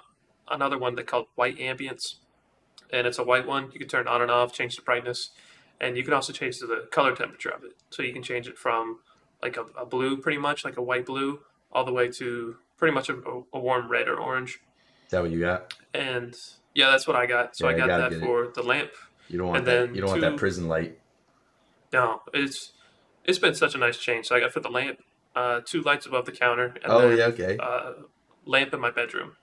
another 0.50 0.78
one 0.78 0.96
they 0.96 1.04
call 1.04 1.28
white 1.36 1.58
ambience, 1.58 2.16
and 2.92 3.08
it's 3.08 3.18
a 3.18 3.24
white 3.24 3.48
one. 3.48 3.72
You 3.74 3.80
can 3.80 3.88
turn 3.88 4.02
it 4.02 4.08
on 4.08 4.22
and 4.22 4.30
off, 4.32 4.54
change 4.54 4.76
the 4.76 4.84
brightness, 4.84 5.32
and 5.82 5.98
you 5.98 6.04
can 6.04 6.14
also 6.14 6.32
change 6.32 6.60
the 6.60 6.88
color 6.92 7.16
temperature 7.16 7.50
of 7.50 7.64
it. 7.64 7.72
So 7.90 8.04
you 8.04 8.14
can 8.14 8.22
change 8.24 8.48
it 8.48 8.58
from 8.58 9.00
like 9.42 9.58
a, 9.58 9.64
a 9.78 9.86
blue, 9.86 10.18
pretty 10.18 10.38
much 10.38 10.64
like 10.64 10.78
a 10.78 10.82
white 10.82 11.06
blue, 11.06 11.40
all 11.72 11.84
the 11.84 11.92
way 11.92 12.08
to 12.10 12.56
pretty 12.78 12.94
much 12.94 13.10
a, 13.10 13.16
a 13.54 13.60
warm 13.60 13.90
red 13.90 14.08
or 14.08 14.18
orange. 14.20 14.60
Is 15.06 15.12
that 15.12 15.22
what 15.24 15.32
you 15.32 15.40
got? 15.40 15.74
And 15.94 16.36
yeah, 16.76 16.92
that's 16.92 17.08
what 17.08 17.16
I 17.16 17.26
got. 17.26 17.56
So 17.58 17.68
Yeah, 17.68 17.76
I 17.76 17.78
got 17.80 17.88
that 17.88 18.10
get 18.12 18.22
it. 18.22 18.26
for 18.26 18.52
the 18.54 18.62
lamp. 18.64 18.92
You 19.28 19.40
don't 19.40 19.48
want 19.48 19.58
And 19.60 19.68
that. 19.68 19.88
then 19.88 19.96
You 19.96 20.02
don't 20.02 20.10
want 20.12 20.22
that 20.22 20.38
prison 20.38 20.68
light. 20.68 21.00
No, 21.92 22.22
it's 22.34 22.74
it's 23.24 23.40
been 23.40 23.56
such 23.56 23.74
a 23.74 23.78
nice 23.80 23.98
change. 23.98 24.28
So 24.28 24.36
I 24.36 24.40
got 24.40 24.52
for 24.52 24.60
the 24.60 24.70
lamp, 24.70 25.00
uh, 25.36 25.62
two 25.66 25.82
lights 25.82 26.06
above 26.06 26.26
the 26.26 26.32
counter, 26.32 26.76
and 26.84 26.86
oh 26.86 27.10
then 27.10 27.18
yeah, 27.18 27.26
okay. 27.26 27.58
uh, 27.60 27.94
lamp 28.46 28.74
in 28.74 28.80
my 28.80 28.92
bedroom. 28.92 29.34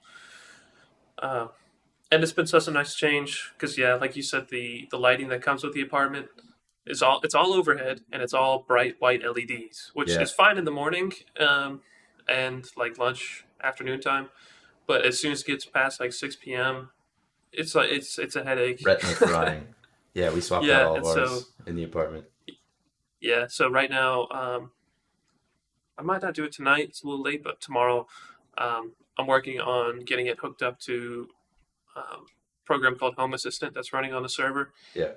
Uh, 1.19 1.49
and 2.11 2.23
it's 2.23 2.33
been 2.33 2.47
such 2.47 2.69
a 2.69 2.71
nice 2.71 2.95
change 2.95 3.53
because 3.55 3.79
yeah, 3.79 3.95
like 3.95 4.17
you 4.17 4.23
said, 4.23 4.49
the 4.51 4.89
the 4.91 4.99
lighting 4.99 5.29
that 5.29 5.43
comes 5.43 5.63
with 5.65 5.73
the 5.73 5.81
apartment 5.81 6.27
is 6.87 7.03
all 7.03 7.21
it's 7.23 7.35
all 7.35 7.53
overhead 7.53 8.01
and 8.13 8.23
it's 8.23 8.35
all 8.35 8.61
bright 8.67 8.97
white 8.99 9.23
LEDs, 9.25 9.91
which 9.95 10.11
Yeah. 10.11 10.23
is 10.23 10.33
fine 10.33 10.59
in 10.59 10.65
the 10.65 10.71
morning 10.71 11.13
um, 11.39 11.81
and 12.29 12.67
like 12.77 12.99
lunch 12.99 13.45
afternoon 13.63 14.01
time, 14.01 14.29
but 14.87 15.05
as 15.07 15.19
soon 15.21 15.33
as 15.33 15.43
it 15.43 15.47
gets 15.47 15.65
past 15.65 16.01
like 16.01 16.13
six 16.13 16.37
p.m., 16.37 16.91
it's 17.53 17.75
like 17.75 17.91
it's 17.91 18.19
it's 18.19 18.37
a 18.37 18.45
headache. 18.45 18.85
Retina 18.85 19.13
frying. 19.15 19.75
Yeah, 20.15 20.31
we 20.33 20.41
swapped 20.43 20.67
Yeah, 20.67 20.81
out 20.83 20.89
all 20.89 20.97
of 20.99 21.05
ours 21.05 21.31
so- 21.31 21.47
in 21.67 21.77
the 21.77 21.85
apartment. 21.85 22.27
Yeah, 23.21 23.47
so 23.47 23.71
right 23.71 23.89
now, 23.89 24.27
um, 24.33 24.73
I 25.97 26.03
might 26.03 26.21
not 26.23 26.35
do 26.35 26.43
it 26.45 26.51
tonight. 26.53 26.89
It's 26.89 27.05
a 27.05 27.07
little 27.07 27.23
late, 27.23 27.45
but 27.45 27.61
tomorrow, 27.61 28.09
um, 28.59 28.93
I'm 29.19 29.27
working 29.27 29.61
on 29.61 30.01
getting 30.01 30.27
it 30.27 30.39
hooked 30.39 30.63
up 30.63 30.79
to 30.81 31.29
um, 31.97 32.25
a 32.27 32.67
program 32.67 32.97
called 32.97 33.15
Home 33.15 33.35
Assistant 33.35 33.75
that's 33.75 33.93
running 33.93 34.13
on 34.15 34.23
the 34.23 34.29
server. 34.29 34.73
Yeah. 34.95 35.13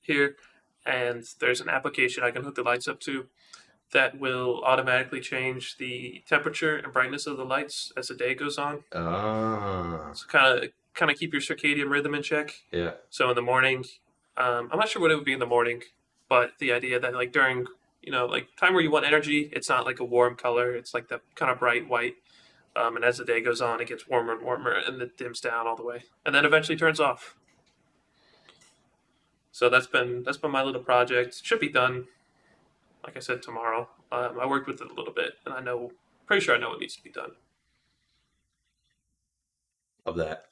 Here, 0.00 0.36
and 0.84 1.24
there's 1.40 1.60
an 1.60 1.68
application 1.68 2.24
I 2.24 2.30
can 2.32 2.42
hook 2.42 2.56
the 2.56 2.62
lights 2.62 2.88
up 2.88 2.98
to 3.00 3.26
that 3.92 4.18
will 4.18 4.62
automatically 4.64 5.20
change 5.20 5.76
the 5.76 6.22
temperature 6.26 6.76
and 6.76 6.92
brightness 6.92 7.26
of 7.26 7.36
the 7.36 7.44
lights 7.44 7.92
as 7.96 8.08
the 8.08 8.14
day 8.14 8.34
goes 8.34 8.58
on. 8.58 8.82
Ah, 8.94 10.12
So 10.14 10.26
kind 10.26 10.64
of 10.64 10.70
kind 10.94 11.10
of 11.10 11.18
keep 11.18 11.32
your 11.32 11.40
circadian 11.42 11.90
rhythm 11.90 12.14
in 12.14 12.22
check. 12.22 12.54
yeah. 12.70 12.92
So 13.10 13.28
in 13.30 13.36
the 13.36 13.42
morning, 13.42 13.84
um, 14.36 14.68
I'm 14.72 14.78
not 14.78 14.88
sure 14.88 15.00
what 15.00 15.10
it 15.10 15.14
would 15.14 15.24
be 15.24 15.32
in 15.32 15.38
the 15.40 15.46
morning, 15.46 15.82
but 16.28 16.52
the 16.58 16.72
idea 16.72 16.98
that 17.00 17.14
like 17.14 17.32
during 17.32 17.66
you 18.02 18.10
know 18.10 18.26
like 18.26 18.48
time 18.58 18.72
where 18.74 18.82
you 18.82 18.90
want 18.90 19.04
energy, 19.06 19.50
it's 19.52 19.68
not 19.68 19.84
like 19.86 20.00
a 20.00 20.04
warm 20.04 20.34
color. 20.36 20.74
It's 20.74 20.94
like 20.94 21.08
the 21.08 21.20
kind 21.36 21.50
of 21.52 21.58
bright 21.60 21.88
white. 21.88 22.14
Um, 22.74 22.96
and 22.96 23.04
as 23.04 23.18
the 23.18 23.24
day 23.24 23.40
goes 23.42 23.60
on, 23.60 23.80
it 23.80 23.88
gets 23.88 24.08
warmer 24.08 24.32
and 24.32 24.42
warmer, 24.42 24.72
and 24.72 25.00
it 25.02 25.18
dims 25.18 25.40
down 25.40 25.66
all 25.66 25.76
the 25.76 25.84
way, 25.84 26.04
and 26.24 26.34
then 26.34 26.44
eventually 26.46 26.76
turns 26.78 27.00
off. 27.00 27.36
So 29.50 29.68
that's 29.68 29.86
been 29.86 30.22
that's 30.22 30.38
been 30.38 30.50
my 30.50 30.62
little 30.62 30.82
project. 30.82 31.40
Should 31.44 31.60
be 31.60 31.68
done, 31.68 32.06
like 33.04 33.16
I 33.16 33.20
said, 33.20 33.42
tomorrow. 33.42 33.88
Um, 34.10 34.38
I 34.40 34.46
worked 34.46 34.66
with 34.66 34.80
it 34.80 34.90
a 34.90 34.94
little 34.94 35.12
bit, 35.12 35.34
and 35.44 35.54
I 35.54 35.60
know, 35.60 35.92
pretty 36.26 36.42
sure 36.44 36.54
I 36.54 36.58
know 36.58 36.70
what 36.70 36.80
needs 36.80 36.96
to 36.96 37.02
be 37.02 37.10
done. 37.10 37.32
Of 40.06 40.16
that. 40.16 40.46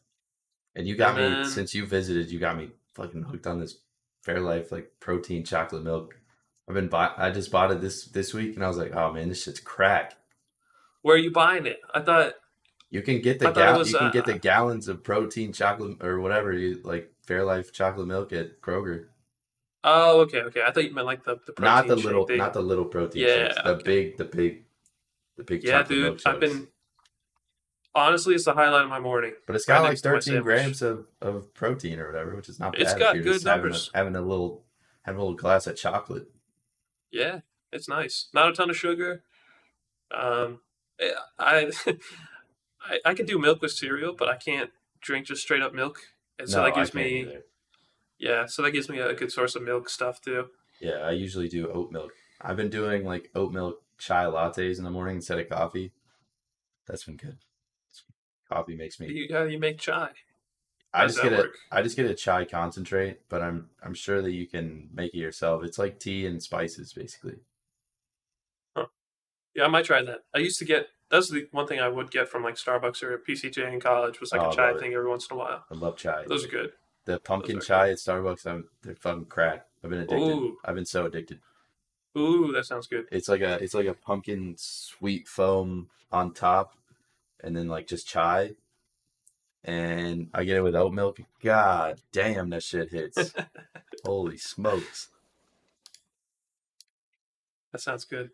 And 0.77 0.87
you 0.87 0.97
got 0.97 1.19
And 1.19 1.35
me 1.37 1.43
then- 1.43 1.51
since 1.51 1.75
you 1.75 1.87
visited. 1.87 2.31
You 2.31 2.39
got 2.39 2.57
me 2.57 2.71
fucking 2.95 3.23
hooked 3.25 3.47
on 3.47 3.61
this 3.61 3.79
Fairlife 4.27 4.71
like 4.71 4.93
protein 5.01 5.45
chocolate 5.45 5.83
milk. 5.83 6.19
I've 6.69 6.75
been 6.75 6.89
buy. 6.89 7.13
I 7.17 7.31
just 7.31 7.51
bought 7.51 7.71
it 7.73 7.81
this 7.81 8.05
this 8.07 8.35
week, 8.35 8.55
and 8.55 8.65
I 8.65 8.69
was 8.69 8.77
like, 8.77 8.95
oh 8.95 9.11
man, 9.13 9.29
this 9.31 9.43
shit's 9.45 9.61
crack. 9.61 10.13
Where 11.02 11.14
are 11.16 11.18
you 11.18 11.31
buying 11.31 11.66
it? 11.66 11.81
I 11.94 12.01
thought 12.01 12.35
You 12.90 13.02
can 13.02 13.20
get 13.20 13.39
the 13.39 13.51
gal- 13.51 13.78
was, 13.78 13.93
you 13.93 13.98
can 13.98 14.09
uh, 14.09 14.10
get 14.12 14.27
the 14.27 14.39
gallons 14.39 14.89
of 14.89 15.02
protein 15.02 15.52
chocolate 15.52 16.02
or 16.02 16.20
whatever 16.20 16.52
you 16.52 16.81
like 16.85 17.10
Fairlife 17.27 17.72
chocolate 17.72 18.06
milk 18.09 18.32
at 18.32 18.60
Kroger. 18.60 19.06
Oh, 19.82 20.20
okay, 20.22 20.40
okay. 20.43 20.62
I 20.66 20.72
thought 20.72 20.85
you 20.85 20.93
meant 20.93 21.06
like 21.06 21.24
the 21.24 21.36
the 21.47 21.55
Not 21.62 21.86
the 21.86 21.97
little, 21.97 22.27
thing. 22.27 22.36
not 22.39 22.52
the 22.52 22.60
little 22.62 22.85
protein 22.85 23.22
Yeah, 23.22 23.48
shakes. 23.48 23.55
The 23.62 23.68
okay. 23.70 23.82
big, 23.85 24.16
the 24.18 24.24
big, 24.27 24.64
the 25.36 25.44
big. 25.44 25.64
Yeah, 25.64 25.78
chocolate 25.82 25.98
milk 25.98 26.18
dude. 26.18 26.27
I've 26.27 26.40
been 26.40 26.68
honestly, 27.94 28.35
it's 28.35 28.44
the 28.44 28.52
highlight 28.55 28.82
of 28.85 28.90
my 28.90 29.01
morning. 29.01 29.32
But 29.47 29.56
it's 29.56 29.64
got 29.64 29.82
like 29.82 29.97
to 30.02 30.09
my 30.09 30.14
13 30.16 30.43
grams 30.43 30.82
of, 30.82 31.06
of 31.22 31.52
protein 31.55 31.98
or 31.98 32.06
whatever, 32.06 32.36
which 32.36 32.48
is 32.48 32.60
not 32.60 32.72
bad. 32.72 32.82
It's 32.82 32.94
got 32.94 33.14
good 33.14 33.24
just 33.24 33.47
having 33.47 33.60
a- 33.60 33.62
numbers. 33.68 33.90
Having 33.94 34.16
a, 34.16 34.20
little, 34.22 34.64
having 35.02 35.18
a 35.18 35.22
little 35.22 35.36
glass 35.36 35.66
of 35.66 35.77
chocolate. 35.77 36.27
Yeah, 37.10 37.40
it's 37.72 37.89
nice. 37.89 38.28
Not 38.35 38.48
a 38.48 38.52
ton 38.52 38.70
of 38.70 38.77
sugar. 38.77 39.22
Um, 40.12 40.60
I 41.39 41.70
I, 42.82 42.98
I 43.05 43.14
can 43.14 43.27
do 43.27 43.39
milk 43.39 43.62
with 43.62 43.72
cereal, 43.72 44.14
but 44.14 44.28
I 44.28 44.36
can't 44.36 44.70
drink 45.01 45.27
just 45.27 45.43
straight 45.43 45.62
up 45.62 45.74
milk. 45.74 45.98
And 46.39 46.48
so 46.48 46.59
no, 46.59 46.64
that 46.64 46.74
gives 46.74 46.94
me 46.94 47.20
either. 47.20 47.44
Yeah, 48.18 48.47
so 48.47 48.62
that 48.62 48.72
gives 48.72 48.89
me 48.89 48.98
a 48.98 49.14
good 49.14 49.32
source 49.32 49.55
of 49.56 49.62
milk 49.62 49.89
stuff 49.89 50.20
too. 50.20 50.48
Yeah, 50.81 50.98
I 50.98 51.12
usually 51.12 51.48
do 51.48 51.70
oat 51.70 51.90
milk. 51.90 52.12
I've 52.40 52.56
been 52.56 52.70
doing 52.70 53.05
like 53.05 53.31
oat 53.35 53.52
milk 53.52 53.82
chai 53.98 54.24
lattes 54.24 54.78
in 54.78 54.85
the 54.85 54.90
morning 54.90 55.16
instead 55.16 55.39
of 55.39 55.48
coffee. 55.48 55.93
That's 56.86 57.05
been 57.05 57.16
good. 57.16 57.39
Coffee 58.48 58.77
makes 58.77 58.98
me. 58.98 59.09
You, 59.09 59.28
how 59.32 59.44
do 59.44 59.51
you 59.51 59.59
make 59.59 59.78
chai? 59.78 60.10
I 60.93 61.06
just 61.06 61.22
get 61.22 61.32
a 61.32 61.36
work? 61.36 61.56
I 61.70 61.82
just 61.82 61.97
get 61.97 62.10
a 62.10 62.14
chai 62.14 62.44
concentrate, 62.44 63.20
but 63.28 63.43
I'm 63.43 63.70
I'm 63.82 63.94
sure 63.94 64.20
that 64.22 64.32
you 64.32 64.47
can 64.47 64.89
make 64.93 65.14
it 65.14 65.18
yourself. 65.18 65.62
It's 65.62 65.78
like 65.78 66.01
tea 66.01 66.27
and 66.27 66.43
spices 66.43 66.93
basically. 66.93 67.36
Yeah, 69.61 69.66
I 69.66 69.69
might 69.69 69.85
try 69.85 70.03
that. 70.03 70.20
I 70.35 70.39
used 70.39 70.59
to 70.61 70.65
get 70.65 70.89
that's 71.11 71.28
the 71.28 71.47
one 71.53 71.66
thing 71.66 71.81
I 71.81 71.89
would 71.89 72.11
get 72.11 72.28
from 72.31 72.43
like 72.43 72.55
Starbucks 72.55 73.03
or 73.03 73.12
a 73.12 73.19
PCJ 73.19 73.70
in 73.70 73.78
college 73.78 74.19
was 74.19 74.32
like 74.32 74.41
Oh, 74.41 74.49
a 74.49 74.57
chai 74.57 74.73
thing 74.78 74.95
every 74.95 75.09
once 75.09 75.28
in 75.31 75.37
a 75.37 75.39
while. 75.39 75.65
I 75.70 75.74
love 75.74 75.99
chai. 75.99 76.24
Those 76.27 76.47
are 76.47 76.49
good. 76.49 76.73
The 77.05 77.19
pumpkin 77.19 77.61
chai 77.61 77.91
at 77.91 77.99
Starbucks, 77.99 78.47
I'm 78.47 78.70
they're 78.82 78.95
fucking 78.95 79.27
crack. 79.27 79.66
I've 79.85 79.91
been 79.91 80.01
addicted. 80.01 80.16
Ooh. 80.19 80.57
I've 80.65 80.77
been 80.77 80.87
so 80.87 81.05
addicted. 81.05 81.41
Ooh, 82.16 82.53
that 82.53 82.65
sounds 82.65 82.87
good. 82.87 83.05
It's 83.12 83.28
like 83.28 83.43
a 83.43 83.62
it's 83.62 83.74
like 83.74 83.87
a 83.87 83.93
pumpkin 83.93 84.55
sweet 84.57 85.28
foam 85.28 85.91
on 86.11 86.32
top, 86.32 86.73
and 87.45 87.55
then 87.55 87.69
like 87.69 87.87
just 87.87 88.09
chai. 88.09 88.53
And 89.62 90.31
I 90.32 90.45
get 90.45 90.57
it 90.57 90.62
with 90.62 90.74
oat 90.74 90.95
milk. 90.95 91.20
God 91.45 92.01
damn, 92.12 92.49
that 92.49 92.62
shit 92.62 92.93
hits. 92.93 93.35
Holy 94.07 94.39
smokes! 94.39 95.09
That 97.73 97.82
sounds 97.82 98.07
good. 98.07 98.31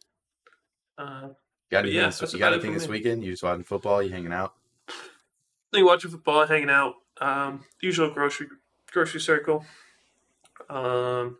Uh, 0.98 1.28
Got 1.70 1.80
anything? 1.84 1.96
yeah, 1.96 2.28
you 2.32 2.38
got 2.38 2.52
anything 2.52 2.72
this 2.74 2.86
me. 2.88 2.92
weekend? 2.98 3.24
You 3.24 3.32
just 3.32 3.42
watching 3.42 3.64
football? 3.64 4.02
You 4.02 4.10
hanging 4.10 4.32
out? 4.32 4.54
you 5.74 5.84
watching 5.84 6.10
football, 6.10 6.46
hanging 6.46 6.70
out. 6.70 6.94
Um, 7.20 7.64
usual 7.80 8.10
grocery 8.10 8.46
grocery 8.92 9.20
circle. 9.20 9.64
Um, 10.70 11.38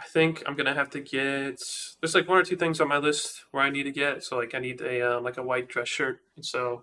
I 0.00 0.04
think 0.06 0.42
I'm 0.46 0.56
gonna 0.56 0.74
have 0.74 0.90
to 0.90 1.00
get. 1.00 1.60
There's 2.00 2.14
like 2.14 2.28
one 2.28 2.38
or 2.38 2.42
two 2.42 2.56
things 2.56 2.80
on 2.80 2.88
my 2.88 2.98
list 2.98 3.44
where 3.52 3.62
I 3.62 3.70
need 3.70 3.84
to 3.84 3.92
get. 3.92 4.24
So 4.24 4.38
like 4.38 4.54
I 4.54 4.58
need 4.58 4.80
a 4.80 5.18
um, 5.18 5.24
like 5.24 5.36
a 5.38 5.42
white 5.42 5.68
dress 5.68 5.88
shirt, 5.88 6.20
and 6.36 6.44
so 6.44 6.82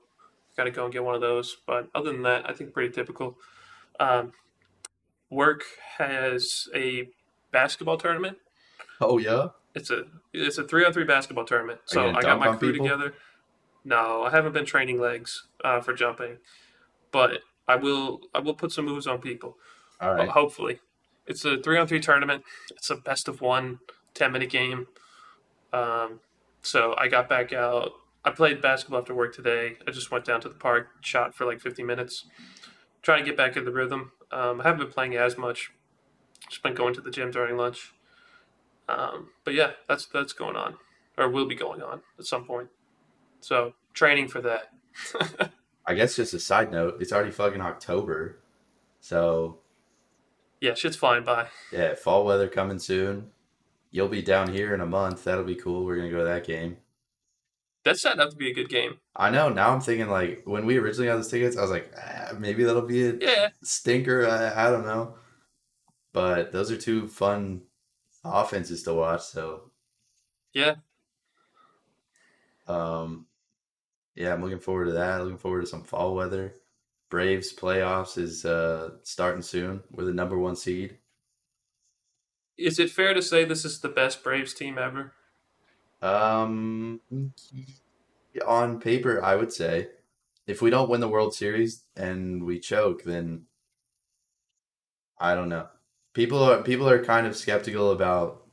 gotta 0.56 0.72
go 0.72 0.86
and 0.86 0.94
get 0.94 1.04
one 1.04 1.16
of 1.16 1.22
those. 1.22 1.58
But 1.68 1.90
other 1.94 2.12
than 2.12 2.24
that, 2.24 2.50
I 2.50 2.54
think 2.54 2.74
pretty 2.74 2.94
typical. 2.94 3.38
Um, 4.00 4.32
work 5.30 5.64
has 5.98 6.68
a 6.74 7.10
basketball 7.52 7.98
tournament. 7.98 8.38
Oh 9.02 9.18
yeah. 9.18 9.48
It's 9.76 9.92
a 9.92 10.04
it's 10.34 10.58
a 10.58 10.64
three 10.64 10.86
on 10.86 10.94
three 10.94 11.06
basketball 11.06 11.46
tournament. 11.46 11.82
So 11.86 12.10
I 12.10 12.22
got 12.22 12.40
my 12.40 12.56
crew 12.56 12.72
people? 12.72 12.86
together. 12.86 13.14
No, 13.86 14.24
I 14.24 14.32
haven't 14.32 14.54
been 14.54 14.66
training 14.66 15.00
legs 15.00 15.48
uh, 15.64 15.82
for 15.82 15.94
jumping, 15.94 16.38
but 17.12 17.40
I 17.68 17.76
will. 17.76 18.22
I 18.34 18.40
will 18.40 18.56
put 18.56 18.72
some 18.72 18.86
moves 18.86 19.08
on 19.08 19.20
people. 19.20 19.58
All 20.02 20.14
right. 20.14 20.30
Hopefully, 20.30 20.80
it's 21.28 21.46
a 21.46 21.62
three 21.62 21.78
on 21.78 21.88
three 21.88 22.00
tournament. 22.00 22.44
It's 22.72 22.90
a 22.90 22.96
best 22.96 23.28
of 23.28 23.42
one 23.42 23.80
10 24.16 24.32
minute 24.32 24.50
game. 24.50 24.88
Um, 25.72 26.20
so 26.62 26.96
I 26.98 27.08
got 27.08 27.30
back 27.30 27.54
out. 27.54 27.94
I 28.26 28.32
played 28.32 28.62
basketball 28.62 29.00
after 29.00 29.14
work 29.14 29.34
today. 29.34 29.78
I 29.88 29.92
just 29.92 30.12
went 30.12 30.26
down 30.26 30.42
to 30.42 30.50
the 30.50 30.56
park, 30.56 30.90
shot 31.02 31.34
for 31.34 31.46
like 31.46 31.62
50 31.62 31.84
minutes, 31.84 32.26
trying 33.02 33.24
to 33.24 33.26
get 33.26 33.38
back 33.38 33.56
in 33.56 33.64
the 33.64 33.72
rhythm. 33.72 34.12
Um, 34.32 34.60
I 34.60 34.66
haven't 34.66 34.80
been 34.80 34.92
playing 34.92 35.16
as 35.16 35.38
much. 35.38 35.72
Just 36.50 36.62
been 36.62 36.74
going 36.74 36.94
to 36.96 37.02
the 37.02 37.12
gym 37.12 37.32
during 37.32 37.56
lunch. 37.56 37.94
Um, 38.90 39.30
but 39.44 39.54
yeah, 39.54 39.72
that's 39.88 40.06
that's 40.08 40.34
going 40.34 40.56
on, 40.56 40.76
or 41.18 41.30
will 41.30 41.46
be 41.48 41.56
going 41.56 41.82
on 41.82 42.02
at 42.18 42.26
some 42.26 42.46
point. 42.46 42.70
So 43.42 43.74
training 43.94 44.28
for 44.30 44.42
that. 44.42 44.72
I 45.86 45.94
guess 45.94 46.16
just 46.16 46.34
a 46.34 46.40
side 46.40 46.72
note. 46.72 46.98
It's 47.02 47.12
already 47.12 47.32
fucking 47.32 47.62
October, 47.62 48.40
so 49.00 49.60
yeah, 50.62 50.74
shit's 50.74 50.96
flying 50.98 51.24
by. 51.24 51.48
yeah, 51.72 51.96
fall 51.96 52.26
weather 52.26 52.48
coming 52.48 52.80
soon. 52.80 53.32
You'll 53.92 54.08
be 54.08 54.22
down 54.22 54.54
here 54.54 54.74
in 54.74 54.82
a 54.82 54.86
month. 54.86 55.24
That'll 55.24 55.44
be 55.44 55.56
cool. 55.56 55.86
We're 55.86 55.96
gonna 55.98 56.12
go 56.12 56.20
to 56.20 56.26
that 56.26 56.46
game. 56.46 56.78
That's 57.86 58.02
set 58.02 58.20
up 58.20 58.32
to 58.32 58.36
be 58.36 58.52
a 58.52 58.54
good 58.54 58.70
game. 58.70 59.00
I 59.16 59.30
know. 59.30 59.50
Now 59.50 59.72
I'm 59.74 59.82
thinking 59.82 60.10
like 60.10 60.42
when 60.46 60.66
we 60.66 60.78
originally 60.78 61.08
got 61.08 61.16
those 61.16 61.30
tickets, 61.32 61.58
I 61.58 61.62
was 61.62 61.72
like, 61.72 61.92
ah, 61.98 62.34
maybe 62.38 62.64
that'll 62.64 62.82
be 62.84 63.08
a 63.08 63.14
Yeah, 63.16 63.50
stinker. 63.64 64.28
I, 64.28 64.68
I 64.68 64.70
don't 64.70 64.86
know. 64.86 65.16
But 66.12 66.52
those 66.52 66.72
are 66.72 66.78
two 66.78 67.08
fun 67.08 67.62
offenses 68.24 68.84
to 68.84 68.94
watch. 68.94 69.22
So 69.22 69.72
yeah. 70.54 70.76
um, 72.68 73.26
yeah, 74.16 74.34
I'm 74.34 74.42
looking 74.42 74.60
forward 74.60 74.86
to 74.86 74.92
that. 74.94 75.24
Looking 75.24 75.38
forward 75.38 75.62
to 75.62 75.68
some 75.68 75.84
fall 75.84 76.16
weather. 76.16 76.54
Braves 77.10 77.54
playoffs 77.54 78.18
is 78.18 78.46
uh, 78.46 78.92
starting 79.04 79.42
soon. 79.42 79.82
We're 79.92 80.06
the 80.06 80.14
number 80.14 80.38
one 80.38 80.56
seed. 80.56 80.98
Is 82.58 82.78
it 82.78 82.92
fair 82.92 83.14
to 83.14 83.22
say 83.22 83.46
this 83.46 83.66
is 83.66 83.80
the 83.80 83.90
best 83.90 84.24
Braves 84.24 84.54
team 84.54 84.78
ever? 84.78 85.14
Um, 86.02 87.02
on 88.46 88.80
paper, 88.80 89.24
I 89.24 89.36
would 89.36 89.52
say 89.52 89.88
if 90.46 90.62
we 90.62 90.70
don't 90.70 90.90
win 90.90 91.02
the 91.02 91.08
World 91.08 91.34
Series 91.34 91.84
and 91.96 92.44
we 92.44 92.60
choke, 92.60 93.04
then 93.04 93.46
I 95.20 95.36
don't 95.36 95.50
know. 95.50 95.68
People 96.14 96.44
are 96.44 96.62
people 96.64 96.90
are 96.90 97.04
kind 97.04 97.28
of 97.28 97.36
skeptical 97.36 97.92
about 97.92 98.46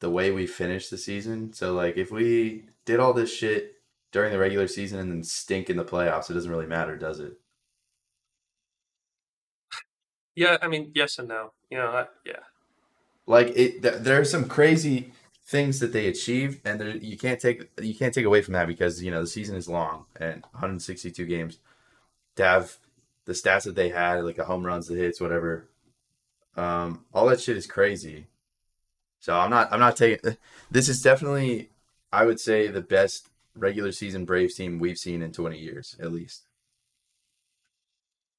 the 0.00 0.10
way 0.10 0.30
we 0.30 0.46
finished 0.46 0.90
the 0.90 0.98
season. 0.98 1.52
So 1.52 1.74
like 1.74 1.96
if 1.96 2.10
we 2.10 2.64
did 2.84 3.00
all 3.00 3.12
this 3.12 3.34
shit 3.34 3.74
during 4.12 4.32
the 4.32 4.38
regular 4.38 4.68
season 4.68 4.98
and 4.98 5.10
then 5.10 5.22
stink 5.22 5.70
in 5.70 5.76
the 5.76 5.84
playoffs, 5.84 6.30
it 6.30 6.34
doesn't 6.34 6.50
really 6.50 6.66
matter, 6.66 6.96
does 6.96 7.20
it? 7.20 7.34
Yeah, 10.34 10.58
I 10.60 10.68
mean, 10.68 10.92
yes 10.94 11.18
and 11.18 11.28
no. 11.28 11.52
You 11.70 11.78
know, 11.78 11.88
I, 11.88 12.06
yeah. 12.24 12.40
like 13.26 13.48
it 13.56 13.82
th- 13.82 13.96
there 14.00 14.20
are 14.20 14.24
some 14.24 14.48
crazy 14.48 15.12
things 15.44 15.80
that 15.80 15.92
they 15.92 16.08
achieved 16.08 16.60
and 16.66 16.80
there, 16.80 16.96
you 16.96 17.16
can't 17.16 17.40
take 17.40 17.70
you 17.80 17.94
can't 17.94 18.12
take 18.12 18.24
away 18.26 18.42
from 18.42 18.54
that 18.54 18.66
because 18.66 19.02
you 19.02 19.10
know 19.10 19.20
the 19.20 19.26
season 19.26 19.56
is 19.56 19.68
long 19.68 20.06
and 20.16 20.42
162 20.52 21.24
games 21.24 21.58
to 22.36 22.44
have 22.44 22.78
the 23.26 23.32
stats 23.34 23.64
that 23.64 23.74
they 23.74 23.90
had 23.90 24.24
like 24.24 24.36
the 24.36 24.44
home 24.44 24.64
runs 24.64 24.86
the 24.88 24.94
hits 24.96 25.20
whatever. 25.20 25.68
Um 26.56 27.04
all 27.12 27.26
that 27.26 27.40
shit 27.40 27.56
is 27.56 27.66
crazy. 27.66 28.26
So 29.20 29.34
i'm 29.34 29.50
not 29.50 29.72
i'm 29.72 29.80
not 29.80 29.96
taking 29.96 30.36
this 30.70 30.88
is 30.88 31.02
definitely 31.02 31.70
i 32.12 32.24
would 32.24 32.40
say 32.40 32.68
the 32.68 32.80
best 32.82 33.28
regular 33.56 33.92
season 33.92 34.24
braves 34.24 34.54
team 34.54 34.78
we've 34.78 34.98
seen 34.98 35.22
in 35.22 35.32
20 35.32 35.58
years 35.58 35.96
at 36.00 36.12
least. 36.12 36.46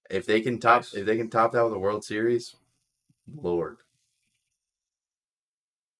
If 0.09 0.25
they 0.25 0.41
can 0.41 0.59
top 0.59 0.83
Nice. 0.83 0.93
if 0.93 1.05
they 1.05 1.17
can 1.17 1.29
top 1.29 1.51
that 1.51 1.63
with 1.63 1.73
a 1.73 1.79
world 1.79 2.03
series 2.05 2.55
lord. 3.35 3.77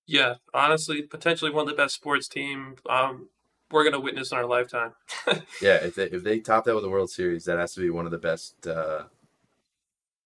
Yeah, 0.06 0.36
honestly, 0.54 1.02
potentially 1.02 1.52
one 1.52 1.64
of 1.64 1.68
the 1.68 1.76
best 1.82 1.96
sports 1.96 2.28
team 2.30 2.76
um, 2.90 3.30
we're 3.72 3.84
going 3.84 3.94
to 3.94 4.00
witness 4.00 4.32
in 4.32 4.38
our 4.38 4.46
lifetime. 4.46 4.94
Yeah, 5.62 5.76
if 5.76 5.96
they 5.96 6.06
if 6.06 6.24
they 6.24 6.40
top 6.40 6.66
that 6.66 6.76
with 6.76 6.86
a 6.86 6.90
World 6.90 7.10
Series, 7.10 7.46
that 7.46 7.58
has 7.60 7.74
to 7.74 7.82
be 7.82 7.90
one 7.90 8.06
of 8.06 8.12
the 8.12 8.18
best. 8.18 8.66
Uh, 8.66 9.04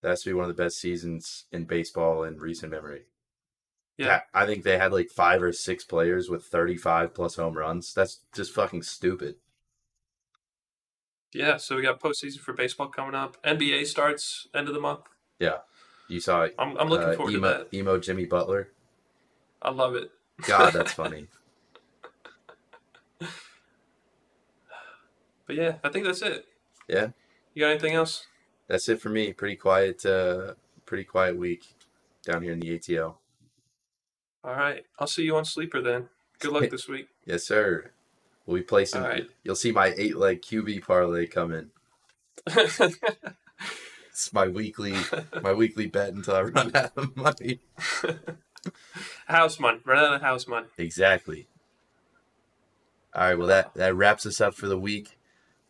that 0.02 0.10
has 0.10 0.24
to 0.24 0.30
be 0.30 0.34
one 0.34 0.48
of 0.48 0.56
the 0.56 0.62
best 0.62 0.80
seasons 0.80 1.46
in 1.52 1.66
baseball 1.66 2.24
in 2.24 2.40
recent 2.40 2.72
memory. 2.72 3.04
Yeah. 3.98 4.22
I 4.34 4.46
think 4.46 4.64
they 4.64 4.78
had 4.78 4.92
like 4.92 5.10
five 5.10 5.42
or 5.44 5.54
six 5.54 5.84
players 5.84 6.30
with 6.30 6.44
thirty 6.44 6.78
five 6.78 7.14
plus 7.14 7.36
home 7.36 7.58
runs. 7.58 7.94
That's 7.94 8.20
just 8.34 8.54
fucking 8.54 8.84
stupid. 8.84 9.36
Yeah, 11.34 11.58
so 11.58 11.76
we 11.78 11.82
got 11.82 12.00
postseason 12.00 12.40
for 12.40 12.54
baseball 12.54 12.88
coming 12.88 13.16
up. 13.16 13.42
NBA 13.44 13.88
starts 13.88 14.48
end 14.54 14.68
of 14.68 14.74
the 14.74 14.82
month. 14.82 15.02
Yeah, 15.40 15.60
you 16.10 16.20
saw 16.20 16.48
I'm, 16.60 16.78
I'm 16.78 16.90
looking 16.90 17.10
uh, 17.10 17.14
forward 17.14 17.34
emo, 17.34 17.52
to 17.52 17.58
that. 17.64 17.74
emo 17.78 17.98
Jimmy 18.00 18.26
Butler. 18.26 18.70
I 19.62 19.72
love 19.72 19.96
it. 19.96 20.12
God, 20.46 20.74
that's 20.74 20.94
funny. 21.02 21.28
But 25.52 25.58
yeah, 25.58 25.76
I 25.84 25.90
think 25.90 26.06
that's 26.06 26.22
it. 26.22 26.46
Yeah. 26.88 27.10
You 27.54 27.64
got 27.64 27.72
anything 27.72 27.94
else? 27.94 28.26
That's 28.70 28.88
it 28.88 29.02
for 29.02 29.10
me. 29.10 29.34
Pretty 29.34 29.58
quiet. 29.58 30.06
Uh, 30.06 30.54
pretty 30.86 31.04
quiet 31.04 31.36
week 31.36 31.76
down 32.24 32.42
here 32.42 32.54
in 32.54 32.62
the 32.62 32.80
ATL. 32.80 33.16
All 34.46 34.56
right. 34.56 34.86
I'll 34.98 35.08
see 35.08 35.24
you 35.24 35.36
on 35.36 35.44
Sleeper 35.44 35.82
then. 35.82 36.08
Good 36.40 36.54
luck 36.54 36.70
this 36.72 36.88
week. 36.88 37.10
Yes, 37.26 37.44
sir. 37.44 37.92
We'll 38.46 38.60
be 38.60 38.64
placing. 38.64 39.02
Right. 39.02 39.28
You'll 39.44 39.58
see 39.58 39.74
my 39.74 39.94
eight 39.98 40.16
leg 40.16 40.42
QB 40.42 40.88
parlay 40.88 41.28
coming. 41.28 41.72
It's 44.14 44.34
my 44.34 44.50
weekly 44.50 44.94
my 45.42 45.54
weekly 45.54 45.88
bet 45.88 46.14
until 46.14 46.36
I 46.36 46.42
run 46.42 46.76
out 46.76 46.92
of 46.98 47.16
money. 47.16 47.62
house 49.26 49.58
money. 49.58 49.80
Run 49.86 50.04
out 50.04 50.14
of 50.16 50.22
house 50.22 50.48
money. 50.48 50.68
Exactly. 50.78 51.48
All 53.16 53.24
right, 53.24 53.38
well 53.38 53.48
that 53.48 53.74
that 53.76 53.96
wraps 53.96 54.26
us 54.26 54.42
up 54.42 54.54
for 54.54 54.68
the 54.68 54.78
week. 54.78 55.18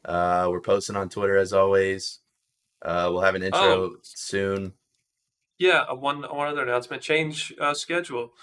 Uh, 0.05 0.47
we're 0.49 0.61
posting 0.61 0.95
on 0.95 1.09
Twitter 1.09 1.37
as 1.37 1.53
always. 1.53 2.19
Uh, 2.81 3.09
we'll 3.11 3.21
have 3.21 3.35
an 3.35 3.43
intro 3.43 3.61
Oh. 3.61 3.95
soon. 4.01 4.73
Yeah, 5.59 5.91
one 5.93 6.23
one 6.23 6.47
other 6.47 6.63
announcement. 6.63 7.03
Change 7.03 7.53
uh, 7.59 7.73
schedule. 7.75 8.33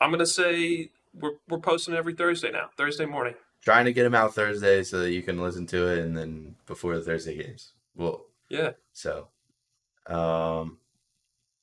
I'm 0.00 0.10
gonna 0.12 0.26
say 0.26 0.92
we're 1.12 1.32
we're 1.48 1.58
posting 1.58 1.94
every 1.94 2.14
Thursday 2.14 2.52
now. 2.52 2.70
Thursday 2.76 3.04
morning. 3.06 3.34
Trying 3.62 3.86
to 3.86 3.92
get 3.92 4.04
them 4.04 4.14
out 4.14 4.34
Thursday 4.34 4.84
so 4.84 5.00
that 5.00 5.10
you 5.10 5.22
can 5.22 5.40
listen 5.40 5.66
to 5.66 5.88
it 5.88 5.98
and 5.98 6.16
then 6.16 6.54
before 6.66 6.94
the 6.96 7.02
Thursday 7.02 7.36
games. 7.36 7.72
Well, 7.96 8.26
Yeah. 8.48 8.72
so 8.92 9.28
um, 10.06 10.78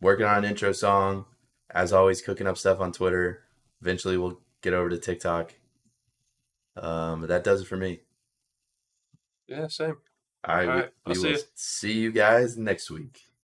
working 0.01 0.25
on 0.25 0.39
an 0.43 0.49
intro 0.49 0.73
song. 0.73 1.25
As 1.71 1.93
always, 1.93 2.21
cooking 2.21 2.47
up 2.47 2.57
stuff 2.57 2.79
on 2.81 2.91
Twitter. 2.91 3.43
Eventually, 3.81 4.17
we'll 4.17 4.39
get 4.61 4.73
over 4.73 4.89
to 4.89 4.97
TikTok. 4.97 5.53
Um, 6.77 7.21
but 7.21 7.29
that 7.29 7.43
does 7.45 7.61
it 7.61 7.67
for 7.67 7.77
me. 7.77 8.01
Yeah, 9.47 9.67
same. 9.67 9.97
All 10.47 10.55
right, 10.55 10.67
All 10.67 10.75
right, 10.75 10.89
we, 11.05 11.13
we 11.13 11.19
will 11.19 11.39
see 11.55 11.93
you 11.93 12.11
guys 12.11 12.57
next 12.57 12.89
week. 12.91 13.25